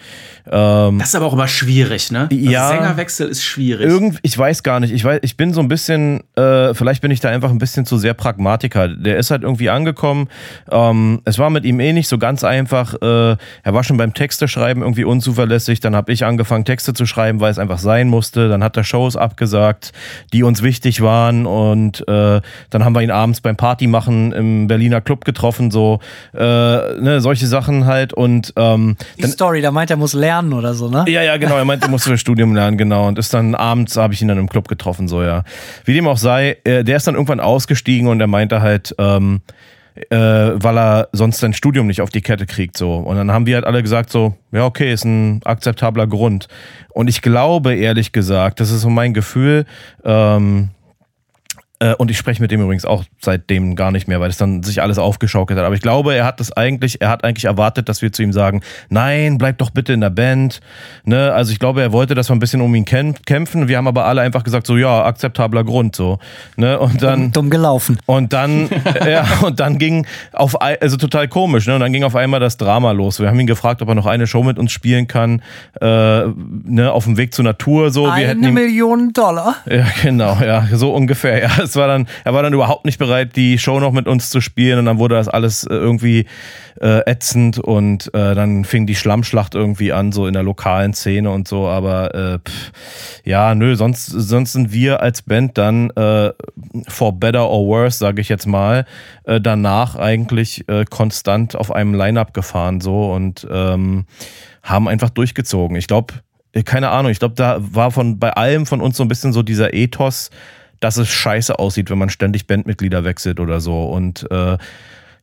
Ähm, 0.51 0.99
Das 0.99 1.09
ist 1.09 1.14
aber 1.14 1.26
auch 1.26 1.32
immer 1.32 1.49
schwierig, 1.49 2.11
ne? 2.11 2.28
Also 2.30 2.34
Ja. 2.34 2.68
Sängerwechsel 2.68 3.28
ist 3.28 3.42
schwierig. 3.42 3.86
Irgend, 3.86 4.18
ich 4.22 4.36
weiß 4.36 4.62
gar 4.62 4.80
nicht. 4.80 4.92
Ich 4.92 5.05
weiß, 5.05 5.20
ich 5.22 5.36
bin 5.36 5.53
so 5.53 5.61
ein 5.61 5.68
bisschen, 5.68 6.22
äh, 6.36 6.74
vielleicht 6.74 7.03
bin 7.03 7.11
ich 7.11 7.20
da 7.20 7.28
einfach 7.28 7.51
ein 7.51 7.59
bisschen 7.59 7.86
zu 7.86 7.99
sehr 7.99 8.14
Pragmatiker. 8.14 8.88
Der 8.88 9.16
ist 9.18 9.30
halt 9.30 9.42
irgendwie 9.42 9.70
angekommen. 9.70 10.28
Ähm, 10.70 11.20
es 11.24 11.38
war 11.38 11.51
mit 11.51 11.64
ihm 11.64 11.80
eh 11.80 11.92
nicht 11.92 12.09
so 12.09 12.18
ganz 12.18 12.44
einfach. 12.44 12.94
Äh, 12.94 13.36
er 13.62 13.74
war 13.74 13.84
schon 13.84 13.96
beim 13.96 14.14
Texteschreiben 14.14 14.82
irgendwie 14.82 15.05
unzuverlässig. 15.05 15.80
Dann 15.80 15.94
habe 15.94 16.12
ich 16.12 16.24
angefangen, 16.24 16.64
Texte 16.64 16.94
zu 16.94 17.07
schreiben, 17.07 17.40
weil 17.40 17.51
es 17.51 17.59
einfach 17.59 17.78
sein 17.78 18.09
musste. 18.09 18.49
Dann 18.49 18.64
hat 18.64 18.76
er 18.76 18.84
Shows 18.84 19.16
abgesagt, 19.16 19.92
die 20.32 20.42
uns 20.42 20.62
wichtig 20.62 21.01
waren. 21.03 21.46
Und 21.46 22.07
äh, 22.09 22.40
dann 22.70 22.84
haben 22.84 22.94
wir 22.94 23.03
ihn 23.03 23.11
abends 23.11 23.40
beim 23.40 23.57
Partymachen 23.57 24.32
im 24.32 24.66
Berliner 24.66 25.01
Club 25.01 25.24
getroffen. 25.24 25.70
So 25.70 26.01
äh, 26.34 26.38
ne, 26.38 27.20
solche 27.20 27.46
Sachen 27.46 27.84
halt. 27.86 28.12
Und 28.12 28.53
ähm, 28.57 28.88
Die 29.18 29.26
Story, 29.26 29.61
da 29.61 29.70
meint 29.70 29.91
er 29.91 29.97
muss 29.97 30.12
lernen 30.12 30.53
oder 30.53 30.74
so, 30.74 30.89
ne? 30.89 31.05
ja, 31.09 31.22
ja, 31.22 31.36
genau. 31.36 31.57
Er 31.57 31.64
meinte, 31.64 31.86
er 31.86 31.91
musste 31.91 32.11
für 32.11 32.18
Studium 32.18 32.55
lernen, 32.55 32.78
genau. 32.78 33.09
Und 33.09 33.18
ist 33.18 33.34
dann 33.34 33.55
abends, 33.55 33.97
habe 33.97 34.14
ich 34.14 34.22
ihn 34.22 34.28
dann 34.28 34.39
im 34.39 34.49
Club 34.49 34.68
getroffen, 34.68 35.09
so, 35.09 35.22
ja. 35.22 35.45
Wie 35.84 35.95
dem 35.95 36.07
auch 36.07 36.18
sei, 36.18 36.57
äh, 36.64 36.84
der 36.84 36.97
ist 36.97 37.07
dann 37.07 37.14
irgendwann 37.14 37.41
ausgestiegen 37.41 38.09
und 38.09 38.20
er 38.20 38.26
meinte 38.26 38.61
halt, 38.61 38.95
ähm, 38.99 39.41
äh, 40.11 40.16
weil 40.16 40.78
er 40.78 41.09
sonst 41.12 41.39
sein 41.39 41.53
Studium 41.53 41.86
nicht 41.86 42.01
auf 42.01 42.11
die 42.11 42.20
Kette 42.20 42.47
kriegt, 42.47 42.76
so. 42.76 42.95
Und 42.95 43.16
dann 43.16 43.32
haben 43.32 43.47
wir 43.47 43.57
halt 43.57 43.64
alle 43.64 43.82
gesagt, 43.82 44.11
so, 44.11 44.36
ja, 44.53 44.64
okay, 44.64 44.93
ist 44.93 45.05
ein 45.05 45.41
akzeptabler 45.45 46.07
Grund. 46.07 46.49
Und 46.91 47.09
ich 47.09 47.22
glaube, 47.22 47.74
ehrlich 47.74 48.12
gesagt, 48.12 48.61
das 48.61 48.70
ist 48.70 48.82
so 48.82 48.91
mein 48.91 49.14
Gefühl, 49.14 49.64
ähm, 50.05 50.70
äh, 51.81 51.95
und 51.95 52.11
ich 52.11 52.18
spreche 52.18 52.43
mit 52.43 52.51
dem 52.51 52.61
übrigens 52.61 52.85
auch 52.85 53.05
seitdem 53.20 53.76
gar 53.76 53.91
nicht 53.93 54.09
mehr, 54.09 54.20
weil 54.20 54.31
es 54.31 54.37
dann 54.37 54.62
sich 54.62 54.83
alles 54.83 54.99
aufgeschaukelt 54.99 55.59
hat. 55.59 55.64
Aber 55.64 55.74
ich 55.74 55.81
glaube, 55.81 56.14
er 56.14 56.24
hat 56.24 56.41
das 56.41 56.53
eigentlich, 56.53 57.01
er 57.01 57.09
hat 57.11 57.22
eigentlich 57.24 57.45
erwartet, 57.45 57.89
dass 57.89 58.03
wir 58.03 58.12
zu 58.12 58.22
ihm 58.22 58.33
sagen, 58.33 58.62
nein, 58.89 59.39
bleib 59.39 59.59
doch 59.59 59.70
bitte 59.70 59.93
in 59.93 60.01
der 60.01 60.11
Band. 60.11 60.61
Ne? 61.05 61.33
Also 61.33 61.53
ich 61.53 61.59
glaube, 61.59 61.81
er 61.83 61.93
wollte, 61.93 62.14
dass 62.14 62.29
wir 62.31 62.35
ein 62.37 62.41
bisschen 62.41 62.61
um 62.61 62.74
ihn 62.74 62.85
kämp- 62.85 63.24
kämpfen. 63.26 63.68
Wir 63.68 63.76
haben 63.76 63.87
aber 63.87 64.07
alle 64.07 64.22
einfach 64.22 64.43
gesagt, 64.43 64.66
so 64.66 64.76
ja, 64.76 65.05
akzeptabler 65.05 65.62
Grund 65.64 65.95
so. 65.95 66.18
Ne? 66.57 66.79
Und 66.79 67.03
dann. 67.03 67.31
Dumm 67.33 67.51
gelaufen. 67.51 67.99
Und 68.07 68.33
dann, 68.33 68.68
ja, 69.09 69.24
und 69.43 69.61
dann 69.61 69.79
ging 69.79 70.07
auf, 70.33 70.61
also 70.61 70.97
total 70.97 71.29
komisch, 71.29 71.66
ne? 71.66 71.74
Und 71.74 71.81
dann 71.81 71.93
ging 71.93 72.03
auf 72.05 72.16
einmal 72.16 72.41
das 72.41 72.57
Drama 72.57 72.91
los. 72.93 73.20
Wir 73.20 73.29
haben 73.29 73.39
ihn 73.39 73.47
gefragt, 73.47 73.83
ob 73.83 73.89
er 73.89 73.95
noch 73.95 74.07
eine 74.07 74.26
Show 74.26 74.43
mit 74.43 74.59
uns 74.59 74.72
spielen 74.72 75.07
kann, 75.07 75.43
äh, 75.81 76.22
ne, 76.26 76.91
auf 76.93 77.05
dem 77.05 77.16
Weg 77.16 77.35
zur 77.35 77.45
Natur, 77.45 77.91
so. 77.91 78.05
Wir 78.07 78.31
Eine 78.31 78.51
Million 78.51 79.12
Dollar. 79.12 79.57
ja, 79.70 79.85
genau, 80.03 80.39
ja, 80.41 80.66
so 80.72 80.93
ungefähr. 80.93 81.43
Ja, 81.43 81.66
es 81.70 81.76
war 81.76 81.88
dann, 81.88 82.08
er 82.24 82.34
war 82.34 82.42
dann 82.42 82.52
überhaupt 82.52 82.84
nicht 82.84 82.98
bereit, 82.98 83.36
die 83.36 83.58
Show 83.58 83.80
noch 83.80 83.92
mit 83.92 84.06
uns 84.06 84.30
zu 84.30 84.40
spielen 84.40 84.78
und 84.78 84.86
dann 84.86 84.98
wurde 84.98 85.14
das 85.14 85.28
alles 85.28 85.64
äh, 85.64 85.74
irgendwie 85.74 86.26
äh, 86.80 87.00
ätzend 87.10 87.58
und 87.58 88.12
äh, 88.14 88.34
dann 88.34 88.64
fing 88.64 88.86
die 88.86 88.94
Schlammschlacht 88.94 89.54
irgendwie 89.54 89.92
an, 89.92 90.12
so 90.12 90.26
in 90.26 90.32
der 90.32 90.42
lokalen 90.42 90.94
Szene 90.94 91.30
und 91.30 91.48
so. 91.48 91.66
Aber 91.66 92.14
äh, 92.14 92.38
pff, 92.38 92.72
ja, 93.24 93.54
nö, 93.54 93.76
sonst, 93.76 94.06
sonst 94.06 94.52
sind 94.52 94.72
wir 94.72 95.00
als 95.02 95.22
Band 95.22 95.58
dann 95.58 95.90
äh, 95.90 96.32
for 96.88 97.12
better 97.12 97.48
or 97.48 97.66
worse, 97.66 97.98
sage 97.98 98.20
ich 98.20 98.28
jetzt 98.28 98.46
mal, 98.46 98.84
äh, 99.24 99.40
danach 99.40 99.96
eigentlich 99.96 100.68
äh, 100.68 100.84
konstant 100.84 101.56
auf 101.56 101.72
einem 101.72 101.94
Line-up 101.94 102.34
gefahren 102.34 102.80
so 102.80 103.12
und 103.12 103.46
ähm, 103.50 104.06
haben 104.62 104.88
einfach 104.88 105.10
durchgezogen. 105.10 105.76
Ich 105.76 105.86
glaube, 105.86 106.14
keine 106.64 106.90
Ahnung, 106.90 107.10
ich 107.10 107.18
glaube, 107.18 107.34
da 107.34 107.58
war 107.60 107.90
von 107.90 108.18
bei 108.18 108.32
allem 108.32 108.66
von 108.66 108.80
uns 108.80 108.96
so 108.96 109.04
ein 109.04 109.08
bisschen 109.08 109.32
so 109.32 109.42
dieser 109.42 109.74
Ethos, 109.74 110.30
dass 110.81 110.97
es 110.97 111.09
scheiße 111.09 111.59
aussieht, 111.59 111.91
wenn 111.91 111.99
man 111.99 112.11
ständig 112.11 112.47
Bandmitglieder 112.47 113.05
wechselt 113.05 113.41
oder 113.41 113.61
so. 113.61 113.85
Und 113.85 114.31
äh, 114.31 114.59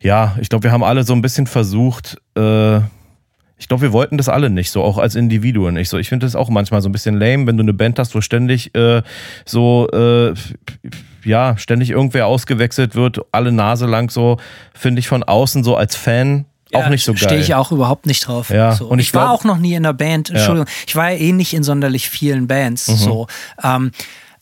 ja, 0.02 0.36
ich 0.40 0.50
glaube, 0.50 0.64
wir 0.64 0.72
haben 0.72 0.84
alle 0.84 1.04
so 1.04 1.14
ein 1.14 1.22
bisschen 1.22 1.48
versucht, 1.48 2.18
äh, 2.38 2.80
ich 3.58 3.70
glaube, 3.70 3.84
wir 3.84 3.94
wollten 3.94 4.18
das 4.18 4.28
alle 4.28 4.50
nicht, 4.50 4.70
so 4.70 4.84
auch 4.84 4.98
als 4.98 5.16
Individuen 5.16 5.76
nicht 5.76 5.88
so. 5.88 5.98
Ich 5.98 6.10
finde 6.10 6.26
das 6.26 6.36
auch 6.36 6.50
manchmal 6.50 6.82
so 6.82 6.90
ein 6.90 6.92
bisschen 6.92 7.16
lame, 7.16 7.48
wenn 7.48 7.56
du 7.56 7.64
eine 7.64 7.74
Band 7.74 7.98
hast, 8.00 8.14
wo 8.14 8.20
ständig 8.20 8.76
äh, 8.76 9.02
so, 9.46 9.88
äh, 9.94 10.34
ja, 11.24 11.58
ständig 11.58 11.90
irgendwer 11.90 12.28
ausgewechselt 12.28 12.96
wird, 12.96 13.22
alle 13.32 13.54
Nase 13.54 13.86
lang 13.86 14.10
so, 14.10 14.38
finde 14.74 15.00
ich 15.00 15.08
von 15.08 15.24
außen 15.24 15.64
so 15.64 15.78
als 15.78 15.96
Fan 15.96 16.46
auch 16.74 16.90
nicht 16.90 17.06
so 17.06 17.14
geil. 17.14 17.24
Stehe 17.24 17.40
ich 17.40 17.56
auch 17.56 17.72
überhaupt 17.72 18.06
nicht 18.06 18.28
drauf. 18.28 18.50
Ja, 18.50 18.74
so. 18.74 18.88
und 18.88 19.00
ich 19.00 19.08
ich, 19.08 19.14
war 19.14 19.28
glaub- 19.28 19.40
auch 19.40 19.44
noch 19.46 19.58
nie 19.58 19.74
in 19.74 19.86
einer 19.86 19.94
Band. 19.94 20.30
Entschuldigung. 20.30 20.68
Ich 20.88 20.96
war 20.96 21.12
ja 21.12 21.18
eh 21.18 21.32
nicht 21.32 21.54
in 21.54 21.64
sonderlich 21.64 22.10
vielen 22.10 22.48
Bands. 22.48 22.90
Mhm. 22.90 22.96
So. 22.96 23.28
Ähm, 23.64 23.92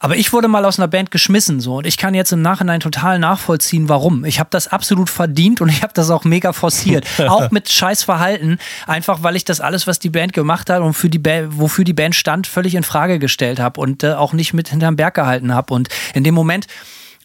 aber 0.03 0.17
ich 0.17 0.33
wurde 0.33 0.49
mal 0.49 0.65
aus 0.65 0.77
einer 0.79 0.89
Band 0.89 1.11
geschmissen 1.11 1.61
so. 1.61 1.77
Und 1.77 1.87
ich 1.87 1.95
kann 1.95 2.13
jetzt 2.13 2.33
im 2.33 2.41
Nachhinein 2.41 2.81
total 2.81 3.19
nachvollziehen, 3.19 3.87
warum. 3.87 4.25
Ich 4.25 4.37
habe 4.39 4.49
das 4.51 4.67
absolut 4.67 5.09
verdient 5.09 5.61
und 5.61 5.69
ich 5.69 5.81
habe 5.81 5.93
das 5.93 6.09
auch 6.09 6.25
mega 6.25 6.51
forciert, 6.51 7.05
auch 7.29 7.51
mit 7.51 7.69
Scheißverhalten, 7.69 8.59
einfach 8.85 9.23
weil 9.23 9.37
ich 9.37 9.45
das 9.45 9.61
alles, 9.61 9.87
was 9.87 9.99
die 9.99 10.09
Band 10.09 10.33
gemacht 10.33 10.69
hat 10.69 10.81
und 10.81 10.93
für 10.93 11.09
die 11.09 11.19
Ba- 11.19 11.47
wofür 11.47 11.85
die 11.85 11.93
Band 11.93 12.15
stand, 12.15 12.47
völlig 12.47 12.75
in 12.75 12.83
Frage 12.83 13.17
gestellt 13.17 13.59
habe 13.61 13.79
und 13.79 14.03
äh, 14.03 14.13
auch 14.13 14.33
nicht 14.33 14.53
mit 14.53 14.67
hinterm 14.67 14.97
Berg 14.97 15.13
gehalten 15.13 15.53
habe 15.53 15.73
und 15.73 15.87
in 16.13 16.25
dem 16.25 16.35
Moment 16.35 16.67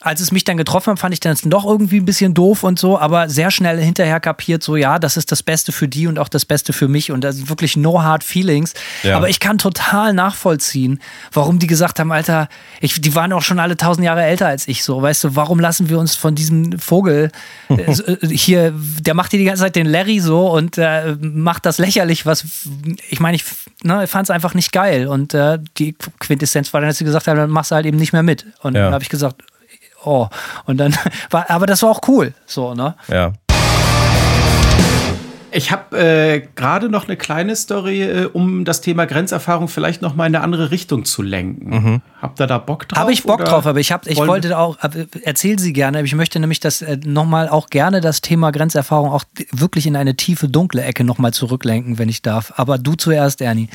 als 0.01 0.21
es 0.21 0.31
mich 0.31 0.45
dann 0.45 0.57
getroffen 0.57 0.93
hat, 0.93 0.99
fand 1.01 1.13
ich 1.13 1.21
das 1.21 1.41
doch 1.43 1.65
irgendwie 1.65 1.97
ein 1.99 2.05
bisschen 2.05 2.33
doof 2.33 2.63
und 2.63 2.79
so, 2.79 2.99
aber 2.99 3.29
sehr 3.29 3.51
schnell 3.51 3.81
hinterher 3.83 4.21
kapiert, 4.21 4.63
so 4.63 4.77
ja, 4.77 4.99
das 4.99 5.17
ist 5.17 5.33
das 5.33 5.43
Beste 5.43 5.73
für 5.73 5.89
die 5.89 6.07
und 6.07 6.19
auch 6.19 6.29
das 6.29 6.45
Beste 6.45 6.73
für 6.73 6.87
mich 6.87 7.11
und 7.11 7.23
das 7.23 7.37
ist 7.37 7.49
wirklich 7.49 7.77
no 7.77 8.03
hard 8.03 8.23
feelings. 8.23 8.75
Ja. 9.03 9.17
Aber 9.17 9.29
ich 9.29 9.41
kann 9.41 9.59
total 9.59 10.13
nachvollziehen, 10.13 11.01
warum 11.33 11.59
die 11.59 11.67
gesagt 11.67 11.99
haben, 11.99 12.13
Alter, 12.13 12.49
ich, 12.81 13.01
die 13.01 13.15
waren 13.15 13.33
auch 13.33 13.43
schon 13.43 13.59
alle 13.59 13.77
tausend 13.77 14.05
Jahre 14.05 14.23
älter 14.23 14.47
als 14.47 14.69
ich, 14.69 14.85
so, 14.85 15.03
weißt 15.03 15.25
du, 15.25 15.37
warum 15.37 15.59
lassen 15.59 15.89
wir 15.89 15.99
uns 15.99 16.15
von 16.15 16.35
diesem 16.35 16.79
Vogel 16.79 17.31
äh, 17.69 17.75
äh, 17.83 18.29
hier, 18.29 18.73
der 19.01 19.15
macht 19.15 19.33
hier 19.33 19.41
die 19.41 19.47
ganze 19.47 19.63
Zeit 19.65 19.75
den 19.75 19.87
Larry 19.87 20.21
so 20.21 20.49
und 20.53 20.79
äh, 20.79 21.17
macht 21.21 21.67
das 21.67 21.79
lächerlich, 21.79 22.25
was, 22.25 22.45
ich 23.09 23.19
meine, 23.21 23.37
ich, 23.37 23.45
ne, 23.83 24.07
fand 24.07 24.27
es 24.27 24.31
einfach 24.31 24.55
nicht 24.55 24.73
geil 24.73 25.09
und 25.09 25.35
äh, 25.35 25.59
die 25.77 25.95
Quintessenz 26.21 26.73
war 26.73 26.81
dann, 26.81 26.91
dass 26.91 26.99
sie 26.99 27.05
gesagt 27.05 27.27
haben, 27.27 27.37
dann 27.37 27.51
machst 27.51 27.73
du 27.73 27.75
halt 27.75 27.87
eben 27.87 27.99
nicht 27.99 28.13
mehr 28.13 28.23
mit. 28.23 28.47
Und 28.63 28.75
Ja. 28.75 28.85
dann 28.85 28.95
habe 28.95 29.03
ich 29.03 29.09
gesagt, 29.09 29.43
oh. 30.05 30.29
Und 30.67 30.79
dann 30.79 30.95
war, 31.31 31.51
aber 31.51 31.67
das 31.67 31.83
war 31.83 31.91
auch 31.91 32.01
cool, 32.09 32.35
so, 32.47 32.75
ne? 32.75 32.95
Ja. 33.09 33.33
Ich 35.51 35.73
habe 35.73 35.99
äh, 35.99 36.47
gerade 36.57 36.91
noch 36.91 37.07
eine 37.07 37.17
kleine 37.17 37.57
Story, 37.57 38.03
äh, 38.03 38.25
um 38.27 38.67
das 38.67 38.83
Thema 38.83 39.07
Grenzerfahrung 39.07 39.69
vielleicht 39.69 40.03
noch 40.03 40.15
mal 40.15 40.27
in 40.27 40.35
eine 40.37 40.45
andere 40.45 40.71
Richtung 40.71 41.07
zu 41.07 41.23
lenken. 41.23 42.03
Habt 42.21 42.39
ihr 42.39 42.47
da 42.47 42.59
Bock 42.59 42.87
drauf? 42.87 42.99
Habe 42.99 43.13
ich 43.13 43.23
Bock 43.23 43.45
drauf, 43.45 43.67
aber 43.67 43.81
ich, 43.81 43.91
hab, 43.91 44.07
ich 44.07 44.19
wollte 44.19 44.59
auch, 44.59 44.77
äh, 44.83 45.07
erzähl 45.23 45.59
sie 45.59 45.73
gerne, 45.73 45.99
aber 45.99 46.05
ich 46.05 46.15
möchte 46.15 46.39
nämlich 46.39 46.61
das 46.61 46.83
äh, 46.83 46.99
nochmal 47.03 47.49
auch 47.49 47.69
gerne 47.71 48.03
das 48.03 48.21
Thema 48.21 48.51
Grenzerfahrung 48.53 49.11
auch 49.11 49.25
wirklich 49.51 49.87
in 49.87 49.97
eine 49.97 50.17
tiefe, 50.17 50.49
dunkle 50.49 50.83
Ecke 50.83 51.03
nochmal 51.03 51.33
zurücklenken, 51.33 51.99
wenn 51.99 52.11
ich 52.11 52.21
darf. 52.21 52.53
Aber 52.57 52.77
du 52.77 52.95
zuerst, 52.95 53.41
Ernie. 53.41 53.69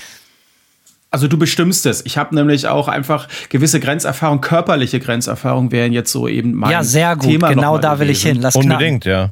Also 1.13 1.27
du 1.27 1.37
bestimmst 1.37 1.85
es. 1.85 2.03
Ich 2.07 2.17
habe 2.17 2.33
nämlich 2.33 2.67
auch 2.67 2.87
einfach 2.87 3.27
gewisse 3.49 3.79
Grenzerfahrung, 3.79 4.41
körperliche 4.41 4.99
Grenzerfahrung 4.99 5.71
wären 5.71 5.93
jetzt 5.93 6.11
so 6.11 6.27
eben 6.27 6.55
mein 6.55 6.71
Ja, 6.71 6.83
sehr 6.83 7.15
gut, 7.15 7.29
Thema 7.29 7.49
genau 7.49 7.77
da 7.77 7.99
will 7.99 8.09
ich 8.09 8.23
hin. 8.23 8.41
Lass 8.41 8.55
knacken. 8.55 8.71
Unbedingt, 8.71 9.05
ja. 9.05 9.29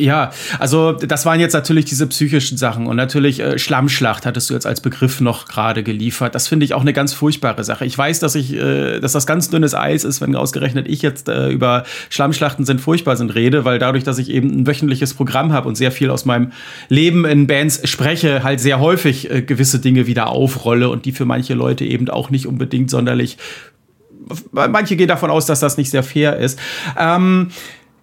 Ja, 0.00 0.30
also 0.58 0.92
das 0.92 1.26
waren 1.26 1.40
jetzt 1.40 1.52
natürlich 1.52 1.84
diese 1.84 2.06
psychischen 2.06 2.56
Sachen 2.56 2.86
und 2.86 2.96
natürlich 2.96 3.40
äh, 3.40 3.58
Schlammschlacht 3.58 4.24
hattest 4.24 4.48
du 4.48 4.54
jetzt 4.54 4.66
als 4.66 4.80
Begriff 4.80 5.20
noch 5.20 5.46
gerade 5.46 5.82
geliefert. 5.82 6.34
Das 6.34 6.48
finde 6.48 6.64
ich 6.64 6.72
auch 6.72 6.80
eine 6.80 6.94
ganz 6.94 7.12
furchtbare 7.12 7.64
Sache. 7.64 7.84
Ich 7.84 7.96
weiß, 7.96 8.18
dass 8.20 8.34
ich, 8.34 8.54
äh, 8.54 8.98
dass 9.00 9.12
das 9.12 9.26
ganz 9.26 9.50
dünnes 9.50 9.74
Eis 9.74 10.04
ist, 10.04 10.20
wenn 10.22 10.34
ausgerechnet 10.34 10.88
ich 10.88 11.02
jetzt 11.02 11.28
äh, 11.28 11.50
über 11.50 11.84
Schlammschlachten 12.08 12.64
sind 12.64 12.80
furchtbar 12.80 13.16
sind 13.16 13.34
rede, 13.34 13.66
weil 13.66 13.78
dadurch, 13.78 14.04
dass 14.04 14.18
ich 14.18 14.30
eben 14.30 14.50
ein 14.50 14.66
wöchentliches 14.66 15.12
Programm 15.12 15.52
habe 15.52 15.68
und 15.68 15.74
sehr 15.74 15.92
viel 15.92 16.08
aus 16.10 16.24
meinem 16.24 16.52
Leben 16.88 17.26
in 17.26 17.46
Bands 17.46 17.86
spreche, 17.88 18.42
halt 18.42 18.60
sehr 18.60 18.80
häufig 18.80 19.30
äh, 19.30 19.42
gewisse 19.42 19.80
Dinge 19.80 20.06
wieder 20.06 20.28
aufrolle 20.28 20.88
und 20.88 21.04
die 21.04 21.12
für 21.12 21.26
manche 21.26 21.52
Leute 21.52 21.84
eben 21.84 22.08
auch 22.08 22.30
nicht 22.30 22.46
unbedingt 22.46 22.90
sonderlich 22.90 23.36
manche 24.52 24.96
gehen 24.96 25.08
davon 25.08 25.30
aus, 25.30 25.46
dass 25.46 25.60
das 25.60 25.76
nicht 25.76 25.90
sehr 25.90 26.02
fair 26.02 26.36
ist. 26.36 26.58
Ähm, 26.96 27.48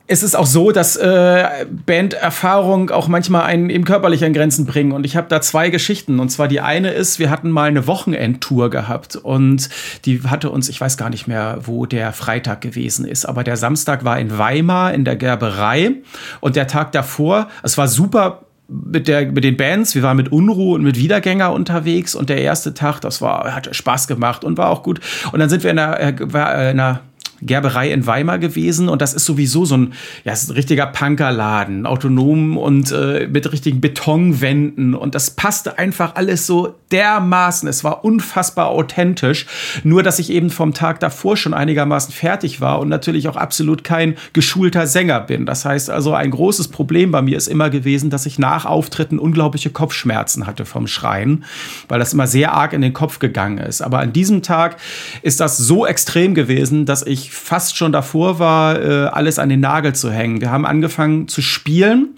es 0.10 0.24
ist 0.24 0.36
auch 0.36 0.46
so, 0.46 0.72
dass 0.72 0.96
äh, 0.96 1.66
Banderfahrung 1.86 2.92
auch 2.92 3.10
manchmal 3.10 3.44
einen 3.44 3.70
eben 3.70 3.84
körperlich 3.84 4.24
an 4.24 4.32
Grenzen 4.32 4.66
bringen. 4.66 4.94
Und 4.94 5.06
ich 5.06 5.18
habe 5.18 5.28
da 5.28 5.42
zwei 5.42 5.70
Geschichten. 5.70 6.20
Und 6.20 6.30
zwar 6.30 6.48
die 6.48 6.62
eine 6.62 6.92
ist, 6.92 7.20
wir 7.20 7.30
hatten 7.30 7.52
mal 7.52 7.68
eine 7.68 7.88
Wochenendtour 7.88 8.70
gehabt 8.70 9.18
und 9.18 9.70
die 10.06 10.22
hatte 10.24 10.50
uns, 10.50 10.70
ich 10.70 10.80
weiß 10.80 10.96
gar 10.96 11.10
nicht 11.10 11.28
mehr, 11.28 11.60
wo 11.62 11.86
der 11.86 12.14
Freitag 12.14 12.62
gewesen 12.62 13.06
ist, 13.06 13.26
aber 13.26 13.44
der 13.44 13.58
Samstag 13.58 14.06
war 14.06 14.18
in 14.18 14.38
Weimar 14.38 14.94
in 14.94 15.04
der 15.04 15.18
Gerberei 15.18 15.96
und 16.40 16.56
der 16.56 16.68
Tag 16.68 16.94
davor, 16.94 17.50
es 17.64 17.78
war 17.78 17.88
super 17.88 18.44
mit, 18.70 19.08
der, 19.08 19.32
mit 19.32 19.44
den 19.44 19.58
Bands, 19.58 19.96
wir 19.96 20.04
waren 20.04 20.18
mit 20.18 20.32
Unruh 20.32 20.76
und 20.76 20.84
mit 20.84 20.98
Wiedergänger 20.98 21.52
unterwegs 21.52 22.16
und 22.16 22.30
der 22.30 22.42
erste 22.42 22.74
Tag, 22.74 23.00
das 23.00 23.22
war, 23.22 23.56
hat 23.56 23.74
Spaß 23.76 24.08
gemacht 24.08 24.44
und 24.44 24.58
war 24.58 24.70
auch 24.70 24.84
gut. 24.84 25.00
Und 25.32 25.40
dann 25.40 25.50
sind 25.50 25.64
wir 25.64 25.72
in 25.72 25.80
einer, 25.80 26.00
äh, 26.00 26.10
äh, 26.10 26.72
in 26.72 26.80
einer 26.80 27.02
Gerberei 27.42 27.92
in 27.92 28.06
Weimar 28.06 28.40
gewesen 28.40 28.90
und 28.90 29.02
das 29.02 29.14
ist 29.14 29.26
sowieso 29.26 29.66
so 29.66 29.78
ein, 29.78 29.94
ja, 30.24 30.34
ist 30.34 30.50
ein 30.50 30.54
richtiger 30.54 30.88
Punkerladen, 30.88 31.86
autonom 31.86 32.58
und 32.58 32.92
äh, 32.92 33.28
mit 33.28 33.52
richtigen 33.52 33.82
Betonwänden 33.82 34.94
und 34.94 35.16
das 35.16 35.32
passte 35.32 35.78
einfach 35.78 36.16
alles 36.16 36.48
so 36.48 36.76
dermaßen. 36.92 37.68
Es 37.68 37.84
war 37.84 38.04
unfassbar 38.04 38.68
authentisch, 38.68 39.46
nur 39.84 40.04
dass 40.04 40.20
ich 40.20 40.30
eben 40.30 40.50
vom 40.50 40.74
Tag 40.74 41.00
davor 41.00 41.38
schon 41.38 41.54
einigermaßen 41.54 42.14
fertig 42.14 42.62
war 42.62 42.80
und 42.80 42.90
natürlich 42.90 43.28
auch 43.28 43.36
absolut 43.36 43.84
kein 43.84 44.16
geschulter 44.34 44.88
Sänger 44.88 45.20
bin. 45.20 45.46
Das 45.46 45.66
heißt 45.66 45.90
also, 45.90 46.14
ein 46.14 46.32
großes 46.32 46.70
Problem 46.70 47.12
bei 47.12 47.22
mir 47.22 47.38
ist 47.38 47.48
immer 47.48 47.70
gewesen, 47.70 48.10
dass 48.10 48.26
ich 48.26 48.40
nach 48.40 48.66
Auftritten 48.66 49.20
unglaubliche 49.20 49.70
Kopfschmerzen 49.70 50.48
hatte 50.48 50.66
vom 50.66 50.88
Schreien, 50.88 51.44
weil 51.88 52.00
das 52.00 52.14
immer 52.14 52.28
sehr 52.28 52.54
arg 52.54 52.74
in 52.74 52.82
den 52.82 52.94
Kopf 52.94 53.20
gegangen 53.20 53.58
ist. 53.58 53.82
Aber 53.82 54.00
an 54.00 54.14
diesem 54.14 54.42
Tag 54.42 54.78
ist 55.22 55.40
das 55.40 55.58
so 55.58 55.86
extrem 55.86 56.36
gewesen, 56.36 56.86
dass 56.86 57.04
ich 57.04 57.27
fast 57.32 57.78
schon 57.78 57.92
davor 57.92 58.40
war, 58.40 58.82
äh, 58.82 59.06
alles 59.08 59.40
an 59.40 59.50
den 59.50 59.60
Nagel 59.60 59.94
zu 59.94 60.12
hängen. 60.12 60.42
Wir 60.42 60.52
haben 60.52 60.66
angefangen 60.66 61.28
zu 61.28 61.42
spielen. 61.42 62.16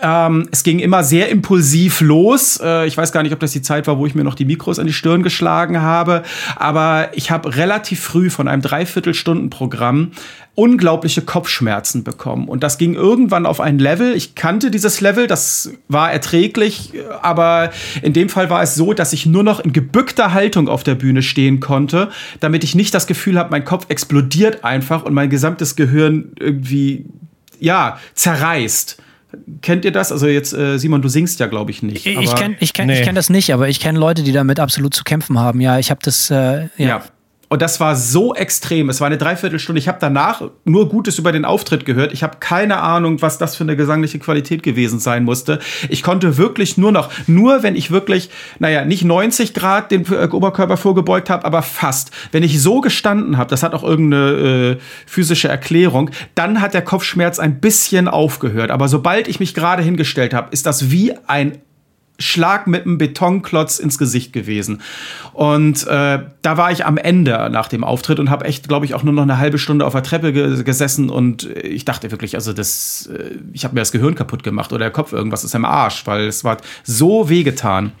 Ähm, 0.00 0.48
es 0.52 0.62
ging 0.62 0.78
immer 0.78 1.02
sehr 1.02 1.28
impulsiv 1.28 2.00
los. 2.00 2.60
Äh, 2.62 2.86
ich 2.86 2.96
weiß 2.96 3.10
gar 3.10 3.22
nicht, 3.24 3.32
ob 3.32 3.40
das 3.40 3.52
die 3.52 3.62
Zeit 3.62 3.86
war, 3.88 3.98
wo 3.98 4.06
ich 4.06 4.14
mir 4.14 4.22
noch 4.22 4.36
die 4.36 4.44
Mikros 4.44 4.78
an 4.78 4.86
die 4.86 4.92
Stirn 4.92 5.22
geschlagen 5.22 5.82
habe. 5.82 6.22
Aber 6.56 7.10
ich 7.14 7.30
habe 7.30 7.56
relativ 7.56 8.00
früh 8.00 8.30
von 8.30 8.46
einem 8.46 8.62
Dreiviertelstunden-Programm 8.62 10.12
unglaubliche 10.58 11.22
Kopfschmerzen 11.22 12.02
bekommen. 12.02 12.48
Und 12.48 12.64
das 12.64 12.78
ging 12.78 12.94
irgendwann 12.94 13.46
auf 13.46 13.60
ein 13.60 13.78
Level. 13.78 14.16
Ich 14.16 14.34
kannte 14.34 14.72
dieses 14.72 15.00
Level, 15.00 15.28
das 15.28 15.70
war 15.86 16.10
erträglich, 16.10 16.94
aber 17.22 17.70
in 18.02 18.12
dem 18.12 18.28
Fall 18.28 18.50
war 18.50 18.60
es 18.60 18.74
so, 18.74 18.92
dass 18.92 19.12
ich 19.12 19.24
nur 19.24 19.44
noch 19.44 19.60
in 19.60 19.72
gebückter 19.72 20.34
Haltung 20.34 20.68
auf 20.68 20.82
der 20.82 20.96
Bühne 20.96 21.22
stehen 21.22 21.60
konnte, 21.60 22.10
damit 22.40 22.64
ich 22.64 22.74
nicht 22.74 22.92
das 22.92 23.06
Gefühl 23.06 23.38
habe, 23.38 23.50
mein 23.52 23.64
Kopf 23.64 23.86
explodiert 23.88 24.64
einfach 24.64 25.04
und 25.04 25.14
mein 25.14 25.30
gesamtes 25.30 25.76
Gehirn 25.76 26.32
irgendwie, 26.40 27.06
ja, 27.60 28.00
zerreißt. 28.14 29.00
Kennt 29.62 29.84
ihr 29.84 29.92
das? 29.92 30.10
Also 30.10 30.26
jetzt, 30.26 30.54
äh, 30.54 30.76
Simon, 30.78 31.02
du 31.02 31.08
singst 31.08 31.38
ja, 31.38 31.46
glaube 31.46 31.70
ich, 31.70 31.84
nicht. 31.84 32.04
Ich 32.04 32.34
kenne 32.34 32.56
ich 32.58 32.72
kenn, 32.72 32.88
nee. 32.88 32.98
ich 32.98 33.04
kenn 33.04 33.14
das 33.14 33.30
nicht, 33.30 33.54
aber 33.54 33.68
ich 33.68 33.78
kenne 33.78 34.00
Leute, 34.00 34.24
die 34.24 34.32
damit 34.32 34.58
absolut 34.58 34.92
zu 34.92 35.04
kämpfen 35.04 35.38
haben. 35.38 35.60
Ja, 35.60 35.78
ich 35.78 35.92
habe 35.92 36.00
das, 36.02 36.32
äh, 36.32 36.34
ja. 36.34 36.68
ja. 36.78 37.02
Und 37.48 37.62
das 37.62 37.80
war 37.80 37.96
so 37.96 38.34
extrem. 38.34 38.90
Es 38.90 39.00
war 39.00 39.06
eine 39.06 39.16
Dreiviertelstunde. 39.16 39.78
Ich 39.78 39.88
habe 39.88 39.98
danach 40.00 40.42
nur 40.64 40.88
Gutes 40.88 41.18
über 41.18 41.32
den 41.32 41.44
Auftritt 41.46 41.86
gehört. 41.86 42.12
Ich 42.12 42.22
habe 42.22 42.36
keine 42.40 42.80
Ahnung, 42.82 43.22
was 43.22 43.38
das 43.38 43.56
für 43.56 43.64
eine 43.64 43.74
gesangliche 43.74 44.18
Qualität 44.18 44.62
gewesen 44.62 44.98
sein 44.98 45.24
musste. 45.24 45.58
Ich 45.88 46.02
konnte 46.02 46.36
wirklich 46.36 46.76
nur 46.76 46.92
noch, 46.92 47.10
nur 47.26 47.62
wenn 47.62 47.74
ich 47.74 47.90
wirklich, 47.90 48.28
naja, 48.58 48.84
nicht 48.84 49.04
90 49.04 49.54
Grad 49.54 49.90
den 49.90 50.04
äh, 50.12 50.28
Oberkörper 50.30 50.76
vorgebeugt 50.76 51.30
habe, 51.30 51.46
aber 51.46 51.62
fast. 51.62 52.10
Wenn 52.32 52.42
ich 52.42 52.60
so 52.60 52.82
gestanden 52.82 53.38
habe, 53.38 53.48
das 53.48 53.62
hat 53.62 53.72
auch 53.72 53.82
irgendeine 53.82 54.76
äh, 54.76 54.76
physische 55.06 55.48
Erklärung, 55.48 56.10
dann 56.34 56.60
hat 56.60 56.74
der 56.74 56.82
Kopfschmerz 56.82 57.38
ein 57.38 57.60
bisschen 57.60 58.08
aufgehört. 58.08 58.70
Aber 58.70 58.88
sobald 58.88 59.26
ich 59.26 59.40
mich 59.40 59.54
gerade 59.54 59.82
hingestellt 59.82 60.34
habe, 60.34 60.48
ist 60.50 60.66
das 60.66 60.90
wie 60.90 61.14
ein 61.26 61.58
Schlag 62.18 62.66
mit 62.66 62.84
einem 62.84 62.98
Betonklotz 62.98 63.78
ins 63.78 63.96
Gesicht 63.96 64.32
gewesen. 64.32 64.82
Und 65.32 65.86
äh, 65.86 66.20
da 66.42 66.56
war 66.56 66.72
ich 66.72 66.84
am 66.84 66.96
Ende 66.96 67.48
nach 67.50 67.68
dem 67.68 67.84
Auftritt 67.84 68.18
und 68.18 68.28
habe 68.28 68.44
echt, 68.44 68.66
glaube 68.68 68.86
ich, 68.86 68.94
auch 68.94 69.04
nur 69.04 69.14
noch 69.14 69.22
eine 69.22 69.38
halbe 69.38 69.58
Stunde 69.58 69.86
auf 69.86 69.92
der 69.92 70.02
Treppe 70.02 70.32
ge 70.32 70.62
gesessen 70.64 71.10
und 71.10 71.44
ich 71.44 71.84
dachte 71.84 72.10
wirklich, 72.10 72.34
also 72.34 72.52
das, 72.52 73.08
äh, 73.12 73.36
ich 73.52 73.64
habe 73.64 73.74
mir 73.74 73.80
das 73.80 73.92
Gehirn 73.92 74.14
kaputt 74.14 74.42
gemacht 74.42 74.72
oder 74.72 74.86
der 74.86 74.90
Kopf 74.90 75.12
irgendwas 75.12 75.44
ist 75.44 75.54
im 75.54 75.64
Arsch, 75.64 76.06
weil 76.06 76.26
es 76.26 76.42
war 76.42 76.56
so 76.82 77.28
wehgetan. 77.28 77.92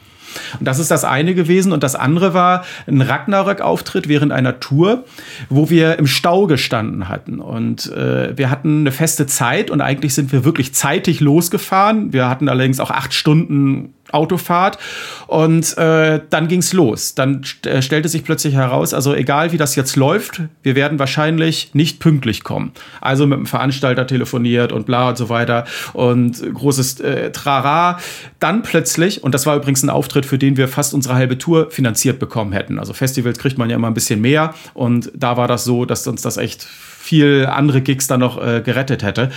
Und 0.58 0.66
das 0.66 0.78
ist 0.78 0.90
das 0.90 1.04
eine 1.04 1.34
gewesen. 1.34 1.72
Und 1.72 1.82
das 1.82 1.94
andere 1.94 2.34
war 2.34 2.64
ein 2.86 3.00
Ragnarök-Auftritt 3.00 4.08
während 4.08 4.32
einer 4.32 4.60
Tour, 4.60 5.04
wo 5.48 5.70
wir 5.70 5.98
im 5.98 6.06
Stau 6.06 6.46
gestanden 6.46 7.08
hatten. 7.08 7.40
Und 7.40 7.90
äh, 7.92 8.36
wir 8.36 8.50
hatten 8.50 8.80
eine 8.80 8.92
feste 8.92 9.26
Zeit 9.26 9.70
und 9.70 9.80
eigentlich 9.80 10.14
sind 10.14 10.32
wir 10.32 10.44
wirklich 10.44 10.74
zeitig 10.74 11.20
losgefahren. 11.20 12.12
Wir 12.12 12.28
hatten 12.28 12.48
allerdings 12.48 12.80
auch 12.80 12.90
acht 12.90 13.14
Stunden 13.14 13.94
Autofahrt 14.12 14.78
und 15.26 15.76
äh, 15.76 16.20
dann 16.30 16.48
ging's 16.48 16.72
los. 16.72 17.14
Dann 17.14 17.42
st 17.44 17.66
äh, 17.66 17.82
stellte 17.82 18.08
sich 18.08 18.24
plötzlich 18.24 18.54
heraus, 18.54 18.94
also 18.94 19.14
egal 19.14 19.52
wie 19.52 19.56
das 19.56 19.76
jetzt 19.76 19.96
läuft, 19.96 20.42
wir 20.62 20.74
werden 20.74 20.98
wahrscheinlich 20.98 21.74
nicht 21.74 22.00
pünktlich 22.00 22.44
kommen. 22.44 22.72
Also 23.00 23.26
mit 23.26 23.38
dem 23.38 23.46
Veranstalter 23.46 24.06
telefoniert 24.06 24.72
und 24.72 24.86
bla 24.86 25.10
und 25.10 25.18
so 25.18 25.28
weiter 25.28 25.64
und 25.92 26.42
großes 26.54 27.00
äh, 27.00 27.32
Trara. 27.32 27.98
Dann 28.40 28.62
plötzlich, 28.62 29.22
und 29.22 29.34
das 29.34 29.46
war 29.46 29.56
übrigens 29.56 29.82
ein 29.82 29.90
Auftritt, 29.90 30.26
für 30.26 30.38
den 30.38 30.56
wir 30.56 30.68
fast 30.68 30.94
unsere 30.94 31.14
halbe 31.14 31.38
Tour 31.38 31.70
finanziert 31.70 32.18
bekommen 32.18 32.52
hätten. 32.52 32.78
Also 32.78 32.92
Festivals 32.92 33.38
kriegt 33.38 33.58
man 33.58 33.68
ja 33.70 33.76
immer 33.76 33.88
ein 33.88 33.94
bisschen 33.94 34.20
mehr 34.20 34.54
und 34.74 35.10
da 35.14 35.36
war 35.36 35.48
das 35.48 35.64
so, 35.64 35.84
dass 35.84 36.06
uns 36.06 36.22
das 36.22 36.36
echt 36.36 36.64
viel 36.64 37.46
andere 37.46 37.80
Gigs 37.80 38.06
dann 38.06 38.20
noch 38.20 38.42
äh, 38.42 38.60
gerettet 38.60 39.02
hätte. 39.02 39.30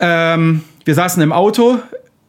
Ähm, 0.00 0.62
wir 0.84 0.94
saßen 0.94 1.22
im 1.22 1.32
Auto, 1.32 1.78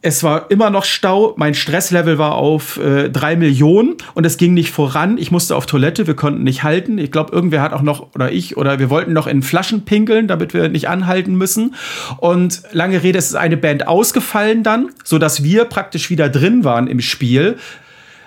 es 0.04 0.24
war 0.24 0.50
immer 0.50 0.68
noch 0.68 0.84
Stau, 0.84 1.32
mein 1.36 1.54
Stresslevel 1.54 2.18
war 2.18 2.34
auf 2.34 2.76
äh, 2.76 3.08
drei 3.08 3.36
Millionen 3.36 3.94
und 4.14 4.26
es 4.26 4.36
ging 4.36 4.52
nicht 4.52 4.72
voran. 4.72 5.16
Ich 5.16 5.30
musste 5.30 5.54
auf 5.54 5.64
Toilette, 5.64 6.08
wir 6.08 6.16
konnten 6.16 6.42
nicht 6.42 6.64
halten. 6.64 6.98
Ich 6.98 7.12
glaube, 7.12 7.32
irgendwer 7.32 7.62
hat 7.62 7.72
auch 7.72 7.82
noch, 7.82 8.08
oder 8.16 8.32
ich, 8.32 8.56
oder 8.56 8.80
wir 8.80 8.90
wollten 8.90 9.12
noch 9.12 9.28
in 9.28 9.42
Flaschen 9.42 9.84
pinkeln, 9.84 10.26
damit 10.26 10.54
wir 10.54 10.68
nicht 10.68 10.88
anhalten 10.88 11.36
müssen. 11.36 11.76
Und 12.18 12.62
lange 12.72 13.04
Rede, 13.04 13.16
es 13.16 13.26
ist 13.26 13.36
eine 13.36 13.56
Band 13.56 13.86
ausgefallen 13.86 14.64
dann, 14.64 14.90
sodass 15.04 15.44
wir 15.44 15.66
praktisch 15.66 16.10
wieder 16.10 16.28
drin 16.28 16.64
waren 16.64 16.88
im 16.88 17.00
Spiel, 17.00 17.56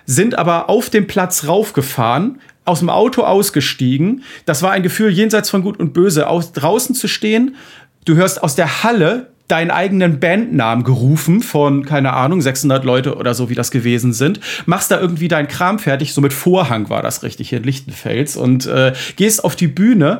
sind 0.06 0.38
aber 0.38 0.70
auf 0.70 0.90
dem 0.90 1.08
Platz 1.08 1.46
raufgefahren, 1.46 2.40
aus 2.64 2.80
dem 2.80 2.90
Auto 2.90 3.24
ausgestiegen. 3.24 4.24
Das 4.46 4.62
war 4.62 4.72
ein 4.72 4.82
Gefühl 4.82 5.10
jenseits 5.10 5.50
von 5.50 5.62
Gut 5.62 5.78
und 5.78 5.92
Böse, 5.92 6.28
aus, 6.28 6.54
draußen 6.54 6.96
zu 6.96 7.10
stehen. 7.10 7.58
Du 8.06 8.16
hörst 8.16 8.42
aus 8.42 8.56
der 8.56 8.84
Halle 8.84 9.35
deinen 9.48 9.72
eigenen 9.72 10.20
Bandnamen 10.20 10.84
gerufen 10.84 11.42
von, 11.42 11.86
keine 11.86 12.14
Ahnung, 12.14 12.42
600 12.42 12.84
Leute 12.84 13.16
oder 13.16 13.34
so, 13.34 13.50
wie 13.50 13.56
das 13.56 13.72
gewesen 13.72 14.14
sind, 14.14 14.40
machst 14.66 14.92
da 14.92 15.00
irgendwie 15.00 15.28
deinen 15.28 15.48
Kram 15.48 15.80
fertig, 15.80 16.14
so 16.14 16.22
mit 16.22 16.34
Vorhang 16.34 16.90
war 16.90 17.02
das 17.02 17.24
richtig 17.24 17.50
hier 17.50 17.60
in 17.60 17.64
Lichtenfels 17.64 18.38
und 18.38 18.66
äh, 18.66 18.94
gehst 19.16 19.44
auf 19.44 19.56
die 19.56 19.68
Bühne, 19.68 20.20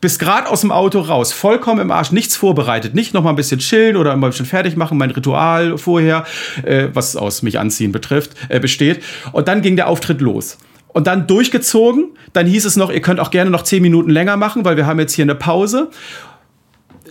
bist 0.00 0.18
gerade 0.18 0.48
aus 0.48 0.62
dem 0.62 0.72
Auto 0.72 1.00
raus, 1.00 1.32
vollkommen 1.32 1.80
im 1.80 1.90
Arsch, 1.90 2.12
nichts 2.12 2.36
vorbereitet, 2.36 2.94
nicht 2.94 3.12
noch 3.12 3.22
mal 3.22 3.30
ein 3.30 3.36
bisschen 3.36 3.60
chillen 3.60 3.96
oder 3.96 4.16
mal 4.16 4.28
ein 4.28 4.30
bisschen 4.30 4.46
fertig 4.46 4.76
machen, 4.76 4.98
mein 4.98 5.10
Ritual 5.10 5.76
vorher, 5.78 6.24
äh, 6.62 6.88
was 6.92 7.16
aus 7.16 7.42
mich 7.42 7.58
anziehen 7.58 7.92
betrifft, 7.92 8.32
äh, 8.48 8.60
besteht. 8.60 9.02
Und 9.32 9.48
dann 9.48 9.62
ging 9.62 9.76
der 9.76 9.88
Auftritt 9.88 10.20
los 10.20 10.58
und 10.96 11.06
dann 11.06 11.26
durchgezogen. 11.26 12.16
Dann 12.32 12.46
hieß 12.46 12.64
es 12.64 12.76
noch, 12.76 12.90
ihr 12.90 13.02
könnt 13.02 13.20
auch 13.20 13.30
gerne 13.30 13.50
noch 13.50 13.62
zehn 13.62 13.82
Minuten 13.82 14.08
länger 14.08 14.38
machen, 14.38 14.64
weil 14.64 14.78
wir 14.78 14.86
haben 14.86 14.98
jetzt 14.98 15.12
hier 15.12 15.24
eine 15.24 15.34
Pause 15.34 15.90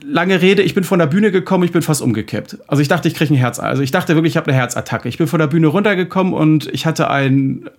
lange 0.07 0.41
Rede, 0.41 0.61
ich 0.61 0.73
bin 0.73 0.83
von 0.83 0.99
der 0.99 1.07
Bühne 1.07 1.31
gekommen, 1.31 1.63
ich 1.63 1.71
bin 1.71 1.81
fast 1.81 2.01
umgekippt. 2.01 2.57
Also 2.67 2.81
ich 2.81 2.87
dachte, 2.87 3.07
ich 3.07 3.15
kriege 3.15 3.33
ein 3.33 3.37
Herz. 3.37 3.59
Also 3.59 3.81
ich 3.81 3.91
dachte 3.91 4.15
wirklich, 4.15 4.33
ich 4.33 4.37
habe 4.37 4.47
eine 4.47 4.57
Herzattacke. 4.57 5.09
Ich 5.09 5.17
bin 5.17 5.27
von 5.27 5.39
der 5.39 5.47
Bühne 5.47 5.67
runtergekommen 5.67 6.33
und 6.33 6.67
ich 6.73 6.85
hatte 6.85 7.09
ein 7.09 7.69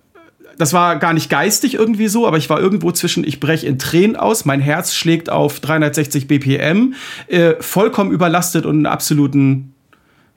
das 0.57 0.73
war 0.73 0.97
gar 0.97 1.13
nicht 1.13 1.29
geistig 1.29 1.75
irgendwie 1.75 2.07
so, 2.07 2.27
aber 2.27 2.37
ich 2.37 2.49
war 2.49 2.59
irgendwo 2.59 2.91
zwischen, 2.91 3.23
ich 3.23 3.39
breche 3.39 3.67
in 3.67 3.77
Tränen 3.77 4.15
aus, 4.15 4.43
mein 4.43 4.59
Herz 4.59 4.95
schlägt 4.95 5.29
auf 5.29 5.59
360 5.59 6.27
BPM, 6.27 6.95
äh, 7.27 7.53
vollkommen 7.59 8.11
überlastet 8.11 8.65
und 8.65 8.77
einen 8.77 8.85
absoluten, 8.87 9.73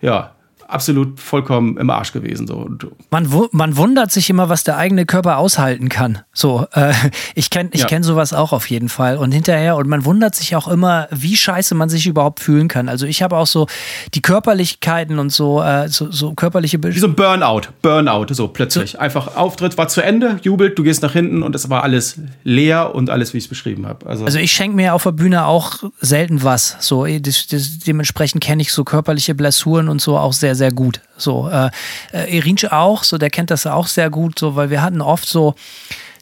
ja, 0.03 0.35
absolut 0.73 1.21
vollkommen 1.21 1.77
im 1.77 1.91
Arsch 1.91 2.13
gewesen. 2.13 2.47
So. 2.47 2.69
Man, 3.11 3.29
man 3.53 3.77
wundert 3.77 4.11
sich 4.11 4.31
immer, 4.31 4.49
was 4.49 4.65
der 4.65 4.77
eigene 4.77 5.07
Körper 5.07 5.39
aushalten 5.39 5.89
kann. 5.89 6.19
So, 6.33 6.67
äh, 6.73 6.93
ich 7.35 7.51
kenne 7.51 7.71
ich 7.73 7.83
ja. 7.83 7.87
kenn 7.87 8.03
sowas 8.03 8.33
auch 8.33 8.53
auf 8.53 8.69
jeden 8.71 8.89
Fall. 8.89 9.17
Und 9.17 9.33
hinterher, 9.33 9.77
und 9.77 9.89
man 9.89 10.05
wundert 10.05 10.35
sich 10.35 10.57
auch 10.57 10.69
immer, 10.69 11.09
wie 11.11 11.37
scheiße 11.37 11.75
man 11.75 11.89
sich 11.89 12.07
überhaupt 12.07 12.41
fühlen 12.41 12.69
kann. 12.69 12.89
Also 12.89 13.07
ich 13.07 13.23
habe 13.23 13.37
auch 13.37 13.47
so 13.47 13.67
die 14.15 14.23
Körperlichkeiten 14.23 15.19
und 15.19 15.31
so, 15.31 15.63
äh, 15.63 15.89
so, 15.89 16.11
so 16.11 16.35
körperliche... 16.35 16.79
Be 16.79 16.95
wie 16.95 16.99
so 16.99 17.07
ein 17.07 17.15
Burnout, 17.15 17.63
Burnout, 17.83 18.27
so 18.31 18.49
plötzlich. 18.49 18.93
So. 18.93 18.99
Einfach 18.99 19.37
Auftritt 19.37 19.77
war 19.79 19.89
zu 19.89 20.01
Ende, 20.01 20.39
jubelt, 20.43 20.79
du 20.79 20.83
gehst 20.83 21.03
nach 21.03 21.13
hinten 21.13 21.43
und 21.43 21.55
es 21.55 21.71
war 21.71 21.83
alles 21.83 22.21
leer 22.45 22.95
und 22.95 23.11
alles, 23.11 23.33
wie 23.33 23.39
ich 23.39 23.45
es 23.45 23.49
beschrieben 23.49 23.87
habe. 23.87 24.07
Also, 24.07 24.25
also 24.25 24.39
ich 24.39 24.53
schenke 24.53 24.77
mir 24.77 24.95
auf 24.95 25.03
der 25.03 25.13
Bühne 25.13 25.47
auch 25.47 25.85
selten 26.01 26.43
was. 26.43 26.77
So, 26.81 27.07
das, 27.07 27.47
das, 27.47 27.79
dementsprechend 27.81 28.43
kenne 28.43 28.63
ich 28.63 28.73
so 28.73 28.85
körperliche 28.85 29.35
Blessuren 29.35 29.89
und 29.89 30.01
so 30.01 30.17
auch 30.17 30.33
sehr, 30.33 30.55
sehr 30.61 30.73
gut. 30.73 31.01
So, 31.17 31.49
äh, 31.49 31.71
äh, 32.13 32.37
Erinche 32.39 32.73
auch, 32.73 33.03
so, 33.03 33.17
der 33.17 33.31
kennt 33.31 33.51
das 33.51 33.67
auch 33.67 33.87
sehr 33.87 34.11
gut, 34.11 34.39
so, 34.39 34.57
weil 34.57 34.69
wir 34.69 34.83
hatten 34.83 35.01
oft 35.01 35.27
so, 35.27 35.55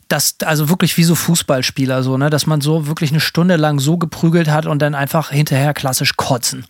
das, 0.07 0.37
also 0.45 0.69
wirklich 0.69 0.97
wie 0.97 1.03
so 1.05 1.17
Fußballspieler, 1.17 2.05
so, 2.05 2.17
ne, 2.17 2.31
dass 2.31 2.47
man 2.47 2.61
so 2.61 2.87
wirklich 2.87 3.11
eine 3.11 3.21
Stunde 3.21 3.57
lang 3.57 3.81
so 3.81 3.99
geprügelt 3.99 4.49
hat 4.49 4.67
und 4.67 4.81
dann 4.81 4.95
einfach 4.95 5.31
hinterher 5.31 5.75
klassisch 5.75 6.17
kotzen. 6.17 6.65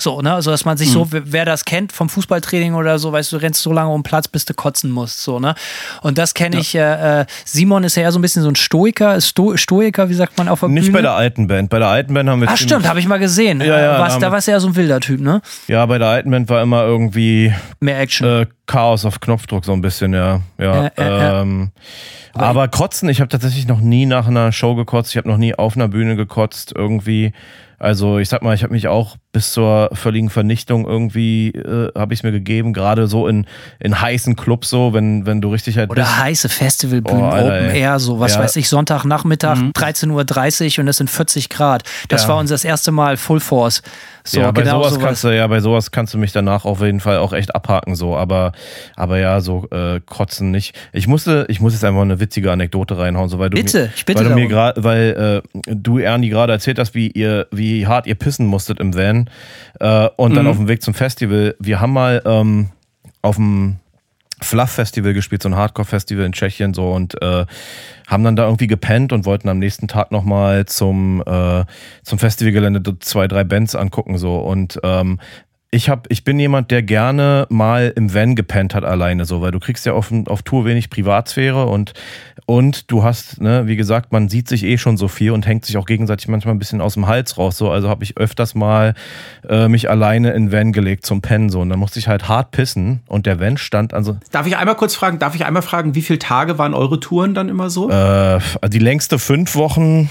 So, 0.00 0.20
ne? 0.22 0.34
Also, 0.34 0.50
dass 0.50 0.64
man 0.64 0.76
sich 0.76 0.88
mhm. 0.88 0.92
so, 0.92 1.08
wer 1.10 1.44
das 1.44 1.64
kennt 1.64 1.92
vom 1.92 2.08
Fußballtraining 2.08 2.74
oder 2.74 2.98
so, 2.98 3.12
weißt 3.12 3.32
du, 3.32 3.38
du 3.38 3.42
rennst 3.42 3.62
so 3.62 3.72
lange 3.72 3.90
um 3.90 4.02
Platz, 4.02 4.28
bis 4.28 4.44
du 4.44 4.54
kotzen 4.54 4.90
musst, 4.90 5.22
so, 5.22 5.38
ne? 5.40 5.54
Und 6.02 6.18
das 6.18 6.34
kenne 6.34 6.56
ja. 6.56 6.60
ich, 6.60 6.74
äh, 6.74 7.20
äh, 7.20 7.26
Simon 7.44 7.84
ist 7.84 7.96
ja 7.96 8.04
eher 8.04 8.12
so 8.12 8.18
ein 8.18 8.22
bisschen 8.22 8.42
so 8.42 8.48
ein 8.48 8.56
Stoiker, 8.56 9.20
Sto 9.20 9.56
Stoiker, 9.56 10.08
wie 10.08 10.14
sagt 10.14 10.38
man 10.38 10.48
auf 10.48 10.60
der 10.60 10.68
Nicht 10.68 10.86
Bühne? 10.86 10.98
bei 10.98 11.02
der 11.02 11.12
alten 11.12 11.46
Band. 11.46 11.70
Bei 11.70 11.78
der 11.78 11.88
alten 11.88 12.14
Band 12.14 12.28
haben 12.28 12.40
wir. 12.40 12.48
Ach, 12.50 12.56
stimmt, 12.56 12.88
habe 12.88 12.98
ich 12.98 13.06
mal 13.06 13.18
gesehen. 13.18 13.60
Ja, 13.60 13.80
ja, 13.80 14.00
Was, 14.00 14.18
da 14.18 14.32
warst 14.32 14.48
du 14.48 14.52
ja 14.52 14.60
so 14.60 14.68
ein 14.68 14.76
wilder 14.76 15.00
Typ, 15.00 15.20
ne? 15.20 15.42
Ja, 15.68 15.84
bei 15.86 15.98
der 15.98 16.08
alten 16.08 16.30
Band 16.30 16.48
war 16.48 16.62
immer 16.62 16.82
irgendwie. 16.82 17.52
Mehr 17.80 18.00
Action. 18.00 18.42
Äh, 18.42 18.46
Chaos 18.66 19.04
auf 19.04 19.20
Knopfdruck 19.20 19.64
so 19.64 19.72
ein 19.72 19.82
bisschen, 19.82 20.14
ja. 20.14 20.40
Ja. 20.58 20.86
Äh, 20.86 20.90
äh, 20.96 21.40
ähm, 21.40 21.72
aber 22.34 22.68
kotzen, 22.68 23.08
ich 23.08 23.20
habe 23.20 23.28
tatsächlich 23.28 23.66
noch 23.66 23.80
nie 23.80 24.06
nach 24.06 24.28
einer 24.28 24.52
Show 24.52 24.76
gekotzt, 24.76 25.10
ich 25.10 25.16
habe 25.16 25.28
noch 25.28 25.36
nie 25.36 25.54
auf 25.54 25.76
einer 25.76 25.88
Bühne 25.88 26.16
gekotzt 26.16 26.72
irgendwie. 26.74 27.32
Also 27.80 28.18
ich 28.18 28.28
sag 28.28 28.42
mal, 28.42 28.54
ich 28.54 28.62
habe 28.62 28.74
mich 28.74 28.88
auch 28.88 29.16
bis 29.32 29.52
zur 29.54 29.88
völligen 29.94 30.28
Vernichtung 30.28 30.86
irgendwie 30.86 31.48
äh, 31.48 31.90
habe 31.98 32.12
ich 32.12 32.22
mir 32.22 32.30
gegeben, 32.30 32.74
gerade 32.74 33.06
so 33.06 33.26
in, 33.26 33.46
in 33.78 33.98
heißen 34.00 34.36
Clubs 34.36 34.68
so, 34.68 34.92
wenn 34.92 35.24
wenn 35.24 35.40
du 35.40 35.50
richtig 35.50 35.78
halt 35.78 35.90
Oder 35.90 36.02
bist. 36.02 36.18
heiße 36.18 36.48
Festivalbühnen, 36.50 37.22
Oh, 37.22 37.28
Alter, 37.30 37.46
Open 37.56 37.70
ey. 37.70 37.80
Air, 37.80 37.98
so 37.98 38.20
was 38.20 38.34
Ja. 38.34 38.40
weiß 38.40 38.56
ich, 38.56 38.68
Sonntagnachmittag, 38.68 39.56
13.30 39.74 40.76
Uhr 40.78 40.82
und 40.82 40.88
es 40.88 40.98
sind 40.98 41.08
40 41.08 41.48
Grad. 41.48 41.82
Das 42.08 42.22
Ja. 42.24 42.28
war 42.28 42.36
unser 42.36 42.54
das 42.54 42.64
erste 42.64 42.92
Mal 42.92 43.16
Full 43.16 43.40
Force. 43.40 43.82
So, 44.24 44.40
ja, 44.40 44.50
bei 44.50 44.62
genau 44.62 44.78
sowas, 44.78 44.94
sowas. 44.94 45.04
kannst 45.04 45.24
du, 45.24 45.34
ja, 45.34 45.46
bei 45.46 45.60
sowas 45.60 45.90
kannst 45.90 46.14
du 46.14 46.18
mich 46.18 46.32
danach 46.32 46.64
auf 46.64 46.80
jeden 46.82 47.00
Fall 47.00 47.18
auch 47.18 47.32
echt 47.32 47.54
abhaken, 47.54 47.94
so, 47.94 48.16
aber, 48.16 48.52
aber 48.96 49.18
ja, 49.18 49.40
so 49.40 49.66
äh, 49.70 50.00
kotzen 50.04 50.50
nicht. 50.50 50.74
Ich 50.92 51.06
musste, 51.08 51.46
ich 51.48 51.60
muss 51.60 51.72
jetzt 51.72 51.84
einfach 51.84 52.02
eine 52.02 52.20
witzige 52.20 52.52
Anekdote 52.52 52.98
reinhauen, 52.98 53.28
so 53.28 53.38
weil 53.38 53.50
du 53.50 53.56
Bitte, 53.56 53.84
mir, 53.84 53.90
ich 53.96 54.04
bitte 54.04 54.20
weil 54.20 54.28
du 54.28 54.34
mir 54.34 54.46
gerade, 54.46 54.84
weil 54.84 55.42
äh, 55.54 55.74
du 55.74 55.98
Ernie 55.98 56.28
gerade 56.28 56.52
erzählt 56.52 56.78
hast, 56.78 56.94
wie 56.94 57.08
ihr, 57.08 57.46
wie 57.50 57.86
hart 57.86 58.06
ihr 58.06 58.14
pissen 58.14 58.46
musstet 58.46 58.78
im 58.78 58.94
Van 58.94 59.28
äh, 59.80 60.08
und 60.16 60.32
Mhm. 60.32 60.36
dann 60.36 60.46
auf 60.46 60.56
dem 60.56 60.68
Weg 60.68 60.82
zum 60.82 60.94
Festival. 60.94 61.56
Wir 61.58 61.80
haben 61.80 61.92
mal 61.92 62.22
ähm, 62.24 62.68
auf 63.22 63.36
dem 63.36 63.76
Fluff 64.42 64.70
Festival 64.70 65.12
gespielt, 65.14 65.42
so 65.42 65.48
ein 65.48 65.56
Hardcore 65.56 65.86
Festival 65.86 66.24
in 66.24 66.32
Tschechien 66.32 66.74
so 66.74 66.92
und 66.92 67.20
äh, 67.22 67.46
haben 68.06 68.24
dann 68.24 68.36
da 68.36 68.44
irgendwie 68.44 68.66
gepennt 68.66 69.12
und 69.12 69.24
wollten 69.26 69.48
am 69.48 69.58
nächsten 69.58 69.88
Tag 69.88 70.10
nochmal 70.10 70.66
zum 70.66 71.22
äh, 71.26 71.64
zum 72.02 72.18
Festivalgelände 72.18 72.98
zwei 73.00 73.28
drei 73.28 73.44
Bands 73.44 73.74
angucken 73.74 74.18
so 74.18 74.38
und 74.38 74.80
ähm, 74.82 75.20
ich 75.72 75.88
hab, 75.88 76.06
ich 76.10 76.24
bin 76.24 76.40
jemand, 76.40 76.72
der 76.72 76.82
gerne 76.82 77.46
mal 77.48 77.92
im 77.94 78.12
Van 78.12 78.34
gepennt 78.34 78.74
hat 78.74 78.84
alleine 78.84 79.24
so, 79.24 79.40
weil 79.40 79.52
du 79.52 79.60
kriegst 79.60 79.86
ja 79.86 79.92
auf, 79.92 80.12
auf 80.26 80.42
Tour 80.42 80.64
wenig 80.64 80.90
Privatsphäre 80.90 81.66
und 81.66 81.92
und 82.46 82.90
du 82.90 83.04
hast, 83.04 83.40
ne, 83.40 83.68
wie 83.68 83.76
gesagt, 83.76 84.10
man 84.10 84.28
sieht 84.28 84.48
sich 84.48 84.64
eh 84.64 84.76
schon 84.76 84.96
so 84.96 85.06
viel 85.06 85.30
und 85.30 85.46
hängt 85.46 85.64
sich 85.64 85.76
auch 85.76 85.86
gegenseitig 85.86 86.26
manchmal 86.26 86.56
ein 86.56 86.58
bisschen 86.58 86.80
aus 86.80 86.94
dem 86.94 87.06
Hals 87.06 87.38
raus 87.38 87.56
so, 87.56 87.70
also 87.70 87.88
habe 87.88 88.02
ich 88.02 88.16
öfters 88.16 88.56
mal 88.56 88.94
äh, 89.48 89.68
mich 89.68 89.88
alleine 89.88 90.32
in 90.32 90.50
Van 90.50 90.72
gelegt 90.72 91.06
zum 91.06 91.22
Pennen 91.22 91.50
so 91.50 91.60
und 91.60 91.68
dann 91.68 91.78
musste 91.78 92.00
ich 92.00 92.08
halt 92.08 92.26
hart 92.26 92.50
pissen 92.50 93.00
und 93.06 93.26
der 93.26 93.38
Van 93.38 93.56
stand 93.56 93.94
also 93.94 94.18
Darf 94.32 94.48
ich 94.48 94.56
einmal 94.56 94.74
kurz 94.74 94.96
fragen, 94.96 95.20
darf 95.20 95.36
ich 95.36 95.44
einmal 95.44 95.62
fragen, 95.62 95.94
wie 95.94 96.02
viele 96.02 96.18
Tage 96.18 96.58
waren 96.58 96.74
eure 96.74 96.98
Touren 96.98 97.32
dann 97.34 97.48
immer 97.48 97.70
so? 97.70 97.88
Äh, 97.88 98.40
die 98.68 98.80
längste 98.80 99.20
fünf 99.20 99.54
Wochen. 99.54 100.08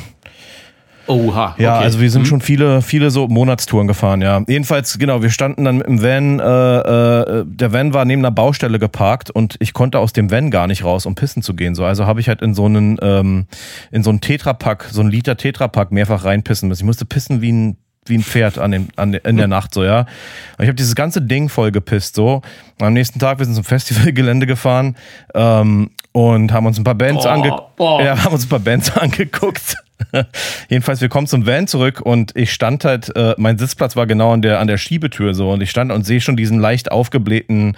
Oha. 1.10 1.56
Ja, 1.58 1.78
okay. 1.78 1.86
also 1.86 2.00
wir 2.00 2.12
sind 2.12 2.28
schon 2.28 2.40
viele, 2.40 2.84
viele 2.84 3.10
so 3.10 3.28
Monatstouren 3.28 3.88
gefahren, 3.88 4.22
ja. 4.22 4.44
Jedenfalls, 4.48 5.00
genau, 5.00 5.24
wir 5.24 5.32
standen 5.32 5.66
dann 5.66 5.82
im 5.82 6.04
Van, 6.04 6.40
äh, 6.40 6.44
äh, 6.44 7.46
der 7.48 7.74
Van 7.74 7.96
war 7.96 8.06
neben 8.06 8.22
einer 8.22 8.32
Baustelle 8.32 8.78
geparkt 8.78 9.32
und 9.32 9.56
ich 9.60 9.74
konnte 9.74 9.98
aus 9.98 10.14
dem 10.14 10.30
Van 10.30 10.52
gar 10.52 10.68
nicht 10.68 10.84
raus, 10.84 11.08
um 11.08 11.16
pissen 11.16 11.42
zu 11.42 11.56
gehen. 11.56 11.74
So, 11.74 11.84
also 11.84 12.06
habe 12.06 12.20
ich 12.20 12.30
halt 12.30 12.44
in 12.44 12.54
so 12.54 12.66
einen, 12.66 13.00
ähm, 13.02 13.48
in 13.90 14.04
so 14.04 14.12
einen 14.12 14.22
Tetrapack, 14.22 14.88
so 14.92 15.02
einen 15.02 15.10
Liter 15.10 15.36
Tetrapack 15.36 15.92
mehrfach 15.92 16.26
reinpissen 16.26 16.70
müssen. 16.70 16.84
Ich 16.84 16.86
musste 16.86 17.06
pissen 17.06 17.42
wie 17.42 17.52
ein 17.52 17.78
wie 18.06 18.18
ein 18.18 18.24
Pferd 18.24 18.58
an 18.58 18.72
dem, 18.72 18.88
an, 18.96 19.14
in 19.14 19.38
der 19.38 19.48
Nacht 19.48 19.74
so, 19.74 19.84
ja. 19.84 20.00
Und 20.00 20.64
ich 20.64 20.68
habe 20.68 20.76
dieses 20.76 20.96
ganze 20.96 21.22
Ding 21.22 21.48
voll 21.48 21.72
gepisst 21.72 22.16
so. 22.16 22.42
Und 22.80 22.88
am 22.88 22.94
nächsten 22.94 23.20
Tag, 23.20 23.38
wir 23.38 23.46
sind 23.46 23.56
zum 23.56 23.64
Festivalgelände 23.64 24.48
gefahren 24.48 24.96
ähm, 25.36 25.92
und 26.12 26.52
haben 26.52 26.66
uns 26.66 26.80
ein 26.80 26.84
paar 26.84 26.96
Bands 26.96 27.24
Boah, 27.24 27.32
ange 27.32 27.58
boah. 27.78 28.02
ja, 28.02 28.24
haben 28.24 28.34
uns 28.34 28.46
ein 28.46 28.50
paar 28.50 28.60
Bands 28.60 28.92
angeguckt. 28.98 29.76
Jedenfalls, 30.70 31.02
wir 31.02 31.10
kommen 31.10 31.28
zum 31.28 31.46
Van 31.46 31.68
zurück 31.68 32.02
und 32.02 32.36
ich 32.36 32.54
stand 32.54 32.86
halt, 32.86 33.16
äh, 33.16 33.36
mein 33.38 33.58
Sitzplatz 33.58 33.96
war 33.96 34.08
genau 34.08 34.34
an 34.34 34.42
der, 34.42 34.60
an 34.60 34.68
der 34.68 34.78
Schiebetür 34.78 35.34
so 35.34 35.52
und 35.52 35.62
ich 35.62 35.70
stand 35.70 35.92
und 35.92 36.06
sehe 36.06 36.22
schon 36.22 36.36
diesen 36.36 36.60
leicht 36.60 36.92
aufgeblähten, 36.92 37.78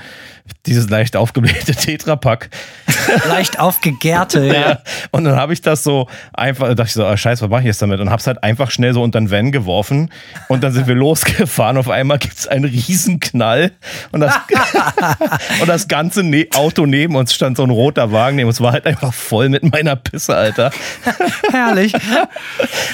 dieses 0.65 0.89
leicht 0.89 1.15
aufgeblähte 1.15 1.71
Tetrapack. 1.75 2.49
Leicht 3.27 3.59
aufgegärte, 3.59 4.45
ja. 4.53 4.79
Und 5.11 5.23
dann 5.25 5.35
habe 5.35 5.53
ich 5.53 5.61
das 5.61 5.83
so 5.83 6.07
einfach, 6.33 6.69
dachte 6.69 6.83
ich 6.83 6.93
so, 6.93 7.05
ah, 7.05 7.17
scheiße, 7.17 7.43
was 7.43 7.49
mache 7.49 7.61
ich 7.61 7.67
jetzt 7.67 7.81
damit? 7.81 7.99
Und 7.99 8.09
hab's 8.09 8.27
halt 8.27 8.43
einfach 8.43 8.71
schnell 8.71 8.93
so 8.93 9.01
unter 9.01 9.19
den 9.19 9.31
Van 9.31 9.51
geworfen 9.51 10.09
und 10.47 10.63
dann 10.63 10.71
sind 10.71 10.87
wir 10.87 10.95
losgefahren. 10.95 11.77
Auf 11.77 11.89
einmal 11.89 12.19
gibt's 12.19 12.47
einen 12.47 12.65
Riesenknall 12.65 13.71
und 14.11 14.21
das, 14.21 14.35
und 15.61 15.67
das 15.67 15.87
ganze 15.87 16.23
ne 16.23 16.47
Auto 16.55 16.85
neben 16.85 17.15
uns 17.15 17.33
stand 17.33 17.57
so 17.57 17.63
ein 17.63 17.69
roter 17.69 18.11
Wagen 18.11 18.35
neben 18.37 18.47
uns, 18.47 18.61
war 18.61 18.71
halt 18.73 18.85
einfach 18.85 19.13
voll 19.13 19.49
mit 19.49 19.63
meiner 19.71 19.95
Pisse, 19.95 20.35
Alter. 20.35 20.71
Herrlich. 21.51 21.93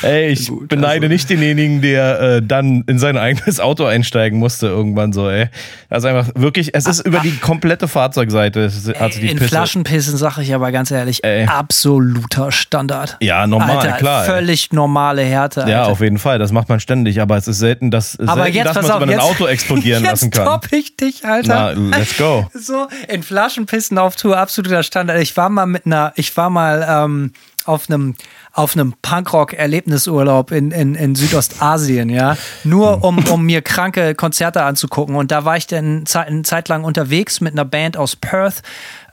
Ey, 0.02 0.30
ich 0.30 0.52
beneide 0.68 1.10
nicht 1.10 1.30
denjenigen, 1.30 1.82
der 1.82 2.20
äh, 2.20 2.42
dann 2.42 2.84
in 2.88 3.00
sein 3.00 3.18
eigenes 3.18 3.60
Auto 3.60 3.86
einsteigen 3.86 4.40
musste 4.40 4.68
irgendwann 4.68 5.14
so, 5.14 5.30
ey. 5.30 5.50
Ist 5.90 6.06
einfach 6.06 6.30
wirklich, 6.36 6.74
es 6.74 6.86
ist 6.86 7.06
über 7.06 7.20
die 7.20 7.38
komplette 7.38 7.88
Fahrzeugseite 7.88 8.70
sich 8.70 8.94
die 8.94 9.30
In 9.30 9.38
Pisse. 9.38 9.50
Flaschenpissen 9.50 10.18
sage 10.18 10.42
ich 10.42 10.54
aber 10.54 10.72
ganz 10.72 10.92
ehrlich, 10.92 11.24
Ey. 11.24 11.46
absoluter 11.46 12.52
Standard. 12.52 13.18
Ja, 13.22 13.48
normal, 13.48 13.78
Alter, 13.78 13.98
klar. 13.98 14.24
ey. 14.24 14.30
Völlig 14.30 14.72
normale 14.74 15.22
Härte. 15.24 15.62
Ja, 15.62 15.82
Alter. 15.82 15.92
auf 15.92 16.02
jeden 16.02 16.18
Fall. 16.18 16.40
Das 16.40 16.52
macht 16.52 16.70
man 16.70 16.80
ständig, 16.80 17.22
aber 17.22 17.38
es 17.38 17.48
ist 17.48 17.60
selten, 17.60 17.92
dass, 17.92 18.20
aber 18.20 18.44
selten, 18.44 18.58
jetzt 18.58 18.66
dass 18.68 18.76
man 18.76 18.86
es 18.86 18.92
ein 18.92 19.10
jetzt, 19.10 19.22
Auto 19.22 19.48
explodieren 19.48 20.04
jetzt 20.04 20.12
lassen 20.12 20.32
kann. 20.32 20.46
Top 20.46 20.68
ich 20.72 20.96
dich, 20.98 21.26
Alter. 21.26 21.74
Na, 21.76 21.98
let's 21.98 22.18
go. 22.18 22.48
So, 22.58 22.88
in 23.08 23.24
Flaschenpissen 23.24 23.98
auf 23.98 24.16
Tour, 24.16 24.38
absoluter 24.38 24.84
Standard. 24.84 25.22
Ich 25.22 25.38
war 25.38 25.50
mal 25.50 25.66
mit 25.66 25.86
einer, 25.86 26.12
ich 26.16 26.36
war 26.36 26.50
mal 26.50 26.86
ähm, 26.90 27.32
auf 27.68 27.90
einem 27.90 28.16
auf 28.54 28.76
einem 28.76 28.94
Punkrock-Erlebnisurlaub 29.02 30.52
in, 30.52 30.72
in, 30.72 30.96
in 30.96 31.16
Südostasien, 31.16 32.10
ja. 32.10 32.38
Nur 32.64 33.04
um, 33.04 33.24
um 33.30 33.46
mir 33.46 33.62
kranke 33.62 34.16
Konzerte 34.16 34.64
anzugucken. 34.64 35.16
Und 35.16 35.32
da 35.32 35.46
war 35.46 35.58
ich 35.58 35.68
dann 35.68 36.06
eine 36.14 36.42
Zeit 36.42 36.68
lang 36.70 36.84
unterwegs 36.84 37.40
mit 37.40 37.54
einer 37.54 37.66
Band 37.66 37.98
aus 37.98 38.16
Perth, 38.16 38.64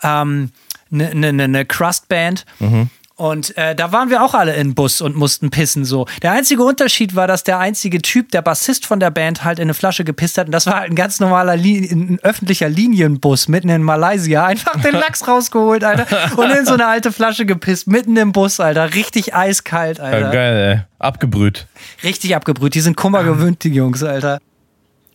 ähm, 0.03 0.51
eine 0.91 1.15
ne, 1.15 1.33
ne, 1.33 1.49
ne 1.49 1.65
Crust-Band. 1.67 2.47
Und 3.17 3.57
äh, 3.57 3.77
da 3.77 3.93
waren 3.93 4.11
wir 4.11 4.25
auch 4.25 4.35
alle 4.35 4.55
in 4.55 4.75
Bus 4.75 5.01
und 5.01 5.15
mussten 5.15 5.51
pissen 5.51 5.85
so. 5.85 6.05
Der 6.23 6.33
einzige 6.33 6.65
Unterschied 6.65 7.15
war, 7.15 7.29
dass 7.29 7.45
der 7.45 7.61
einzige 7.61 8.03
Typ, 8.03 8.33
der 8.33 8.43
Bassist 8.43 8.87
von 8.87 8.99
der 8.99 9.13
Band, 9.13 9.45
halt 9.45 9.61
in 9.61 9.65
eine 9.65 9.75
Flasche 9.75 10.03
gepisst 10.03 10.37
hat. 10.37 10.47
Und 10.47 10.53
das 10.53 10.67
war 10.67 10.81
halt 10.81 10.91
ein 10.91 10.97
ganz 10.97 11.21
normaler, 11.21 11.57
Li 11.57 11.89
ein 11.93 12.19
öffentlicher 12.23 12.69
Linienbus 12.69 13.47
mitten 13.47 13.69
in 13.69 13.85
Malaysia. 13.85 14.45
Einfach 14.45 14.81
den 14.81 14.95
Lachs 14.95 15.29
rausgeholt, 15.29 15.85
Alter. 15.85 16.07
Und 16.37 16.51
in 16.51 16.67
so 16.67 16.75
eine 16.75 16.87
alte 16.87 17.13
Flasche 17.13 17.47
gepisst, 17.47 17.87
mitten 17.87 18.17
im 18.17 18.33
Bus, 18.33 18.59
Alter. 18.59 18.95
Richtig 18.95 19.33
eiskalt, 19.33 19.99
Ja, 19.99 20.05
Alter. 20.05 20.31
geil, 20.31 20.75
ey. 20.79 20.83
Abgebrüht. 20.99 21.67
Richtig 22.03 22.35
abgebrüht. 22.35 22.75
Die 22.75 22.81
sind 22.81 22.97
Kummer 22.97 23.23
gewöhnt, 23.23 23.63
die 23.63 23.69
Jungs, 23.69 24.03
Alter. 24.03 24.41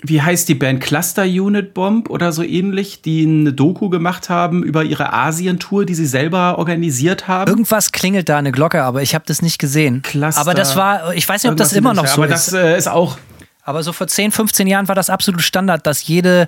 Wie 0.02 0.22
heißt 0.22 0.47
die 0.47 0.56
Band 0.56 0.82
Cluster 0.82 1.24
Unit 1.24 1.74
Bomb 1.74 2.10
oder 2.10 2.32
so 2.32 2.41
ähnlich, 2.41 3.02
die 3.02 3.26
eine 3.26 3.52
Doku 3.54 3.89
gemacht 3.89 4.30
haben 4.30 4.64
über 4.64 4.84
ihre 4.84 5.12
Asientour, 5.12 5.86
die 5.86 5.93
sie 5.93 6.06
selber 6.06 6.58
organisiert 6.58 7.28
haben. 7.28 7.50
Irgendwas 7.50 7.91
klingelt 7.91 8.30
da 8.30 8.38
eine 8.38 8.52
Glocke, 8.52 8.84
aber 8.84 9.02
ich 9.02 9.14
habe 9.14 9.26
das 9.28 9.41
nicht 9.41 9.60
gesehen. 9.60 10.02
Cluster- 10.02 10.39
aber 10.39 10.54
das 10.54 10.76
war, 10.76 11.14
ich 11.14 11.28
weiß 11.28 11.43
nicht, 11.43 11.52
ob 11.52 11.58
das 11.58 11.74
immer 11.74 11.93
noch 11.93 12.08
so 12.08 12.24
aber 12.24 12.34
ist. 12.34 12.52
das 12.52 12.54
äh, 12.54 12.78
ist 12.78 12.88
auch 12.88 13.18
Aber 13.64 13.84
so 13.84 13.91
vor 13.93 14.08
10, 14.08 14.32
15 14.32 14.68
Jahren 14.68 14.88
war 14.88 14.95
das 14.95 15.10
absolut 15.10 15.41
Standard, 15.41 15.86
dass 15.86 16.08
jede, 16.08 16.47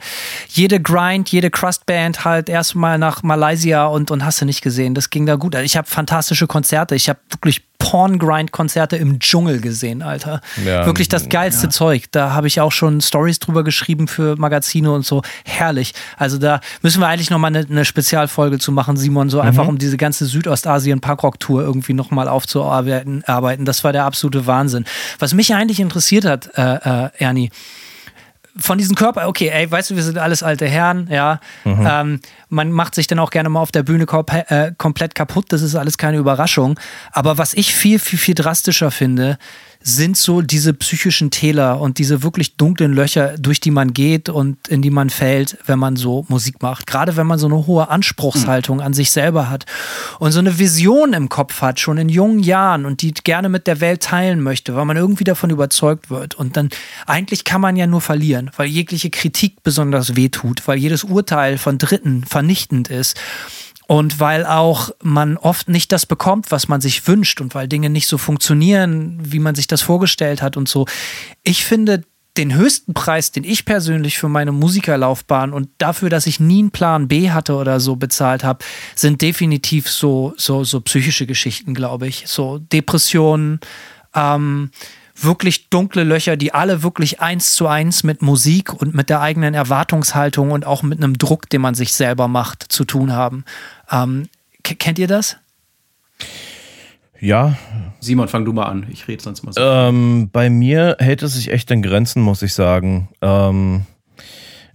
jede 0.49 0.79
Grind, 0.79 1.29
jede 1.29 1.51
Crust-Band 1.51 2.23
halt 2.25 2.49
erstmal 2.49 2.97
nach 2.97 3.21
Malaysia 3.21 3.85
und, 3.85 4.09
und 4.11 4.25
hast 4.25 4.41
du 4.41 4.45
nicht 4.45 4.61
gesehen. 4.61 4.95
Das 4.95 5.09
ging 5.09 5.25
da 5.25 5.35
gut. 5.35 5.55
Also 5.55 5.65
ich 5.65 5.77
habe 5.77 5.87
fantastische 5.87 6.47
Konzerte. 6.47 6.95
Ich 6.95 7.09
habe 7.09 7.19
wirklich 7.29 7.61
Porn-Grind-Konzerte 7.81 8.95
im 8.95 9.19
Dschungel 9.19 9.59
gesehen, 9.59 10.01
Alter. 10.01 10.41
Ja, 10.65 10.85
wirklich 10.85 11.09
das 11.09 11.29
geilste 11.29 11.69
Zeug. 11.69 12.05
Da 12.11 12.33
habe 12.33 12.47
ich 12.47 12.61
auch 12.61 12.71
schon 12.71 13.01
Stories 13.01 13.39
drüber 13.39 13.63
geschrieben 13.63 14.07
für 14.07 14.35
Magazine 14.37 14.91
und 14.91 15.05
so. 15.05 15.23
Herrlich. 15.45 15.93
Also 16.17 16.37
da 16.37 16.61
müssen 16.81 17.01
wir 17.01 17.07
eigentlich 17.07 17.29
nochmal 17.29 17.55
eine, 17.55 17.65
eine 17.67 17.85
Spezialfolge 17.85 18.59
zu 18.59 18.71
machen, 18.71 18.97
Simon, 18.97 19.29
so 19.29 19.39
einfach 19.39 19.67
um 19.67 19.77
diese 19.77 19.97
ganze 19.97 20.25
Südostasien-Punkrock-Tour 20.25 21.63
irgendwie 21.63 21.93
nochmal 21.93 22.27
aufzuarbeiten. 22.27 23.23
Arbeiten. 23.25 23.65
Das 23.65 23.83
war 23.83 23.93
der 23.93 24.05
absolute 24.05 24.45
Wahnsinn. 24.45 24.85
Was 25.19 25.33
mich 25.33 25.53
eigentlich 25.53 25.79
interessiert 25.79 26.25
hat, 26.25 26.49
äh, 26.55 27.05
äh, 27.05 27.09
Ernie, 27.17 27.49
von 28.61 28.77
diesem 28.77 28.95
Körper, 28.95 29.27
okay, 29.27 29.49
ey, 29.49 29.69
weißt 29.69 29.91
du, 29.91 29.95
wir 29.95 30.03
sind 30.03 30.17
alles 30.17 30.43
alte 30.43 30.67
Herren, 30.67 31.07
ja. 31.11 31.39
Ähm, 32.01 32.19
man 32.49 32.71
macht 32.71 32.95
sich 32.95 33.07
dann 33.07 33.19
auch 33.19 33.31
gerne 33.31 33.49
mal 33.49 33.59
auf 33.59 33.71
der 33.71 33.83
Bühne 33.83 34.05
äh, 34.05 34.71
komplett 34.77 35.15
kaputt, 35.15 35.45
das 35.49 35.61
ist 35.61 35.75
alles 35.75 35.97
keine 35.97 36.17
Überraschung. 36.17 36.79
Aber 37.11 37.37
was 37.37 37.53
ich 37.53 37.73
viel, 37.73 37.99
viel, 37.99 38.19
viel 38.19 38.35
drastischer 38.35 38.91
finde, 38.91 39.37
sind 39.83 40.17
so 40.17 40.41
diese 40.41 40.73
psychischen 40.73 41.31
Täler 41.31 41.81
und 41.81 41.97
diese 41.97 42.23
wirklich 42.23 42.55
dunklen 42.55 42.93
Löcher, 42.93 43.37
durch 43.37 43.59
die 43.59 43.71
man 43.71 43.93
geht 43.93 44.29
und 44.29 44.67
in 44.67 44.81
die 44.81 44.89
man 44.91 45.09
fällt, 45.09 45.57
wenn 45.65 45.79
man 45.79 45.95
so 45.95 46.25
Musik 46.27 46.61
macht. 46.61 46.87
Gerade 46.87 47.17
wenn 47.17 47.27
man 47.27 47.39
so 47.39 47.47
eine 47.47 47.65
hohe 47.67 47.89
Anspruchshaltung 47.89 48.81
an 48.81 48.93
sich 48.93 49.11
selber 49.11 49.49
hat 49.49 49.65
und 50.19 50.31
so 50.31 50.39
eine 50.39 50.59
Vision 50.59 51.13
im 51.13 51.29
Kopf 51.29 51.61
hat, 51.61 51.79
schon 51.79 51.97
in 51.97 52.09
jungen 52.09 52.39
Jahren 52.39 52.85
und 52.85 53.01
die 53.01 53.13
gerne 53.13 53.49
mit 53.49 53.67
der 53.67 53.81
Welt 53.81 54.03
teilen 54.03 54.41
möchte, 54.41 54.75
weil 54.75 54.85
man 54.85 54.97
irgendwie 54.97 55.23
davon 55.23 55.49
überzeugt 55.49 56.09
wird. 56.09 56.35
Und 56.35 56.57
dann 56.57 56.69
eigentlich 57.07 57.43
kann 57.43 57.61
man 57.61 57.75
ja 57.75 57.87
nur 57.87 58.01
verlieren, 58.01 58.51
weil 58.57 58.67
jegliche 58.67 59.09
Kritik 59.09 59.63
besonders 59.63 60.15
wehtut, 60.15 60.67
weil 60.67 60.77
jedes 60.77 61.03
Urteil 61.03 61.57
von 61.57 61.77
Dritten 61.77 62.23
vernichtend 62.23 62.89
ist. 62.89 63.17
Und 63.91 64.21
weil 64.21 64.45
auch 64.45 64.91
man 65.03 65.35
oft 65.35 65.67
nicht 65.67 65.91
das 65.91 66.05
bekommt, 66.05 66.49
was 66.49 66.69
man 66.69 66.79
sich 66.79 67.05
wünscht 67.09 67.41
und 67.41 67.53
weil 67.55 67.67
Dinge 67.67 67.89
nicht 67.89 68.07
so 68.07 68.17
funktionieren, 68.17 69.19
wie 69.21 69.39
man 69.39 69.53
sich 69.53 69.67
das 69.67 69.81
vorgestellt 69.81 70.41
hat 70.41 70.55
und 70.55 70.69
so. 70.69 70.85
Ich 71.43 71.65
finde, 71.65 72.03
den 72.37 72.55
höchsten 72.55 72.93
Preis, 72.93 73.33
den 73.33 73.43
ich 73.43 73.65
persönlich 73.65 74.17
für 74.17 74.29
meine 74.29 74.53
Musikerlaufbahn 74.53 75.51
und 75.51 75.67
dafür, 75.77 76.09
dass 76.09 76.25
ich 76.25 76.39
nie 76.39 76.59
einen 76.59 76.71
Plan 76.71 77.09
B 77.09 77.31
hatte 77.31 77.55
oder 77.55 77.81
so 77.81 77.97
bezahlt 77.97 78.45
habe, 78.45 78.63
sind 78.95 79.21
definitiv 79.21 79.89
so, 79.89 80.33
so, 80.37 80.63
so 80.63 80.79
psychische 80.79 81.25
Geschichten, 81.25 81.73
glaube 81.73 82.07
ich. 82.07 82.23
So 82.27 82.59
Depressionen, 82.59 83.59
ähm, 84.15 84.71
wirklich 85.23 85.69
dunkle 85.69 86.03
Löcher, 86.03 86.37
die 86.37 86.53
alle 86.53 86.83
wirklich 86.83 87.21
eins 87.21 87.53
zu 87.53 87.67
eins 87.67 88.03
mit 88.03 88.21
Musik 88.21 88.73
und 88.73 88.93
mit 88.93 89.09
der 89.09 89.21
eigenen 89.21 89.53
Erwartungshaltung 89.53 90.51
und 90.51 90.65
auch 90.65 90.83
mit 90.83 90.97
einem 90.99 91.17
Druck, 91.17 91.49
den 91.49 91.61
man 91.61 91.75
sich 91.75 91.93
selber 91.93 92.27
macht, 92.27 92.63
zu 92.71 92.85
tun 92.85 93.13
haben. 93.13 93.45
Ähm, 93.89 94.27
kennt 94.63 94.99
ihr 94.99 95.07
das? 95.07 95.37
Ja. 97.19 97.55
Simon, 97.99 98.27
fang 98.27 98.45
du 98.45 98.51
mal 98.51 98.65
an. 98.65 98.87
Ich 98.89 99.07
rede 99.07 99.21
sonst 99.21 99.43
mal 99.43 99.53
so. 99.53 99.61
Ähm, 99.61 100.29
bei 100.31 100.49
mir 100.49 100.97
hält 100.99 101.21
es 101.21 101.35
sich 101.35 101.51
echt 101.51 101.69
in 101.69 101.83
Grenzen, 101.83 102.21
muss 102.23 102.41
ich 102.41 102.53
sagen. 102.53 103.09
Ähm, 103.21 103.85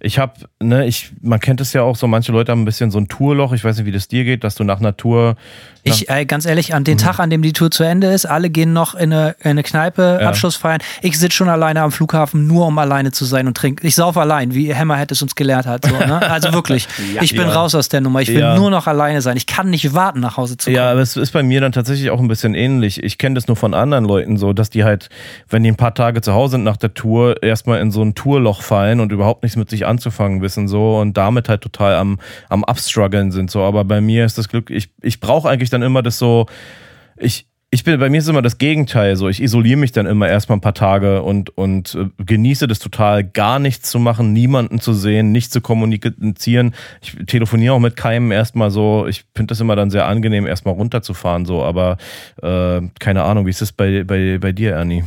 ich 0.01 0.19
habe, 0.19 0.35
ne, 0.61 0.87
ich, 0.87 1.13
man 1.23 1.41
kennt 1.41 1.61
es 1.61 1.73
ja 1.73 1.83
auch 1.83 1.97
so, 1.97 2.07
manche 2.07 2.33
Leute 2.33 2.53
haben 2.53 2.63
ein 2.63 2.67
bisschen 2.67 2.91
so 2.91 2.99
ein 2.99 3.09
Tourloch. 3.09 3.53
Ich 3.53 3.65
weiß 3.65 3.79
nicht, 3.79 3.87
wie 3.87 3.93
das 3.93 4.09
dir 4.09 4.25
geht, 4.25 4.45
dass 4.45 4.55
du 4.55 4.65
nach 4.65 4.79
einer 4.79 4.97
Tour. 4.97 5.37
Ich, 5.85 6.11
äh, 6.11 6.27
ganz 6.27 6.47
ehrlich, 6.47 6.75
an 6.75 6.85
den 6.85 6.95
mhm. 6.95 6.99
Tag, 6.99 7.19
an 7.19 7.31
dem 7.31 7.43
die 7.43 7.53
Tour 7.53 7.71
zu 7.71 7.85
Ende 7.85 8.09
ist, 8.09 8.27
alle 8.27 8.51
gehen 8.51 8.73
noch 8.73 8.95
in 8.95 9.13
eine, 9.13 9.37
in 9.41 9.53
eine 9.53 9.63
Kneipe, 9.63 10.19
ja. 10.21 10.29
Abschluss 10.29 10.57
feiern. 10.57 10.81
Ich 11.01 11.19
sitze 11.19 11.37
schon 11.37 11.49
alleine 11.49 11.83
am 11.83 11.93
Flughafen, 11.93 12.47
nur 12.47 12.67
um 12.67 12.77
alleine 12.79 13.13
zu 13.13 13.25
sein 13.25 13.47
und 13.47 13.57
trinke. 13.57 13.87
Ich 13.87 13.95
sauf 13.95 14.17
allein, 14.17 14.53
wie 14.53 14.75
Hammerhead 14.75 15.13
es 15.13 15.23
uns 15.23 15.35
gelehrt 15.35 15.67
hat. 15.67 15.87
So, 15.87 15.97
ne? 15.97 16.21
Also 16.37 16.53
wirklich, 16.53 16.89
ja, 17.15 17.23
ich 17.23 17.31
bin 17.33 17.47
ja. 17.47 17.53
raus 17.53 17.75
aus 17.75 17.89
der 17.89 18.01
Nummer. 18.01 18.21
Ich 18.21 18.29
will 18.29 18.57
nur 18.57 18.71
noch 18.71 18.87
alleine 18.87 19.23
sein. 19.23 19.37
Ich 19.37 19.47
kann 19.47 19.71
nicht 19.71 19.95
warten, 19.95 20.21
nach 20.21 20.37
Hause 20.37 20.57
zu 20.57 20.67
kommen. 20.67 20.77
Ja, 20.77 20.91
aber 20.91 21.01
es 21.01 21.17
ist 21.17 21.31
bei 21.31 21.43
mir 21.43 21.61
dann 21.61 21.73
tatsächlich 21.73 22.11
auch 22.11 22.21
ein 22.21 22.29
bisschen 22.29 22.55
ähnlich. 22.55 23.03
Ich 23.03 23.17
kenne 23.17 23.37
das 23.37 23.47
nur 23.47 23.57
von 23.57 23.73
anderen 23.73 24.05
Leuten 24.05 24.37
so, 24.37 24.53
dass 24.53 24.69
die 24.69 24.85
halt, 24.85 25.09
wenn 25.49 25.63
die 25.63 25.71
ein 25.71 25.77
paar 25.77 25.95
Tage 25.95 26.21
zu 26.21 26.35
Hause 26.35 26.53
sind 26.53 26.65
nach 26.65 26.77
der 26.77 26.93
Tour, 26.95 27.43
erstmal 27.43 27.81
in 27.81 27.91
so 27.91 28.03
ein 28.03 28.15
Tourloch 28.15 28.61
fallen 28.61 29.01
und 29.01 29.13
überhaupt 29.13 29.45
nichts 29.45 29.57
mit 29.57 29.71
sich 29.71 29.86
anzufangen 29.87 30.43
wissen 30.43 30.69
so 30.69 30.99
und 30.99 31.17
damit 31.17 31.49
halt 31.49 31.63
total 31.63 31.97
am, 31.97 32.19
am 32.49 32.65
Abstruggeln 32.65 33.31
sind 33.33 33.51
so. 33.51 33.63
Aber 33.63 33.85
bei 33.85 34.01
mir 34.01 34.25
ist 34.25 34.39
das 34.39 34.49
Glück, 34.49 34.71
ich, 34.71 34.91
ich 35.03 35.21
brauche 35.21 35.49
eigentlich 35.49 35.71
dann 35.71 35.83
immer 35.83 36.03
das 36.03 36.19
so, 36.19 36.47
ich, 37.17 37.47
ich 37.71 37.83
bin, 37.83 37.99
bei 37.99 38.09
mir 38.09 38.19
ist 38.19 38.29
immer 38.29 38.43
das 38.43 38.59
Gegenteil 38.59 39.17
so. 39.17 39.29
Ich 39.29 39.43
isoliere 39.43 39.77
mich 39.77 39.91
dann 39.93 40.07
immer 40.07 40.29
erstmal 40.29 40.57
ein 40.57 40.61
paar 40.61 40.75
Tage 40.75 41.23
und, 41.23 41.51
und 41.59 41.95
äh, 41.95 42.07
genieße 42.25 42.69
das 42.69 42.79
total, 42.79 43.25
gar 43.25 43.59
nichts 43.59 43.91
zu 43.91 43.99
machen, 43.99 44.33
niemanden 44.33 44.81
zu 44.81 44.93
sehen, 44.95 45.33
nicht 45.33 45.53
zu 45.53 45.61
kommunizieren. 45.61 46.75
Ich 47.03 47.17
telefoniere 47.27 47.75
auch 47.75 47.81
mit 47.81 47.97
keinem 47.97 48.31
erstmal 48.31 48.71
so. 48.71 49.07
Ich 49.09 49.25
finde 49.35 49.53
das 49.53 49.61
immer 49.61 49.75
dann 49.75 49.91
sehr 49.91 50.07
angenehm, 50.07 50.47
erstmal 50.47 50.75
runterzufahren, 50.75 51.45
so. 51.45 51.65
Aber 51.65 51.97
äh, 52.41 52.81
keine 53.01 53.25
Ahnung, 53.25 53.47
wie 53.47 53.51
ist 53.51 53.61
das 53.61 53.73
bei, 53.73 54.05
bei, 54.05 54.39
bei 54.39 54.53
dir, 54.53 54.75
Ernie? 54.75 55.05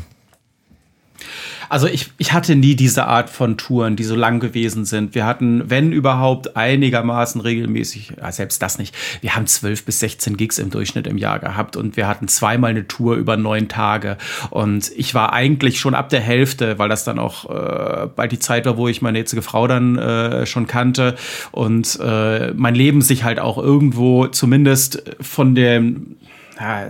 Also 1.70 1.88
ich, 1.88 2.12
ich 2.18 2.34
hatte 2.34 2.56
nie 2.56 2.76
diese 2.76 3.06
Art 3.06 3.30
von 3.30 3.58
Touren, 3.58 3.96
die 3.96 4.04
so 4.04 4.16
lang 4.16 4.40
gewesen 4.40 4.86
sind. 4.86 5.14
Wir 5.14 5.26
hatten, 5.26 5.70
wenn 5.70 5.91
überhaupt, 5.91 6.58
einigermaßen 6.58 7.40
regelmäßig, 7.41 8.14
selbst 8.32 8.62
das 8.62 8.80
nicht. 8.80 8.96
Wir 9.22 9.36
haben 9.36 9.46
zwölf 9.46 9.86
bis 9.86 10.00
16 10.00 10.36
Gigs 10.36 10.58
im 10.58 10.72
Durchschnitt 10.72 11.06
im 11.06 11.18
Jahr 11.18 11.40
gehabt 11.40 11.76
und 11.76 11.96
wir 11.96 12.08
hatten 12.08 12.28
zweimal 12.28 12.72
eine 12.72 12.88
Tour 12.88 13.16
über 13.16 13.38
neun 13.38 13.68
Tage. 13.68 14.18
Und 14.50 14.91
ich 14.96 15.14
war 15.14 15.32
eigentlich 15.34 15.80
schon 15.80 15.94
ab 15.94 16.10
der 16.10 16.22
Hälfte, 16.22 16.80
weil 16.80 16.90
das 16.90 17.04
dann 17.04 17.20
auch 17.20 17.50
äh, 17.50 18.08
bald 18.16 18.32
die 18.32 18.40
Zeit 18.40 18.66
war, 18.66 18.78
wo 18.78 18.88
ich 18.88 19.02
meine 19.02 19.20
jetzige 19.20 19.44
Frau 19.44 19.68
dann 19.68 19.98
äh, 19.98 20.46
schon 20.48 20.66
kannte 20.66 21.16
und 21.52 22.00
äh, 22.02 22.52
mein 22.54 22.76
Leben 22.76 23.02
sich 23.02 23.24
halt 23.24 23.40
auch 23.40 23.58
irgendwo 23.58 24.28
zumindest 24.28 25.04
von 25.22 25.54
dem, 25.54 26.16
ja, 26.60 26.88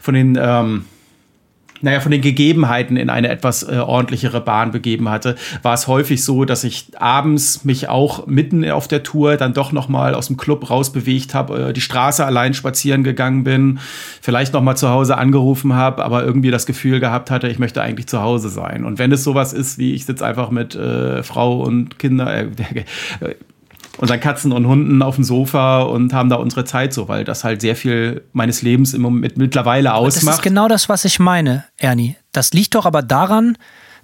von 0.00 0.14
den, 0.14 0.38
ähm, 0.40 0.84
naja, 1.86 2.00
von 2.00 2.10
den 2.10 2.20
Gegebenheiten 2.20 2.96
in 2.96 3.10
eine 3.10 3.28
etwas 3.28 3.62
äh, 3.62 3.76
ordentlichere 3.76 4.40
Bahn 4.40 4.72
begeben 4.72 5.08
hatte, 5.08 5.36
war 5.62 5.72
es 5.72 5.86
häufig 5.86 6.24
so, 6.24 6.44
dass 6.44 6.64
ich 6.64 6.88
abends 6.98 7.64
mich 7.64 7.88
auch 7.88 8.26
mitten 8.26 8.68
auf 8.68 8.88
der 8.88 9.04
Tour 9.04 9.36
dann 9.36 9.54
doch 9.54 9.70
noch 9.70 9.88
mal 9.88 10.14
aus 10.16 10.26
dem 10.26 10.36
Club 10.36 10.68
rausbewegt 10.68 11.32
habe, 11.32 11.68
äh, 11.68 11.72
die 11.72 11.80
Straße 11.80 12.26
allein 12.26 12.54
spazieren 12.54 13.04
gegangen 13.04 13.44
bin, 13.44 13.78
vielleicht 14.20 14.52
noch 14.52 14.62
mal 14.62 14.74
zu 14.74 14.90
Hause 14.90 15.16
angerufen 15.16 15.74
habe, 15.74 16.04
aber 16.04 16.24
irgendwie 16.24 16.50
das 16.50 16.66
Gefühl 16.66 16.98
gehabt 16.98 17.30
hatte, 17.30 17.46
ich 17.46 17.60
möchte 17.60 17.80
eigentlich 17.82 18.08
zu 18.08 18.20
Hause 18.20 18.48
sein. 18.48 18.84
Und 18.84 18.98
wenn 18.98 19.12
es 19.12 19.22
sowas 19.22 19.52
ist, 19.52 19.78
wie 19.78 19.94
ich 19.94 20.06
sitze 20.06 20.26
einfach 20.26 20.50
mit 20.50 20.74
äh, 20.74 21.22
Frau 21.22 21.60
und 21.60 22.00
Kinder, 22.00 22.36
äh, 22.36 22.48
unseren 23.98 24.20
Katzen 24.20 24.52
und 24.52 24.66
Hunden 24.66 25.02
auf 25.02 25.16
dem 25.16 25.24
Sofa 25.24 25.82
und 25.82 26.12
haben 26.12 26.28
da 26.28 26.36
unsere 26.36 26.64
Zeit 26.64 26.92
so, 26.92 27.08
weil 27.08 27.24
das 27.24 27.44
halt 27.44 27.60
sehr 27.60 27.76
viel 27.76 28.22
meines 28.32 28.62
Lebens 28.62 28.94
im 28.94 29.02
Moment 29.02 29.36
mittlerweile 29.36 29.94
ausmacht. 29.94 30.26
Das 30.26 30.34
ist 30.36 30.42
genau 30.42 30.68
das, 30.68 30.88
was 30.88 31.04
ich 31.04 31.18
meine, 31.18 31.64
Ernie. 31.76 32.16
Das 32.32 32.52
liegt 32.52 32.74
doch 32.74 32.86
aber 32.86 33.02
daran, 33.02 33.56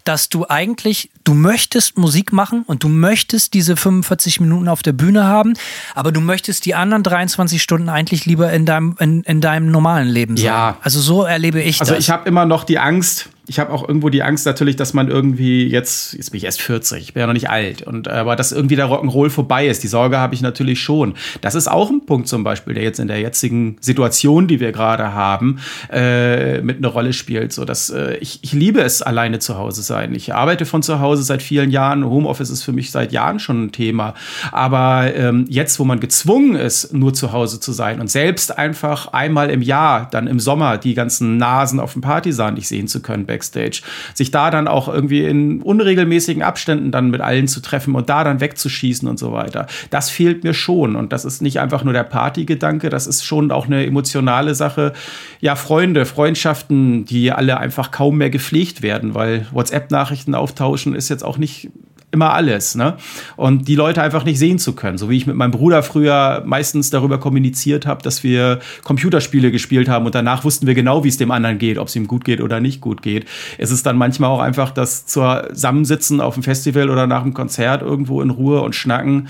dass 0.05 0.28
du 0.28 0.47
eigentlich, 0.48 1.10
du 1.24 1.35
möchtest 1.35 1.97
Musik 1.97 2.32
machen 2.32 2.64
und 2.66 2.82
du 2.82 2.89
möchtest 2.89 3.55
diese 3.55 3.77
45 3.77 4.40
Minuten 4.40 4.69
auf 4.69 4.82
der 4.82 4.93
Bühne 4.93 5.24
haben, 5.24 5.55
aber 5.94 6.12
du 6.12 6.20
möchtest 6.20 6.66
die 6.66 6.74
anderen 6.74 7.02
23 7.02 7.62
Stunden 7.62 7.89
eigentlich 7.89 8.27
lieber 8.27 8.52
in 8.52 8.66
deinem, 8.66 8.97
in, 8.98 9.23
in 9.23 9.40
deinem 9.40 9.70
normalen 9.70 10.09
Leben 10.09 10.36
sein. 10.36 10.47
Ja. 10.47 10.77
Also 10.82 11.01
so 11.01 11.23
erlebe 11.23 11.60
ich 11.60 11.81
also 11.81 11.93
das. 11.93 11.97
Also 11.97 12.01
ich 12.01 12.10
habe 12.10 12.28
immer 12.28 12.47
noch 12.47 12.64
die 12.64 12.78
Angst, 12.78 13.28
ich 13.52 13.58
habe 13.58 13.70
auch 13.70 13.86
irgendwo 13.86 14.08
die 14.08 14.22
Angst 14.22 14.46
natürlich, 14.46 14.76
dass 14.76 14.94
man 14.94 15.08
irgendwie 15.08 15.66
jetzt, 15.66 16.14
jetzt 16.14 16.30
bin 16.30 16.38
ich 16.38 16.44
erst 16.44 16.62
40, 16.62 17.02
ich 17.02 17.12
bin 17.12 17.20
ja 17.20 17.26
noch 17.26 17.34
nicht 17.34 17.50
alt, 17.50 17.82
und 17.82 18.08
aber 18.08 18.34
dass 18.34 18.50
irgendwie 18.50 18.76
der 18.76 18.86
Rock'n'Roll 18.86 19.28
vorbei 19.28 19.66
ist. 19.66 19.82
Die 19.82 19.88
Sorge 19.88 20.16
habe 20.16 20.34
ich 20.34 20.40
natürlich 20.40 20.80
schon. 20.80 21.12
Das 21.42 21.54
ist 21.54 21.68
auch 21.68 21.90
ein 21.90 22.06
Punkt 22.06 22.28
zum 22.28 22.44
Beispiel, 22.44 22.72
der 22.72 22.82
jetzt 22.82 22.98
in 22.98 23.08
der 23.08 23.20
jetzigen 23.20 23.76
Situation, 23.80 24.48
die 24.48 24.58
wir 24.58 24.72
gerade 24.72 25.12
haben, 25.12 25.58
äh, 25.92 26.62
mit 26.62 26.78
einer 26.78 26.88
Rolle 26.88 27.12
spielt. 27.12 27.52
So 27.52 27.66
dass 27.66 27.90
äh, 27.90 28.16
ich, 28.20 28.38
ich 28.42 28.54
liebe 28.54 28.80
es, 28.80 29.02
alleine 29.02 29.38
zu 29.38 29.58
Hause 29.58 29.82
sein. 29.82 30.14
Ich 30.14 30.32
arbeite 30.32 30.64
von 30.64 30.82
zu 30.82 31.00
Hause 31.00 31.22
seit 31.22 31.42
vielen 31.42 31.70
Jahren. 31.70 32.06
Homeoffice 32.06 32.48
ist 32.48 32.62
für 32.62 32.72
mich 32.72 32.90
seit 32.90 33.12
Jahren 33.12 33.38
schon 33.38 33.64
ein 33.64 33.72
Thema. 33.72 34.14
Aber 34.50 35.14
ähm, 35.14 35.44
jetzt, 35.50 35.78
wo 35.78 35.84
man 35.84 36.00
gezwungen 36.00 36.54
ist, 36.54 36.94
nur 36.94 37.12
zu 37.12 37.32
Hause 37.32 37.60
zu 37.60 37.72
sein 37.72 38.00
und 38.00 38.10
selbst 38.10 38.56
einfach 38.56 39.08
einmal 39.12 39.50
im 39.50 39.60
Jahr, 39.60 40.08
dann 40.10 40.26
im 40.26 40.40
Sommer, 40.40 40.78
die 40.78 40.94
ganzen 40.94 41.36
Nasen 41.36 41.80
auf 41.80 41.92
dem 41.92 42.00
Partisan 42.00 42.54
nicht 42.54 42.68
sehen 42.68 42.88
zu 42.88 43.02
können, 43.02 43.26
Backstage. 43.43 43.82
Sich 44.14 44.31
da 44.31 44.51
dann 44.51 44.69
auch 44.69 44.89
irgendwie 44.89 45.24
in 45.24 45.62
unregelmäßigen 45.62 46.43
Abständen 46.43 46.93
dann 46.93 47.10
mit 47.10 47.20
allen 47.20 47.48
zu 47.48 47.60
treffen 47.60 47.94
und 47.94 48.09
da 48.09 48.23
dann 48.23 48.40
wegzuschießen 48.40 49.09
und 49.09 49.19
so 49.19 49.32
weiter. 49.32 49.66
Das 49.90 50.10
fehlt 50.10 50.44
mir 50.44 50.55
schon. 50.55 50.94
Und 50.94 51.12
das 51.12 51.24
ist 51.24 51.43
nicht 51.43 51.59
einfach 51.60 51.82
nur 51.82 51.93
der 51.93 52.05
Partygedanke, 52.05 52.89
das 52.89 53.06
ist 53.06 53.24
schon 53.24 53.51
auch 53.51 53.66
eine 53.66 53.85
emotionale 53.85 54.55
Sache. 54.55 54.93
Ja, 55.40 55.56
Freunde, 55.56 56.06
Freundschaften, 56.06 57.05
die 57.05 57.32
alle 57.32 57.59
einfach 57.59 57.90
kaum 57.90 58.19
mehr 58.19 58.31
gepflegt 58.31 58.82
werden, 58.82 59.14
weil 59.14 59.47
WhatsApp-Nachrichten 59.51 60.35
auftauschen 60.35 60.94
ist 60.94 61.09
jetzt 61.09 61.24
auch 61.24 61.39
nicht 61.39 61.70
immer 62.12 62.34
alles, 62.34 62.74
ne? 62.74 62.97
Und 63.36 63.66
die 63.68 63.74
Leute 63.74 64.02
einfach 64.02 64.24
nicht 64.24 64.39
sehen 64.39 64.59
zu 64.59 64.74
können. 64.74 64.98
So 64.98 65.10
wie 65.10 65.16
ich 65.16 65.26
mit 65.26 65.34
meinem 65.34 65.51
Bruder 65.51 65.82
früher 65.82 66.43
meistens 66.47 66.90
darüber 66.90 67.18
kommuniziert 67.18 67.86
habe, 67.86 68.02
dass 68.02 68.22
wir 68.22 68.60
Computerspiele 68.84 69.51
gespielt 69.51 69.89
haben 69.89 70.06
und 70.06 70.14
danach 70.14 70.44
wussten 70.44 70.66
wir 70.66 70.74
genau, 70.74 71.05
wie 71.05 71.09
es 71.09 71.16
dem 71.16 71.30
anderen 71.30 71.59
geht, 71.59 71.78
ob 71.78 71.89
es 71.89 71.97
ihm 71.97 72.06
gut 72.06 72.24
geht 72.24 72.40
oder 72.40 72.60
nicht 72.60 72.80
gut 72.80 73.02
geht. 73.02 73.26
Es 73.59 73.70
ist 73.70 73.86
dann 73.86 73.97
manchmal 73.97 74.30
auch 74.30 74.40
einfach 74.40 74.70
das 74.70 75.06
Zusammensitzen 75.06 76.20
auf 76.20 76.34
dem 76.34 76.43
Festival 76.43 76.90
oder 76.90 77.06
nach 77.06 77.22
einem 77.22 77.34
Konzert 77.34 77.82
irgendwo 77.82 78.20
in 78.20 78.30
Ruhe 78.30 78.60
und 78.60 78.74
schnacken 78.74 79.28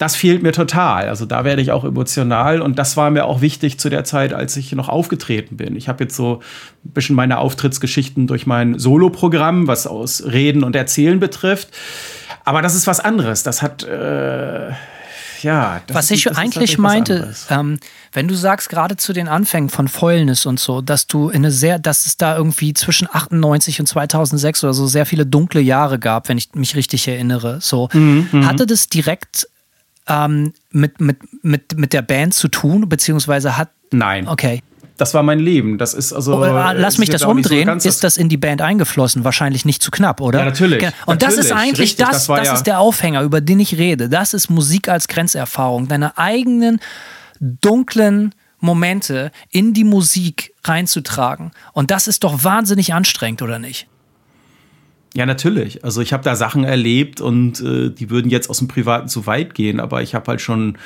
das 0.00 0.16
fehlt 0.16 0.42
mir 0.42 0.52
total. 0.52 1.10
Also 1.10 1.26
da 1.26 1.44
werde 1.44 1.60
ich 1.60 1.72
auch 1.72 1.84
emotional 1.84 2.62
und 2.62 2.78
das 2.78 2.96
war 2.96 3.10
mir 3.10 3.26
auch 3.26 3.42
wichtig 3.42 3.78
zu 3.78 3.90
der 3.90 4.02
Zeit, 4.02 4.32
als 4.32 4.56
ich 4.56 4.72
noch 4.72 4.88
aufgetreten 4.88 5.58
bin. 5.58 5.76
Ich 5.76 5.90
habe 5.90 6.04
jetzt 6.04 6.16
so 6.16 6.40
ein 6.86 6.92
bisschen 6.92 7.14
meine 7.14 7.36
Auftrittsgeschichten 7.36 8.26
durch 8.26 8.46
mein 8.46 8.78
Soloprogramm, 8.78 9.66
was 9.66 9.86
aus 9.86 10.24
Reden 10.24 10.64
und 10.64 10.74
Erzählen 10.74 11.20
betrifft. 11.20 11.68
Aber 12.46 12.62
das 12.62 12.74
ist 12.74 12.86
was 12.86 12.98
anderes. 12.98 13.42
Das 13.42 13.60
hat 13.60 13.82
äh, 13.82 14.70
ja. 15.42 15.82
was 15.92 16.10
ich 16.10 16.34
eigentlich 16.34 16.78
meinte, 16.78 17.34
ähm, 17.50 17.78
wenn 18.14 18.26
du 18.26 18.34
sagst, 18.34 18.70
gerade 18.70 18.96
zu 18.96 19.12
den 19.12 19.28
Anfängen 19.28 19.68
von 19.68 19.86
Fäulnis 19.86 20.46
und 20.46 20.58
so, 20.58 20.80
dass 20.80 21.08
du 21.08 21.28
in 21.28 21.36
eine 21.36 21.50
sehr, 21.50 21.78
dass 21.78 22.06
es 22.06 22.16
da 22.16 22.38
irgendwie 22.38 22.72
zwischen 22.72 23.06
98 23.06 23.80
und 23.80 23.86
2006 23.86 24.64
oder 24.64 24.72
so 24.72 24.86
sehr 24.86 25.04
viele 25.04 25.26
dunkle 25.26 25.60
Jahre 25.60 25.98
gab, 25.98 26.30
wenn 26.30 26.38
ich 26.38 26.54
mich 26.54 26.74
richtig 26.74 27.06
erinnere. 27.06 27.58
So, 27.60 27.90
mhm, 27.92 28.28
mhm. 28.32 28.46
hatte 28.46 28.64
das 28.64 28.88
direkt 28.88 29.46
ähm, 30.10 30.52
mit, 30.70 31.00
mit, 31.00 31.18
mit, 31.42 31.78
mit 31.78 31.92
der 31.92 32.02
Band 32.02 32.34
zu 32.34 32.48
tun, 32.48 32.88
beziehungsweise 32.88 33.56
hat. 33.56 33.70
Nein. 33.92 34.28
Okay. 34.28 34.62
Das 34.96 35.14
war 35.14 35.22
mein 35.22 35.38
Leben. 35.38 35.78
Das 35.78 35.94
ist 35.94 36.12
also. 36.12 36.36
Oh, 36.36 36.44
äh, 36.44 36.74
lass 36.74 36.98
mich 36.98 37.08
das 37.08 37.22
umdrehen. 37.22 37.80
So 37.80 37.88
ist 37.88 38.04
das 38.04 38.18
in 38.18 38.28
die 38.28 38.36
Band 38.36 38.60
eingeflossen? 38.60 39.24
Wahrscheinlich 39.24 39.64
nicht 39.64 39.82
zu 39.82 39.90
knapp, 39.90 40.20
oder? 40.20 40.40
Ja, 40.40 40.44
natürlich. 40.44 40.84
Und 41.06 41.22
natürlich, 41.22 41.36
das 41.36 41.44
ist 41.46 41.52
eigentlich 41.52 41.80
richtig, 41.80 42.04
das, 42.04 42.26
das, 42.26 42.36
das 42.36 42.46
ja 42.46 42.54
ist 42.54 42.66
der 42.66 42.80
Aufhänger, 42.80 43.22
über 43.22 43.40
den 43.40 43.60
ich 43.60 43.78
rede. 43.78 44.10
Das 44.10 44.34
ist 44.34 44.50
Musik 44.50 44.88
als 44.90 45.08
Grenzerfahrung. 45.08 45.88
Deine 45.88 46.18
eigenen 46.18 46.80
dunklen 47.40 48.34
Momente 48.58 49.32
in 49.48 49.72
die 49.72 49.84
Musik 49.84 50.52
reinzutragen. 50.64 51.52
Und 51.72 51.90
das 51.90 52.06
ist 52.06 52.24
doch 52.24 52.44
wahnsinnig 52.44 52.92
anstrengend, 52.92 53.40
oder 53.40 53.58
nicht? 53.58 53.86
Ja, 55.14 55.26
natürlich. 55.26 55.82
Also 55.84 56.00
ich 56.00 56.12
habe 56.12 56.22
da 56.22 56.36
Sachen 56.36 56.64
erlebt 56.64 57.20
und 57.20 57.60
äh, 57.60 57.90
die 57.90 58.10
würden 58.10 58.30
jetzt 58.30 58.48
aus 58.48 58.58
dem 58.58 58.68
Privaten 58.68 59.08
zu 59.08 59.26
weit 59.26 59.54
gehen, 59.54 59.80
aber 59.80 60.02
ich 60.02 60.14
habe 60.14 60.26
halt 60.28 60.40
schon 60.40 60.78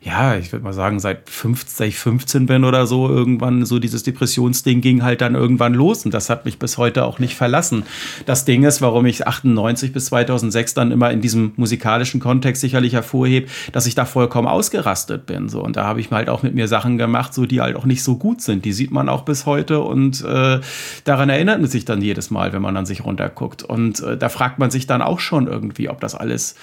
ja, 0.00 0.36
ich 0.36 0.52
würde 0.52 0.64
mal 0.64 0.72
sagen, 0.72 1.00
seit 1.00 1.28
15, 1.28 1.76
seit 1.76 1.88
ich 1.88 1.98
15 1.98 2.46
bin 2.46 2.64
oder 2.64 2.86
so, 2.86 3.08
irgendwann 3.08 3.64
so 3.64 3.80
dieses 3.80 4.04
Depressionsding 4.04 4.80
ging 4.80 5.02
halt 5.02 5.20
dann 5.20 5.34
irgendwann 5.34 5.74
los 5.74 6.04
und 6.04 6.14
das 6.14 6.30
hat 6.30 6.44
mich 6.44 6.60
bis 6.60 6.78
heute 6.78 7.04
auch 7.04 7.18
nicht 7.18 7.34
verlassen. 7.34 7.82
Das 8.24 8.44
Ding 8.44 8.62
ist, 8.62 8.80
warum 8.80 9.06
ich 9.06 9.26
98 9.26 9.92
bis 9.92 10.06
2006 10.06 10.74
dann 10.74 10.92
immer 10.92 11.10
in 11.10 11.20
diesem 11.20 11.52
musikalischen 11.56 12.20
Kontext 12.20 12.60
sicherlich 12.60 12.92
hervorhebe, 12.92 13.48
dass 13.72 13.86
ich 13.86 13.96
da 13.96 14.04
vollkommen 14.04 14.46
ausgerastet 14.46 15.26
bin. 15.26 15.48
So. 15.48 15.64
Und 15.64 15.74
da 15.74 15.84
habe 15.84 16.00
ich 16.00 16.12
halt 16.12 16.28
auch 16.28 16.44
mit 16.44 16.54
mir 16.54 16.68
Sachen 16.68 16.96
gemacht, 16.96 17.34
so 17.34 17.44
die 17.44 17.60
halt 17.60 17.74
auch 17.74 17.84
nicht 17.84 18.04
so 18.04 18.16
gut 18.16 18.40
sind. 18.40 18.64
Die 18.64 18.72
sieht 18.72 18.92
man 18.92 19.08
auch 19.08 19.22
bis 19.22 19.46
heute 19.46 19.80
und 19.80 20.24
äh, 20.24 20.60
daran 21.02 21.28
erinnert 21.28 21.60
man 21.60 21.68
sich 21.68 21.84
dann 21.84 22.00
jedes 22.02 22.30
Mal, 22.30 22.52
wenn 22.52 22.62
man 22.62 22.76
dann 22.76 22.86
sich 22.86 23.04
runterguckt. 23.04 23.64
Und 23.64 24.00
äh, 24.00 24.16
da 24.16 24.28
fragt 24.28 24.60
man 24.60 24.70
sich 24.70 24.86
dann 24.86 25.02
auch 25.02 25.18
schon 25.18 25.48
irgendwie, 25.48 25.88
ob 25.88 26.00
das 26.00 26.14
alles, 26.14 26.54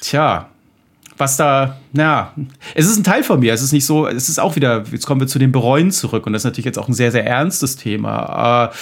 tja, 0.00 0.48
was 1.18 1.36
da, 1.36 1.78
naja, 1.92 2.32
es 2.74 2.86
ist 2.86 2.96
ein 2.96 3.04
Teil 3.04 3.22
von 3.22 3.40
mir. 3.40 3.52
Es 3.52 3.62
ist 3.62 3.72
nicht 3.72 3.84
so, 3.86 4.06
es 4.06 4.28
ist 4.28 4.38
auch 4.38 4.56
wieder, 4.56 4.84
jetzt 4.90 5.06
kommen 5.06 5.20
wir 5.20 5.26
zu 5.26 5.38
den 5.38 5.52
Bereuen 5.52 5.90
zurück 5.90 6.26
und 6.26 6.32
das 6.32 6.40
ist 6.40 6.44
natürlich 6.44 6.66
jetzt 6.66 6.78
auch 6.78 6.88
ein 6.88 6.94
sehr, 6.94 7.12
sehr 7.12 7.26
ernstes 7.26 7.76
Thema. 7.76 8.70
Äh, 8.70 8.74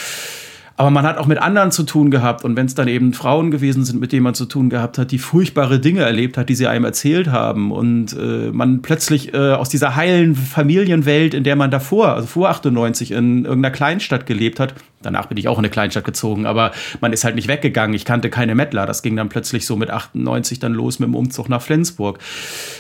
aber 0.79 0.91
man 0.91 1.07
hat 1.07 1.17
auch 1.17 1.27
mit 1.27 1.39
anderen 1.39 1.71
zu 1.71 1.85
tun 1.85 2.11
gehabt. 2.11 2.45
Und 2.45 2.57
wenn 2.57 2.67
es 2.67 2.75
dann 2.75 2.87
eben 2.87 3.15
Frauen 3.15 3.51
gewesen 3.51 3.85
sind, 3.85 3.99
mit 3.99 4.13
denen 4.13 4.25
man 4.25 4.35
zu 4.35 4.45
tun 4.45 4.69
gehabt 4.69 4.99
hat, 4.99 5.11
die 5.11 5.19
furchtbare 5.19 5.81
Dinge 5.81 6.03
erlebt 6.03 6.37
hat, 6.37 6.51
die 6.51 6.55
sie 6.55 6.67
einem 6.67 6.85
erzählt 6.85 7.29
haben. 7.29 7.73
Und 7.73 8.13
äh, 8.13 8.51
man 8.53 8.83
plötzlich 8.83 9.33
äh, 9.33 9.53
aus 9.53 9.71
dieser 9.71 9.97
heilen 9.97 10.35
Familienwelt, 10.35 11.33
in 11.33 11.45
der 11.45 11.57
man 11.57 11.71
davor, 11.71 12.11
also 12.11 12.27
vor 12.27 12.51
98, 12.51 13.13
in 13.13 13.47
irgendeiner 13.47 13.73
Kleinstadt 13.73 14.27
gelebt 14.27 14.61
hat, 14.61 14.75
danach 15.01 15.27
bin 15.27 15.39
ich 15.39 15.49
auch 15.49 15.59
in 15.59 15.65
eine 15.65 15.71
Kleinstadt 15.71 16.05
gezogen, 16.05 16.45
aber 16.45 16.73
man 17.01 17.13
ist 17.13 17.25
halt 17.25 17.37
nicht 17.37 17.49
weggegangen. 17.49 17.95
Ich 17.95 18.05
kannte 18.05 18.29
keine 18.29 18.55
Mettler. 18.55 18.85
Das 18.85 19.03
ging 19.03 19.17
dann 19.17 19.31
plötzlich 19.31 19.65
so 19.65 19.77
mit 19.77 19.91
98 19.91 20.59
dann 20.59 20.75
los 20.75 20.99
mit 20.99 21.09
dem 21.09 21.15
Umzug 21.15 21.49
nach 21.49 21.63
Flensburg. 21.63 22.19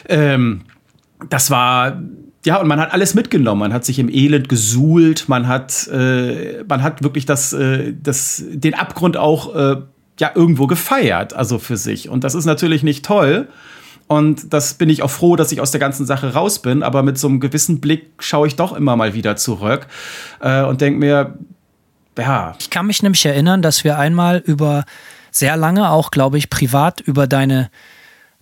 Ähm, 0.08 0.62
das 1.30 1.50
war 1.50 1.98
ja, 2.46 2.58
und 2.58 2.68
man 2.68 2.78
hat 2.78 2.92
alles 2.92 3.14
mitgenommen. 3.14 3.58
Man 3.58 3.72
hat 3.72 3.84
sich 3.84 3.98
im 3.98 4.08
Elend 4.08 4.48
gesuhlt, 4.48 5.28
man 5.28 5.48
hat, 5.48 5.88
äh, 5.88 6.62
man 6.68 6.80
hat 6.80 7.02
wirklich 7.02 7.26
das, 7.26 7.52
äh, 7.52 7.92
das, 8.00 8.40
den 8.46 8.74
Abgrund 8.74 9.16
auch 9.16 9.54
äh, 9.54 9.76
ja, 10.20 10.30
irgendwo 10.32 10.68
gefeiert, 10.68 11.34
also 11.34 11.58
für 11.58 11.76
sich. 11.76 12.08
Und 12.08 12.22
das 12.22 12.36
ist 12.36 12.44
natürlich 12.44 12.84
nicht 12.84 13.04
toll. 13.04 13.48
Und 14.06 14.52
das 14.52 14.74
bin 14.74 14.88
ich 14.88 15.02
auch 15.02 15.10
froh, 15.10 15.34
dass 15.34 15.50
ich 15.50 15.60
aus 15.60 15.72
der 15.72 15.80
ganzen 15.80 16.06
Sache 16.06 16.34
raus 16.34 16.62
bin. 16.62 16.84
Aber 16.84 17.02
mit 17.02 17.18
so 17.18 17.26
einem 17.26 17.40
gewissen 17.40 17.80
Blick 17.80 18.12
schaue 18.20 18.46
ich 18.46 18.54
doch 18.54 18.76
immer 18.76 18.94
mal 18.94 19.12
wieder 19.12 19.34
zurück 19.34 19.88
äh, 20.38 20.62
und 20.62 20.80
denke 20.80 21.00
mir, 21.00 21.34
ja. 22.16 22.54
Ich 22.60 22.70
kann 22.70 22.86
mich 22.86 23.02
nämlich 23.02 23.26
erinnern, 23.26 23.60
dass 23.60 23.82
wir 23.82 23.98
einmal 23.98 24.38
über 24.38 24.84
sehr 25.32 25.56
lange 25.56 25.90
auch, 25.90 26.12
glaube 26.12 26.38
ich, 26.38 26.48
privat 26.48 27.00
über 27.00 27.26
deine 27.26 27.70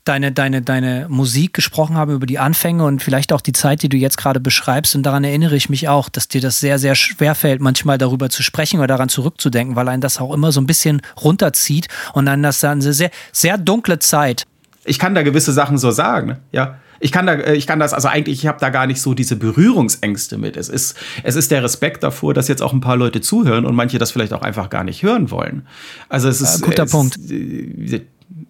deine, 0.04 0.32
deine, 0.32 0.62
deine 0.62 1.06
Musik 1.08 1.54
gesprochen 1.54 1.96
haben, 1.96 2.12
über 2.12 2.26
die 2.26 2.38
Anfänge 2.38 2.84
und 2.84 3.02
vielleicht 3.02 3.32
auch 3.32 3.40
die 3.40 3.52
Zeit, 3.52 3.82
die 3.82 3.88
du 3.88 3.96
jetzt 3.96 4.18
gerade 4.18 4.38
beschreibst. 4.40 4.94
Und 4.94 5.02
daran 5.02 5.24
erinnere 5.24 5.56
ich 5.56 5.70
mich 5.70 5.88
auch, 5.88 6.08
dass 6.08 6.28
dir 6.28 6.40
das 6.40 6.60
sehr, 6.60 6.78
sehr 6.78 6.94
schwer 6.94 7.34
fällt, 7.34 7.60
manchmal 7.60 7.98
darüber 7.98 8.28
zu 8.28 8.42
sprechen 8.42 8.78
oder 8.78 8.88
daran 8.88 9.08
zurückzudenken, 9.08 9.76
weil 9.76 9.88
einen 9.88 10.02
das 10.02 10.20
auch 10.20 10.32
immer 10.32 10.52
so 10.52 10.60
ein 10.60 10.66
bisschen 10.66 11.00
runterzieht 11.22 11.88
und 12.12 12.26
dann 12.26 12.42
das 12.42 12.60
dann 12.60 12.82
eine 12.82 12.92
sehr, 12.92 13.10
sehr 13.32 13.58
dunkle 13.58 13.98
Zeit. 13.98 14.44
Ich 14.84 14.98
kann 14.98 15.14
da 15.14 15.22
gewisse 15.22 15.52
Sachen 15.52 15.78
so 15.78 15.90
sagen, 15.90 16.38
ja. 16.52 16.78
Ich 17.00 17.12
kann 17.12 17.26
da, 17.26 17.36
ich 17.52 17.66
kann 17.66 17.80
das, 17.80 17.92
also 17.92 18.08
eigentlich, 18.08 18.38
ich 18.38 18.46
habe 18.46 18.58
da 18.60 18.70
gar 18.70 18.86
nicht 18.86 19.00
so 19.00 19.12
diese 19.12 19.36
Berührungsängste 19.36 20.38
mit. 20.38 20.56
Es 20.56 20.70
ist, 20.70 20.96
es 21.22 21.36
ist 21.36 21.50
der 21.50 21.62
Respekt 21.62 22.02
davor, 22.02 22.32
dass 22.32 22.48
jetzt 22.48 22.62
auch 22.62 22.72
ein 22.72 22.80
paar 22.80 22.96
Leute 22.96 23.20
zuhören 23.20 23.66
und 23.66 23.74
manche 23.74 23.98
das 23.98 24.12
vielleicht 24.12 24.32
auch 24.32 24.40
einfach 24.40 24.70
gar 24.70 24.84
nicht 24.84 25.02
hören 25.02 25.30
wollen. 25.30 25.66
Also 26.08 26.28
es 26.28 26.40
ist. 26.40 26.62
Äh, 26.62 26.64
guter 26.64 26.84
es, 26.84 26.90
Punkt. 26.92 27.18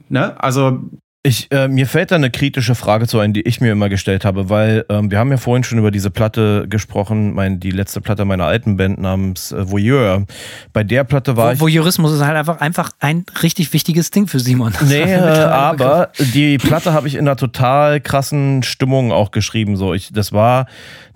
Ne? 0.08 0.40
Also 0.40 0.82
ich, 1.26 1.50
äh, 1.52 1.68
mir 1.68 1.86
fällt 1.86 2.10
da 2.10 2.16
eine 2.16 2.30
kritische 2.30 2.74
Frage 2.74 3.06
zu 3.06 3.18
ein, 3.18 3.32
die 3.32 3.40
ich 3.40 3.62
mir 3.62 3.72
immer 3.72 3.88
gestellt 3.88 4.26
habe, 4.26 4.50
weil 4.50 4.84
ähm, 4.90 5.10
wir 5.10 5.18
haben 5.18 5.30
ja 5.30 5.38
vorhin 5.38 5.64
schon 5.64 5.78
über 5.78 5.90
diese 5.90 6.10
Platte 6.10 6.66
gesprochen, 6.68 7.32
mein, 7.32 7.60
die 7.60 7.70
letzte 7.70 8.02
Platte 8.02 8.26
meiner 8.26 8.44
alten 8.44 8.76
Band 8.76 9.00
namens 9.00 9.50
äh, 9.50 9.70
Voyeur. 9.70 10.26
Bei 10.74 10.84
der 10.84 11.02
Platte 11.04 11.34
war 11.38 11.46
Vo 11.46 11.52
ich. 11.54 11.60
Voyeurismus 11.60 12.12
ist 12.12 12.22
halt 12.22 12.36
einfach, 12.36 12.60
einfach 12.60 12.90
ein 13.00 13.24
richtig 13.42 13.72
wichtiges 13.72 14.10
Ding 14.10 14.26
für 14.26 14.38
Simon. 14.38 14.74
Nee, 14.86 15.02
äh, 15.14 15.16
aber 15.16 16.12
die 16.18 16.58
Platte 16.58 16.92
habe 16.92 17.08
ich 17.08 17.14
in 17.14 17.20
einer 17.20 17.36
total 17.36 18.02
krassen 18.02 18.62
Stimmung 18.62 19.10
auch 19.10 19.30
geschrieben. 19.30 19.78
So, 19.78 19.94
ich, 19.94 20.12
das 20.12 20.34
war 20.34 20.66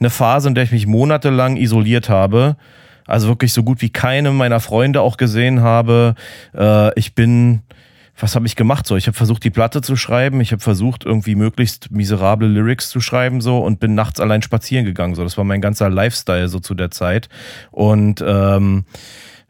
eine 0.01 0.09
Phase, 0.09 0.49
in 0.49 0.55
der 0.55 0.65
ich 0.65 0.73
mich 0.73 0.87
monatelang 0.87 1.59
isoliert 1.59 2.09
habe. 2.09 2.57
Also 3.07 3.29
wirklich 3.29 3.53
so 3.53 3.63
gut 3.63 3.83
wie 3.83 3.91
keine 3.91 4.31
meiner 4.31 4.61
Freunde 4.61 5.03
auch 5.03 5.19
gesehen 5.19 5.61
habe. 5.61 6.15
Äh, 6.57 6.99
ich 6.99 7.15
bin 7.15 7.61
was 8.19 8.35
habe 8.35 8.47
ich 8.47 8.57
gemacht 8.57 8.87
so? 8.87 8.97
Ich 8.97 9.07
habe 9.07 9.17
versucht, 9.17 9.45
die 9.45 9.51
Platte 9.51 9.81
zu 9.81 9.97
schreiben. 9.97 10.41
Ich 10.41 10.53
habe 10.53 10.63
versucht, 10.63 11.05
irgendwie 11.05 11.35
möglichst 11.35 11.91
miserable 11.91 12.49
Lyrics 12.49 12.91
zu 12.91 13.01
schreiben 13.01 13.41
so 13.41 13.59
und 13.59 13.81
bin 13.81 13.95
nachts 13.95 14.21
allein 14.21 14.43
spazieren 14.43 14.85
gegangen. 14.85 15.15
So, 15.15 15.23
das 15.23 15.37
war 15.37 15.45
mein 15.45 15.61
ganzer 15.61 15.89
Lifestyle 15.89 16.49
so 16.49 16.59
zu 16.59 16.75
der 16.75 16.91
Zeit. 16.91 17.29
Und 17.71 18.23
ähm, 18.27 18.85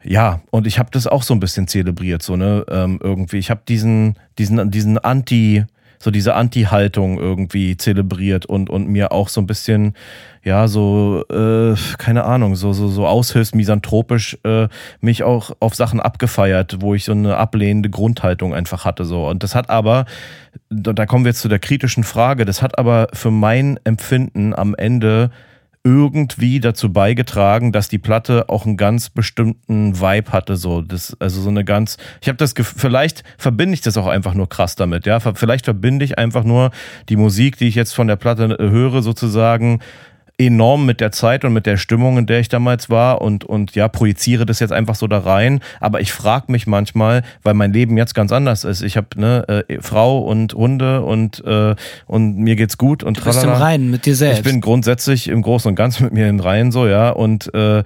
ja, 0.03 0.41
und 0.51 0.67
ich 0.67 0.79
habe 0.79 0.89
das 0.91 1.07
auch 1.07 1.23
so 1.23 1.33
ein 1.33 1.39
bisschen 1.39 1.67
zelebriert, 1.67 2.21
so 2.21 2.35
ne 2.35 2.65
ähm, 2.69 2.99
irgendwie. 3.01 3.37
Ich 3.37 3.49
habe 3.49 3.61
diesen 3.67 4.17
diesen 4.37 4.71
diesen 4.71 4.97
Anti 4.97 5.65
so 6.01 6.11
diese 6.11 6.33
Anti-Haltung 6.33 7.19
irgendwie 7.19 7.75
zelebriert 7.75 8.45
und, 8.45 8.69
und 8.69 8.87
mir 8.87 9.11
auch 9.11 9.27
so 9.27 9.41
ein 9.41 9.47
bisschen, 9.47 9.93
ja, 10.43 10.69
so, 10.69 11.25
äh, 11.29 11.75
keine 11.97 12.23
Ahnung, 12.23 12.55
so, 12.55 12.71
so, 12.71 12.87
so 12.87 13.05
aushilfs 13.05 13.53
misanthropisch 13.53 14.37
äh, 14.45 14.69
mich 15.01 15.23
auch 15.23 15.51
auf 15.59 15.75
Sachen 15.75 15.99
abgefeiert, 15.99 16.77
wo 16.79 16.95
ich 16.95 17.03
so 17.03 17.11
eine 17.11 17.35
ablehnende 17.35 17.89
Grundhaltung 17.89 18.53
einfach 18.53 18.85
hatte. 18.85 19.03
So. 19.03 19.27
Und 19.27 19.43
das 19.43 19.55
hat 19.55 19.69
aber, 19.69 20.05
da 20.69 21.05
kommen 21.05 21.25
wir 21.25 21.31
jetzt 21.31 21.41
zu 21.41 21.49
der 21.49 21.59
kritischen 21.59 22.05
Frage, 22.05 22.45
das 22.45 22.61
hat 22.61 22.79
aber 22.79 23.09
für 23.11 23.31
mein 23.31 23.77
Empfinden 23.83 24.55
am 24.55 24.75
Ende 24.75 25.31
irgendwie 25.89 26.59
dazu 26.59 26.93
beigetragen, 26.93 27.71
dass 27.71 27.89
die 27.89 27.97
Platte 27.97 28.47
auch 28.49 28.65
einen 28.65 28.77
ganz 28.77 29.09
bestimmten 29.09 29.99
Vibe 29.99 30.31
hatte. 30.31 30.55
So, 30.55 30.81
das, 30.81 31.17
also 31.19 31.41
so 31.41 31.49
eine 31.49 31.65
ganz. 31.65 31.97
Ich 32.21 32.27
habe 32.27 32.37
das 32.37 32.53
Gefühl, 32.53 32.79
vielleicht 32.79 33.23
verbinde 33.37 33.73
ich 33.73 33.81
das 33.81 33.97
auch 33.97 34.07
einfach 34.07 34.35
nur 34.35 34.47
krass 34.47 34.75
damit. 34.75 35.05
Ja, 35.07 35.19
vielleicht 35.19 35.65
verbinde 35.65 36.05
ich 36.05 36.17
einfach 36.17 36.43
nur 36.43 36.69
die 37.09 37.15
Musik, 37.15 37.57
die 37.57 37.67
ich 37.67 37.75
jetzt 37.75 37.93
von 37.93 38.07
der 38.07 38.17
Platte 38.17 38.57
höre, 38.59 39.01
sozusagen 39.01 39.79
enorm 40.39 40.85
mit 40.85 41.01
der 41.01 41.11
Zeit 41.11 41.43
und 41.43 41.53
mit 41.53 41.65
der 41.65 41.77
Stimmung, 41.77 42.17
in 42.17 42.25
der 42.25 42.39
ich 42.39 42.47
damals 42.47 42.89
war 42.89 43.21
und, 43.21 43.43
und 43.43 43.75
ja, 43.75 43.87
projiziere 43.89 44.45
das 44.45 44.59
jetzt 44.59 44.71
einfach 44.71 44.95
so 44.95 45.05
da 45.05 45.19
rein. 45.19 45.59
Aber 45.81 45.99
ich 45.99 46.13
frage 46.13 46.51
mich 46.51 46.65
manchmal, 46.65 47.23
weil 47.43 47.53
mein 47.53 47.73
Leben 47.73 47.97
jetzt 47.97 48.15
ganz 48.15 48.31
anders 48.31 48.63
ist. 48.63 48.81
Ich 48.81 48.95
habe 48.95 49.07
eine 49.17 49.65
äh, 49.67 49.81
Frau 49.81 50.19
und 50.19 50.53
Hunde 50.53 51.01
und, 51.03 51.43
äh, 51.45 51.75
und 52.07 52.37
mir 52.37 52.55
geht's 52.55 52.77
gut 52.77 53.03
und 53.03 53.17
Du 53.19 53.23
bist 53.25 53.43
im 53.43 53.49
Reinen 53.49 53.91
mit 53.91 54.05
dir 54.05 54.15
selbst. 54.15 54.39
Ich 54.39 54.43
bin 54.43 54.61
grundsätzlich 54.61 55.27
im 55.27 55.41
Großen 55.41 55.69
und 55.69 55.75
Ganzen 55.75 56.05
mit 56.05 56.13
mir 56.13 56.29
im 56.29 56.39
Reinen 56.39 56.71
so, 56.71 56.87
ja. 56.87 57.09
Und 57.09 57.53
äh, 57.53 57.83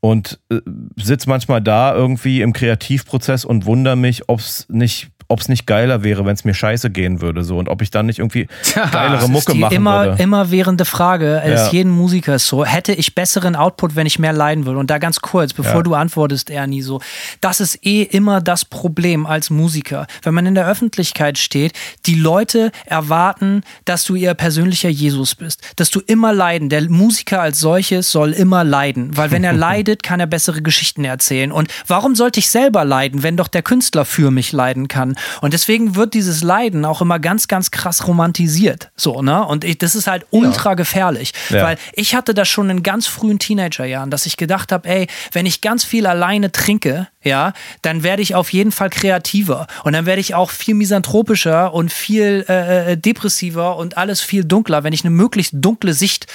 und 0.00 0.38
äh, 0.50 0.60
sitze 0.96 1.28
manchmal 1.28 1.60
da 1.60 1.92
irgendwie 1.94 2.40
im 2.40 2.52
Kreativprozess 2.52 3.44
und 3.44 3.66
wundere 3.66 3.96
mich, 3.96 4.28
ob 4.28 4.38
es 4.38 4.66
nicht 4.68 5.08
ob 5.28 5.40
es 5.40 5.48
nicht 5.48 5.66
geiler 5.66 6.02
wäre, 6.04 6.24
wenn 6.24 6.34
es 6.34 6.44
mir 6.44 6.54
scheiße 6.54 6.90
gehen 6.90 7.20
würde 7.20 7.42
so 7.44 7.58
und 7.58 7.68
ob 7.68 7.82
ich 7.82 7.90
dann 7.90 8.06
nicht 8.06 8.18
irgendwie 8.18 8.46
geilere 8.92 9.28
Mucke 9.28 9.54
machen 9.54 9.74
immer, 9.74 10.04
würde. 10.06 10.22
immer 10.22 10.50
währende 10.50 10.84
Frage 10.84 11.40
eines 11.42 11.66
Ja. 11.66 11.72
jeden 11.72 11.90
Musikers 11.90 12.46
so, 12.46 12.64
hätte 12.64 12.92
ich 12.92 13.14
besseren 13.14 13.56
Output, 13.56 13.96
wenn 13.96 14.06
ich 14.06 14.18
mehr 14.18 14.32
leiden 14.32 14.66
würde? 14.66 14.78
Und 14.78 14.90
da 14.90 14.98
ganz 14.98 15.20
kurz, 15.20 15.52
bevor 15.52 15.76
Ja. 15.76 15.82
du 15.82 15.94
antwortest, 15.94 16.50
Ernie, 16.50 16.82
so, 16.82 17.00
das 17.40 17.60
ist 17.60 17.84
eh 17.84 18.02
immer 18.02 18.40
das 18.40 18.64
Problem 18.64 19.26
als 19.26 19.50
Musiker. 19.50 20.06
Wenn 20.22 20.34
man 20.34 20.46
in 20.46 20.54
der 20.54 20.66
Öffentlichkeit 20.68 21.38
steht, 21.38 21.72
die 22.06 22.14
Leute 22.14 22.70
erwarten, 22.84 23.62
dass 23.84 24.04
du 24.04 24.14
ihr 24.14 24.34
persönlicher 24.34 24.88
Jesus 24.88 25.34
bist, 25.34 25.60
dass 25.76 25.90
du 25.90 26.00
immer 26.06 26.32
leiden. 26.32 26.68
Der 26.68 26.88
Musiker 26.88 27.40
als 27.40 27.58
solches 27.60 28.10
soll 28.10 28.32
immer 28.32 28.62
leiden, 28.64 29.16
weil 29.16 29.30
wenn 29.30 29.42
er 29.44 29.52
leidet, 29.66 30.02
kann 30.02 30.20
er 30.20 30.26
bessere 30.26 30.62
Geschichten 30.62 31.04
erzählen. 31.04 31.50
Und 31.52 31.68
warum 31.86 32.14
sollte 32.14 32.38
ich 32.40 32.48
selber 32.48 32.84
leiden, 32.84 33.22
wenn 33.22 33.36
doch 33.36 33.48
der 33.48 33.62
Künstler 33.62 34.04
für 34.04 34.30
mich 34.30 34.52
leiden 34.52 34.88
kann? 34.88 35.15
Und 35.40 35.52
deswegen 35.52 35.96
wird 35.96 36.14
dieses 36.14 36.42
Leiden 36.42 36.84
auch 36.84 37.00
immer 37.00 37.18
ganz, 37.18 37.48
ganz 37.48 37.70
krass 37.70 38.06
romantisiert. 38.06 38.90
So, 38.96 39.22
ne? 39.22 39.44
Und 39.44 39.64
ich, 39.64 39.78
das 39.78 39.94
ist 39.94 40.06
halt 40.06 40.26
ultra 40.30 40.74
gefährlich. 40.74 41.32
Ja. 41.50 41.64
Weil 41.64 41.78
ich 41.92 42.14
hatte 42.14 42.34
das 42.34 42.48
schon 42.48 42.70
in 42.70 42.82
ganz 42.82 43.06
frühen 43.06 43.38
Teenagerjahren, 43.38 44.10
dass 44.10 44.26
ich 44.26 44.36
gedacht 44.36 44.72
habe, 44.72 44.88
ey, 44.88 45.06
wenn 45.32 45.46
ich 45.46 45.60
ganz 45.60 45.84
viel 45.84 46.06
alleine 46.06 46.52
trinke, 46.52 47.08
ja, 47.26 47.52
dann 47.82 48.02
werde 48.02 48.22
ich 48.22 48.34
auf 48.34 48.52
jeden 48.52 48.72
Fall 48.72 48.88
kreativer. 48.90 49.66
Und 49.84 49.92
dann 49.92 50.06
werde 50.06 50.20
ich 50.20 50.34
auch 50.34 50.50
viel 50.50 50.74
misanthropischer 50.74 51.74
und 51.74 51.92
viel 51.92 52.44
äh, 52.48 52.92
äh, 52.92 52.96
depressiver 52.96 53.76
und 53.76 53.96
alles 53.98 54.20
viel 54.20 54.44
dunkler, 54.44 54.84
wenn 54.84 54.92
ich 54.92 55.04
eine 55.04 55.10
möglichst 55.10 55.52
dunkle 55.56 55.92
Sicht 55.92 56.26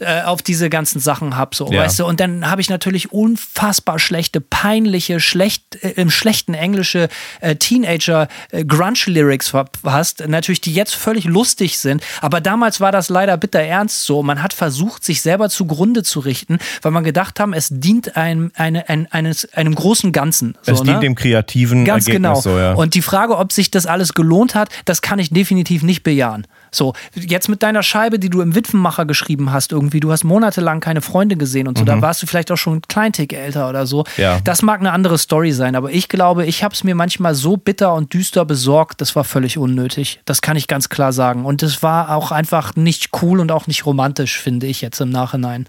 äh, 0.00 0.22
auf 0.22 0.42
diese 0.42 0.68
ganzen 0.68 1.00
Sachen 1.00 1.36
habe. 1.36 1.54
So, 1.54 1.70
Ja. 1.70 1.82
weißt 1.82 2.00
du? 2.00 2.06
Und 2.06 2.20
dann 2.20 2.50
habe 2.50 2.60
ich 2.60 2.68
natürlich 2.68 3.12
unfassbar 3.12 3.98
schlechte, 3.98 4.40
peinliche, 4.40 5.20
schlecht, 5.20 5.82
äh, 5.82 5.90
im 5.90 6.10
schlechten 6.10 6.54
englische 6.54 7.08
äh, 7.40 7.54
Teenager 7.56 8.28
äh, 8.50 8.64
Grunge-Lyrics 8.64 9.48
verpasst. 9.50 10.24
Natürlich, 10.26 10.60
die 10.60 10.74
jetzt 10.74 10.94
völlig 10.94 11.24
lustig 11.24 11.78
sind. 11.78 12.02
Aber 12.20 12.40
damals 12.40 12.80
war 12.80 12.90
das 12.92 13.08
leider 13.08 13.36
bitter 13.36 13.60
ernst 13.60 14.04
so. 14.04 14.22
Man 14.22 14.42
hat 14.42 14.52
versucht, 14.52 15.04
sich 15.04 15.22
selber 15.22 15.48
zugrunde 15.48 16.02
zu 16.02 16.20
richten, 16.20 16.58
weil 16.82 16.90
man 16.90 17.04
gedacht 17.04 17.38
haben, 17.38 17.52
es 17.52 17.68
dient 17.70 18.16
einem, 18.16 18.50
eine, 18.56 18.88
ein, 18.88 19.06
eines, 19.12 19.52
einem 19.54 19.74
großen 19.74 20.10
Ganzen. 20.12 20.39
So, 20.62 20.72
es 20.72 20.82
dient 20.82 20.96
ne? 20.96 21.00
dem 21.00 21.14
kreativen 21.14 21.84
Ganz 21.84 22.06
Ergebnis 22.06 22.28
genau. 22.28 22.40
so, 22.40 22.58
ja. 22.58 22.74
Und 22.74 22.94
die 22.94 23.02
Frage, 23.02 23.36
ob 23.36 23.52
sich 23.52 23.70
das 23.70 23.86
alles 23.86 24.14
gelohnt 24.14 24.54
hat, 24.54 24.68
das 24.84 25.02
kann 25.02 25.18
ich 25.18 25.30
definitiv 25.30 25.82
nicht 25.82 26.02
bejahen. 26.02 26.46
So, 26.70 26.94
jetzt 27.14 27.48
mit 27.48 27.62
deiner 27.62 27.82
Scheibe, 27.82 28.18
die 28.18 28.30
du 28.30 28.40
im 28.40 28.54
Witwenmacher 28.54 29.04
geschrieben 29.04 29.52
hast, 29.52 29.72
irgendwie, 29.72 30.00
du 30.00 30.12
hast 30.12 30.24
monatelang 30.24 30.80
keine 30.80 31.00
Freunde 31.00 31.36
gesehen 31.36 31.68
und 31.68 31.78
so, 31.78 31.84
da 31.84 32.00
warst 32.00 32.22
du 32.22 32.26
vielleicht 32.26 32.50
auch 32.50 32.56
schon 32.56 32.78
ein 32.78 32.82
Kleintick 32.82 33.32
älter 33.32 33.68
oder 33.68 33.86
so. 33.86 34.04
Ja. 34.16 34.40
Das 34.44 34.62
mag 34.62 34.80
eine 34.80 34.92
andere 34.92 35.18
Story 35.18 35.52
sein, 35.52 35.74
aber 35.74 35.90
ich 35.92 36.08
glaube, 36.08 36.46
ich 36.46 36.62
habe 36.62 36.74
es 36.74 36.84
mir 36.84 36.94
manchmal 36.94 37.34
so 37.34 37.56
bitter 37.56 37.94
und 37.94 38.12
düster 38.14 38.44
besorgt, 38.44 39.00
das 39.00 39.16
war 39.16 39.24
völlig 39.24 39.58
unnötig. 39.58 40.20
Das 40.24 40.42
kann 40.42 40.56
ich 40.56 40.68
ganz 40.68 40.88
klar 40.88 41.12
sagen. 41.12 41.44
Und 41.44 41.62
es 41.62 41.82
war 41.82 42.14
auch 42.14 42.30
einfach 42.30 42.76
nicht 42.76 43.10
cool 43.22 43.40
und 43.40 43.50
auch 43.52 43.66
nicht 43.66 43.86
romantisch, 43.86 44.38
finde 44.38 44.66
ich 44.66 44.80
jetzt 44.80 45.00
im 45.00 45.10
Nachhinein. 45.10 45.66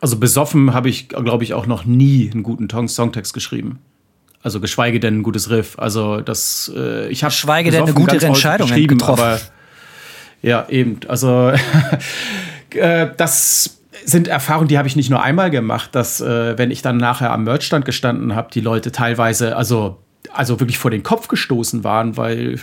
Also 0.00 0.18
besoffen 0.18 0.74
habe 0.74 0.88
ich, 0.88 1.08
glaube 1.08 1.44
ich, 1.44 1.54
auch 1.54 1.66
noch 1.66 1.84
nie 1.84 2.30
einen 2.32 2.42
guten 2.42 2.68
Tong- 2.68 2.88
Songtext 2.88 3.34
geschrieben. 3.34 3.80
Also 4.42 4.60
geschweige 4.60 5.00
denn 5.00 5.18
ein 5.18 5.22
gutes 5.22 5.50
Riff. 5.50 5.78
Also 5.78 6.20
das, 6.20 6.70
äh, 6.74 7.08
ich 7.08 7.24
habe 7.24 7.32
Geschweige 7.32 7.70
denn 7.70 7.82
eine 7.82 7.94
gute 7.94 8.24
Entscheidung 8.24 8.68
getroffen. 8.68 9.20
Aber, 9.20 9.40
ja, 10.42 10.66
eben. 10.68 11.00
Also 11.08 11.52
äh, 12.70 13.08
das 13.16 13.78
sind 14.04 14.28
Erfahrungen, 14.28 14.68
die 14.68 14.78
habe 14.78 14.86
ich 14.86 14.94
nicht 14.94 15.10
nur 15.10 15.22
einmal 15.22 15.50
gemacht, 15.50 15.94
dass 15.94 16.20
äh, 16.20 16.56
wenn 16.56 16.70
ich 16.70 16.82
dann 16.82 16.96
nachher 16.96 17.32
am 17.32 17.44
Merchstand 17.44 17.84
gestanden 17.84 18.36
habe, 18.36 18.50
die 18.52 18.60
Leute 18.60 18.92
teilweise 18.92 19.56
also 19.56 19.98
also 20.32 20.60
wirklich 20.60 20.78
vor 20.78 20.90
den 20.90 21.02
Kopf 21.02 21.28
gestoßen 21.28 21.84
waren, 21.84 22.16
weil 22.16 22.60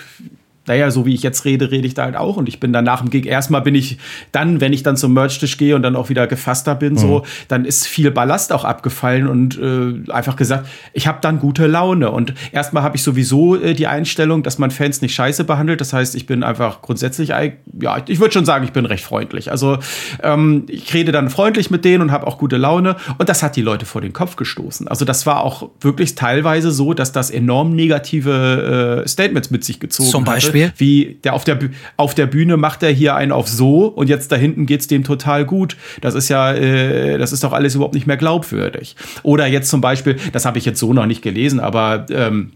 naja, 0.67 0.89
so 0.91 1.05
wie 1.05 1.13
ich 1.13 1.23
jetzt 1.23 1.45
rede, 1.45 1.71
rede 1.71 1.87
ich 1.87 1.93
da 1.93 2.05
halt 2.05 2.15
auch. 2.15 2.37
Und 2.37 2.49
ich 2.49 2.59
bin 2.59 2.73
dann 2.73 2.85
nach 2.85 3.01
dem 3.01 3.09
Gig, 3.09 3.25
erstmal 3.25 3.61
bin 3.61 3.75
ich 3.75 3.97
dann, 4.31 4.61
wenn 4.61 4.73
ich 4.73 4.83
dann 4.83 4.97
zum 4.97 5.13
Merchtisch 5.13 5.57
gehe 5.57 5.75
und 5.75 5.83
dann 5.83 5.95
auch 5.95 6.09
wieder 6.09 6.27
gefasster 6.27 6.75
bin, 6.75 6.97
so, 6.97 7.23
dann 7.47 7.65
ist 7.65 7.87
viel 7.87 8.11
Ballast 8.11 8.51
auch 8.51 8.63
abgefallen 8.63 9.27
und 9.27 9.59
äh, 9.59 10.11
einfach 10.11 10.35
gesagt, 10.35 10.67
ich 10.93 11.07
habe 11.07 11.19
dann 11.21 11.39
gute 11.39 11.67
Laune. 11.67 12.11
Und 12.11 12.33
erstmal 12.51 12.83
habe 12.83 12.95
ich 12.95 13.03
sowieso 13.03 13.55
äh, 13.55 13.73
die 13.73 13.87
Einstellung, 13.87 14.43
dass 14.43 14.57
man 14.57 14.71
Fans 14.71 15.01
nicht 15.01 15.13
scheiße 15.13 15.43
behandelt. 15.43 15.81
Das 15.81 15.93
heißt, 15.93 16.15
ich 16.15 16.25
bin 16.25 16.43
einfach 16.43 16.81
grundsätzlich, 16.81 17.29
ja, 17.29 17.97
ich 18.07 18.19
würde 18.19 18.31
schon 18.31 18.45
sagen, 18.45 18.65
ich 18.65 18.71
bin 18.71 18.85
recht 18.85 19.03
freundlich. 19.03 19.51
Also 19.51 19.77
ähm, 20.23 20.65
ich 20.67 20.93
rede 20.93 21.11
dann 21.11 21.29
freundlich 21.29 21.69
mit 21.69 21.85
denen 21.85 22.01
und 22.01 22.11
habe 22.11 22.27
auch 22.27 22.37
gute 22.37 22.57
Laune. 22.57 22.95
Und 23.17 23.29
das 23.29 23.43
hat 23.43 23.55
die 23.55 23.61
Leute 23.61 23.85
vor 23.85 24.01
den 24.01 24.13
Kopf 24.13 24.35
gestoßen. 24.35 24.87
Also 24.87 25.05
das 25.05 25.25
war 25.25 25.41
auch 25.41 25.69
wirklich 25.81 26.15
teilweise 26.15 26.71
so, 26.71 26.93
dass 26.93 27.11
das 27.11 27.29
enorm 27.29 27.75
negative 27.75 29.03
äh, 29.03 29.07
Statements 29.07 29.51
mit 29.51 29.63
sich 29.63 29.79
gezogen 29.79 30.09
Zum 30.09 30.25
hatte. 30.25 30.54
Beispiel? 30.55 30.73
Wie 30.77 31.17
der 31.23 31.33
auf 31.33 31.43
der, 31.43 31.59
auf 31.97 32.15
der 32.15 32.25
Bühne 32.25 32.57
macht 32.57 32.83
er 32.83 32.91
hier 32.91 33.15
einen 33.15 33.31
auf 33.31 33.47
so 33.47 33.87
und 33.87 34.09
jetzt 34.09 34.31
da 34.31 34.35
hinten 34.35 34.65
geht's 34.65 34.87
dem 34.87 35.03
total 35.03 35.45
gut. 35.45 35.77
Das 36.01 36.15
ist 36.15 36.29
ja, 36.29 36.53
äh, 36.53 37.17
das 37.17 37.31
ist 37.31 37.43
doch 37.43 37.53
alles 37.53 37.75
überhaupt 37.75 37.93
nicht 37.93 38.07
mehr 38.07 38.17
glaubwürdig. 38.17 38.95
Oder 39.23 39.47
jetzt 39.47 39.69
zum 39.69 39.81
Beispiel, 39.81 40.17
das 40.31 40.45
habe 40.45 40.57
ich 40.57 40.65
jetzt 40.65 40.79
so 40.79 40.93
noch 40.93 41.05
nicht 41.05 41.21
gelesen, 41.21 41.59
aber 41.59 42.05
ähm, 42.09 42.51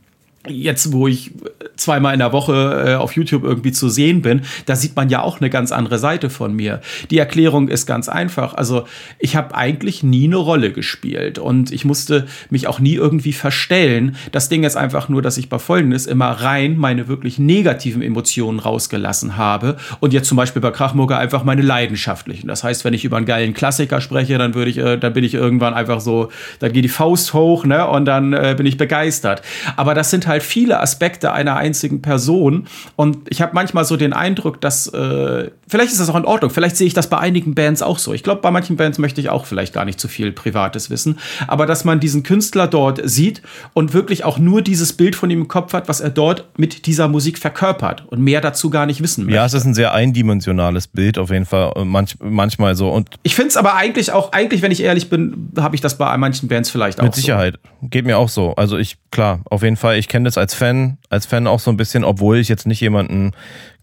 Jetzt, 0.48 0.94
wo 0.94 1.08
ich 1.08 1.32
zweimal 1.76 2.14
in 2.14 2.20
der 2.20 2.32
Woche 2.32 2.86
äh, 2.88 2.96
auf 2.96 3.14
YouTube 3.14 3.44
irgendwie 3.44 3.74
zu 3.74 3.90
sehen 3.90 4.22
bin, 4.22 4.42
da 4.66 4.76
sieht 4.76 4.96
man 4.96 5.10
ja 5.10 5.22
auch 5.22 5.42
eine 5.42 5.50
ganz 5.50 5.74
andere 5.74 6.00
Seite 6.00 6.30
von 6.30 6.54
mir. 6.54 6.80
Die 7.10 7.18
Erklärung 7.18 7.68
ist 7.68 7.86
ganz 7.86 8.08
einfach. 8.08 8.54
Also 8.54 8.86
ich 9.20 9.36
habe 9.36 9.54
eigentlich 9.54 10.02
nie 10.02 10.26
eine 10.26 10.38
Rolle 10.38 10.72
gespielt 10.72 11.40
und 11.40 11.72
ich 11.72 11.84
musste 11.84 12.26
mich 12.50 12.68
auch 12.68 12.80
nie 12.80 12.96
irgendwie 12.96 13.34
verstellen. 13.34 14.16
Das 14.32 14.48
Ding 14.48 14.64
ist 14.64 14.78
einfach 14.78 15.10
nur, 15.10 15.22
dass 15.22 15.38
ich 15.38 15.50
bei 15.50 15.60
Folgendes 15.60 16.06
immer 16.06 16.30
rein 16.30 16.78
meine 16.78 17.10
wirklich 17.10 17.38
negativen 17.38 18.02
Emotionen 18.02 18.60
rausgelassen 18.60 19.36
habe 19.36 19.76
und 20.00 20.14
jetzt 20.14 20.30
zum 20.30 20.38
Beispiel 20.38 20.62
bei 20.62 20.72
Krachmucke 20.72 21.18
einfach 21.18 21.44
meine 21.44 21.62
leidenschaftlichen. 21.62 22.48
Das 22.48 22.64
heißt, 22.64 22.86
wenn 22.86 22.94
ich 22.94 23.04
über 23.04 23.18
einen 23.18 23.26
geilen 23.26 23.54
Klassiker 23.54 24.00
spreche, 24.00 24.38
dann 24.38 24.54
würde 24.54 24.72
ich, 24.72 24.78
äh, 24.78 24.98
dann 24.98 25.12
bin 25.12 25.26
ich 25.26 25.34
irgendwann 25.34 25.74
einfach 25.74 26.00
so, 26.00 26.30
dann 26.60 26.72
geht 26.72 26.86
die 26.86 26.90
Faust 26.90 27.34
hoch, 27.34 27.66
ne, 27.66 27.86
und 27.88 28.06
dann 28.06 28.32
äh, 28.32 28.54
bin 28.56 28.66
ich 28.66 28.78
begeistert. 28.78 29.42
Aber 29.76 29.94
das 29.94 30.10
sind 30.12 30.29
halt 30.30 30.44
viele 30.44 30.80
Aspekte 30.80 31.34
einer 31.34 31.58
einzigen 31.58 32.02
Person 32.02 32.68
und 32.96 33.18
ich 33.30 33.42
habe 33.42 33.52
manchmal 33.54 33.84
so 33.84 33.98
den 33.98 34.14
Eindruck, 34.14 34.62
dass 34.62 34.88
äh, 34.88 35.52
vielleicht 35.68 35.92
ist 35.92 36.00
das 36.00 36.10
auch 36.10 36.16
in 36.16 36.26
Ordnung. 36.26 36.52
Vielleicht 36.52 36.78
sehe 36.78 36.88
ich 36.88 36.94
das 36.94 37.10
bei 37.10 37.18
einigen 37.18 37.54
Bands 37.56 37.82
auch 37.82 38.00
so. 38.00 38.14
Ich 38.14 38.24
glaube, 38.24 38.42
bei 38.42 38.52
manchen 38.52 38.78
Bands 38.78 38.98
möchte 38.98 39.20
ich 39.20 39.30
auch 39.30 39.46
vielleicht 39.46 39.74
gar 39.74 39.84
nicht 39.84 40.00
zu 40.00 40.08
viel 40.08 40.32
Privates 40.32 40.90
wissen, 40.90 41.20
aber 41.48 41.66
dass 41.66 41.84
man 41.84 42.00
diesen 42.00 42.24
Künstler 42.24 42.68
dort 42.68 43.02
sieht 43.04 43.42
und 43.74 43.94
wirklich 43.94 44.24
auch 44.24 44.38
nur 44.38 44.62
dieses 44.62 44.94
Bild 44.94 45.16
von 45.16 45.30
ihm 45.30 45.42
im 45.42 45.48
Kopf 45.48 45.74
hat, 45.74 45.90
was 45.90 46.00
er 46.00 46.10
dort 46.10 46.46
mit 46.58 46.86
dieser 46.86 47.08
Musik 47.08 47.38
verkörpert 47.38 48.06
und 48.08 48.22
mehr 48.22 48.42
dazu 48.42 48.70
gar 48.70 48.86
nicht 48.86 49.02
wissen 49.02 49.26
möchte. 49.26 49.36
Ja, 49.36 49.46
es 49.46 49.54
ist 49.54 49.66
ein 49.66 49.74
sehr 49.74 49.94
eindimensionales 49.94 50.88
Bild 50.88 51.18
auf 51.18 51.32
jeden 51.32 51.46
Fall. 51.46 51.74
äh, 51.76 51.84
Manch, 51.84 52.16
manchmal 52.22 52.76
so. 52.76 52.90
Und 52.90 53.10
Ich 53.24 53.36
finde 53.36 53.50
es 53.50 53.58
aber 53.58 53.76
eigentlich 53.76 54.12
auch, 54.12 54.32
eigentlich, 54.32 54.62
wenn 54.62 54.72
ich 54.72 54.82
ehrlich 54.82 55.10
bin, 55.10 55.52
habe 55.58 55.76
ich 55.76 55.82
das 55.82 55.98
bei 55.98 56.16
manchen 56.18 56.48
Bands 56.48 56.70
vielleicht 56.70 57.00
auch. 57.00 57.04
Mit 57.04 57.16
Sicherheit. 57.16 57.60
Geht 57.82 58.06
mir 58.06 58.18
auch 58.18 58.30
so. 58.30 58.56
Also 58.56 58.78
ich, 58.78 58.98
klar, 59.12 59.42
auf 59.50 59.64
jeden 59.64 59.78
Fall, 59.78 59.98
ich 59.98 60.08
kenne 60.08 60.19
das 60.24 60.38
als 60.38 60.54
Fan, 60.54 60.98
als 61.10 61.26
Fan 61.26 61.48
auch 61.48 61.60
so 61.60 61.72
ein 61.72 61.78
bisschen, 61.78 62.04
obwohl 62.04 62.38
ich 62.38 62.50
jetzt 62.50 62.68
nicht 62.68 62.82
jemanden 62.82 63.32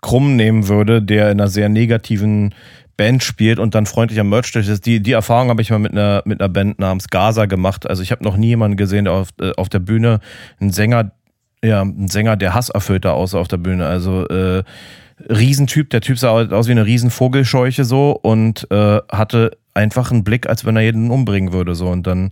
krumm 0.00 0.36
nehmen 0.36 0.68
würde, 0.68 1.02
der 1.02 1.30
in 1.30 1.40
einer 1.40 1.48
sehr 1.48 1.68
negativen 1.68 2.54
Band 2.96 3.22
spielt 3.22 3.58
und 3.58 3.74
dann 3.74 3.86
freundlich 3.86 4.18
am 4.20 4.30
Merch 4.30 4.54
ist. 4.54 4.86
Die, 4.86 5.00
die 5.00 5.12
Erfahrung 5.12 5.50
habe 5.50 5.60
ich 5.60 5.70
mal 5.70 5.78
mit 5.78 5.92
einer, 5.92 6.22
mit 6.24 6.40
einer 6.40 6.48
Band 6.48 6.78
namens 6.78 7.08
Gaza 7.08 7.46
gemacht. 7.46 7.88
Also 7.88 8.02
ich 8.02 8.10
habe 8.10 8.24
noch 8.24 8.36
nie 8.36 8.48
jemanden 8.48 8.76
gesehen, 8.76 9.04
der 9.04 9.14
auf, 9.14 9.28
äh, 9.40 9.52
auf 9.56 9.68
der 9.68 9.80
Bühne 9.80 10.20
einen 10.60 10.70
Sänger, 10.72 11.12
ja, 11.62 11.82
ein 11.82 12.08
Sänger, 12.08 12.36
der 12.36 12.54
hasserfüllter 12.54 13.14
aussah 13.14 13.38
auf 13.38 13.48
der 13.48 13.58
Bühne. 13.58 13.86
Also 13.86 14.26
äh, 14.28 14.62
Riesentyp, 15.28 15.90
der 15.90 16.00
Typ 16.00 16.18
sah 16.18 16.30
aus 16.30 16.68
wie 16.68 16.72
eine 16.72 16.86
Riesenvogelscheuche 16.86 17.84
so 17.84 18.12
und 18.12 18.70
äh, 18.70 19.00
hatte 19.10 19.52
einfach 19.74 20.10
einen 20.10 20.24
Blick, 20.24 20.48
als 20.48 20.64
wenn 20.64 20.76
er 20.76 20.82
jeden 20.82 21.10
umbringen 21.10 21.52
würde. 21.52 21.74
So 21.74 21.88
und 21.88 22.06
dann, 22.06 22.30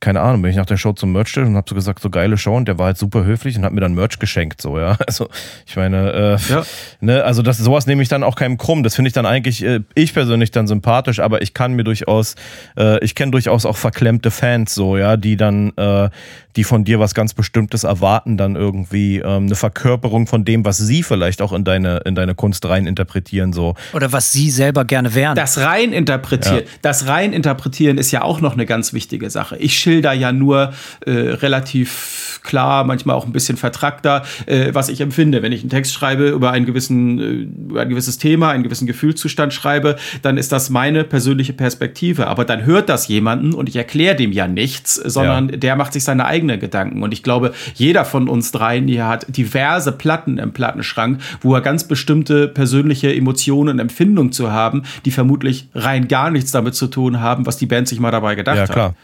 keine 0.00 0.20
Ahnung, 0.20 0.42
bin 0.42 0.50
ich 0.50 0.56
nach 0.56 0.66
der 0.66 0.76
Show 0.76 0.92
zum 0.92 1.12
Merch 1.12 1.36
und 1.38 1.56
habe 1.56 1.68
so 1.68 1.74
gesagt, 1.74 2.00
so 2.00 2.10
geile 2.10 2.36
Show 2.36 2.54
und 2.54 2.68
der 2.68 2.78
war 2.78 2.86
halt 2.86 2.98
super 2.98 3.24
höflich 3.24 3.56
und 3.56 3.64
hat 3.64 3.72
mir 3.72 3.80
dann 3.80 3.94
Merch 3.94 4.18
geschenkt, 4.18 4.60
so 4.60 4.78
ja. 4.78 4.96
Also 5.06 5.28
ich 5.66 5.76
meine, 5.76 6.12
äh, 6.12 6.52
Ja. 6.52 6.62
ne, 7.00 7.24
also 7.24 7.40
das 7.42 7.58
sowas 7.58 7.86
nehme 7.86 8.02
ich 8.02 8.08
dann 8.08 8.22
auch 8.22 8.36
keinem 8.36 8.58
krumm. 8.58 8.82
Das 8.82 8.94
finde 8.94 9.08
ich 9.08 9.14
dann 9.14 9.24
eigentlich 9.26 9.64
äh, 9.64 9.80
ich 9.94 10.12
persönlich 10.12 10.50
dann 10.50 10.66
sympathisch, 10.66 11.20
aber 11.20 11.40
ich 11.42 11.54
kann 11.54 11.72
mir 11.72 11.84
durchaus, 11.84 12.34
äh, 12.76 13.02
ich 13.04 13.14
kenne 13.14 13.32
durchaus 13.32 13.64
auch 13.64 13.76
verklemmte 13.76 14.30
Fans, 14.30 14.74
so 14.74 14.96
ja, 14.96 15.16
die 15.16 15.36
dann, 15.36 15.72
äh, 15.76 16.10
die 16.56 16.64
von 16.64 16.84
dir 16.84 17.00
was 17.00 17.14
ganz 17.14 17.34
Bestimmtes 17.34 17.84
erwarten, 17.84 18.36
dann 18.36 18.56
irgendwie 18.56 19.18
ähm, 19.18 19.46
eine 19.46 19.54
Verkörperung 19.56 20.26
von 20.26 20.44
dem, 20.44 20.64
was 20.64 20.76
sie 20.78 21.02
vielleicht 21.02 21.40
auch 21.42 21.52
in 21.52 21.64
deine 21.64 21.98
in 22.04 22.14
deine 22.14 22.34
Kunst 22.34 22.66
rein 22.66 22.86
interpretieren, 22.86 23.52
so. 23.52 23.74
Oder 23.92 24.12
was 24.12 24.32
sie 24.32 24.50
selber 24.50 24.84
gerne 24.84 25.14
wären. 25.14 25.34
Das 25.34 25.58
rein 25.58 25.92
interpretieren, 25.92 26.64
das 26.82 27.06
rein 27.06 27.32
interpretieren 27.32 27.98
ist 27.98 28.10
ja 28.12 28.22
auch 28.22 28.40
noch 28.40 28.52
eine 28.52 28.66
ganz 28.66 28.92
wichtige 28.92 29.30
Sache. 29.30 29.56
Ich 29.56 29.78
schilder 29.84 30.12
ja 30.12 30.32
nur 30.32 30.72
äh, 31.06 31.10
relativ 31.10 32.40
klar, 32.42 32.84
manchmal 32.84 33.16
auch 33.16 33.26
ein 33.26 33.32
bisschen 33.32 33.56
vertrackter, 33.56 34.22
äh, 34.46 34.72
was 34.72 34.88
ich 34.88 35.00
empfinde. 35.00 35.42
Wenn 35.42 35.52
ich 35.52 35.60
einen 35.60 35.70
Text 35.70 35.92
schreibe 35.94 36.28
über 36.28 36.50
einen 36.52 36.66
gewissen, 36.66 37.18
äh, 37.18 37.70
über 37.70 37.82
ein 37.82 37.88
gewisses 37.88 38.18
Thema, 38.18 38.50
einen 38.50 38.62
gewissen 38.62 38.86
Gefühlszustand 38.86 39.52
schreibe, 39.52 39.96
dann 40.22 40.36
ist 40.36 40.52
das 40.52 40.70
meine 40.70 41.04
persönliche 41.04 41.52
Perspektive. 41.52 42.26
Aber 42.26 42.44
dann 42.44 42.64
hört 42.64 42.88
das 42.88 43.08
jemanden 43.08 43.54
und 43.54 43.68
ich 43.68 43.76
erkläre 43.76 44.16
dem 44.16 44.32
ja 44.32 44.46
nichts, 44.46 44.94
sondern 44.94 45.48
der 45.48 45.76
macht 45.76 45.92
sich 45.92 46.04
seine 46.04 46.26
eigenen 46.26 46.60
Gedanken. 46.60 47.02
Und 47.02 47.12
ich 47.12 47.22
glaube, 47.22 47.54
jeder 47.74 48.04
von 48.04 48.28
uns 48.28 48.52
dreien 48.52 48.88
hier 48.88 49.06
hat 49.08 49.26
diverse 49.34 49.92
Platten 49.92 50.38
im 50.38 50.52
Plattenschrank, 50.52 51.20
wo 51.40 51.54
er 51.54 51.60
ganz 51.60 51.84
bestimmte 51.84 52.48
persönliche 52.48 53.14
Emotionen 53.14 53.70
und 53.70 53.78
Empfindungen 53.78 54.32
zu 54.32 54.52
haben, 54.52 54.82
die 55.04 55.10
vermutlich 55.10 55.68
rein 55.74 56.08
gar 56.08 56.30
nichts 56.30 56.50
damit 56.52 56.74
zu 56.74 56.88
tun 56.88 57.20
haben, 57.20 57.46
was 57.46 57.56
die 57.56 57.66
Band 57.66 57.88
sich 57.88 58.00
mal 58.00 58.10
dabei 58.10 58.34
gedacht 58.34 58.56
Ja, 58.56 58.62
hat. 58.62 58.72
klar. 58.72 58.94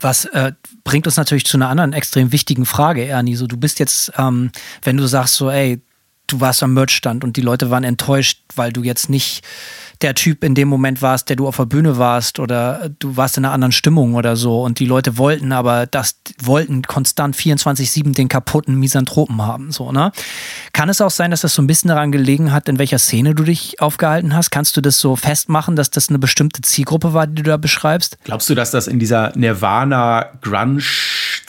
Was 0.00 0.24
äh, 0.26 0.52
bringt 0.84 1.06
uns 1.06 1.16
natürlich 1.16 1.44
zu 1.44 1.56
einer 1.56 1.68
anderen 1.68 1.92
extrem 1.92 2.32
wichtigen 2.32 2.66
Frage, 2.66 3.04
Ernie. 3.04 3.36
So, 3.36 3.46
du 3.46 3.56
bist 3.56 3.78
jetzt, 3.78 4.12
ähm, 4.16 4.50
wenn 4.82 4.96
du 4.96 5.06
sagst 5.06 5.34
so, 5.34 5.50
ey, 5.50 5.80
du 6.26 6.40
warst 6.40 6.62
am 6.62 6.74
Merchstand 6.74 7.24
und 7.24 7.36
die 7.36 7.42
Leute 7.42 7.70
waren 7.70 7.84
enttäuscht, 7.84 8.42
weil 8.54 8.72
du 8.72 8.82
jetzt 8.82 9.10
nicht 9.10 9.44
der 10.02 10.14
Typ 10.14 10.44
in 10.44 10.54
dem 10.54 10.68
Moment 10.68 11.02
warst, 11.02 11.28
der 11.28 11.36
du 11.36 11.46
auf 11.46 11.56
der 11.56 11.66
Bühne 11.66 11.98
warst 11.98 12.38
oder 12.38 12.90
du 12.98 13.16
warst 13.16 13.36
in 13.36 13.44
einer 13.44 13.52
anderen 13.52 13.72
Stimmung 13.72 14.14
oder 14.14 14.36
so 14.36 14.62
und 14.62 14.78
die 14.78 14.86
Leute 14.86 15.18
wollten 15.18 15.52
aber 15.52 15.86
das 15.86 16.16
wollten 16.42 16.82
konstant 16.82 17.36
24/7 17.36 18.14
den 18.14 18.28
kaputten 18.28 18.76
Misanthropen 18.76 19.42
haben, 19.42 19.72
so, 19.72 19.92
ne? 19.92 20.12
Kann 20.72 20.88
es 20.88 21.00
auch 21.00 21.10
sein, 21.10 21.30
dass 21.30 21.42
das 21.42 21.54
so 21.54 21.62
ein 21.62 21.66
bisschen 21.66 21.88
daran 21.88 22.12
gelegen 22.12 22.52
hat, 22.52 22.68
in 22.68 22.78
welcher 22.78 22.98
Szene 22.98 23.34
du 23.34 23.44
dich 23.44 23.80
aufgehalten 23.80 24.34
hast? 24.34 24.50
Kannst 24.50 24.76
du 24.76 24.80
das 24.80 24.98
so 24.98 25.16
festmachen, 25.16 25.76
dass 25.76 25.90
das 25.90 26.08
eine 26.08 26.18
bestimmte 26.18 26.62
Zielgruppe 26.62 27.12
war, 27.12 27.26
die 27.26 27.42
du 27.42 27.50
da 27.50 27.56
beschreibst? 27.56 28.18
Glaubst 28.24 28.48
du, 28.48 28.54
dass 28.54 28.70
das 28.70 28.86
in 28.86 28.98
dieser 28.98 29.32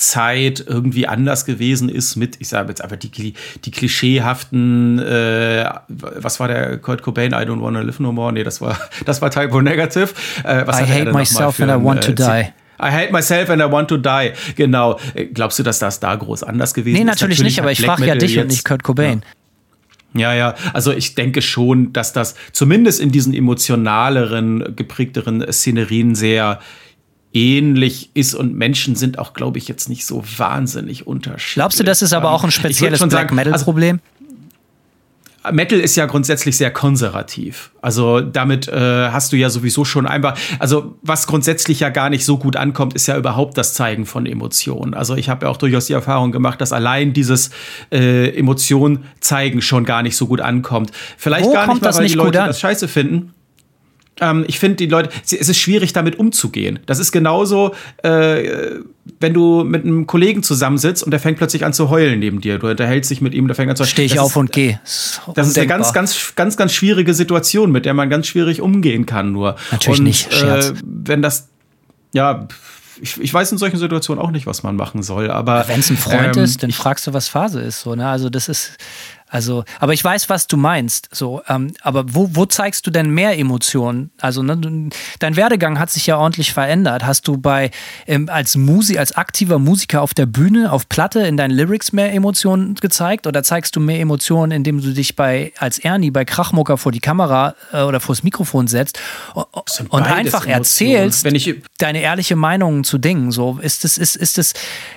Nirvana-Grunge-Zeit 0.02 0.66
irgendwie 0.68 1.08
anders 1.08 1.46
gewesen 1.46 1.90
ist 1.90 2.16
mit, 2.16 2.38
ich 2.40 2.50
sage 2.50 2.70
jetzt 2.70 2.84
einfach 2.84 2.98
die, 2.98 3.34
die 3.64 3.72
klischeehaften, 3.72 5.00
äh, 5.00 5.70
was 5.88 6.40
war 6.40 6.48
der 6.48 6.78
Kurt 6.78 7.04
Cobain, 7.04 7.32
I 7.32 7.36
don't 7.46 7.62
wanna 7.62 7.82
live 7.82 8.00
no 8.00 8.12
more? 8.12 8.34
Nee, 8.34 8.44
das 8.44 8.62
war, 8.62 8.78
das 9.06 9.22
war 9.22 9.30
Typo 9.32 9.62
Negative. 9.62 10.10
Äh, 10.44 10.66
was 10.66 10.80
I 10.80 10.84
hate 10.84 11.12
myself 11.12 11.60
and 11.60 11.72
I 11.72 11.84
want 11.84 12.04
to 12.04 12.12
äh, 12.12 12.16
die. 12.16 12.54
I 12.84 12.90
hate 12.90 13.12
myself 13.12 13.50
and 13.50 13.62
I 13.62 13.72
want 13.72 13.90
to 13.90 13.98
die. 13.98 14.32
Genau. 14.56 15.00
Äh, 15.14 15.26
Glaubst 15.26 15.60
du, 15.60 15.64
dass 15.64 15.80
das 15.80 16.00
da 16.00 16.16
groß 16.16 16.44
anders 16.44 16.74
gewesen 16.74 16.96
Nee, 16.96 17.02
ist? 17.02 17.08
natürlich, 17.08 17.44
nicht, 17.44 17.58
hat 17.58 17.64
aber 17.64 17.72
ich 17.72 17.82
frage 17.82 18.06
ja 18.06 18.16
dich 18.16 18.32
und 18.38 18.44
jetzt- 18.46 18.52
nicht 18.52 18.66
Kurt 18.66 18.84
Cobain. 18.84 19.22
Ja, 20.14 20.34
ja, 20.34 20.56
also 20.74 20.92
ich 20.92 21.16
denke 21.16 21.42
schon, 21.42 21.94
dass 21.94 22.12
das 22.12 22.36
zumindest 22.52 23.00
in 23.00 23.14
diesen 23.14 23.34
emotionaleren, 23.34 24.76
geprägteren 24.76 25.46
Szenerien 25.50 26.16
sehr 26.16 26.60
ähnlich 27.34 28.12
ist 28.14 28.34
und 28.34 28.56
Menschen 28.56 28.96
sind 28.96 29.20
auch, 29.20 29.34
glaube 29.34 29.58
ich, 29.58 29.68
jetzt 29.68 29.90
nicht 29.90 30.06
so 30.06 30.24
wahnsinnig 30.38 31.08
unterschiedlich. 31.08 31.56
Glaubst 31.56 31.80
du, 31.80 31.84
das 31.84 32.02
ist 32.02 32.14
aber 32.14 32.30
Ähm, 32.30 32.34
auch 32.34 32.44
ein 32.44 32.52
spezielles 32.52 33.00
Black 33.00 33.12
sagen, 33.12 33.36
Metal 33.36 33.54
also? 33.54 33.74
Metal 35.52 35.80
ist 35.80 35.96
ja 35.96 36.06
grundsätzlich 36.06 36.56
sehr 36.56 36.70
konservativ. 36.70 37.72
Also 37.82 38.22
damit 38.22 38.68
äh, 38.68 39.10
hast 39.10 39.32
du 39.32 39.38
ja 39.38 39.50
sowieso 39.50 39.86
schon 39.86 40.06
einfach, 40.06 40.38
also 40.60 40.96
was 41.02 41.26
grundsätzlich 41.26 41.80
ja 41.80 41.90
gar 41.90 42.12
nicht 42.12 42.26
so 42.26 42.38
gut 42.38 42.56
ankommt, 42.56 42.94
ist 42.94 43.08
ja 43.08 43.18
überhaupt 43.18 43.58
das 43.58 43.74
Zeigen 43.74 44.06
von 44.06 44.28
Emotionen. 44.28 44.94
Also 44.94 45.16
ich 45.16 45.30
habe 45.30 45.46
ja 45.46 45.52
auch 45.52 45.58
durchaus 45.58 45.88
die 45.88 45.94
Erfahrung 45.94 46.32
gemacht, 46.32 46.62
dass 46.62 46.72
allein 46.72 47.14
dieses 47.14 47.50
äh, 47.92 48.30
Emotionen 48.38 49.06
zeigen 49.20 49.62
schon 49.62 49.84
gar 49.84 50.04
nicht 50.04 50.16
so 50.16 50.28
gut 50.28 50.42
ankommt. 50.42 50.92
Vielleicht 51.18 51.46
Wo 51.46 51.54
gar 51.54 51.68
nicht 51.74 51.82
mal, 51.82 51.96
weil 51.96 52.08
die 52.08 52.14
Leute 52.14 52.38
das 52.38 52.60
scheiße 52.60 52.88
finden. 52.88 53.34
Ähm, 54.22 54.46
ich 54.48 54.60
finde 54.60 54.78
die 54.78 54.86
Leute, 54.86 55.10
es 55.26 55.34
ist 55.34 55.58
schwierig 55.58 55.94
damit 55.94 56.18
umzugehen. 56.20 56.80
Das 56.86 57.00
ist 57.00 57.12
genauso, 57.12 57.74
äh, 58.04 58.80
wenn 59.20 59.34
du 59.34 59.64
mit 59.64 59.84
einem 59.84 60.06
Kollegen 60.06 60.44
zusammensitzt 60.44 61.04
und 61.04 61.12
der 61.12 61.20
fängt 61.20 61.38
plötzlich 61.38 61.66
an 61.66 61.74
zu 61.74 61.90
heulen 61.90 62.20
neben 62.20 62.40
dir. 62.40 62.60
Du 62.60 62.68
unterhältst 62.70 63.10
dich 63.10 63.20
mit 63.20 63.34
ihm, 63.34 63.48
der 63.48 63.56
fängt 63.56 63.72
an 63.72 63.76
zu 63.76 63.84
Stehe 63.84 64.06
ich 64.06 64.14
Das 64.14 64.22
auf 64.22 64.32
ist, 64.32 64.38
und 64.38 64.52
gehe. 64.52 64.80
das 65.34 65.48
ist 65.48 65.58
eine 65.58 65.68
ganz, 65.68 65.92
ganz, 65.92 66.34
ganz, 66.36 66.56
ganz 66.56 66.72
schwierige 66.72 67.16
Situation, 67.16 67.72
mit 67.72 67.86
der 67.86 67.96
man 67.96 68.10
ganz 68.10 68.28
schwierig 68.28 68.62
umgehen 68.62 69.08
kann 69.08 69.32
nur. 69.32 69.56
Natürlich 69.72 70.00
und, 70.00 70.06
nicht, 70.06 70.32
Scherz. 70.32 70.70
Äh, 70.70 70.74
wenn 70.84 71.24
das, 71.24 71.50
ja, 72.14 72.48
ich, 73.02 73.20
ich 73.20 73.34
weiß 73.34 73.52
in 73.52 73.58
solchen 73.58 73.78
Situationen 73.78 74.24
auch 74.24 74.30
nicht, 74.30 74.46
was 74.46 74.62
man 74.62 74.76
machen 74.76 75.02
soll. 75.02 75.32
Aber 75.32 75.68
Wenn 75.68 75.80
es 75.80 75.90
ein 75.90 75.98
Freund 75.98 76.38
ähm, 76.38 76.44
ist, 76.44 76.62
dann 76.62 76.72
fragst 76.72 77.08
du, 77.08 77.14
was 77.14 77.28
Phase 77.28 77.60
ist. 77.60 77.82
So, 77.82 77.96
ne? 77.96 78.08
Also 78.08 78.30
das 78.30 78.48
ist, 78.48 78.78
also, 79.32 79.64
aber 79.80 79.94
ich 79.94 80.04
weiß, 80.04 80.30
was 80.30 80.46
du 80.48 80.58
meinst. 80.58 81.08
So, 81.12 81.42
ähm, 81.48 81.74
aber 81.82 82.14
wo, 82.14 82.30
wo 82.34 82.46
zeigst 82.46 82.86
du 82.86 82.92
denn 82.92 83.10
mehr 83.10 83.40
Emotionen? 83.40 84.12
Also, 84.20 84.44
ne, 84.44 84.90
dein 85.20 85.36
Werdegang 85.38 85.80
hat 85.80 85.90
sich 85.90 86.06
ja 86.06 86.18
ordentlich 86.18 86.52
verändert. 86.54 87.06
Hast 87.06 87.28
du 87.28 87.38
bei 87.38 87.72
ähm, 88.08 88.28
als 88.30 88.58
Musi, 88.58 88.98
als 88.98 89.14
aktiver 89.16 89.58
Musiker 89.58 90.02
auf 90.02 90.14
der 90.14 90.26
Bühne, 90.26 90.72
auf 90.72 90.90
Platte 90.90 91.22
in 91.22 91.38
deinen 91.38 91.52
Lyrics 91.52 91.94
mehr 91.94 92.14
Emotionen 92.14 92.76
gezeigt? 92.76 93.26
Oder 93.26 93.42
zeigst 93.42 93.76
du 93.76 93.80
mehr 93.80 94.02
Emotionen, 94.02 94.52
indem 94.52 94.82
du 94.82 94.94
dich 94.94 95.16
bei 95.16 95.54
als 95.58 95.80
Ernie 95.80 96.12
bei 96.12 96.26
Krachmucker 96.26 96.78
vor 96.78 96.92
die 96.92 97.00
Kamera 97.00 97.56
äh, 97.72 97.84
oder 97.84 98.02
vors 98.02 98.24
Mikrofon 98.24 98.68
setzt 98.68 99.00
und, 99.34 100.02
einfach 100.04 100.46
Emotionen. 100.46 100.52
erzählst, 100.52 101.24
Wenn 101.24 101.36
ich- 101.36 101.56
deine 101.78 102.02
ehrliche 102.02 102.36
Meinung 102.36 102.84
zu 102.84 102.98
Dingen. 102.98 103.32
So 103.32 103.60
ist 103.62 103.86
es, 103.86 103.98
ist, 103.98 104.18
ist 104.18 104.38
es. 104.38 104.54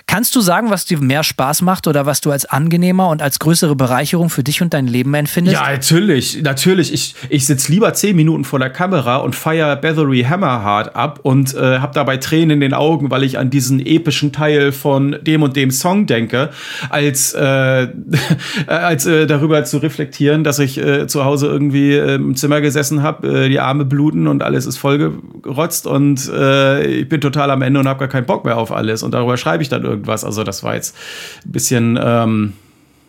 Kannst 0.06 0.34
du 0.34 0.40
sagen, 0.40 0.70
was 0.70 0.84
dir 0.86 0.98
mehr 0.98 1.22
Spaß 1.22 1.62
macht 1.62 1.86
oder 1.86 2.04
was 2.04 2.20
du 2.20 2.30
als 2.32 2.44
angenehmer 2.46 3.08
und 3.08 3.22
als 3.22 3.38
größere 3.38 3.76
Bereicherung 3.76 4.23
für 4.28 4.42
dich 4.42 4.62
und 4.62 4.74
dein 4.74 4.86
Leben 4.86 5.14
empfindest? 5.14 5.54
Ja, 5.54 5.70
natürlich, 5.70 6.42
natürlich. 6.42 6.92
Ich, 6.92 7.14
ich 7.28 7.46
sitze 7.46 7.70
lieber 7.72 7.92
zehn 7.94 8.16
Minuten 8.16 8.44
vor 8.44 8.58
der 8.58 8.70
Kamera 8.70 9.16
und 9.16 9.34
feier 9.34 9.76
Bathory 9.76 10.22
Hammerheart 10.22 10.96
ab 10.96 11.20
und 11.22 11.54
äh, 11.54 11.78
habe 11.78 11.94
dabei 11.94 12.16
Tränen 12.16 12.50
in 12.50 12.60
den 12.60 12.74
Augen, 12.74 13.10
weil 13.10 13.22
ich 13.22 13.38
an 13.38 13.50
diesen 13.50 13.84
epischen 13.84 14.32
Teil 14.32 14.72
von 14.72 15.16
dem 15.22 15.42
und 15.42 15.56
dem 15.56 15.70
Song 15.70 16.06
denke, 16.06 16.50
als, 16.90 17.34
äh, 17.34 17.88
als 18.66 19.06
äh, 19.06 19.26
darüber 19.26 19.64
zu 19.64 19.78
reflektieren, 19.78 20.44
dass 20.44 20.58
ich 20.58 20.78
äh, 20.78 21.06
zu 21.06 21.24
Hause 21.24 21.46
irgendwie 21.46 21.92
äh, 21.94 22.14
im 22.14 22.36
Zimmer 22.36 22.60
gesessen 22.60 23.02
habe, 23.02 23.44
äh, 23.44 23.48
die 23.48 23.60
Arme 23.60 23.84
bluten 23.84 24.26
und 24.26 24.42
alles 24.42 24.66
ist 24.66 24.78
vollgerotzt 24.78 25.86
und 25.86 26.28
äh, 26.32 26.84
ich 26.86 27.08
bin 27.08 27.20
total 27.20 27.50
am 27.50 27.62
Ende 27.62 27.80
und 27.80 27.88
habe 27.88 28.00
gar 28.00 28.08
keinen 28.08 28.26
Bock 28.26 28.44
mehr 28.44 28.56
auf 28.56 28.72
alles 28.72 29.02
und 29.02 29.14
darüber 29.14 29.36
schreibe 29.36 29.62
ich 29.62 29.68
dann 29.68 29.84
irgendwas. 29.84 30.24
Also 30.24 30.44
das 30.44 30.62
war 30.62 30.74
jetzt 30.74 30.96
ein 31.44 31.52
bisschen 31.52 31.98
ähm, 32.02 32.52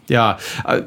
ja, 0.07 0.37
äh, 0.67 0.81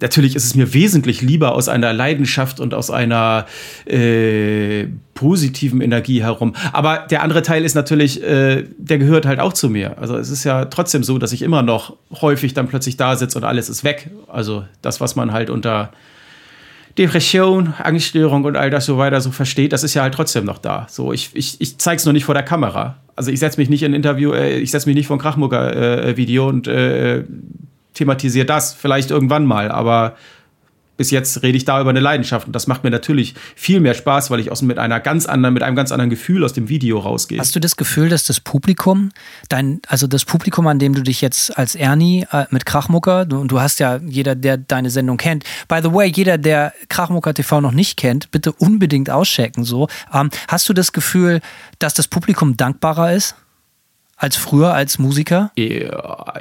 natürlich 0.00 0.36
ist 0.36 0.44
es 0.44 0.54
mir 0.54 0.72
wesentlich 0.74 1.22
lieber 1.22 1.54
aus 1.54 1.68
einer 1.68 1.92
Leidenschaft 1.92 2.60
und 2.60 2.74
aus 2.74 2.90
einer 2.90 3.46
äh, 3.86 4.86
positiven 5.14 5.80
Energie 5.80 6.22
herum. 6.22 6.54
Aber 6.72 7.06
der 7.10 7.22
andere 7.22 7.42
Teil 7.42 7.64
ist 7.64 7.74
natürlich, 7.74 8.22
äh, 8.22 8.64
der 8.78 8.98
gehört 8.98 9.26
halt 9.26 9.40
auch 9.40 9.52
zu 9.52 9.68
mir. 9.68 9.98
Also 9.98 10.16
es 10.16 10.30
ist 10.30 10.44
ja 10.44 10.64
trotzdem 10.66 11.02
so, 11.02 11.18
dass 11.18 11.32
ich 11.32 11.42
immer 11.42 11.62
noch 11.62 11.96
häufig 12.20 12.54
dann 12.54 12.68
plötzlich 12.68 12.96
da 12.96 13.16
sitze 13.16 13.38
und 13.38 13.44
alles 13.44 13.68
ist 13.68 13.84
weg. 13.84 14.10
Also 14.28 14.64
das, 14.80 15.00
was 15.00 15.16
man 15.16 15.32
halt 15.32 15.50
unter 15.50 15.90
Depression, 16.98 17.72
Angststörung 17.78 18.44
und 18.44 18.56
all 18.56 18.70
das 18.70 18.84
so 18.84 18.98
weiter 18.98 19.20
so 19.20 19.30
versteht, 19.30 19.72
das 19.72 19.82
ist 19.82 19.94
ja 19.94 20.02
halt 20.02 20.14
trotzdem 20.14 20.44
noch 20.44 20.58
da. 20.58 20.86
So, 20.90 21.12
ich, 21.12 21.30
ich, 21.32 21.60
ich 21.60 21.78
zeig's 21.78 22.04
nur 22.04 22.12
nicht 22.12 22.24
vor 22.24 22.34
der 22.34 22.42
Kamera. 22.42 22.96
Also 23.16 23.30
ich 23.30 23.38
setze 23.38 23.58
mich 23.60 23.70
nicht 23.70 23.82
in 23.82 23.94
Interview, 23.94 24.32
äh, 24.32 24.58
ich 24.58 24.70
setze 24.70 24.88
mich 24.88 24.96
nicht 24.96 25.06
vor 25.06 25.16
ein 25.16 25.20
Krachmucker-Video 25.20 26.48
und 26.48 26.68
äh, 26.68 27.24
thematisiere 27.94 28.46
das 28.46 28.74
vielleicht 28.74 29.10
irgendwann 29.10 29.46
mal, 29.46 29.70
aber 29.70 30.16
bis 30.96 31.10
jetzt 31.10 31.42
rede 31.42 31.56
ich 31.56 31.64
da 31.64 31.80
über 31.80 31.90
eine 31.90 32.00
Leidenschaft 32.00 32.46
und 32.46 32.52
das 32.52 32.66
macht 32.66 32.84
mir 32.84 32.90
natürlich 32.90 33.34
viel 33.56 33.80
mehr 33.80 33.94
Spaß, 33.94 34.30
weil 34.30 34.40
ich 34.40 34.52
aus 34.52 34.62
mit 34.62 34.78
einer 34.78 35.00
ganz 35.00 35.26
anderen, 35.26 35.54
mit 35.54 35.62
einem 35.62 35.74
ganz 35.74 35.90
anderen 35.90 36.10
Gefühl 36.10 36.44
aus 36.44 36.52
dem 36.52 36.68
Video 36.68 36.98
rausgehe. 36.98 37.40
Hast 37.40 37.56
du 37.56 37.60
das 37.60 37.76
Gefühl, 37.76 38.08
dass 38.08 38.24
das 38.24 38.40
Publikum, 38.40 39.10
dein, 39.48 39.80
also 39.88 40.06
das 40.06 40.24
Publikum, 40.24 40.66
an 40.66 40.78
dem 40.78 40.94
du 40.94 41.02
dich 41.02 41.20
jetzt 41.20 41.58
als 41.58 41.74
Ernie 41.74 42.26
äh, 42.30 42.44
mit 42.50 42.66
Krachmucker, 42.66 43.24
du, 43.24 43.44
du 43.44 43.60
hast 43.60 43.80
ja 43.80 43.96
jeder, 43.96 44.34
der 44.34 44.58
deine 44.58 44.90
Sendung 44.90 45.16
kennt. 45.16 45.44
By 45.66 45.80
the 45.82 45.92
way, 45.92 46.12
jeder, 46.14 46.38
der 46.38 46.72
Krachmucker 46.88 47.34
TV 47.34 47.60
noch 47.60 47.72
nicht 47.72 47.96
kennt, 47.96 48.30
bitte 48.30 48.52
unbedingt 48.52 49.10
auschecken. 49.10 49.64
So, 49.64 49.88
ähm, 50.12 50.30
hast 50.46 50.68
du 50.68 50.72
das 50.72 50.92
Gefühl, 50.92 51.40
dass 51.78 51.94
das 51.94 52.06
Publikum 52.06 52.56
dankbarer 52.56 53.14
ist 53.14 53.34
als 54.22 54.36
früher 54.36 54.72
als 54.72 54.98
Musiker? 55.00 55.50
Ja, 55.56 56.34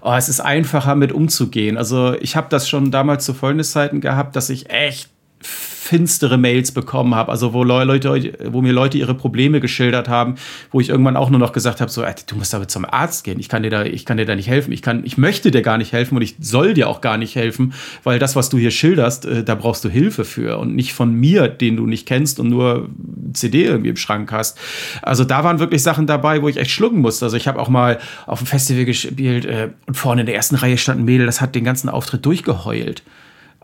oh, 0.00 0.14
es 0.14 0.28
ist 0.28 0.40
einfacher 0.40 0.94
mit 0.94 1.10
umzugehen. 1.10 1.76
Also 1.76 2.14
ich 2.20 2.36
habe 2.36 2.46
das 2.50 2.68
schon 2.68 2.92
damals 2.92 3.24
zu 3.24 3.34
Freundeszeiten 3.34 4.00
gehabt, 4.00 4.36
dass 4.36 4.48
ich 4.48 4.70
echt 4.70 5.10
finstere 5.40 6.36
Mails 6.36 6.72
bekommen 6.72 7.14
habe, 7.14 7.30
also 7.30 7.52
wo 7.52 7.62
Leute, 7.62 8.32
wo 8.50 8.60
mir 8.60 8.72
Leute 8.72 8.98
ihre 8.98 9.14
Probleme 9.14 9.60
geschildert 9.60 10.08
haben, 10.08 10.34
wo 10.72 10.80
ich 10.80 10.88
irgendwann 10.88 11.16
auch 11.16 11.30
nur 11.30 11.38
noch 11.38 11.52
gesagt 11.52 11.80
habe, 11.80 11.90
so, 11.90 12.02
ey, 12.02 12.12
du 12.26 12.34
musst 12.34 12.54
aber 12.54 12.66
zum 12.66 12.84
Arzt 12.84 13.22
gehen. 13.22 13.38
Ich 13.38 13.48
kann 13.48 13.62
dir 13.62 13.70
da, 13.70 13.84
ich 13.84 14.04
kann 14.04 14.16
dir 14.16 14.26
da 14.26 14.34
nicht 14.34 14.48
helfen. 14.48 14.72
Ich 14.72 14.82
kann, 14.82 15.04
ich 15.04 15.16
möchte 15.16 15.52
dir 15.52 15.62
gar 15.62 15.78
nicht 15.78 15.92
helfen 15.92 16.16
und 16.16 16.22
ich 16.22 16.34
soll 16.40 16.74
dir 16.74 16.88
auch 16.88 17.00
gar 17.00 17.18
nicht 17.18 17.36
helfen, 17.36 17.72
weil 18.02 18.18
das, 18.18 18.34
was 18.34 18.48
du 18.48 18.58
hier 18.58 18.72
schilderst, 18.72 19.26
äh, 19.26 19.44
da 19.44 19.54
brauchst 19.54 19.84
du 19.84 19.88
Hilfe 19.88 20.24
für 20.24 20.58
und 20.58 20.74
nicht 20.74 20.92
von 20.92 21.14
mir, 21.14 21.46
den 21.46 21.76
du 21.76 21.86
nicht 21.86 22.06
kennst 22.06 22.40
und 22.40 22.48
nur 22.48 22.88
CD 23.32 23.64
irgendwie 23.64 23.90
im 23.90 23.96
Schrank 23.96 24.32
hast. 24.32 24.58
Also 25.02 25.22
da 25.22 25.44
waren 25.44 25.60
wirklich 25.60 25.84
Sachen 25.84 26.08
dabei, 26.08 26.42
wo 26.42 26.48
ich 26.48 26.56
echt 26.56 26.72
schlucken 26.72 27.00
musste. 27.00 27.26
Also 27.26 27.36
ich 27.36 27.46
habe 27.46 27.60
auch 27.60 27.68
mal 27.68 28.00
auf 28.26 28.40
dem 28.40 28.46
Festival 28.46 28.86
gespielt 28.86 29.44
äh, 29.44 29.68
und 29.86 29.94
vorne 29.96 30.22
in 30.22 30.26
der 30.26 30.34
ersten 30.34 30.56
Reihe 30.56 30.78
stand 30.78 31.00
ein 31.00 31.04
Mädel, 31.04 31.26
das 31.26 31.40
hat 31.40 31.54
den 31.54 31.64
ganzen 31.64 31.88
Auftritt 31.88 32.26
durchgeheult. 32.26 33.04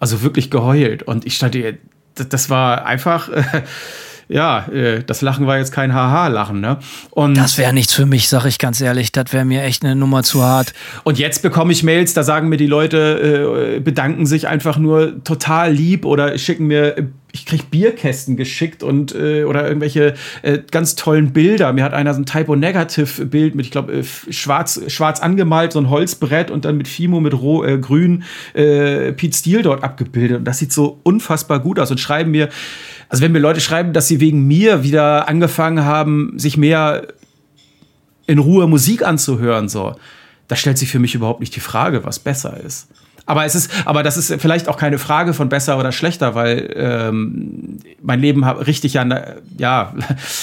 Also 0.03 0.23
wirklich 0.23 0.51
geheult. 0.51 1.05
Und 1.05 1.27
ich 1.27 1.37
stand 1.37 1.55
das 2.17 2.51
war 2.51 2.87
einfach, 2.87 3.29
äh, 3.29 3.45
ja, 4.33 4.67
äh, 4.69 5.03
das 5.05 5.21
Lachen 5.21 5.47
war 5.47 5.59
jetzt 5.59 5.73
kein 5.73 5.93
Haha-Lachen, 5.93 6.61
ne? 6.61 6.79
Und, 7.11 7.37
Das 7.37 7.59
wäre 7.59 7.73
nichts 7.73 7.93
für 7.93 8.07
mich, 8.07 8.29
sag 8.29 8.47
ich 8.47 8.59
ganz 8.59 8.81
ehrlich. 8.81 9.13
Das 9.13 9.33
wäre 9.33 9.45
mir 9.45 9.63
echt 9.63 9.85
eine 9.85 9.95
Nummer 9.95 10.23
zu 10.23 10.43
hart. 10.43 10.73
und 11.05 11.19
jetzt 11.19 11.43
bekomme 11.43 11.73
ich 11.73 11.83
Mails, 11.83 12.15
da 12.15 12.23
sagen 12.23 12.49
mir 12.49 12.57
die 12.57 12.67
Leute, 12.67 13.77
äh, 13.77 13.81
bedanken 13.81 14.27
sich 14.27 14.49
einfach 14.49 14.79
nur 14.79 15.23
total 15.25 15.73
lieb 15.73 16.05
oder 16.07 16.37
schicken 16.39 16.67
mir, 16.67 16.99
äh, 16.99 17.05
ich 17.33 17.47
krieg 17.47 17.71
Bierkästen 17.71 18.37
geschickt 18.37 18.83
und 18.83 19.15
äh, 19.15 19.45
oder 19.45 19.67
irgendwelche 19.67 20.15
äh, 20.43 20.59
ganz 20.71 20.97
tollen 20.97 21.33
Bilder. 21.33 21.73
Mir 21.73 21.83
hat 21.83 21.95
einer 21.95 22.13
so 22.13 22.21
ein 22.21 22.27
Typo-Negative-Bild 22.27 23.55
mit, 23.55 23.67
ich 23.67 23.73
glaube, 23.73 23.93
äh, 23.93 24.05
schwarz, 24.05 24.81
schwarz 24.89 25.21
angemalt, 25.21 25.73
so 25.73 25.79
ein 25.79 25.89
Holzbrett 25.89 26.51
und 26.51 26.67
dann 26.67 26.77
mit 26.77 26.89
Fimo, 26.89 27.21
mit 27.21 27.35
roh, 27.35 27.65
äh, 27.65 27.79
grün 27.79 28.25
äh, 28.53 29.13
Pete 29.13 29.37
Steele 29.37 29.63
dort 29.63 29.83
abgebildet. 29.83 30.39
Und 30.39 30.45
das 30.45 30.59
sieht 30.59 30.73
so 30.73 31.01
unfassbar 31.05 31.61
gut 31.61 31.79
aus 31.79 31.91
und 31.91 31.99
schreiben 31.99 32.31
mir, 32.31 32.51
also 33.13 33.23
wenn 33.23 33.33
mir 33.33 33.41
Leute 33.41 33.61
schreiben, 33.61 33.93
dass 33.93 34.09
sie 34.09 34.21
wegen 34.21 34.47
mir 34.47 34.85
wieder 34.85 35.29
angefangen 35.29 35.85
haben, 35.85 36.33
sich 36.39 36.57
mehr 36.57 37.09
in 38.27 38.39
Ruhe 38.39 38.67
Musik 38.67 39.07
anzuhören, 39.07 39.69
so, 39.69 39.97
da 40.49 40.57
stellt 40.57 40.79
sich 40.79 40.91
für 40.91 40.99
mich 40.99 41.15
überhaupt 41.15 41.41
nicht 41.41 41.55
die 41.55 41.61
Frage, 41.61 42.07
was 42.07 42.19
besser 42.19 42.59
ist. 42.59 42.89
Aber 43.27 43.45
es 43.45 43.55
ist, 43.55 43.71
aber 43.85 44.03
das 44.03 44.17
ist 44.17 44.41
vielleicht 44.41 44.67
auch 44.67 44.79
keine 44.79 44.99
Frage 44.99 45.35
von 45.35 45.51
besser 45.51 45.79
oder 45.79 45.93
schlechter, 45.93 46.35
weil 46.35 46.73
ähm, 46.75 47.81
mein 48.01 48.19
Leben 48.19 48.45
richtig 48.45 48.95
ja, 48.95 49.07
ja, 49.59 49.95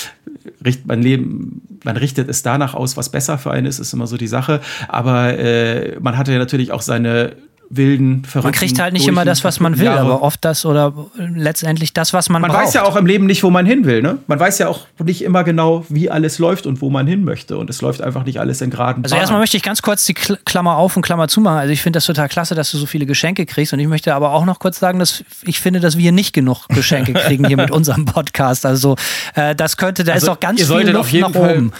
richt, 0.64 0.86
mein 0.86 1.02
Leben, 1.02 1.80
man 1.84 1.98
richtet 1.98 2.30
es 2.30 2.44
danach 2.44 2.76
aus, 2.76 2.98
was 2.98 3.10
besser 3.10 3.40
für 3.40 3.50
einen 3.50 3.66
ist, 3.66 3.80
ist 3.80 3.94
immer 3.94 4.06
so 4.06 4.16
die 4.16 4.28
Sache. 4.28 4.62
Aber 4.88 5.40
äh, 5.40 6.00
man 6.02 6.20
hatte 6.20 6.34
ja 6.34 6.38
natürlich 6.38 6.72
auch 6.72 6.84
seine 6.84 7.36
wilden, 7.72 8.26
verrückten. 8.26 8.48
Man 8.48 8.54
kriegt 8.54 8.80
halt 8.80 8.94
nicht 8.94 9.08
immer 9.08 9.26
das, 9.26 9.44
was 9.44 9.60
man 9.60 9.78
will, 9.78 9.86
Jahre. 9.86 10.00
aber 10.00 10.22
oft 10.24 10.44
das 10.44 10.66
oder 10.66 10.91
letztendlich 11.18 11.94
das, 11.94 12.14
was 12.14 12.28
man, 12.30 12.41
Man 12.41 12.50
braucht. 12.52 12.64
weiß 12.64 12.74
ja 12.74 12.84
auch 12.84 12.96
im 12.96 13.06
Leben 13.06 13.28
nicht, 13.28 13.44
wo 13.44 13.52
man 13.52 13.66
hin 13.66 13.86
will, 13.86 14.02
ne? 14.02 14.18
Man 14.26 14.40
weiß 14.40 14.58
ja 14.58 14.68
auch 14.70 14.88
nicht 15.04 15.24
immer 15.24 15.44
genau, 15.44 15.86
wie 15.90 16.10
alles 16.10 16.40
läuft 16.40 16.66
und 16.66 16.82
wo 16.82 16.90
man 16.90 17.06
hin 17.06 17.24
möchte. 17.24 17.58
Und 17.58 17.70
es 17.70 17.82
läuft 17.82 18.02
einfach 18.02 18.26
nicht 18.26 18.40
alles 18.40 18.62
in 18.62 18.72
geraden 18.72 19.04
Also 19.04 19.14
Bahnen. 19.14 19.22
erstmal 19.22 19.40
möchte 19.40 19.56
ich 19.58 19.62
ganz 19.64 19.82
kurz 19.84 20.06
die 20.06 20.16
Kl- 20.16 20.40
Klammer 20.46 20.78
auf 20.78 20.96
und 20.96 21.04
Klammer 21.04 21.28
zu 21.28 21.41
machen. 21.41 21.58
Also 21.60 21.72
ich 21.72 21.82
finde 21.84 21.98
das 21.98 22.06
total 22.06 22.28
klasse, 22.28 22.56
dass 22.56 22.72
du 22.72 22.78
so 22.78 22.88
viele 22.88 23.06
Geschenke 23.06 23.46
kriegst. 23.46 23.72
Und 23.72 23.80
ich 23.80 23.88
möchte 23.88 24.16
aber 24.16 24.34
auch 24.34 24.46
noch 24.46 24.58
kurz 24.60 24.80
sagen, 24.80 24.98
dass 24.98 25.24
ich 25.44 25.60
finde, 25.60 25.80
dass 25.80 25.96
wir 25.98 26.12
nicht 26.12 26.34
genug 26.34 26.68
Geschenke 26.70 27.14
kriegen 27.26 27.46
hier 27.46 27.58
mit 27.58 27.70
unserem 27.70 28.06
Podcast. 28.06 28.66
Also 28.66 28.96
äh, 29.36 29.54
das 29.56 29.78
könnte, 29.78 30.04
da 30.04 30.14
Also, 30.14 30.26
ist 30.26 30.30
auch 30.32 30.40
ganz 30.40 30.64
viel 30.66 30.90
Luft 30.90 31.14
nach 31.14 31.32
Fall- 31.34 31.56
oben. 31.58 31.72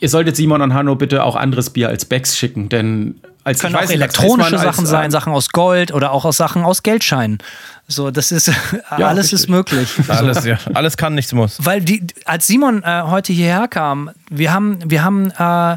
Ihr 0.00 0.08
solltet 0.08 0.36
Simon 0.36 0.62
und 0.62 0.74
Hanno 0.74 0.94
bitte 0.96 1.22
auch 1.24 1.36
anderes 1.36 1.70
Bier 1.70 1.88
als 1.88 2.04
Becks 2.04 2.36
schicken, 2.36 2.68
denn 2.68 3.20
als 3.44 3.60
Können 3.60 3.76
auch 3.76 3.90
elektronische 3.90 4.58
Sachen 4.58 4.84
als, 4.84 4.90
sein, 4.90 5.08
äh, 5.08 5.10
Sachen 5.10 5.32
aus 5.32 5.50
Gold 5.50 5.92
oder 5.92 6.12
auch 6.12 6.24
aus 6.24 6.36
Sachen 6.36 6.62
aus 6.62 6.82
Geldscheinen. 6.82 7.38
So, 7.88 8.10
das 8.10 8.32
ist 8.32 8.50
alles 8.88 9.24
richtig. 9.24 9.40
ist 9.40 9.48
möglich. 9.48 9.90
Alles, 10.08 10.44
ja. 10.44 10.58
Alles 10.72 10.96
kann, 10.96 11.14
nichts 11.14 11.32
muss. 11.32 11.58
Weil 11.60 11.80
die, 11.80 12.06
als 12.24 12.46
Simon 12.46 12.82
äh, 12.84 13.02
heute 13.02 13.32
hierher 13.32 13.68
kam, 13.68 14.10
wir 14.30 14.52
haben, 14.52 14.78
wir 14.84 15.02
haben 15.04 15.30
äh, 15.32 15.76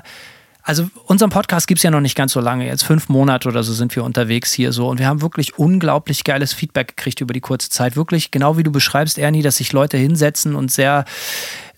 Also 0.63 0.89
unseren 1.05 1.29
Podcast 1.29 1.67
gibt 1.67 1.79
es 1.79 1.83
ja 1.83 1.91
noch 1.91 2.01
nicht 2.01 2.15
ganz 2.15 2.33
so 2.33 2.39
lange. 2.39 2.67
Jetzt 2.67 2.83
fünf 2.83 3.09
Monate 3.09 3.49
oder 3.49 3.63
so 3.63 3.73
sind 3.73 3.95
wir 3.95 4.03
unterwegs 4.03 4.53
hier 4.53 4.71
so. 4.71 4.87
Und 4.87 4.99
wir 4.99 5.07
haben 5.07 5.21
wirklich 5.21 5.57
unglaublich 5.59 6.23
geiles 6.23 6.53
Feedback 6.53 6.95
gekriegt 6.95 7.21
über 7.21 7.33
die 7.33 7.41
kurze 7.41 7.69
Zeit. 7.69 7.95
Wirklich, 7.95 8.31
genau 8.31 8.57
wie 8.57 8.63
du 8.63 8.71
beschreibst, 8.71 9.17
Ernie, 9.17 9.41
dass 9.41 9.57
sich 9.57 9.73
Leute 9.73 9.97
hinsetzen 9.97 10.55
und 10.55 10.71
sehr 10.71 11.05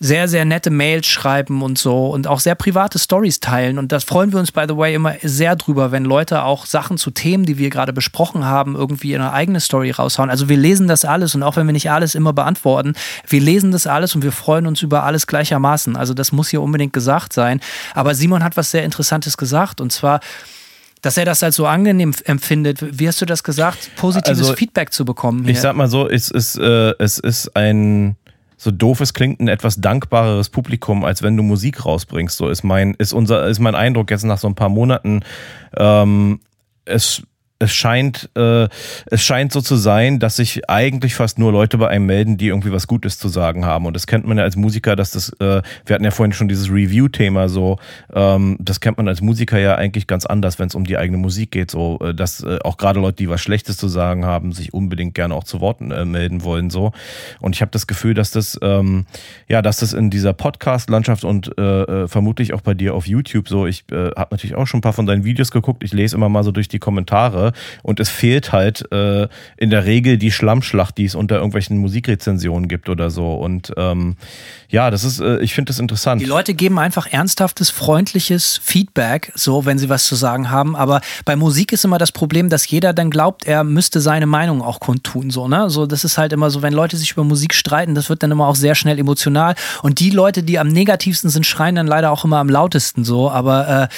sehr, 0.00 0.28
sehr 0.28 0.44
nette 0.44 0.70
Mails 0.70 1.06
schreiben 1.06 1.62
und 1.62 1.78
so 1.78 2.08
und 2.08 2.26
auch 2.26 2.40
sehr 2.40 2.54
private 2.54 2.98
Stories 2.98 3.40
teilen. 3.40 3.78
Und 3.78 3.92
das 3.92 4.04
freuen 4.04 4.32
wir 4.32 4.38
uns, 4.38 4.52
by 4.52 4.64
the 4.68 4.76
way, 4.76 4.94
immer 4.94 5.14
sehr 5.22 5.56
drüber, 5.56 5.90
wenn 5.90 6.04
Leute 6.04 6.44
auch 6.44 6.66
Sachen 6.66 6.98
zu 6.98 7.10
Themen, 7.10 7.44
die 7.44 7.58
wir 7.58 7.70
gerade 7.70 7.92
besprochen 7.92 8.44
haben, 8.44 8.76
irgendwie 8.76 9.12
in 9.12 9.20
eine 9.20 9.32
eigene 9.32 9.60
Story 9.60 9.90
raushauen. 9.90 10.30
Also 10.30 10.48
wir 10.48 10.56
lesen 10.56 10.88
das 10.88 11.04
alles 11.04 11.34
und 11.34 11.42
auch 11.42 11.56
wenn 11.56 11.66
wir 11.66 11.72
nicht 11.72 11.90
alles 11.90 12.14
immer 12.14 12.32
beantworten, 12.32 12.94
wir 13.26 13.40
lesen 13.40 13.72
das 13.72 13.86
alles 13.86 14.14
und 14.14 14.22
wir 14.22 14.32
freuen 14.32 14.66
uns 14.66 14.82
über 14.82 15.02
alles 15.02 15.26
gleichermaßen. 15.26 15.96
Also 15.96 16.14
das 16.14 16.32
muss 16.32 16.48
hier 16.48 16.62
unbedingt 16.62 16.92
gesagt 16.92 17.32
sein. 17.32 17.60
Aber 17.94 18.14
Simon 18.14 18.44
hat 18.44 18.56
was 18.56 18.70
sehr 18.70 18.84
Interessantes 18.84 19.36
gesagt 19.36 19.80
und 19.80 19.92
zwar, 19.92 20.20
dass 21.02 21.16
er 21.16 21.24
das 21.24 21.42
als 21.42 21.56
so 21.56 21.66
angenehm 21.66 22.12
empfindet. 22.24 22.98
Wie 22.98 23.06
hast 23.06 23.20
du 23.20 23.26
das 23.26 23.42
gesagt? 23.44 23.90
Positives 23.96 24.38
also, 24.38 24.54
Feedback 24.54 24.92
zu 24.92 25.04
bekommen. 25.04 25.44
Hier. 25.44 25.52
Ich 25.52 25.60
sag 25.60 25.76
mal 25.76 25.88
so, 25.88 26.08
es 26.08 26.30
ist, 26.30 26.56
äh, 26.58 26.92
es 26.98 27.18
ist 27.18 27.54
ein 27.56 28.16
so 28.58 28.72
doof 28.72 29.00
es 29.00 29.14
klingt, 29.14 29.40
ein 29.40 29.48
etwas 29.48 29.80
dankbareres 29.80 30.50
Publikum, 30.50 31.04
als 31.04 31.22
wenn 31.22 31.36
du 31.36 31.42
Musik 31.42 31.86
rausbringst. 31.86 32.36
So 32.36 32.48
ist 32.48 32.64
mein, 32.64 32.94
ist 32.94 33.12
unser, 33.12 33.46
ist 33.46 33.60
mein 33.60 33.76
Eindruck 33.76 34.10
jetzt 34.10 34.24
nach 34.24 34.38
so 34.38 34.48
ein 34.48 34.56
paar 34.56 34.68
Monaten. 34.68 35.20
Ähm, 35.76 36.40
es 36.84 37.22
es 37.60 37.72
scheint, 37.72 38.30
äh, 38.36 38.68
es 39.06 39.22
scheint 39.22 39.52
so 39.52 39.60
zu 39.60 39.76
sein, 39.76 40.20
dass 40.20 40.36
sich 40.36 40.70
eigentlich 40.70 41.14
fast 41.14 41.38
nur 41.38 41.50
Leute 41.50 41.76
bei 41.78 41.88
einem 41.88 42.06
melden, 42.06 42.36
die 42.36 42.48
irgendwie 42.48 42.70
was 42.70 42.86
Gutes 42.86 43.18
zu 43.18 43.28
sagen 43.28 43.64
haben. 43.64 43.86
Und 43.86 43.94
das 43.94 44.06
kennt 44.06 44.26
man 44.26 44.38
ja 44.38 44.44
als 44.44 44.54
Musiker, 44.54 44.94
dass 44.94 45.10
das, 45.10 45.30
äh, 45.40 45.62
wir 45.84 45.94
hatten 45.94 46.04
ja 46.04 46.12
vorhin 46.12 46.32
schon 46.32 46.46
dieses 46.46 46.70
Review-Thema 46.70 47.48
so, 47.48 47.78
ähm, 48.14 48.56
das 48.60 48.80
kennt 48.80 48.96
man 48.96 49.08
als 49.08 49.20
Musiker 49.22 49.58
ja 49.58 49.74
eigentlich 49.74 50.06
ganz 50.06 50.24
anders, 50.24 50.60
wenn 50.60 50.68
es 50.68 50.76
um 50.76 50.84
die 50.84 50.98
eigene 50.98 51.18
Musik 51.18 51.50
geht. 51.50 51.70
So, 51.72 51.98
äh, 52.00 52.14
dass 52.14 52.42
äh, 52.44 52.58
auch 52.62 52.76
gerade 52.76 53.00
Leute, 53.00 53.16
die 53.16 53.28
was 53.28 53.40
Schlechtes 53.40 53.76
zu 53.76 53.88
sagen 53.88 54.24
haben, 54.24 54.52
sich 54.52 54.72
unbedingt 54.72 55.14
gerne 55.14 55.34
auch 55.34 55.44
zu 55.44 55.60
Worten 55.60 55.90
äh, 55.90 56.04
melden 56.04 56.44
wollen. 56.44 56.70
so. 56.70 56.92
Und 57.40 57.56
ich 57.56 57.60
habe 57.60 57.72
das 57.72 57.88
Gefühl, 57.88 58.14
dass 58.14 58.30
das, 58.30 58.56
ähm, 58.62 59.06
ja, 59.48 59.62
dass 59.62 59.78
das 59.78 59.94
in 59.94 60.10
dieser 60.10 60.32
Podcast-Landschaft 60.32 61.24
und 61.24 61.58
äh, 61.58 61.82
äh, 61.82 62.08
vermutlich 62.08 62.54
auch 62.54 62.60
bei 62.60 62.74
dir 62.74 62.94
auf 62.94 63.08
YouTube 63.08 63.48
so, 63.48 63.66
ich 63.66 63.84
äh, 63.90 64.10
habe 64.16 64.28
natürlich 64.30 64.54
auch 64.54 64.66
schon 64.66 64.78
ein 64.78 64.82
paar 64.82 64.92
von 64.92 65.06
deinen 65.06 65.24
Videos 65.24 65.50
geguckt, 65.50 65.82
ich 65.82 65.92
lese 65.92 66.14
immer 66.14 66.28
mal 66.28 66.44
so 66.44 66.52
durch 66.52 66.68
die 66.68 66.78
Kommentare 66.78 67.47
und 67.82 68.00
es 68.00 68.08
fehlt 68.08 68.52
halt 68.52 68.90
äh, 68.92 69.28
in 69.56 69.70
der 69.70 69.84
Regel 69.84 70.18
die 70.18 70.30
Schlammschlacht, 70.32 70.98
die 70.98 71.04
es 71.04 71.14
unter 71.14 71.36
irgendwelchen 71.36 71.78
Musikrezensionen 71.78 72.68
gibt 72.68 72.88
oder 72.88 73.10
so. 73.10 73.34
Und 73.34 73.72
ähm, 73.76 74.16
ja, 74.68 74.90
das 74.90 75.04
ist, 75.04 75.20
äh, 75.20 75.38
ich 75.40 75.54
finde 75.54 75.70
das 75.70 75.78
interessant. 75.78 76.20
Die 76.20 76.26
Leute 76.26 76.54
geben 76.54 76.78
einfach 76.78 77.06
ernsthaftes, 77.06 77.70
freundliches 77.70 78.60
Feedback, 78.62 79.32
so 79.34 79.64
wenn 79.64 79.78
sie 79.78 79.88
was 79.88 80.04
zu 80.04 80.14
sagen 80.14 80.50
haben. 80.50 80.76
Aber 80.76 81.00
bei 81.24 81.36
Musik 81.36 81.72
ist 81.72 81.84
immer 81.84 81.98
das 81.98 82.12
Problem, 82.12 82.48
dass 82.48 82.68
jeder 82.68 82.92
dann 82.92 83.10
glaubt, 83.10 83.46
er 83.46 83.64
müsste 83.64 84.00
seine 84.00 84.26
Meinung 84.26 84.62
auch 84.62 84.80
kundtun. 84.80 85.30
So, 85.30 85.48
ne? 85.48 85.70
so, 85.70 85.86
das 85.86 86.04
ist 86.04 86.18
halt 86.18 86.32
immer 86.32 86.50
so, 86.50 86.62
wenn 86.62 86.72
Leute 86.72 86.96
sich 86.96 87.12
über 87.12 87.24
Musik 87.24 87.54
streiten, 87.54 87.94
das 87.94 88.08
wird 88.08 88.22
dann 88.22 88.30
immer 88.30 88.46
auch 88.46 88.56
sehr 88.56 88.74
schnell 88.74 88.98
emotional. 88.98 89.54
Und 89.82 90.00
die 90.00 90.10
Leute, 90.10 90.42
die 90.42 90.58
am 90.58 90.68
negativsten 90.68 91.30
sind, 91.30 91.46
schreien 91.46 91.74
dann 91.74 91.86
leider 91.86 92.10
auch 92.10 92.24
immer 92.24 92.38
am 92.38 92.48
lautesten 92.48 93.04
so. 93.04 93.30
Aber 93.30 93.68
äh, 93.68 93.88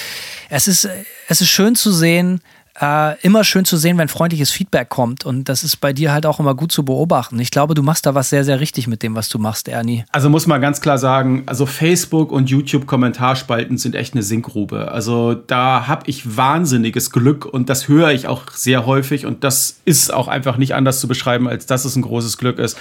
es 0.49 0.69
ist, 0.69 0.89
es 1.29 1.41
ist 1.41 1.49
schön 1.49 1.75
zu 1.75 1.93
sehen, 1.93 2.41
äh, 2.81 3.19
immer 3.21 3.45
schön 3.45 3.65
zu 3.65 3.77
sehen, 3.77 3.99
wenn 3.99 4.09
freundliches 4.09 4.51
Feedback 4.51 4.89
kommt. 4.89 5.25
Und 5.25 5.49
das 5.49 5.65
ist 5.65 5.77
bei 5.77 5.93
dir 5.93 6.13
halt 6.13 6.27
auch 6.27 6.41
immer 6.41 6.55
gut 6.55 6.73
zu 6.73 6.85
beobachten. 6.85 7.39
Ich 7.39 7.51
glaube, 7.51 7.75
du 7.75 7.83
machst 7.83 8.07
da 8.07 8.15
was 8.15 8.31
sehr, 8.31 8.45
sehr 8.45 8.61
richtig 8.61 8.87
mit 8.87 9.03
dem, 9.03 9.15
was 9.15 9.29
du 9.29 9.39
machst, 9.39 9.69
Ernie. 9.69 10.05
Also 10.13 10.29
muss 10.31 10.47
man 10.47 10.61
ganz 10.61 10.81
klar 10.81 10.99
sagen, 10.99 11.43
also 11.47 11.67
Facebook 11.67 12.33
und 12.33 12.51
YouTube-Kommentarspalten 12.51 13.79
sind 13.79 13.95
echt 13.95 14.15
eine 14.15 14.23
Sinkgrube. 14.23 14.91
Also 14.91 15.35
da 15.35 15.87
habe 15.87 16.05
ich 16.07 16.37
wahnsinniges 16.37 17.11
Glück 17.11 17.45
und 17.45 17.69
das 17.69 17.89
höre 17.89 18.11
ich 18.11 18.27
auch 18.27 18.51
sehr 18.53 18.87
häufig 18.87 19.27
und 19.27 19.45
das 19.45 19.81
ist 19.85 20.13
auch 20.13 20.29
einfach 20.29 20.57
nicht 20.57 20.75
anders 20.75 21.01
zu 21.01 21.09
beschreiben, 21.09 21.49
als 21.49 21.67
dass 21.67 21.85
es 21.85 21.97
ein 21.97 22.03
großes 22.03 22.39
Glück 22.39 22.59
ist, 22.59 22.79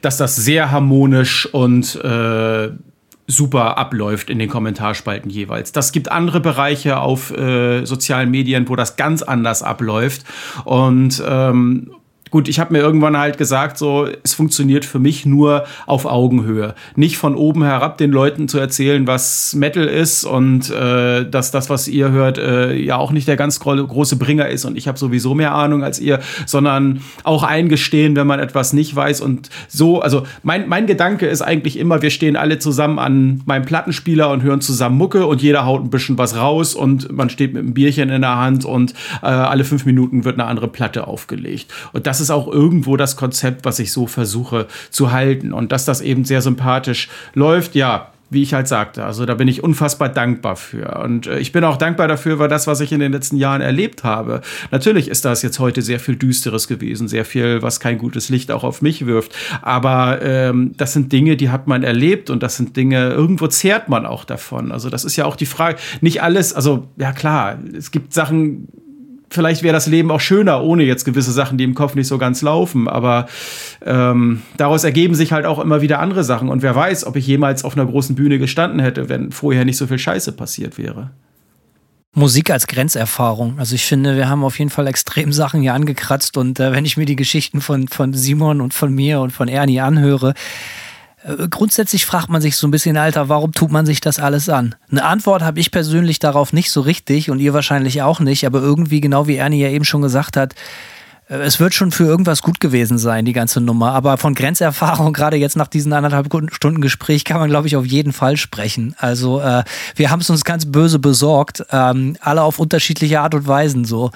dass 0.00 0.16
das 0.16 0.36
sehr 0.36 0.70
harmonisch 0.70 1.46
und 1.52 1.96
äh, 1.96 2.70
super 3.32 3.78
abläuft 3.78 4.30
in 4.30 4.38
den 4.38 4.48
Kommentarspalten 4.48 5.30
jeweils. 5.30 5.72
Das 5.72 5.92
gibt 5.92 6.10
andere 6.10 6.40
Bereiche 6.40 6.98
auf 6.98 7.30
äh, 7.30 7.84
sozialen 7.84 8.30
Medien, 8.30 8.68
wo 8.68 8.76
das 8.76 8.96
ganz 8.96 9.22
anders 9.22 9.62
abläuft. 9.62 10.24
Und 10.64 11.22
ähm, 11.26 11.90
Gut, 12.32 12.48
ich 12.48 12.58
habe 12.58 12.72
mir 12.72 12.78
irgendwann 12.78 13.14
halt 13.14 13.36
gesagt, 13.36 13.76
so, 13.76 14.08
es 14.24 14.32
funktioniert 14.32 14.86
für 14.86 14.98
mich 14.98 15.26
nur 15.26 15.64
auf 15.84 16.06
Augenhöhe. 16.06 16.74
Nicht 16.96 17.18
von 17.18 17.34
oben 17.34 17.62
herab 17.62 17.98
den 17.98 18.10
Leuten 18.10 18.48
zu 18.48 18.58
erzählen, 18.58 19.06
was 19.06 19.54
Metal 19.54 19.84
ist 19.84 20.24
und 20.24 20.70
äh, 20.70 21.28
dass 21.28 21.50
das, 21.50 21.68
was 21.68 21.88
ihr 21.88 22.10
hört, 22.10 22.38
äh, 22.38 22.74
ja 22.74 22.96
auch 22.96 23.12
nicht 23.12 23.28
der 23.28 23.36
ganz 23.36 23.60
große 23.60 24.16
Bringer 24.16 24.48
ist 24.48 24.64
und 24.64 24.78
ich 24.78 24.88
habe 24.88 24.98
sowieso 24.98 25.34
mehr 25.34 25.54
Ahnung 25.54 25.84
als 25.84 26.00
ihr, 26.00 26.20
sondern 26.46 27.02
auch 27.22 27.42
eingestehen, 27.42 28.16
wenn 28.16 28.26
man 28.26 28.40
etwas 28.40 28.72
nicht 28.72 28.96
weiß. 28.96 29.20
Und 29.20 29.50
so, 29.68 30.00
also 30.00 30.22
mein, 30.42 30.70
mein 30.70 30.86
Gedanke 30.86 31.26
ist 31.26 31.42
eigentlich 31.42 31.78
immer, 31.78 32.00
wir 32.00 32.08
stehen 32.08 32.36
alle 32.36 32.58
zusammen 32.58 32.98
an 32.98 33.42
meinem 33.44 33.66
Plattenspieler 33.66 34.30
und 34.30 34.42
hören 34.42 34.62
zusammen 34.62 34.96
Mucke 34.96 35.26
und 35.26 35.42
jeder 35.42 35.66
haut 35.66 35.84
ein 35.84 35.90
bisschen 35.90 36.16
was 36.16 36.34
raus 36.34 36.74
und 36.74 37.12
man 37.12 37.28
steht 37.28 37.52
mit 37.52 37.62
einem 37.62 37.74
Bierchen 37.74 38.08
in 38.08 38.22
der 38.22 38.38
Hand 38.38 38.64
und 38.64 38.94
äh, 39.22 39.26
alle 39.26 39.64
fünf 39.64 39.84
Minuten 39.84 40.24
wird 40.24 40.40
eine 40.40 40.48
andere 40.48 40.68
Platte 40.68 41.06
aufgelegt. 41.06 41.70
Und 41.92 42.06
das 42.06 42.21
ist 42.22 42.30
auch 42.30 42.48
irgendwo 42.48 42.96
das 42.96 43.16
Konzept, 43.16 43.66
was 43.66 43.78
ich 43.78 43.92
so 43.92 44.06
versuche 44.06 44.66
zu 44.90 45.12
halten. 45.12 45.52
Und 45.52 45.72
dass 45.72 45.84
das 45.84 46.00
eben 46.00 46.24
sehr 46.24 46.40
sympathisch 46.40 47.08
läuft, 47.34 47.74
ja, 47.74 48.12
wie 48.32 48.42
ich 48.42 48.54
halt 48.54 48.66
sagte. 48.66 49.04
Also 49.04 49.26
da 49.26 49.34
bin 49.34 49.46
ich 49.46 49.62
unfassbar 49.62 50.08
dankbar 50.08 50.56
für. 50.56 51.02
Und 51.02 51.26
äh, 51.26 51.38
ich 51.38 51.52
bin 51.52 51.64
auch 51.64 51.76
dankbar 51.76 52.08
dafür, 52.08 52.38
weil 52.38 52.48
das, 52.48 52.66
was 52.66 52.80
ich 52.80 52.92
in 52.92 53.00
den 53.00 53.12
letzten 53.12 53.36
Jahren 53.36 53.60
erlebt 53.60 54.04
habe, 54.04 54.40
natürlich 54.70 55.08
ist 55.08 55.24
das 55.24 55.42
jetzt 55.42 55.58
heute 55.58 55.82
sehr 55.82 56.00
viel 56.00 56.16
Düsteres 56.16 56.66
gewesen, 56.66 57.08
sehr 57.08 57.24
viel, 57.24 57.62
was 57.62 57.78
kein 57.78 57.98
gutes 57.98 58.30
Licht 58.30 58.50
auch 58.50 58.64
auf 58.64 58.80
mich 58.80 59.06
wirft. 59.06 59.34
Aber 59.60 60.22
ähm, 60.22 60.72
das 60.76 60.94
sind 60.94 61.12
Dinge, 61.12 61.36
die 61.36 61.50
hat 61.50 61.66
man 61.66 61.82
erlebt 61.82 62.30
und 62.30 62.42
das 62.42 62.56
sind 62.56 62.76
Dinge, 62.76 63.10
irgendwo 63.10 63.48
zehrt 63.48 63.88
man 63.88 64.06
auch 64.06 64.24
davon. 64.24 64.72
Also 64.72 64.88
das 64.88 65.04
ist 65.04 65.16
ja 65.16 65.26
auch 65.26 65.36
die 65.36 65.46
Frage, 65.46 65.78
nicht 66.00 66.22
alles, 66.22 66.54
also 66.54 66.88
ja 66.96 67.12
klar, 67.12 67.58
es 67.76 67.90
gibt 67.90 68.14
Sachen, 68.14 68.68
vielleicht 69.32 69.62
wäre 69.62 69.72
das 69.72 69.86
Leben 69.86 70.10
auch 70.10 70.20
schöner 70.20 70.62
ohne 70.62 70.84
jetzt 70.84 71.04
gewisse 71.04 71.32
Sachen, 71.32 71.58
die 71.58 71.64
im 71.64 71.74
Kopf 71.74 71.94
nicht 71.94 72.06
so 72.06 72.18
ganz 72.18 72.42
laufen. 72.42 72.88
Aber 72.88 73.26
ähm, 73.84 74.42
daraus 74.56 74.84
ergeben 74.84 75.14
sich 75.14 75.32
halt 75.32 75.46
auch 75.46 75.58
immer 75.58 75.82
wieder 75.82 75.98
andere 75.98 76.24
Sachen. 76.24 76.48
Und 76.48 76.62
wer 76.62 76.74
weiß, 76.74 77.06
ob 77.06 77.16
ich 77.16 77.26
jemals 77.26 77.64
auf 77.64 77.76
einer 77.76 77.86
großen 77.86 78.14
Bühne 78.14 78.38
gestanden 78.38 78.80
hätte, 78.80 79.08
wenn 79.08 79.32
vorher 79.32 79.64
nicht 79.64 79.76
so 79.76 79.86
viel 79.86 79.98
Scheiße 79.98 80.32
passiert 80.32 80.78
wäre. 80.78 81.10
Musik 82.14 82.50
als 82.50 82.66
Grenzerfahrung. 82.66 83.58
Also 83.58 83.74
ich 83.74 83.86
finde, 83.86 84.16
wir 84.16 84.28
haben 84.28 84.44
auf 84.44 84.58
jeden 84.58 84.70
Fall 84.70 84.86
extrem 84.86 85.32
Sachen 85.32 85.62
hier 85.62 85.72
angekratzt 85.72 86.36
und 86.36 86.60
äh, 86.60 86.72
wenn 86.72 86.84
ich 86.84 86.98
mir 86.98 87.06
die 87.06 87.16
Geschichten 87.16 87.62
von, 87.62 87.88
von 87.88 88.12
Simon 88.12 88.60
und 88.60 88.74
von 88.74 88.94
mir 88.94 89.20
und 89.20 89.30
von 89.30 89.48
Ernie 89.48 89.80
anhöre, 89.80 90.34
grundsätzlich 91.50 92.04
fragt 92.04 92.28
man 92.28 92.42
sich 92.42 92.56
so 92.56 92.66
ein 92.66 92.70
bisschen, 92.70 92.96
Alter, 92.96 93.28
warum 93.28 93.52
tut 93.52 93.70
man 93.70 93.86
sich 93.86 94.00
das 94.00 94.18
alles 94.18 94.48
an? 94.48 94.74
Eine 94.90 95.04
Antwort 95.04 95.42
habe 95.42 95.60
ich 95.60 95.70
persönlich 95.70 96.18
darauf 96.18 96.52
nicht 96.52 96.70
so 96.70 96.80
richtig 96.80 97.30
und 97.30 97.38
ihr 97.38 97.54
wahrscheinlich 97.54 98.02
auch 98.02 98.20
nicht, 98.20 98.44
aber 98.44 98.60
irgendwie, 98.60 99.00
genau 99.00 99.26
wie 99.26 99.36
Ernie 99.36 99.60
ja 99.60 99.68
eben 99.68 99.84
schon 99.84 100.02
gesagt 100.02 100.36
hat, 100.36 100.54
äh, 101.28 101.36
es 101.36 101.60
wird 101.60 101.74
schon 101.74 101.92
für 101.92 102.04
irgendwas 102.04 102.42
gut 102.42 102.60
gewesen 102.60 102.98
sein, 102.98 103.24
die 103.24 103.32
ganze 103.32 103.60
Nummer. 103.60 103.92
Aber 103.92 104.18
von 104.18 104.34
Grenzerfahrung, 104.34 105.12
gerade 105.12 105.36
jetzt 105.36 105.56
nach 105.56 105.68
diesen 105.68 105.92
anderthalb 105.92 106.28
Stunden 106.52 106.80
Gespräch, 106.80 107.24
kann 107.24 107.38
man, 107.38 107.50
glaube 107.50 107.68
ich, 107.68 107.76
auf 107.76 107.86
jeden 107.86 108.12
Fall 108.12 108.36
sprechen. 108.36 108.94
Also 108.98 109.40
äh, 109.40 109.62
wir 109.94 110.10
haben 110.10 110.20
es 110.20 110.30
uns 110.30 110.44
ganz 110.44 110.70
böse 110.70 110.98
besorgt, 110.98 111.64
ähm, 111.70 112.16
alle 112.20 112.42
auf 112.42 112.58
unterschiedliche 112.58 113.20
Art 113.20 113.34
und 113.34 113.46
Weisen 113.46 113.84
so. 113.84 114.10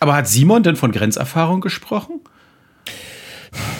Aber 0.00 0.14
hat 0.14 0.28
Simon 0.28 0.62
denn 0.62 0.76
von 0.76 0.92
Grenzerfahrung 0.92 1.60
gesprochen? 1.60 2.20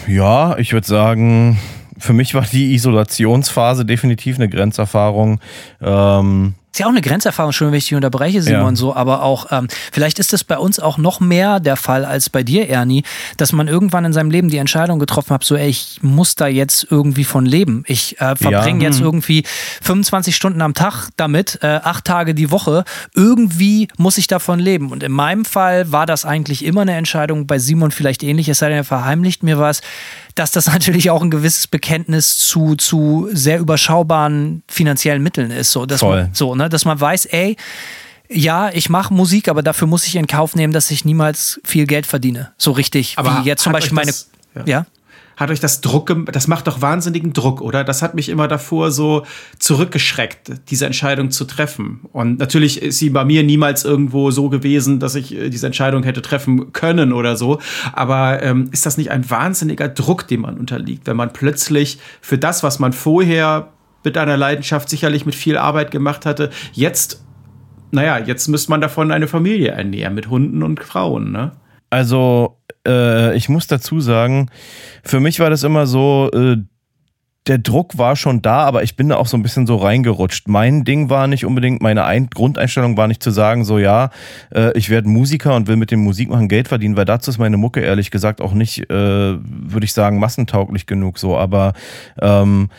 Ja, 0.07 0.57
ich 0.57 0.73
würde 0.73 0.87
sagen, 0.87 1.59
für 1.99 2.13
mich 2.13 2.33
war 2.33 2.43
die 2.43 2.73
Isolationsphase 2.73 3.85
definitiv 3.85 4.37
eine 4.37 4.49
Grenzerfahrung. 4.49 5.39
Ähm, 5.81 6.55
ist 6.71 6.81
ja 6.81 6.85
auch 6.85 6.91
eine 6.91 7.01
Grenzerfahrung, 7.01 7.51
schon 7.51 7.71
wenn 7.71 7.77
ich 7.79 7.85
dich 7.85 7.95
unterbreche, 7.95 8.43
Simon, 8.43 8.69
ja. 8.69 8.75
so, 8.75 8.95
aber 8.95 9.23
auch, 9.23 9.47
ähm, 9.51 9.67
vielleicht 9.91 10.19
ist 10.19 10.33
es 10.33 10.43
bei 10.43 10.57
uns 10.57 10.79
auch 10.79 10.99
noch 10.99 11.19
mehr 11.19 11.59
der 11.59 11.75
Fall 11.75 12.05
als 12.05 12.29
bei 12.29 12.43
dir, 12.43 12.69
Ernie, 12.69 13.03
dass 13.37 13.51
man 13.53 13.67
irgendwann 13.67 14.05
in 14.05 14.13
seinem 14.13 14.29
Leben 14.29 14.49
die 14.49 14.57
Entscheidung 14.57 14.99
getroffen 14.99 15.31
hat, 15.33 15.43
so, 15.43 15.55
ey, 15.55 15.67
ich 15.67 15.99
muss 16.03 16.35
da 16.35 16.47
jetzt 16.47 16.85
irgendwie 16.91 17.23
von 17.23 17.47
leben. 17.47 17.83
Ich 17.87 18.21
äh, 18.21 18.35
verbringe 18.35 18.83
ja. 18.83 18.89
jetzt 18.89 18.99
mhm. 18.99 19.05
irgendwie 19.05 19.43
25 19.81 20.35
Stunden 20.35 20.61
am 20.61 20.75
Tag 20.75 21.09
damit, 21.17 21.57
äh, 21.63 21.79
acht 21.83 22.05
Tage 22.05 22.35
die 22.35 22.51
Woche. 22.51 22.83
Irgendwie 23.15 23.87
muss 23.97 24.19
ich 24.19 24.27
davon 24.27 24.59
leben. 24.59 24.91
Und 24.91 25.01
in 25.01 25.11
meinem 25.11 25.45
Fall 25.45 25.91
war 25.91 26.05
das 26.05 26.23
eigentlich 26.23 26.63
immer 26.63 26.81
eine 26.81 26.93
Entscheidung, 26.93 27.47
bei 27.47 27.57
Simon 27.57 27.89
vielleicht 27.89 28.21
ähnlich, 28.21 28.47
es 28.47 28.59
sei 28.59 28.69
denn, 28.69 28.77
er 28.77 28.83
verheimlicht 28.83 29.41
mir 29.41 29.57
was 29.57 29.81
dass 30.39 30.51
das 30.51 30.67
natürlich 30.73 31.09
auch 31.09 31.21
ein 31.21 31.29
gewisses 31.29 31.67
Bekenntnis 31.67 32.37
zu, 32.37 32.75
zu 32.75 33.29
sehr 33.31 33.59
überschaubaren 33.59 34.63
finanziellen 34.67 35.21
Mitteln 35.21 35.51
ist. 35.51 35.71
So, 35.71 35.85
dass, 35.85 35.99
Voll. 35.99 36.23
Man, 36.23 36.33
so, 36.33 36.55
ne, 36.55 36.69
dass 36.69 36.85
man 36.85 36.99
weiß, 36.99 37.25
ey, 37.25 37.57
ja, 38.31 38.69
ich 38.69 38.89
mache 38.89 39.13
Musik, 39.13 39.47
aber 39.47 39.63
dafür 39.63 39.87
muss 39.87 40.05
ich 40.05 40.15
in 40.15 40.27
Kauf 40.27 40.55
nehmen, 40.55 40.71
dass 40.71 40.91
ich 40.91 41.03
niemals 41.03 41.59
viel 41.63 41.87
Geld 41.87 42.05
verdiene. 42.05 42.51
So 42.57 42.71
richtig. 42.71 43.17
Aber 43.17 43.41
wie 43.41 43.47
jetzt 43.47 43.63
zum 43.63 43.73
Beispiel 43.73 43.95
meine. 43.95 44.13
Ja. 44.55 44.63
ja? 44.65 44.85
Hat 45.39 45.49
euch 45.51 45.61
das 45.61 45.79
Druck, 45.79 46.13
das 46.31 46.49
macht 46.49 46.67
doch 46.67 46.81
wahnsinnigen 46.81 47.31
Druck, 47.31 47.61
oder? 47.61 47.85
Das 47.85 48.01
hat 48.01 48.13
mich 48.13 48.27
immer 48.27 48.49
davor 48.49 48.91
so 48.91 49.25
zurückgeschreckt, 49.57 50.51
diese 50.69 50.85
Entscheidung 50.85 51.31
zu 51.31 51.45
treffen. 51.45 52.01
Und 52.11 52.39
natürlich 52.39 52.81
ist 52.81 52.99
sie 52.99 53.09
bei 53.09 53.23
mir 53.23 53.43
niemals 53.43 53.85
irgendwo 53.85 54.31
so 54.31 54.49
gewesen, 54.49 54.99
dass 54.99 55.15
ich 55.15 55.33
äh, 55.33 55.49
diese 55.49 55.65
Entscheidung 55.65 56.03
hätte 56.03 56.21
treffen 56.21 56.73
können 56.73 57.13
oder 57.13 57.37
so. 57.37 57.59
Aber 57.93 58.43
ähm, 58.43 58.69
ist 58.73 58.85
das 58.85 58.97
nicht 58.97 59.11
ein 59.11 59.29
wahnsinniger 59.29 59.87
Druck, 59.87 60.27
dem 60.27 60.41
man 60.41 60.57
unterliegt, 60.57 61.07
wenn 61.07 61.15
man 61.15 61.31
plötzlich 61.31 61.99
für 62.19 62.37
das, 62.37 62.61
was 62.61 62.79
man 62.79 62.91
vorher 62.91 63.69
mit 64.03 64.17
einer 64.17 64.35
Leidenschaft 64.35 64.89
sicherlich 64.89 65.25
mit 65.25 65.35
viel 65.35 65.57
Arbeit 65.57 65.91
gemacht 65.91 66.25
hatte, 66.25 66.49
jetzt, 66.73 67.23
naja, 67.91 68.17
jetzt 68.17 68.49
müsste 68.49 68.71
man 68.71 68.81
davon 68.81 69.11
eine 69.11 69.27
Familie 69.27 69.69
ernähren 69.69 70.15
mit 70.15 70.29
Hunden 70.29 70.63
und 70.63 70.83
Frauen, 70.83 71.31
ne? 71.31 71.53
Also, 71.89 72.58
äh, 72.89 73.35
ich 73.35 73.49
muss 73.49 73.67
dazu 73.67 74.01
sagen, 74.01 74.49
für 75.03 75.19
mich 75.19 75.39
war 75.39 75.49
das 75.49 75.63
immer 75.63 75.85
so, 75.87 76.29
äh, 76.33 76.57
der 77.47 77.57
Druck 77.57 77.97
war 77.97 78.15
schon 78.15 78.41
da, 78.41 78.59
aber 78.59 78.83
ich 78.83 78.95
bin 78.95 79.09
da 79.09 79.15
auch 79.15 79.25
so 79.25 79.35
ein 79.35 79.41
bisschen 79.41 79.65
so 79.65 79.77
reingerutscht. 79.77 80.47
Mein 80.47 80.83
Ding 80.83 81.09
war 81.09 81.25
nicht 81.27 81.45
unbedingt, 81.45 81.81
meine 81.81 82.03
ein 82.03 82.29
Grundeinstellung 82.29 82.95
war 82.95 83.07
nicht 83.07 83.23
zu 83.23 83.31
sagen, 83.31 83.65
so 83.65 83.79
ja, 83.79 84.11
äh, 84.53 84.77
ich 84.77 84.89
werde 84.89 85.09
Musiker 85.09 85.55
und 85.55 85.67
will 85.67 85.75
mit 85.75 85.89
dem 85.89 86.01
Musikmachen 86.01 86.47
Geld 86.47 86.67
verdienen, 86.67 86.95
weil 86.95 87.05
dazu 87.05 87.31
ist 87.31 87.39
meine 87.39 87.57
Mucke 87.57 87.79
ehrlich 87.79 88.11
gesagt 88.11 88.39
auch 88.41 88.53
nicht, 88.53 88.89
äh, 88.91 89.37
würde 89.39 89.85
ich 89.85 89.93
sagen, 89.93 90.19
massentauglich 90.19 90.85
genug 90.85 91.17
so. 91.17 91.37
Aber 91.37 91.73
ähm, 92.21 92.69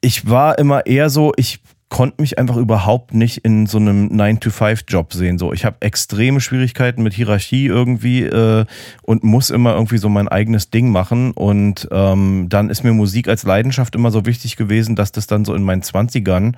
ich 0.00 0.28
war 0.28 0.58
immer 0.58 0.84
eher 0.84 1.08
so, 1.08 1.32
ich 1.36 1.60
konnte 1.94 2.20
mich 2.20 2.40
einfach 2.40 2.56
überhaupt 2.56 3.14
nicht 3.14 3.38
in 3.44 3.66
so 3.66 3.78
einem 3.78 4.08
9-to-5-Job 4.08 5.12
sehen. 5.12 5.38
So, 5.38 5.52
ich 5.52 5.64
habe 5.64 5.76
extreme 5.78 6.40
Schwierigkeiten 6.40 7.04
mit 7.04 7.14
Hierarchie 7.14 7.66
irgendwie 7.66 8.24
äh, 8.24 8.64
und 9.02 9.22
muss 9.22 9.50
immer 9.50 9.74
irgendwie 9.74 9.98
so 9.98 10.08
mein 10.08 10.26
eigenes 10.26 10.70
Ding 10.70 10.90
machen. 10.90 11.30
Und 11.30 11.86
ähm, 11.92 12.48
dann 12.48 12.68
ist 12.68 12.82
mir 12.82 12.92
Musik 12.92 13.28
als 13.28 13.44
Leidenschaft 13.44 13.94
immer 13.94 14.10
so 14.10 14.26
wichtig 14.26 14.56
gewesen, 14.56 14.96
dass 14.96 15.12
das 15.12 15.28
dann 15.28 15.44
so 15.44 15.54
in 15.54 15.62
meinen 15.62 15.82
20ern 15.82 16.54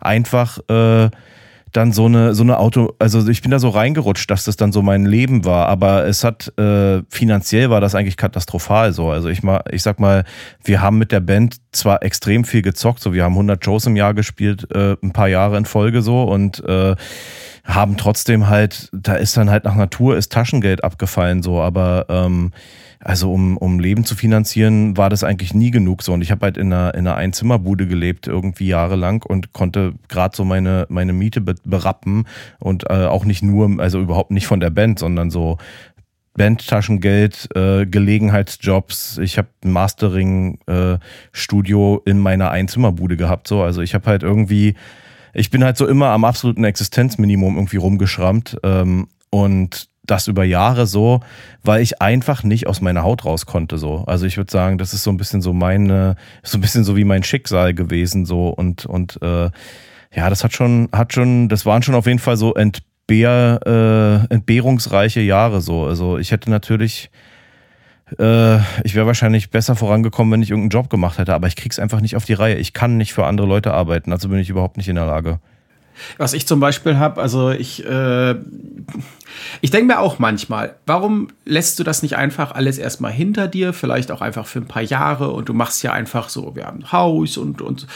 einfach 0.00 0.58
äh, 0.68 1.10
dann 1.72 1.92
so 1.92 2.06
eine, 2.06 2.34
so 2.34 2.42
eine 2.42 2.58
Auto, 2.58 2.94
also 2.98 3.26
ich 3.28 3.42
bin 3.42 3.50
da 3.50 3.58
so 3.58 3.68
reingerutscht, 3.68 4.30
dass 4.30 4.44
das 4.44 4.56
dann 4.56 4.72
so 4.72 4.82
mein 4.82 5.06
Leben 5.06 5.44
war, 5.44 5.68
aber 5.68 6.06
es 6.06 6.24
hat, 6.24 6.52
äh, 6.58 7.02
finanziell 7.08 7.70
war 7.70 7.80
das 7.80 7.94
eigentlich 7.94 8.16
katastrophal 8.16 8.92
so. 8.92 9.10
Also 9.10 9.28
ich 9.28 9.42
mal, 9.42 9.62
ich 9.70 9.82
sag 9.82 10.00
mal, 10.00 10.24
wir 10.64 10.82
haben 10.82 10.98
mit 10.98 11.12
der 11.12 11.20
Band 11.20 11.56
zwar 11.72 12.02
extrem 12.02 12.44
viel 12.44 12.62
gezockt, 12.62 13.00
so 13.00 13.12
wir 13.12 13.24
haben 13.24 13.34
100 13.34 13.64
Shows 13.64 13.86
im 13.86 13.96
Jahr 13.96 14.14
gespielt, 14.14 14.66
äh, 14.74 14.96
ein 15.02 15.12
paar 15.12 15.28
Jahre 15.28 15.56
in 15.56 15.64
Folge 15.64 16.02
so 16.02 16.24
und, 16.24 16.62
äh, 16.64 16.96
haben 17.64 17.96
trotzdem 17.96 18.48
halt, 18.48 18.88
da 18.92 19.14
ist 19.14 19.36
dann 19.36 19.50
halt 19.50 19.64
nach 19.64 19.76
Natur 19.76 20.16
ist 20.16 20.32
Taschengeld 20.32 20.82
abgefallen 20.82 21.42
so, 21.42 21.60
aber 21.60 22.06
ähm, 22.08 22.52
also 23.02 23.32
um, 23.32 23.56
um 23.56 23.80
Leben 23.80 24.04
zu 24.04 24.14
finanzieren, 24.14 24.96
war 24.96 25.08
das 25.08 25.24
eigentlich 25.24 25.54
nie 25.54 25.70
genug 25.70 26.02
so. 26.02 26.12
Und 26.12 26.20
ich 26.20 26.30
habe 26.30 26.44
halt 26.44 26.58
in 26.58 26.72
einer, 26.72 26.94
in 26.94 27.06
einer 27.06 27.16
Einzimmerbude 27.16 27.86
gelebt, 27.86 28.26
irgendwie 28.26 28.66
jahrelang 28.66 29.22
und 29.22 29.54
konnte 29.54 29.94
gerade 30.08 30.36
so 30.36 30.44
meine, 30.44 30.86
meine 30.90 31.14
Miete 31.14 31.40
berappen 31.40 32.26
und 32.58 32.90
äh, 32.90 33.06
auch 33.06 33.24
nicht 33.24 33.42
nur, 33.42 33.80
also 33.80 34.00
überhaupt 34.00 34.32
nicht 34.32 34.46
von 34.46 34.60
der 34.60 34.70
Band, 34.70 34.98
sondern 34.98 35.30
so 35.30 35.56
Bandtaschengeld, 36.34 37.48
äh, 37.56 37.86
Gelegenheitsjobs. 37.86 39.18
Ich 39.18 39.38
habe 39.38 39.48
ein 39.64 39.72
Mastering-Studio 39.72 42.02
äh, 42.04 42.10
in 42.10 42.18
meiner 42.18 42.50
Einzimmerbude 42.50 43.16
gehabt. 43.16 43.48
So, 43.48 43.62
also 43.62 43.82
ich 43.82 43.94
habe 43.94 44.06
halt 44.06 44.22
irgendwie, 44.22 44.74
ich 45.32 45.50
bin 45.50 45.64
halt 45.64 45.76
so 45.76 45.86
immer 45.86 46.08
am 46.08 46.24
absoluten 46.24 46.64
Existenzminimum 46.64 47.56
irgendwie 47.56 47.78
rumgeschrammt 47.78 48.58
ähm, 48.62 49.08
und 49.30 49.89
das 50.10 50.28
über 50.28 50.44
Jahre 50.44 50.86
so, 50.86 51.20
weil 51.62 51.82
ich 51.82 52.02
einfach 52.02 52.42
nicht 52.42 52.66
aus 52.66 52.80
meiner 52.80 53.02
Haut 53.02 53.24
raus 53.24 53.46
konnte 53.46 53.78
so. 53.78 54.04
Also 54.06 54.26
ich 54.26 54.36
würde 54.36 54.50
sagen, 54.50 54.78
das 54.78 54.94
ist 54.94 55.02
so 55.02 55.10
ein 55.10 55.16
bisschen 55.16 55.42
so 55.42 55.52
meine, 55.52 56.16
so 56.42 56.58
ein 56.58 56.60
bisschen 56.60 56.84
so 56.84 56.96
wie 56.96 57.04
mein 57.04 57.22
Schicksal 57.22 57.74
gewesen 57.74 58.26
so 58.26 58.48
und 58.48 58.86
und 58.86 59.20
äh, 59.22 59.50
ja, 60.12 60.28
das 60.28 60.42
hat 60.42 60.52
schon, 60.52 60.88
hat 60.92 61.12
schon, 61.12 61.48
das 61.48 61.66
waren 61.66 61.82
schon 61.82 61.94
auf 61.94 62.06
jeden 62.06 62.18
Fall 62.18 62.36
so 62.36 62.54
entbehr, 62.54 63.60
äh, 64.28 64.34
entbehrungsreiche 64.34 65.20
Jahre 65.20 65.60
so. 65.60 65.84
Also 65.84 66.18
ich 66.18 66.32
hätte 66.32 66.50
natürlich 66.50 67.10
äh, 68.18 68.58
ich 68.82 68.94
wäre 68.94 69.06
wahrscheinlich 69.06 69.50
besser 69.50 69.76
vorangekommen, 69.76 70.32
wenn 70.32 70.42
ich 70.42 70.50
irgendeinen 70.50 70.80
Job 70.80 70.90
gemacht 70.90 71.18
hätte, 71.18 71.34
aber 71.34 71.46
ich 71.46 71.56
krieg's 71.56 71.78
einfach 71.78 72.00
nicht 72.00 72.16
auf 72.16 72.24
die 72.24 72.32
Reihe. 72.32 72.56
Ich 72.56 72.72
kann 72.72 72.96
nicht 72.96 73.12
für 73.12 73.26
andere 73.26 73.46
Leute 73.46 73.72
arbeiten, 73.72 74.12
also 74.12 74.28
bin 74.28 74.38
ich 74.38 74.50
überhaupt 74.50 74.76
nicht 74.76 74.88
in 74.88 74.96
der 74.96 75.06
Lage. 75.06 75.38
Was 76.18 76.32
ich 76.32 76.46
zum 76.46 76.60
Beispiel 76.60 76.98
habe, 76.98 77.20
also 77.20 77.50
ich, 77.50 77.84
äh, 77.84 78.34
ich 79.60 79.70
denke 79.70 79.86
mir 79.86 80.00
auch 80.00 80.18
manchmal, 80.18 80.76
warum 80.86 81.28
lässt 81.44 81.78
du 81.78 81.84
das 81.84 82.02
nicht 82.02 82.16
einfach 82.16 82.52
alles 82.52 82.78
erstmal 82.78 83.12
hinter 83.12 83.48
dir, 83.48 83.72
vielleicht 83.72 84.10
auch 84.10 84.20
einfach 84.20 84.46
für 84.46 84.60
ein 84.60 84.68
paar 84.68 84.82
Jahre 84.82 85.30
und 85.30 85.48
du 85.48 85.54
machst 85.54 85.82
ja 85.82 85.92
einfach 85.92 86.28
so, 86.28 86.54
wir 86.54 86.66
haben 86.66 86.80
ein 86.80 86.92
Haus 86.92 87.36
und, 87.36 87.62
und 87.62 87.86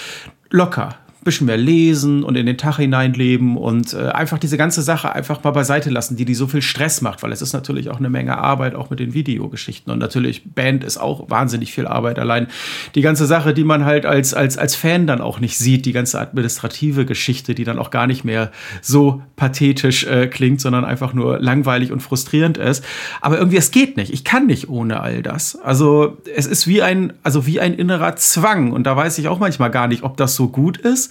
locker 0.50 0.96
bisschen 1.24 1.46
mehr 1.46 1.56
lesen 1.56 2.22
und 2.22 2.36
in 2.36 2.46
den 2.46 2.58
Tag 2.58 2.76
hineinleben 2.76 3.56
und 3.56 3.94
äh, 3.94 4.08
einfach 4.08 4.38
diese 4.38 4.56
ganze 4.56 4.82
Sache 4.82 5.12
einfach 5.12 5.42
mal 5.42 5.50
beiseite 5.50 5.90
lassen, 5.90 6.16
die 6.16 6.24
die 6.24 6.34
so 6.34 6.46
viel 6.46 6.62
Stress 6.62 7.00
macht, 7.00 7.22
weil 7.22 7.32
es 7.32 7.42
ist 7.42 7.52
natürlich 7.52 7.90
auch 7.90 7.98
eine 7.98 8.10
Menge 8.10 8.38
Arbeit, 8.38 8.74
auch 8.74 8.90
mit 8.90 9.00
den 9.00 9.14
Videogeschichten 9.14 9.92
und 9.92 9.98
natürlich 9.98 10.42
Band 10.54 10.84
ist 10.84 10.98
auch 10.98 11.30
wahnsinnig 11.30 11.72
viel 11.72 11.86
Arbeit. 11.86 12.18
Allein 12.18 12.48
die 12.94 13.00
ganze 13.00 13.26
Sache, 13.26 13.54
die 13.54 13.64
man 13.64 13.84
halt 13.84 14.06
als, 14.06 14.34
als, 14.34 14.58
als 14.58 14.74
Fan 14.74 15.06
dann 15.06 15.20
auch 15.20 15.40
nicht 15.40 15.58
sieht, 15.58 15.86
die 15.86 15.92
ganze 15.92 16.20
administrative 16.20 17.06
Geschichte, 17.06 17.54
die 17.54 17.64
dann 17.64 17.78
auch 17.78 17.90
gar 17.90 18.06
nicht 18.06 18.24
mehr 18.24 18.52
so 18.82 19.22
pathetisch 19.36 20.04
äh, 20.04 20.26
klingt, 20.26 20.60
sondern 20.60 20.84
einfach 20.84 21.14
nur 21.14 21.38
langweilig 21.40 21.90
und 21.90 22.00
frustrierend 22.00 22.58
ist. 22.58 22.84
Aber 23.20 23.38
irgendwie, 23.38 23.56
es 23.56 23.70
geht 23.70 23.96
nicht. 23.96 24.12
Ich 24.12 24.24
kann 24.24 24.46
nicht 24.46 24.68
ohne 24.68 25.00
all 25.00 25.22
das. 25.22 25.56
Also 25.56 26.18
es 26.36 26.46
ist 26.46 26.66
wie 26.66 26.82
ein, 26.82 27.12
also 27.22 27.46
wie 27.46 27.60
ein 27.60 27.74
innerer 27.74 28.16
Zwang 28.16 28.72
und 28.72 28.84
da 28.84 28.96
weiß 28.96 29.18
ich 29.18 29.28
auch 29.28 29.38
manchmal 29.38 29.70
gar 29.70 29.88
nicht, 29.88 30.02
ob 30.02 30.16
das 30.16 30.34
so 30.34 30.48
gut 30.48 30.76
ist 30.76 31.10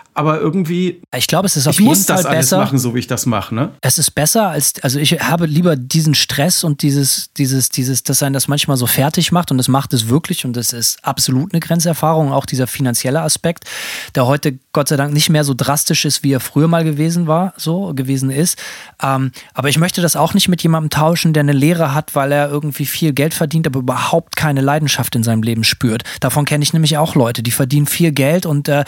aber 0.13 0.39
irgendwie. 0.39 1.01
Ich 1.15 1.27
glaube, 1.27 1.45
es 1.45 1.55
ist 1.55 1.67
auf 1.67 1.73
ich 1.73 1.79
jeden 1.79 1.89
muss 1.89 2.05
das 2.05 2.23
Fall 2.23 2.31
alles 2.31 2.47
besser. 2.47 2.57
machen, 2.57 2.79
so 2.79 2.93
wie 2.95 2.99
ich 2.99 3.07
das 3.07 3.25
mache, 3.25 3.55
ne? 3.55 3.71
Es 3.81 3.97
ist 3.97 4.11
besser 4.11 4.49
als, 4.49 4.73
also 4.81 4.99
ich 4.99 5.13
habe 5.21 5.45
lieber 5.45 5.75
diesen 5.75 6.15
Stress 6.15 6.63
und 6.63 6.81
dieses, 6.81 7.31
dieses, 7.33 7.69
dieses, 7.69 8.03
dass 8.03 8.21
einen 8.21 8.33
das 8.33 8.47
manchmal 8.47 8.77
so 8.77 8.87
fertig 8.87 9.31
macht 9.31 9.51
und 9.51 9.57
das 9.57 9.67
macht 9.67 9.93
es 9.93 10.09
wirklich 10.09 10.43
und 10.43 10.55
das 10.57 10.73
ist 10.73 11.03
absolut 11.03 11.53
eine 11.53 11.61
Grenzerfahrung, 11.61 12.31
auch 12.33 12.45
dieser 12.45 12.67
finanzielle 12.67 13.21
Aspekt, 13.21 13.65
der 14.15 14.25
heute 14.27 14.59
Gott 14.73 14.89
sei 14.89 14.97
Dank 14.97 15.13
nicht 15.13 15.29
mehr 15.29 15.43
so 15.43 15.53
drastisch 15.53 16.05
ist, 16.05 16.23
wie 16.23 16.33
er 16.33 16.39
früher 16.39 16.67
mal 16.67 16.83
gewesen 16.83 17.27
war, 17.27 17.53
so 17.55 17.93
gewesen 17.93 18.31
ist. 18.31 18.57
Ähm, 19.01 19.31
aber 19.53 19.69
ich 19.69 19.77
möchte 19.77 20.01
das 20.01 20.15
auch 20.15 20.33
nicht 20.33 20.49
mit 20.49 20.61
jemandem 20.61 20.89
tauschen, 20.89 21.33
der 21.33 21.41
eine 21.41 21.53
Lehre 21.53 21.93
hat, 21.93 22.15
weil 22.15 22.31
er 22.31 22.49
irgendwie 22.49 22.85
viel 22.85 23.13
Geld 23.13 23.33
verdient, 23.33 23.67
aber 23.67 23.79
überhaupt 23.79 24.35
keine 24.35 24.61
Leidenschaft 24.61 25.15
in 25.15 25.23
seinem 25.23 25.43
Leben 25.43 25.63
spürt. 25.63 26.03
Davon 26.19 26.45
kenne 26.45 26.63
ich 26.63 26.73
nämlich 26.73 26.97
auch 26.97 27.15
Leute, 27.15 27.43
die 27.43 27.51
verdienen 27.51 27.87
viel 27.87 28.11
Geld 28.11 28.45
und 28.45 28.67
äh, 28.67 28.83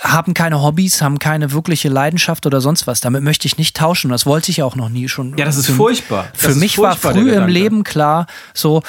haben 0.00 0.34
keine 0.34 0.62
Hobbys, 0.62 1.02
haben 1.02 1.18
keine 1.18 1.52
wirkliche 1.52 1.88
Leidenschaft 1.88 2.46
oder 2.46 2.60
sonst 2.60 2.86
was. 2.86 3.00
Damit 3.00 3.22
möchte 3.22 3.46
ich 3.46 3.58
nicht 3.58 3.76
tauschen. 3.76 4.10
Das 4.10 4.26
wollte 4.26 4.50
ich 4.50 4.62
auch 4.62 4.76
noch 4.76 4.88
nie 4.88 5.08
schon. 5.08 5.36
Ja, 5.36 5.44
das 5.44 5.56
ist 5.56 5.66
für, 5.66 5.72
furchtbar. 5.74 6.28
Das 6.32 6.42
Für 6.42 6.50
ist 6.50 6.56
mich 6.58 6.76
furchtbar, 6.76 7.14
war 7.14 7.20
früh 7.20 7.32
im. 7.32 7.48
Leben 7.48 7.84
klar, 7.84 8.26
so, 8.52 8.82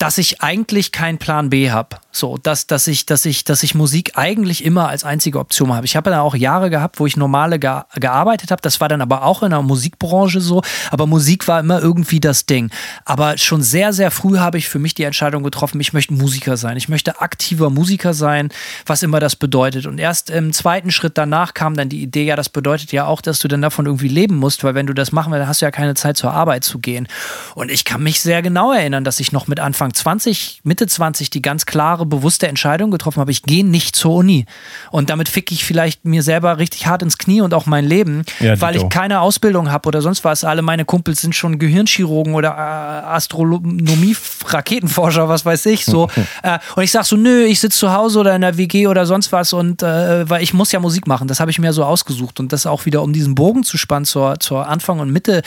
dass 0.00 0.16
ich 0.16 0.40
eigentlich 0.40 0.92
keinen 0.92 1.18
Plan 1.18 1.50
B 1.50 1.70
habe. 1.70 1.98
So, 2.10 2.38
dass, 2.38 2.66
dass, 2.66 2.86
ich, 2.86 3.04
dass, 3.04 3.26
ich, 3.26 3.44
dass 3.44 3.62
ich 3.62 3.74
Musik 3.74 4.12
eigentlich 4.16 4.64
immer 4.64 4.88
als 4.88 5.04
einzige 5.04 5.38
Option 5.38 5.74
habe. 5.74 5.84
Ich 5.84 5.94
habe 5.94 6.10
dann 6.10 6.20
auch 6.20 6.34
Jahre 6.34 6.70
gehabt, 6.70 6.98
wo 6.98 7.06
ich 7.06 7.18
normale 7.18 7.58
ge 7.58 7.82
gearbeitet 7.96 8.50
habe. 8.50 8.62
Das 8.62 8.80
war 8.80 8.88
dann 8.88 9.02
aber 9.02 9.24
auch 9.24 9.42
in 9.42 9.50
der 9.50 9.60
Musikbranche 9.60 10.40
so. 10.40 10.62
Aber 10.90 11.06
Musik 11.06 11.46
war 11.48 11.60
immer 11.60 11.82
irgendwie 11.82 12.18
das 12.18 12.46
Ding. 12.46 12.70
Aber 13.04 13.36
schon 13.36 13.62
sehr, 13.62 13.92
sehr 13.92 14.10
früh 14.10 14.38
habe 14.38 14.56
ich 14.56 14.70
für 14.70 14.78
mich 14.78 14.94
die 14.94 15.04
Entscheidung 15.04 15.42
getroffen, 15.42 15.78
ich 15.80 15.92
möchte 15.92 16.14
Musiker 16.14 16.56
sein. 16.56 16.78
Ich 16.78 16.88
möchte 16.88 17.20
aktiver 17.20 17.68
Musiker 17.68 18.14
sein, 18.14 18.48
was 18.86 19.02
immer 19.02 19.20
das 19.20 19.36
bedeutet. 19.36 19.86
Und 19.86 19.98
erst 19.98 20.30
im 20.30 20.54
zweiten 20.54 20.90
Schritt 20.90 21.18
danach 21.18 21.52
kam 21.52 21.76
dann 21.76 21.90
die 21.90 22.02
Idee, 22.02 22.24
ja, 22.24 22.36
das 22.36 22.48
bedeutet 22.48 22.90
ja 22.90 23.04
auch, 23.04 23.20
dass 23.20 23.38
du 23.38 23.48
dann 23.48 23.60
davon 23.60 23.84
irgendwie 23.84 24.08
leben 24.08 24.36
musst, 24.36 24.64
weil 24.64 24.74
wenn 24.74 24.86
du 24.86 24.94
das 24.94 25.12
machen 25.12 25.30
willst, 25.30 25.46
hast 25.46 25.60
du 25.60 25.66
ja 25.66 25.70
keine 25.70 25.94
Zeit 25.94 26.16
zur 26.16 26.32
Arbeit 26.32 26.64
zu 26.64 26.78
gehen. 26.78 27.06
Und 27.54 27.70
ich 27.70 27.84
kann 27.84 28.02
mich 28.02 28.22
sehr 28.22 28.40
genau 28.40 28.72
erinnern, 28.72 29.04
dass 29.04 29.20
ich 29.20 29.30
noch 29.30 29.46
mit 29.46 29.60
Anfang 29.60 29.89
20, 29.92 30.60
Mitte 30.64 30.86
20 30.86 31.30
die 31.30 31.42
ganz 31.42 31.66
klare, 31.66 32.06
bewusste 32.06 32.48
Entscheidung 32.48 32.90
getroffen 32.90 33.20
habe, 33.20 33.30
ich 33.30 33.42
gehe 33.42 33.64
nicht 33.64 33.96
zur 33.96 34.14
Uni. 34.14 34.46
Und 34.90 35.10
damit 35.10 35.28
fick 35.28 35.52
ich 35.52 35.64
vielleicht 35.64 36.04
mir 36.04 36.22
selber 36.22 36.58
richtig 36.58 36.86
hart 36.86 37.02
ins 37.02 37.18
Knie 37.18 37.40
und 37.40 37.54
auch 37.54 37.66
mein 37.66 37.84
Leben, 37.84 38.24
Ja, 38.40 38.60
weil 38.60 38.76
ich 38.76 38.88
keine 38.88 39.20
Ausbildung 39.20 39.70
habe 39.70 39.88
oder 39.88 40.02
sonst 40.02 40.24
was. 40.24 40.44
Alle 40.44 40.62
meine 40.62 40.84
Kumpels 40.84 41.20
sind 41.20 41.34
schon 41.34 41.58
Gehirnchirurgen 41.58 42.34
oder 42.34 42.50
äh, 42.50 43.06
Astronomie, 43.06 44.16
Raketenforscher, 44.46 45.28
was 45.28 45.44
weiß 45.44 45.66
ich 45.66 45.84
so. 45.84 46.08
äh, 46.42 46.58
und 46.76 46.82
ich 46.82 46.90
sag 46.90 47.04
so, 47.04 47.16
nö, 47.16 47.44
ich 47.44 47.60
sitze 47.60 47.78
zu 47.78 47.92
Hause 47.92 48.20
oder 48.20 48.34
in 48.34 48.40
der 48.40 48.56
WG 48.56 48.86
oder 48.86 49.06
sonst 49.06 49.32
was 49.32 49.52
und 49.52 49.82
äh, 49.82 50.28
weil 50.28 50.42
ich 50.42 50.54
muss 50.54 50.72
ja 50.72 50.80
Musik 50.80 51.06
machen. 51.06 51.28
Das 51.28 51.40
habe 51.40 51.50
ich 51.50 51.58
mir 51.58 51.72
so 51.72 51.84
ausgesucht. 51.84 52.40
Und 52.40 52.52
das 52.52 52.66
auch 52.66 52.86
wieder, 52.86 53.02
um 53.02 53.12
diesen 53.12 53.34
Bogen 53.34 53.64
zu 53.64 53.78
spannen 53.78 54.04
zur, 54.04 54.40
zur 54.40 54.68
Anfang 54.68 55.00
und 55.00 55.10
Mitte 55.10 55.42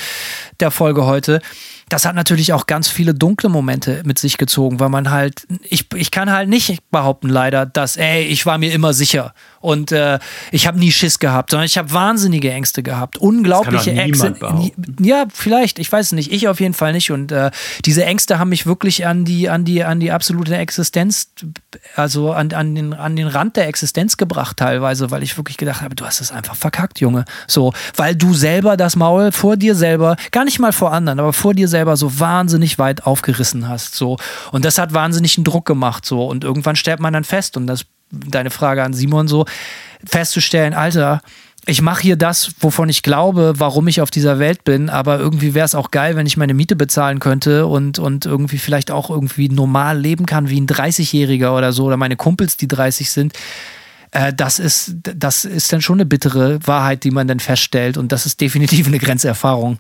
der 0.60 0.72
Folge 0.72 1.06
heute. 1.06 1.42
Das 1.94 2.06
hat 2.06 2.16
natürlich 2.16 2.54
auch 2.54 2.66
ganz 2.66 2.90
viele 2.90 3.14
dunkle 3.14 3.50
Momente 3.50 4.02
mit 4.04 4.18
sich 4.18 4.40
gezogen, 4.40 4.80
weil 4.80 4.90
man 4.90 5.12
halt, 5.12 5.46
ich, 5.62 5.94
ich 5.94 6.10
kann 6.10 6.32
halt 6.32 6.50
nicht 6.50 6.90
behaupten 6.90 7.30
leider, 7.30 7.68
dass, 7.68 7.98
ey, 7.98 8.24
ich 8.24 8.48
war 8.48 8.58
mir 8.58 8.74
immer 8.74 8.94
sicher 8.94 9.36
und 9.60 9.92
äh, 9.92 10.18
ich 10.52 10.66
habe 10.66 10.80
nie 10.80 10.92
Schiss 10.92 11.20
gehabt, 11.20 11.52
sondern 11.52 11.68
ich 11.68 11.78
habe 11.78 11.94
wahnsinnige 11.94 12.52
Ängste 12.52 12.82
gehabt, 12.82 13.20
unglaubliche 13.20 13.92
Ängste. 13.92 14.34
Ja, 15.00 15.26
vielleicht, 15.32 15.78
ich 15.78 15.92
weiß 15.92 16.14
nicht, 16.14 16.32
ich 16.32 16.48
auf 16.48 16.60
jeden 16.60 16.74
Fall 16.74 16.94
nicht 16.94 17.12
und 17.12 17.32
äh, 17.32 17.52
diese 17.86 18.04
Ängste 18.06 18.40
haben 18.40 18.50
mich 18.50 18.66
wirklich 18.66 19.06
an 19.06 19.24
die, 19.24 19.48
an 19.48 19.64
die, 19.64 19.84
an 19.84 20.00
die 20.00 20.12
absolute 20.12 20.58
Existenz, 20.58 21.30
also 21.96 22.32
an, 22.32 22.52
an, 22.54 22.74
den, 22.74 22.96
an 22.96 23.16
den 23.16 23.28
Rand 23.28 23.56
der 23.56 23.68
Existenz 23.68 24.18
gebracht 24.18 24.58
teilweise, 24.58 25.12
weil 25.12 25.22
ich 25.22 25.38
wirklich 25.38 25.58
gedacht 25.58 25.84
habe, 25.84 25.94
du 25.94 26.06
hast 26.06 26.22
es 26.22 26.32
einfach 26.32 26.56
verkackt, 26.56 27.00
Junge. 27.00 27.26
So, 27.46 27.72
weil 27.96 28.16
du 28.16 28.34
selber 28.34 28.78
das 28.78 28.96
Maul 28.96 29.32
vor 29.32 29.58
dir 29.58 29.76
selber, 29.76 30.16
gar 30.32 30.44
nicht 30.44 30.58
mal 30.58 30.74
vor 30.74 30.92
anderen, 30.92 31.20
aber 31.20 31.34
vor 31.34 31.54
dir 31.54 31.68
selber 31.68 31.83
so 31.98 32.20
wahnsinnig 32.20 32.80
weit 32.80 33.06
aufgerissen 33.06 33.68
hast. 33.68 33.96
So. 33.96 34.18
Und 34.52 34.66
das 34.66 34.78
hat 34.78 34.94
wahnsinnigen 34.94 35.44
Druck 35.44 35.66
gemacht. 35.66 36.06
So. 36.06 36.26
Und 36.26 36.44
irgendwann 36.44 36.76
sterbt 36.76 37.02
man 37.02 37.14
dann 37.14 37.24
fest. 37.24 37.58
Und 37.58 37.68
das, 37.68 37.86
deine 38.12 38.50
Frage 38.50 38.84
an 38.84 38.94
Simon 38.94 39.28
so, 39.28 39.46
festzustellen, 40.06 40.74
Alter, 40.74 41.22
ich 41.66 41.82
mache 41.82 42.02
hier 42.02 42.16
das, 42.18 42.52
wovon 42.60 42.90
ich 42.90 43.04
glaube, 43.04 43.54
warum 43.58 43.88
ich 43.88 44.02
auf 44.02 44.12
dieser 44.12 44.38
Welt 44.38 44.66
bin, 44.66 44.90
aber 44.90 45.20
irgendwie 45.20 45.54
wäre 45.54 45.66
es 45.66 45.76
auch 45.76 45.92
geil, 45.92 46.16
wenn 46.18 46.26
ich 46.26 46.36
meine 46.36 46.54
Miete 46.54 46.76
bezahlen 46.76 47.20
könnte 47.20 47.68
und, 47.68 48.00
und 48.00 48.26
irgendwie 48.26 48.58
vielleicht 48.58 48.92
auch 48.92 49.10
irgendwie 49.10 49.48
normal 49.48 49.98
leben 49.98 50.26
kann 50.26 50.50
wie 50.50 50.60
ein 50.60 50.68
30-Jähriger 50.68 51.56
oder 51.56 51.72
so 51.72 51.86
oder 51.86 51.96
meine 51.96 52.18
Kumpels, 52.18 52.58
die 52.58 52.68
30 52.68 53.10
sind. 53.10 53.34
Äh, 54.12 54.34
das, 54.34 54.60
ist, 54.60 54.96
das 55.04 55.46
ist 55.46 55.72
dann 55.72 55.82
schon 55.82 55.98
eine 55.98 56.06
bittere 56.06 56.60
Wahrheit, 56.66 57.06
die 57.06 57.12
man 57.12 57.28
dann 57.28 57.40
feststellt 57.40 57.98
und 57.98 58.12
das 58.12 58.26
ist 58.26 58.42
definitiv 58.42 58.88
eine 58.88 59.00
Grenzerfahrung. 59.00 59.78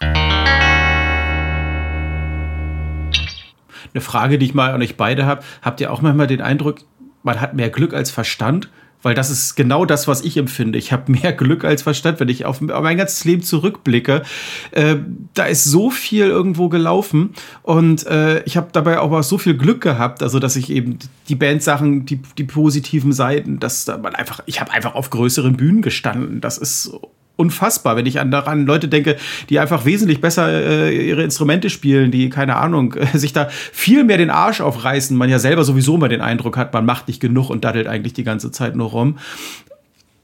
Eine 3.94 4.02
Frage, 4.02 4.38
die 4.38 4.45
ich 4.45 4.53
mal 4.53 4.72
an 4.72 4.82
euch 4.82 4.98
beide 4.98 5.26
habe. 5.26 5.44
Habt 5.61 5.82
ihr 5.82 5.91
auch 5.91 6.02
manchmal 6.02 6.28
den 6.28 6.41
Eindruck, 6.41 6.80
man 7.24 7.40
hat 7.40 7.53
mehr 7.53 7.70
Glück 7.70 7.94
als 7.94 8.11
Verstand? 8.11 8.70
Weil 9.03 9.15
das 9.15 9.30
ist 9.30 9.56
genau 9.56 9.86
das, 9.86 10.07
was 10.07 10.22
ich 10.22 10.38
empfinde. 10.38 10.80
Ich 10.80 10.94
habe 10.94 11.11
mehr 11.11 11.34
Glück 11.34 11.65
als 11.65 11.84
Verstand, 11.84 12.20
wenn 12.22 12.30
ich 12.30 12.45
auf, 12.45 12.61
mein 12.61 12.98
ganzes 12.98 13.26
Leben 13.26 13.44
zurückblicke. 13.44 14.24
Äh, 14.72 14.95
da 15.34 15.44
ist 15.44 15.65
so 15.65 15.90
viel 15.90 16.28
irgendwo 16.28 16.70
gelaufen 16.70 17.34
und 17.61 18.07
äh, 18.07 18.41
ich 18.44 18.56
habe 18.56 18.70
dabei 18.72 18.99
auch 18.99 19.22
so 19.22 19.38
viel 19.38 19.56
Glück 19.56 19.82
gehabt, 19.82 20.24
also 20.24 20.40
dass 20.40 20.56
ich 20.56 20.70
eben 20.70 20.99
die 21.28 21.36
Bandsachen, 21.36 22.06
die, 22.06 22.22
die 22.38 22.45
positiven 22.45 23.11
Seiten, 23.11 23.60
dass 23.60 23.88
man 23.88 24.15
einfach, 24.15 24.40
ich 24.45 24.61
habe 24.61 24.72
einfach 24.72 24.95
auf 24.95 25.10
größeren 25.10 25.57
Bühnen 25.57 25.82
gestanden. 25.82 26.40
Das 26.40 26.57
ist 26.57 26.94
unfassbar, 27.36 27.96
wenn 27.96 28.06
ich 28.06 28.20
an 28.20 28.32
daran 28.32 28.66
Leute 28.66 28.88
denke, 28.88 29.18
die 29.50 29.60
einfach 29.60 29.86
wesentlich 29.86 30.22
besser 30.22 30.50
äh, 30.50 31.08
ihre 31.08 31.24
Instrumente 31.24 31.70
spielen, 31.70 32.12
die 32.12 32.30
keine 32.30 32.58
Ahnung, 32.58 32.94
äh, 32.94 33.06
sich 33.18 33.34
da 33.34 33.50
viel 33.50 34.04
mehr 34.04 34.18
den 34.18 34.30
Arsch 34.30 34.62
aufreißen, 34.62 35.18
man 35.18 35.30
ja 35.30 35.40
selber 35.40 35.64
sowieso 35.64 35.98
mal 35.98 36.10
den 36.10 36.22
Eindruck 36.22 36.58
hat, 36.58 36.74
man 36.74 36.86
macht 36.86 37.08
nicht 37.08 37.20
genug 37.20 37.50
und 37.50 37.64
daddelt 37.64 37.88
eigentlich 37.88 38.14
die 38.14 38.24
ganze 38.24 38.52
Zeit 38.52 38.76
nur 38.76 38.90
rum. 38.90 39.18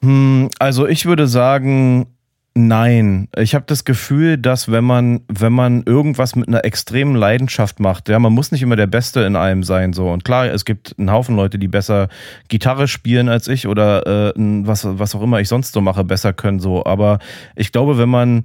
Hm, 0.02 0.49
also 0.60 0.88
ich 0.88 1.06
würde 1.06 1.27
sagen, 1.27 2.07
Nein, 2.55 3.30
ich 3.38 3.53
habe 3.53 3.65
das 3.67 3.85
Gefühl, 3.85 4.38
dass 4.38 4.71
wenn 4.71 4.84
man, 4.84 5.21
wenn 5.27 5.53
man 5.53 5.84
irgendwas 5.85 6.35
mit 6.35 6.47
einer 6.47 6.65
extremen 6.65 7.15
Leidenschaft 7.15 7.80
macht, 7.80 8.09
ja, 8.09 8.17
man 8.17 8.34
muss 8.34 8.51
nicht 8.51 8.63
immer 8.63 8.76
der 8.76 8.88
Beste 8.88 9.21
in 9.21 9.35
allem 9.35 9.63
sein, 9.63 9.93
so. 9.93 10.09
Und 10.09 10.26
klar, 10.26 10.47
es 10.47 10.65
gibt 10.65 10.95
einen 10.97 11.11
Haufen 11.11 11.35
Leute, 11.35 11.59
die 11.59 11.67
besser 11.67 12.09
Gitarre 12.47 12.88
spielen 12.88 13.30
als 13.30 13.47
ich 13.47 13.67
oder 13.67 14.30
äh, 14.30 14.34
was, 14.35 14.85
was 14.85 15.15
auch 15.15 15.21
immer 15.21 15.39
ich 15.39 15.47
sonst 15.47 15.73
so 15.73 15.80
mache, 15.80 16.03
besser 16.03 16.34
können, 16.34 16.59
so. 16.59 16.84
Aber 16.85 17.19
ich 17.55 17.71
glaube, 17.71 17.97
wenn 17.97 18.09
man 18.09 18.43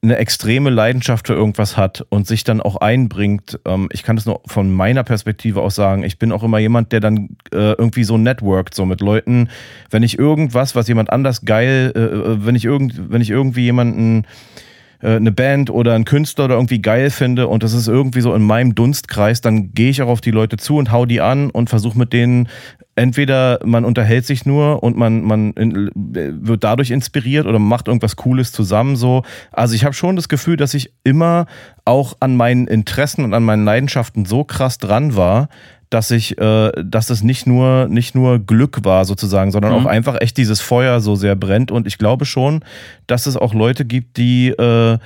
eine 0.00 0.16
extreme 0.16 0.70
Leidenschaft 0.70 1.26
für 1.26 1.34
irgendwas 1.34 1.76
hat 1.76 2.06
und 2.08 2.26
sich 2.26 2.44
dann 2.44 2.60
auch 2.60 2.76
einbringt. 2.76 3.58
Ähm, 3.64 3.88
ich 3.92 4.02
kann 4.02 4.16
das 4.16 4.26
nur 4.26 4.40
von 4.46 4.70
meiner 4.70 5.02
Perspektive 5.02 5.60
aus 5.60 5.74
sagen. 5.74 6.04
Ich 6.04 6.18
bin 6.18 6.30
auch 6.30 6.44
immer 6.44 6.58
jemand, 6.58 6.92
der 6.92 7.00
dann 7.00 7.36
äh, 7.52 7.72
irgendwie 7.72 8.04
so 8.04 8.16
networkt, 8.16 8.74
so 8.74 8.86
mit 8.86 9.00
Leuten. 9.00 9.48
Wenn 9.90 10.02
ich 10.02 10.18
irgendwas, 10.18 10.74
was 10.74 10.86
jemand 10.86 11.10
anders 11.10 11.44
geil, 11.44 11.92
äh, 11.96 11.98
äh 11.98 12.46
wenn 12.46 12.54
ich 12.54 12.64
irgend, 12.64 13.10
wenn 13.10 13.20
ich 13.20 13.30
irgendwie 13.30 13.62
jemanden 13.62 14.24
eine 15.00 15.30
Band 15.30 15.70
oder 15.70 15.94
einen 15.94 16.04
Künstler 16.04 16.46
oder 16.46 16.56
irgendwie 16.56 16.82
geil 16.82 17.10
finde 17.10 17.46
und 17.46 17.62
das 17.62 17.72
ist 17.72 17.86
irgendwie 17.86 18.20
so 18.20 18.34
in 18.34 18.42
meinem 18.42 18.74
Dunstkreis, 18.74 19.40
dann 19.40 19.72
gehe 19.72 19.90
ich 19.90 20.02
auch 20.02 20.08
auf 20.08 20.20
die 20.20 20.32
Leute 20.32 20.56
zu 20.56 20.76
und 20.76 20.90
hau 20.90 21.06
die 21.06 21.20
an 21.20 21.50
und 21.50 21.70
versuche 21.70 21.96
mit 21.96 22.12
denen 22.12 22.48
entweder 22.98 23.60
man 23.64 23.84
unterhält 23.84 24.26
sich 24.26 24.44
nur 24.44 24.82
und 24.82 24.96
man, 24.96 25.22
man 25.22 25.54
wird 25.54 26.64
dadurch 26.64 26.90
inspiriert 26.90 27.46
oder 27.46 27.60
macht 27.60 27.86
irgendwas 27.86 28.16
Cooles 28.16 28.50
zusammen 28.50 28.96
so. 28.96 29.22
Also 29.52 29.74
ich 29.74 29.84
habe 29.84 29.94
schon 29.94 30.16
das 30.16 30.28
Gefühl, 30.28 30.56
dass 30.56 30.74
ich 30.74 30.92
immer 31.04 31.46
auch 31.84 32.16
an 32.18 32.36
meinen 32.36 32.66
Interessen 32.66 33.24
und 33.24 33.34
an 33.34 33.44
meinen 33.44 33.64
Leidenschaften 33.64 34.24
so 34.24 34.42
krass 34.42 34.78
dran 34.78 35.14
war, 35.14 35.48
dass 35.90 36.10
ich, 36.10 36.38
äh, 36.38 36.72
dass 36.84 37.08
es 37.10 37.22
nicht 37.22 37.46
nur, 37.46 37.86
nicht 37.88 38.14
nur 38.14 38.40
Glück 38.40 38.84
war 38.84 39.04
sozusagen, 39.04 39.52
sondern 39.52 39.72
mhm. 39.72 39.78
auch 39.78 39.86
einfach 39.86 40.20
echt 40.20 40.36
dieses 40.36 40.60
Feuer 40.60 41.00
so 41.00 41.14
sehr 41.14 41.36
brennt. 41.36 41.70
Und 41.70 41.86
ich 41.86 41.98
glaube 41.98 42.24
schon, 42.26 42.64
dass 43.06 43.26
es 43.26 43.36
auch 43.36 43.54
Leute 43.54 43.84
gibt, 43.84 44.16
die 44.16 44.48
äh, 44.48 44.98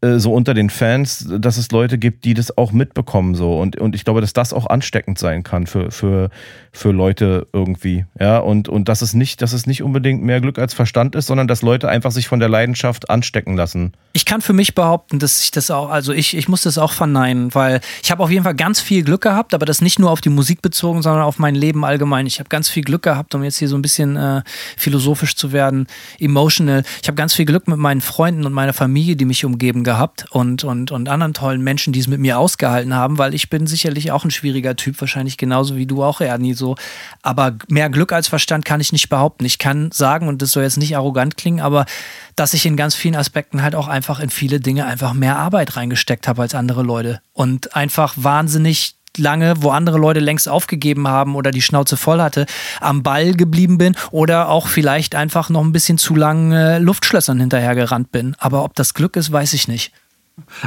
äh, 0.00 0.18
so 0.18 0.32
unter 0.32 0.54
den 0.54 0.70
Fans, 0.70 1.26
dass 1.38 1.56
es 1.56 1.70
Leute 1.70 1.98
gibt, 1.98 2.24
die 2.24 2.34
das 2.34 2.56
auch 2.56 2.72
mitbekommen 2.72 3.34
so 3.34 3.58
und, 3.58 3.76
und 3.76 3.94
ich 3.94 4.04
glaube, 4.04 4.20
dass 4.20 4.32
das 4.32 4.52
auch 4.52 4.66
ansteckend 4.66 5.18
sein 5.18 5.42
kann 5.42 5.66
für, 5.66 5.90
für, 5.90 6.30
für 6.72 6.90
Leute 6.90 7.46
irgendwie, 7.52 8.04
ja 8.18 8.38
und, 8.38 8.68
und 8.68 8.88
dass 8.88 9.02
es 9.02 9.14
nicht, 9.14 9.42
dass 9.42 9.52
es 9.52 9.66
nicht 9.66 9.82
unbedingt 9.82 10.22
mehr 10.22 10.40
Glück 10.40 10.58
als 10.58 10.74
Verstand 10.74 11.14
ist, 11.14 11.26
sondern 11.26 11.48
dass 11.48 11.62
Leute 11.62 11.88
einfach 11.88 12.10
sich 12.10 12.28
von 12.28 12.40
der 12.40 12.48
Leidenschaft 12.48 13.10
anstecken 13.10 13.56
lassen. 13.56 13.92
Ich 14.12 14.24
kann 14.24 14.40
für 14.40 14.52
mich 14.52 14.74
behaupten, 14.74 15.18
dass 15.18 15.42
ich 15.42 15.50
das 15.50 15.70
auch, 15.70 15.90
also 15.90 16.12
ich, 16.12 16.36
ich 16.36 16.48
muss 16.48 16.62
das 16.62 16.78
auch 16.78 16.92
verneinen, 16.92 17.54
weil 17.54 17.80
ich 18.02 18.10
habe 18.10 18.22
auf 18.22 18.30
jeden 18.30 18.44
Fall 18.44 18.54
ganz 18.54 18.80
viel 18.80 19.02
Glück 19.02 19.22
gehabt, 19.22 19.54
aber 19.54 19.66
das 19.66 19.80
nicht 19.80 19.98
nur 19.98 20.10
auf 20.10 20.20
die 20.20 20.30
Musik 20.30 20.62
bezogen, 20.62 21.02
sondern 21.02 21.22
auf 21.22 21.38
mein 21.38 21.54
Leben 21.54 21.84
allgemein. 21.84 22.26
Ich 22.26 22.38
habe 22.38 22.48
ganz 22.48 22.68
viel 22.68 22.82
Glück 22.82 23.02
gehabt, 23.02 23.34
um 23.34 23.44
jetzt 23.44 23.58
hier 23.58 23.68
so 23.68 23.76
ein 23.76 23.82
bisschen 23.82 24.16
äh, 24.16 24.42
philosophisch 24.76 25.36
zu 25.36 25.52
werden, 25.52 25.86
emotional. 26.18 26.82
Ich 27.02 27.08
habe 27.08 27.16
ganz 27.16 27.34
viel 27.34 27.44
Glück 27.44 27.68
mit 27.68 27.78
meinen 27.78 28.00
Freunden 28.00 28.44
und 28.46 28.52
meiner 28.52 28.72
Familie, 28.72 29.16
die 29.16 29.24
mich 29.24 29.44
umgeben 29.44 29.75
gehabt 29.84 30.26
und, 30.30 30.64
und, 30.64 30.90
und 30.90 31.08
anderen 31.08 31.34
tollen 31.34 31.62
Menschen, 31.62 31.92
die 31.92 32.00
es 32.00 32.06
mit 32.06 32.20
mir 32.20 32.38
ausgehalten 32.38 32.94
haben, 32.94 33.18
weil 33.18 33.34
ich 33.34 33.50
bin 33.50 33.66
sicherlich 33.66 34.10
auch 34.10 34.24
ein 34.24 34.30
schwieriger 34.30 34.76
Typ, 34.76 35.00
wahrscheinlich 35.00 35.36
genauso 35.36 35.76
wie 35.76 35.86
du 35.86 36.02
auch, 36.02 36.20
Ernie, 36.20 36.54
so. 36.54 36.76
Aber 37.22 37.54
mehr 37.68 37.88
Glück 37.90 38.12
als 38.12 38.28
Verstand 38.28 38.64
kann 38.64 38.80
ich 38.80 38.92
nicht 38.92 39.08
behaupten. 39.08 39.44
Ich 39.44 39.58
kann 39.58 39.90
sagen, 39.92 40.28
und 40.28 40.42
das 40.42 40.52
soll 40.52 40.64
jetzt 40.64 40.78
nicht 40.78 40.96
arrogant 40.96 41.36
klingen, 41.36 41.60
aber 41.60 41.86
dass 42.34 42.54
ich 42.54 42.66
in 42.66 42.76
ganz 42.76 42.94
vielen 42.94 43.16
Aspekten 43.16 43.62
halt 43.62 43.74
auch 43.74 43.88
einfach 43.88 44.20
in 44.20 44.30
viele 44.30 44.60
Dinge 44.60 44.86
einfach 44.86 45.14
mehr 45.14 45.38
Arbeit 45.38 45.76
reingesteckt 45.76 46.28
habe 46.28 46.42
als 46.42 46.54
andere 46.54 46.82
Leute 46.82 47.20
und 47.32 47.76
einfach 47.76 48.14
wahnsinnig 48.16 48.95
lange, 49.18 49.54
wo 49.62 49.70
andere 49.70 49.98
Leute 49.98 50.20
längst 50.20 50.48
aufgegeben 50.48 51.08
haben 51.08 51.34
oder 51.34 51.50
die 51.50 51.62
Schnauze 51.62 51.96
voll 51.96 52.20
hatte, 52.20 52.46
am 52.80 53.02
Ball 53.02 53.34
geblieben 53.34 53.78
bin 53.78 53.96
oder 54.10 54.48
auch 54.48 54.68
vielleicht 54.68 55.14
einfach 55.14 55.50
noch 55.50 55.62
ein 55.62 55.72
bisschen 55.72 55.98
zu 55.98 56.14
lang 56.14 56.52
äh, 56.52 56.78
Luftschlössern 56.78 57.40
hinterhergerannt 57.40 58.12
bin. 58.12 58.34
Aber 58.38 58.64
ob 58.64 58.74
das 58.74 58.94
Glück 58.94 59.16
ist, 59.16 59.32
weiß 59.32 59.52
ich 59.52 59.68
nicht. 59.68 59.92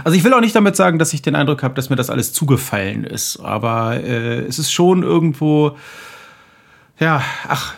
Also 0.03 0.17
ich 0.17 0.23
will 0.23 0.33
auch 0.33 0.41
nicht 0.41 0.55
damit 0.55 0.75
sagen, 0.75 0.97
dass 0.97 1.13
ich 1.13 1.21
den 1.21 1.35
Eindruck 1.35 1.61
habe, 1.61 1.75
dass 1.75 1.89
mir 1.89 1.95
das 1.95 2.09
alles 2.09 2.33
zugefallen 2.33 3.03
ist, 3.03 3.39
aber 3.39 4.03
äh, 4.03 4.39
es 4.39 4.57
ist 4.57 4.71
schon 4.71 5.03
irgendwo, 5.03 5.77
ja, 6.99 7.21
ach, 7.47 7.75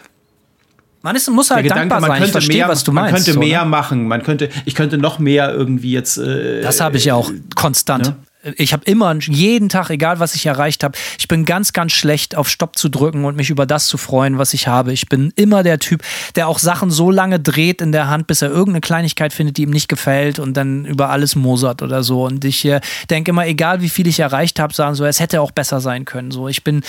man 1.01 1.15
ist, 1.15 1.29
muss 1.29 1.49
halt 1.49 1.69
dankbar 1.69 1.99
Gedanke, 1.99 2.07
sein. 2.07 2.23
Ich 2.23 2.31
verstehe, 2.31 2.57
mehr, 2.57 2.67
was 2.67 2.83
du 2.83 2.91
meinst. 2.91 3.11
Man 3.11 3.23
könnte 3.23 3.39
mehr 3.39 3.61
oder? 3.61 3.69
machen. 3.69 4.07
Man 4.07 4.21
könnte, 4.21 4.49
ich 4.65 4.75
könnte 4.75 4.97
noch 4.97 5.17
mehr 5.17 5.51
irgendwie 5.51 5.91
jetzt. 5.91 6.17
Äh, 6.17 6.61
das 6.61 6.79
habe 6.79 6.97
ich 6.97 7.05
ja 7.05 7.15
auch 7.15 7.31
konstant. 7.55 8.05
Ne? 8.05 8.15
Ich 8.57 8.73
habe 8.73 8.83
immer 8.85 9.15
jeden 9.19 9.69
Tag, 9.69 9.89
egal 9.89 10.19
was 10.19 10.33
ich 10.33 10.45
erreicht 10.45 10.83
habe, 10.83 10.97
ich 11.19 11.27
bin 11.27 11.45
ganz, 11.45 11.73
ganz 11.73 11.91
schlecht 11.91 12.35
auf 12.35 12.49
Stopp 12.49 12.77
zu 12.77 12.89
drücken 12.89 13.25
und 13.25 13.35
mich 13.35 13.49
über 13.49 13.65
das 13.65 13.87
zu 13.87 13.97
freuen, 13.97 14.37
was 14.37 14.53
ich 14.53 14.67
habe. 14.67 14.93
Ich 14.93 15.07
bin 15.09 15.31
immer 15.35 15.63
der 15.63 15.79
Typ, 15.79 16.01
der 16.35 16.47
auch 16.47 16.57
Sachen 16.57 16.89
so 16.89 17.11
lange 17.11 17.39
dreht 17.39 17.81
in 17.81 17.91
der 17.91 18.07
Hand, 18.07 18.27
bis 18.27 18.41
er 18.41 18.49
irgendeine 18.49 18.81
Kleinigkeit 18.81 19.31
findet, 19.31 19.57
die 19.57 19.63
ihm 19.63 19.69
nicht 19.69 19.87
gefällt 19.87 20.39
und 20.39 20.55
dann 20.57 20.85
über 20.85 21.09
alles 21.09 21.35
mosert 21.35 21.81
oder 21.83 22.01
so. 22.03 22.25
Und 22.25 22.43
ich 22.43 22.65
äh, 22.65 22.81
denke 23.09 23.29
immer, 23.31 23.45
egal 23.45 23.81
wie 23.81 23.89
viel 23.89 24.07
ich 24.07 24.19
erreicht 24.19 24.59
habe, 24.59 24.73
sagen 24.73 24.95
so, 24.95 25.05
es 25.05 25.19
hätte 25.19 25.41
auch 25.41 25.51
besser 25.51 25.79
sein 25.79 26.05
können. 26.05 26.31
So, 26.31 26.47
ich 26.47 26.63
bin, 26.63 26.81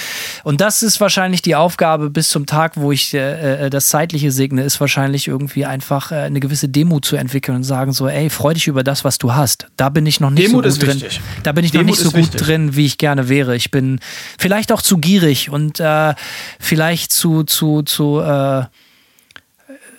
und 0.44 0.60
das 0.60 0.82
ist 0.82 1.00
wahrscheinlich 1.00 1.42
die 1.42 1.54
Aufgabe 1.54 2.08
bis 2.08 2.30
zum 2.30 2.46
Tag, 2.46 2.72
wo 2.76 2.92
ich 2.92 3.12
äh, 3.12 3.66
äh 3.66 3.70
das 3.70 3.88
Zeitliche 3.88 4.30
segne, 4.32 4.62
ist 4.62 4.80
wahrscheinlich 4.80 5.28
irgendwie 5.28 5.66
einfach 5.66 6.12
äh, 6.12 6.16
eine 6.16 6.40
gewisse 6.40 6.68
Demut 6.68 7.04
zu 7.04 7.16
entwickeln 7.16 7.56
und 7.56 7.64
sagen 7.64 7.92
so, 7.92 8.08
ey, 8.08 8.30
freu 8.30 8.54
dich 8.54 8.68
über 8.68 8.84
das, 8.84 9.04
was 9.04 9.18
du 9.18 9.34
hast. 9.34 9.66
Da 9.76 9.88
bin 9.88 10.06
ich 10.06 10.20
noch 10.20 10.30
nicht 10.30 10.48
Demut 10.48 10.64
so 10.64 10.80
gut 10.80 10.88
drin. 10.88 11.00
Wichtig. 11.02 11.20
Da 11.42 11.52
bin 11.52 11.64
ich 11.64 11.72
Demut 11.72 11.86
noch 11.86 11.90
nicht 11.92 12.00
so 12.00 12.10
gut 12.10 12.20
wichtig. 12.20 12.40
drin, 12.40 12.76
wie 12.76 12.86
ich 12.86 12.98
gerne 12.98 13.28
wäre. 13.28 13.56
Ich 13.56 13.70
bin 13.70 14.00
vielleicht 14.38 14.72
auch 14.72 14.82
zu 14.82 14.98
gierig 14.98 15.50
und 15.50 15.80
äh, 15.80 16.14
vielleicht 16.58 17.12
zu, 17.12 17.42
zu, 17.44 17.82
zu, 17.82 18.20
äh, 18.20 18.64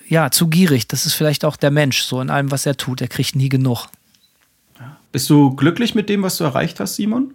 ja, 0.07 0.31
zu 0.31 0.47
gierig. 0.47 0.87
Das 0.87 1.05
ist 1.05 1.13
vielleicht 1.13 1.45
auch 1.45 1.55
der 1.55 1.71
Mensch, 1.71 2.01
so 2.03 2.21
in 2.21 2.29
allem, 2.29 2.51
was 2.51 2.65
er 2.65 2.77
tut. 2.77 3.01
Er 3.01 3.07
kriegt 3.07 3.35
nie 3.35 3.49
genug. 3.49 3.87
Bist 5.11 5.29
du 5.29 5.55
glücklich 5.55 5.93
mit 5.95 6.09
dem, 6.09 6.23
was 6.23 6.37
du 6.37 6.43
erreicht 6.43 6.79
hast, 6.79 6.95
Simon? 6.95 7.33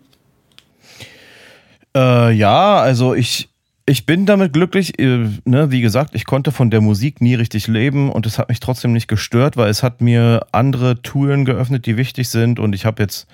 Äh, 1.94 2.32
ja, 2.32 2.78
also 2.78 3.14
ich, 3.14 3.48
ich 3.89 4.05
bin 4.05 4.27
damit 4.27 4.52
glücklich. 4.52 4.98
Äh, 4.98 5.28
ne, 5.44 5.70
wie 5.70 5.81
gesagt, 5.81 6.15
ich 6.15 6.27
konnte 6.27 6.52
von 6.52 6.70
der 6.70 6.82
Musik 6.82 7.20
nie 7.23 7.35
richtig 7.35 7.66
leben 7.69 8.12
und 8.12 8.27
es 8.27 8.39
hat 8.39 8.51
mich 8.51 8.60
trotzdem 8.60 8.93
nicht 8.93 9.09
gestört, 9.09 9.56
weil 9.56 9.70
es 9.70 9.82
hat 9.82 10.02
mir 10.02 10.47
andere 10.52 11.01
Touren 11.01 11.47
geöffnet, 11.47 11.86
die 11.86 11.97
wichtig 11.97 12.28
sind. 12.28 12.60
Und 12.60 12.74
ich 12.74 12.85
habe 12.85 13.02
jetzt 13.02 13.27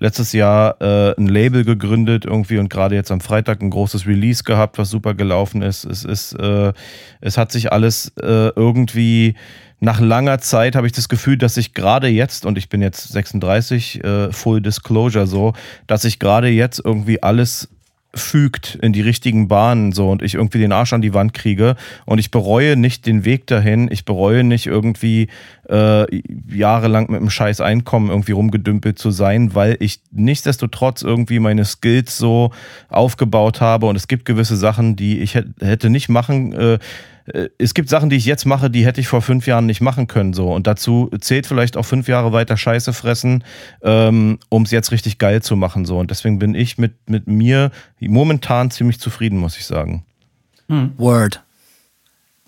letztes 0.00 0.32
Jahr 0.32 0.80
äh, 0.80 1.14
ein 1.16 1.28
Label 1.28 1.64
gegründet 1.64 2.24
irgendwie 2.24 2.58
und 2.58 2.68
gerade 2.68 2.96
jetzt 2.96 3.12
am 3.12 3.20
Freitag 3.20 3.62
ein 3.62 3.70
großes 3.70 4.06
Release 4.06 4.42
gehabt, 4.42 4.78
was 4.78 4.90
super 4.90 5.14
gelaufen 5.14 5.62
ist. 5.62 5.84
Es 5.84 6.04
ist, 6.04 6.32
äh, 6.32 6.72
es 7.20 7.38
hat 7.38 7.52
sich 7.52 7.72
alles 7.72 8.12
äh, 8.20 8.48
irgendwie 8.56 9.36
nach 9.82 10.00
langer 10.00 10.40
Zeit 10.40 10.76
habe 10.76 10.86
ich 10.86 10.92
das 10.92 11.08
Gefühl, 11.08 11.38
dass 11.38 11.56
ich 11.56 11.72
gerade 11.72 12.08
jetzt, 12.08 12.44
und 12.44 12.58
ich 12.58 12.68
bin 12.68 12.82
jetzt 12.82 13.08
36, 13.12 14.04
äh, 14.04 14.30
Full 14.30 14.60
Disclosure 14.60 15.26
so, 15.26 15.54
dass 15.86 16.04
ich 16.04 16.18
gerade 16.18 16.48
jetzt 16.48 16.82
irgendwie 16.84 17.22
alles 17.22 17.68
fügt 18.14 18.76
in 18.82 18.92
die 18.92 19.02
richtigen 19.02 19.46
Bahnen 19.46 19.92
so 19.92 20.10
und 20.10 20.22
ich 20.22 20.34
irgendwie 20.34 20.58
den 20.58 20.72
Arsch 20.72 20.92
an 20.92 21.00
die 21.00 21.14
Wand 21.14 21.32
kriege. 21.32 21.76
Und 22.06 22.18
ich 22.18 22.30
bereue 22.30 22.76
nicht 22.76 23.06
den 23.06 23.24
Weg 23.24 23.46
dahin, 23.46 23.88
ich 23.90 24.04
bereue 24.04 24.42
nicht 24.42 24.66
irgendwie 24.66 25.28
äh, 25.68 26.06
jahrelang 26.48 27.10
mit 27.10 27.20
einem 27.20 27.30
scheiß 27.30 27.60
Einkommen 27.60 28.10
irgendwie 28.10 28.32
rumgedümpelt 28.32 28.98
zu 28.98 29.10
sein, 29.10 29.54
weil 29.54 29.76
ich 29.80 30.00
nichtsdestotrotz 30.10 31.02
irgendwie 31.02 31.38
meine 31.38 31.64
Skills 31.64 32.18
so 32.18 32.50
aufgebaut 32.88 33.60
habe. 33.60 33.86
Und 33.86 33.96
es 33.96 34.08
gibt 34.08 34.24
gewisse 34.24 34.56
Sachen, 34.56 34.96
die 34.96 35.20
ich 35.20 35.36
hätte 35.60 35.90
nicht 35.90 36.08
machen 36.08 36.52
äh, 36.52 36.78
es 37.58 37.74
gibt 37.74 37.88
Sachen, 37.88 38.10
die 38.10 38.16
ich 38.16 38.24
jetzt 38.24 38.44
mache, 38.44 38.70
die 38.70 38.84
hätte 38.84 39.00
ich 39.00 39.08
vor 39.08 39.22
fünf 39.22 39.46
Jahren 39.46 39.66
nicht 39.66 39.80
machen 39.80 40.06
können. 40.06 40.32
So. 40.32 40.52
Und 40.52 40.66
dazu 40.66 41.10
zählt 41.20 41.46
vielleicht 41.46 41.76
auch 41.76 41.84
fünf 41.84 42.08
Jahre 42.08 42.32
weiter 42.32 42.56
Scheiße 42.56 42.92
fressen, 42.92 43.44
ähm, 43.82 44.38
um 44.48 44.62
es 44.62 44.70
jetzt 44.70 44.92
richtig 44.92 45.18
geil 45.18 45.42
zu 45.42 45.56
machen. 45.56 45.84
So. 45.84 45.98
Und 45.98 46.10
deswegen 46.10 46.38
bin 46.38 46.54
ich 46.54 46.78
mit, 46.78 47.08
mit 47.08 47.26
mir 47.26 47.70
momentan 48.00 48.70
ziemlich 48.70 49.00
zufrieden, 49.00 49.38
muss 49.38 49.56
ich 49.56 49.66
sagen. 49.66 50.04
Hm. 50.68 50.92
Word. 50.96 51.42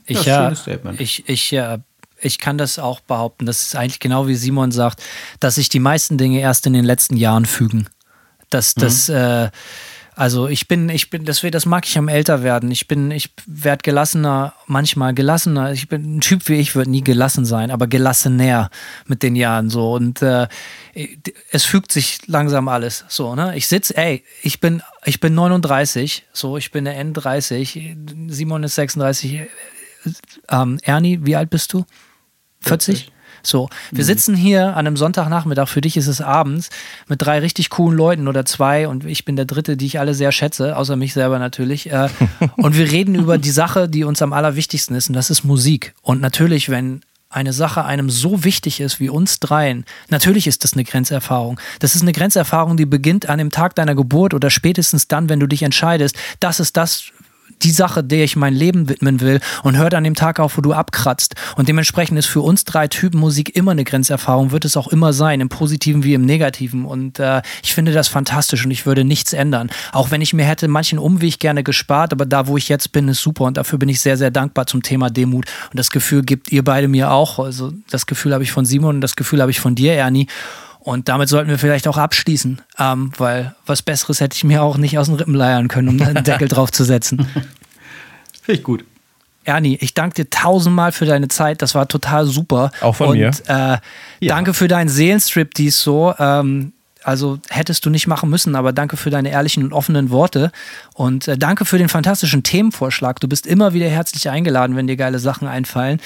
Ich, 0.06 0.24
ja, 0.24 0.52
ich, 0.98 1.28
ich, 1.28 1.50
ja, 1.52 1.78
ich 2.20 2.38
kann 2.38 2.58
das 2.58 2.78
auch 2.78 3.00
behaupten. 3.00 3.46
Das 3.46 3.62
ist 3.62 3.76
eigentlich 3.76 4.00
genau 4.00 4.26
wie 4.26 4.34
Simon 4.34 4.72
sagt, 4.72 5.02
dass 5.40 5.56
sich 5.56 5.68
die 5.68 5.78
meisten 5.78 6.18
Dinge 6.18 6.40
erst 6.40 6.66
in 6.66 6.72
den 6.72 6.84
letzten 6.84 7.16
Jahren 7.16 7.46
fügen. 7.46 7.86
Dass 8.50 8.74
das. 8.74 9.08
Mhm. 9.08 9.14
Äh, 9.14 9.50
also 10.14 10.46
ich 10.46 10.68
bin, 10.68 10.90
ich 10.90 11.08
bin, 11.08 11.24
das, 11.24 11.40
das 11.40 11.64
mag 11.64 11.86
ich 11.86 11.96
am 11.96 12.08
älter 12.08 12.42
werden. 12.42 12.70
Ich 12.70 12.86
bin, 12.86 13.10
ich 13.10 13.30
werde 13.46 13.82
gelassener, 13.82 14.52
manchmal 14.66 15.14
gelassener. 15.14 15.72
Ich 15.72 15.88
bin 15.88 16.16
ein 16.16 16.20
Typ 16.20 16.48
wie 16.48 16.56
ich, 16.56 16.76
wird 16.76 16.88
nie 16.88 17.02
gelassen 17.02 17.46
sein, 17.46 17.70
aber 17.70 17.86
gelassener 17.86 18.70
mit 19.06 19.22
den 19.22 19.36
Jahren 19.36 19.70
so. 19.70 19.92
Und 19.94 20.20
äh, 20.20 20.48
es 21.50 21.64
fügt 21.64 21.92
sich 21.92 22.26
langsam 22.26 22.68
alles. 22.68 23.06
So, 23.08 23.34
ne? 23.34 23.56
Ich 23.56 23.68
sitze, 23.68 23.96
ey, 23.96 24.22
ich 24.42 24.60
bin, 24.60 24.82
ich 25.06 25.18
bin 25.18 25.34
39, 25.34 26.26
so, 26.32 26.58
ich 26.58 26.70
bin 26.72 26.84
der 26.84 27.02
N30, 27.02 28.30
Simon 28.30 28.64
ist 28.64 28.74
36. 28.74 29.42
Ähm, 30.50 30.78
Ernie, 30.82 31.20
wie 31.22 31.36
alt 31.36 31.48
bist 31.48 31.72
du? 31.72 31.86
40? 32.60 32.96
40. 32.96 33.12
So, 33.42 33.68
wir 33.90 34.04
mhm. 34.04 34.06
sitzen 34.06 34.34
hier 34.36 34.68
an 34.68 34.86
einem 34.86 34.96
Sonntagnachmittag, 34.96 35.68
für 35.68 35.80
dich 35.80 35.96
ist 35.96 36.06
es 36.06 36.20
abends, 36.20 36.70
mit 37.08 37.22
drei 37.22 37.40
richtig 37.40 37.70
coolen 37.70 37.96
Leuten 37.96 38.28
oder 38.28 38.44
zwei 38.44 38.88
und 38.88 39.04
ich 39.04 39.24
bin 39.24 39.36
der 39.36 39.44
dritte, 39.44 39.76
die 39.76 39.86
ich 39.86 39.98
alle 39.98 40.14
sehr 40.14 40.32
schätze, 40.32 40.76
außer 40.76 40.96
mich 40.96 41.12
selber 41.12 41.38
natürlich. 41.38 41.90
Äh, 41.90 42.08
und 42.56 42.76
wir 42.76 42.90
reden 42.90 43.14
über 43.14 43.38
die 43.38 43.50
Sache, 43.50 43.88
die 43.88 44.04
uns 44.04 44.22
am 44.22 44.32
allerwichtigsten 44.32 44.96
ist 44.96 45.08
und 45.08 45.14
das 45.14 45.30
ist 45.30 45.44
Musik. 45.44 45.94
Und 46.02 46.20
natürlich, 46.20 46.68
wenn 46.68 47.02
eine 47.32 47.52
Sache 47.52 47.84
einem 47.84 48.10
so 48.10 48.44
wichtig 48.44 48.80
ist 48.80 49.00
wie 49.00 49.08
uns 49.08 49.40
dreien, 49.40 49.84
natürlich 50.10 50.46
ist 50.46 50.64
das 50.64 50.74
eine 50.74 50.84
Grenzerfahrung. 50.84 51.58
Das 51.80 51.94
ist 51.94 52.02
eine 52.02 52.12
Grenzerfahrung, 52.12 52.76
die 52.76 52.86
beginnt 52.86 53.28
an 53.28 53.38
dem 53.38 53.50
Tag 53.50 53.74
deiner 53.74 53.94
Geburt 53.94 54.34
oder 54.34 54.50
spätestens 54.50 55.08
dann, 55.08 55.28
wenn 55.28 55.40
du 55.40 55.46
dich 55.46 55.62
entscheidest, 55.62 56.16
das 56.40 56.60
ist 56.60 56.76
das, 56.76 57.04
die 57.62 57.70
Sache, 57.70 58.02
der 58.02 58.24
ich 58.24 58.36
mein 58.36 58.54
Leben 58.54 58.88
widmen 58.88 59.20
will 59.20 59.40
und 59.62 59.76
hört 59.76 59.94
an 59.94 60.04
dem 60.04 60.14
Tag 60.14 60.40
auf, 60.40 60.56
wo 60.56 60.60
du 60.60 60.72
abkratzt. 60.72 61.34
Und 61.56 61.68
dementsprechend 61.68 62.18
ist 62.18 62.26
für 62.26 62.40
uns 62.40 62.64
drei 62.64 62.88
Typen 62.88 63.20
Musik 63.20 63.54
immer 63.56 63.72
eine 63.72 63.84
Grenzerfahrung, 63.84 64.50
wird 64.50 64.64
es 64.64 64.76
auch 64.76 64.88
immer 64.88 65.12
sein, 65.12 65.40
im 65.40 65.48
Positiven 65.48 66.04
wie 66.04 66.14
im 66.14 66.24
Negativen. 66.24 66.84
Und 66.84 67.18
äh, 67.18 67.42
ich 67.62 67.74
finde 67.74 67.92
das 67.92 68.08
fantastisch 68.08 68.64
und 68.64 68.70
ich 68.70 68.86
würde 68.86 69.04
nichts 69.04 69.32
ändern. 69.32 69.70
Auch 69.92 70.10
wenn 70.10 70.20
ich 70.20 70.32
mir 70.32 70.44
hätte 70.44 70.68
manchen 70.68 70.98
Umweg 70.98 71.38
gerne 71.38 71.62
gespart, 71.62 72.12
aber 72.12 72.26
da, 72.26 72.46
wo 72.46 72.56
ich 72.56 72.68
jetzt 72.68 72.92
bin, 72.92 73.08
ist 73.08 73.20
super 73.20 73.44
und 73.44 73.56
dafür 73.56 73.78
bin 73.78 73.88
ich 73.88 74.00
sehr, 74.00 74.16
sehr 74.16 74.30
dankbar 74.30 74.66
zum 74.66 74.82
Thema 74.82 75.10
Demut. 75.10 75.46
Und 75.70 75.78
das 75.78 75.90
Gefühl 75.90 76.22
gibt 76.22 76.50
ihr 76.52 76.64
beide 76.64 76.88
mir 76.88 77.10
auch. 77.10 77.38
Also 77.38 77.72
das 77.90 78.06
Gefühl 78.06 78.32
habe 78.34 78.44
ich 78.44 78.52
von 78.52 78.64
Simon 78.64 78.96
und 78.96 79.00
das 79.00 79.16
Gefühl 79.16 79.40
habe 79.40 79.50
ich 79.50 79.60
von 79.60 79.74
dir, 79.74 79.94
Ernie. 79.94 80.26
Und 80.84 81.08
damit 81.08 81.28
sollten 81.28 81.48
wir 81.48 81.58
vielleicht 81.58 81.86
auch 81.86 81.96
abschließen, 81.96 82.60
ähm, 82.78 83.12
weil 83.16 83.54
was 83.66 83.82
Besseres 83.82 84.20
hätte 84.20 84.36
ich 84.36 84.42
mir 84.42 84.64
auch 84.64 84.76
nicht 84.76 84.98
aus 84.98 85.06
den 85.06 85.14
Rippen 85.14 85.34
leiern 85.34 85.68
können, 85.68 85.88
um 85.88 86.02
einen 86.02 86.24
Deckel 86.24 86.48
drauf 86.48 86.72
zu 86.72 86.82
setzen. 86.82 87.18
Finde 88.42 88.58
ich 88.58 88.62
gut. 88.64 88.84
Ernie, 89.44 89.78
ich 89.80 89.94
danke 89.94 90.16
dir 90.16 90.30
tausendmal 90.30 90.90
für 90.90 91.04
deine 91.04 91.28
Zeit. 91.28 91.62
Das 91.62 91.76
war 91.76 91.86
total 91.86 92.26
super. 92.26 92.72
Auch 92.80 92.96
von 92.96 93.10
Und, 93.10 93.18
mir. 93.18 93.30
Äh, 93.46 93.52
ja. 93.52 93.80
Danke 94.20 94.54
für 94.54 94.66
deinen 94.66 94.88
Seelenstrip, 94.88 95.54
dies 95.54 95.80
so. 95.80 96.14
Ähm, 96.18 96.72
also 97.04 97.38
hättest 97.48 97.84
du 97.84 97.90
nicht 97.90 98.06
machen 98.06 98.30
müssen, 98.30 98.54
aber 98.54 98.72
danke 98.72 98.96
für 98.96 99.10
deine 99.10 99.30
ehrlichen 99.30 99.64
und 99.64 99.72
offenen 99.72 100.10
Worte 100.10 100.52
und 100.94 101.28
äh, 101.28 101.36
danke 101.36 101.64
für 101.64 101.78
den 101.78 101.88
fantastischen 101.88 102.42
Themenvorschlag. 102.42 103.20
Du 103.20 103.28
bist 103.28 103.46
immer 103.46 103.72
wieder 103.72 103.88
herzlich 103.88 104.28
eingeladen, 104.28 104.76
wenn 104.76 104.86
dir 104.86 104.96
geile 104.96 105.18
Sachen 105.18 105.48
einfallen, 105.48 106.00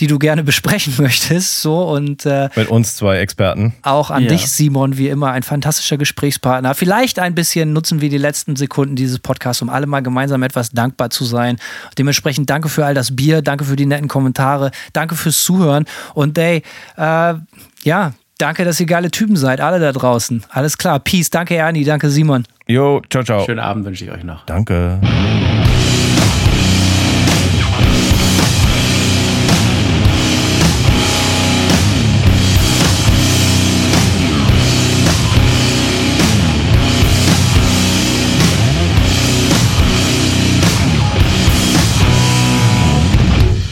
die 0.00 0.06
du 0.06 0.18
gerne 0.18 0.42
besprechen 0.44 0.94
möchtest. 0.98 1.62
So 1.62 1.82
und 1.82 2.26
äh, 2.26 2.48
mit 2.54 2.68
uns 2.68 2.96
zwei 2.96 3.18
Experten. 3.18 3.74
Auch 3.82 4.10
an 4.10 4.24
ja. 4.24 4.28
dich, 4.28 4.48
Simon, 4.48 4.96
wie 4.98 5.08
immer 5.08 5.32
ein 5.32 5.42
fantastischer 5.42 5.96
Gesprächspartner. 5.96 6.74
Vielleicht 6.74 7.18
ein 7.18 7.34
bisschen 7.34 7.72
nutzen 7.72 8.00
wir 8.00 8.08
die 8.08 8.18
letzten 8.18 8.56
Sekunden 8.56 8.96
dieses 8.96 9.18
Podcasts, 9.18 9.62
um 9.62 9.68
alle 9.68 9.86
mal 9.86 10.00
gemeinsam 10.00 10.42
etwas 10.42 10.70
dankbar 10.70 11.10
zu 11.10 11.24
sein. 11.24 11.58
Dementsprechend 11.98 12.50
danke 12.50 12.68
für 12.68 12.84
all 12.84 12.94
das 12.94 13.14
Bier, 13.14 13.42
danke 13.42 13.64
für 13.64 13.76
die 13.76 13.86
netten 13.86 14.08
Kommentare, 14.08 14.70
danke 14.92 15.14
fürs 15.14 15.42
Zuhören 15.42 15.86
und 16.14 16.38
hey, 16.38 16.62
äh, 16.96 17.34
ja, 17.84 18.12
Danke, 18.38 18.66
dass 18.66 18.78
ihr 18.80 18.86
geile 18.86 19.10
Typen 19.10 19.36
seid, 19.36 19.62
alle 19.62 19.80
da 19.80 19.92
draußen. 19.92 20.44
Alles 20.50 20.76
klar. 20.76 20.98
Peace. 21.00 21.30
Danke, 21.30 21.56
Ernie. 21.56 21.84
Danke, 21.84 22.10
Simon. 22.10 22.44
Jo, 22.66 23.00
ciao, 23.08 23.22
ciao. 23.24 23.44
Schönen 23.46 23.60
Abend 23.60 23.86
wünsche 23.86 24.04
ich 24.04 24.10
euch 24.10 24.24
noch. 24.24 24.44
Danke. 24.44 25.00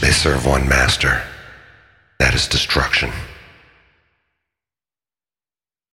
They 0.01 0.11
serve 0.11 0.47
one 0.47 0.67
master. 0.67 1.21
That 2.17 2.33
is 2.33 2.47
destruction. 2.47 3.11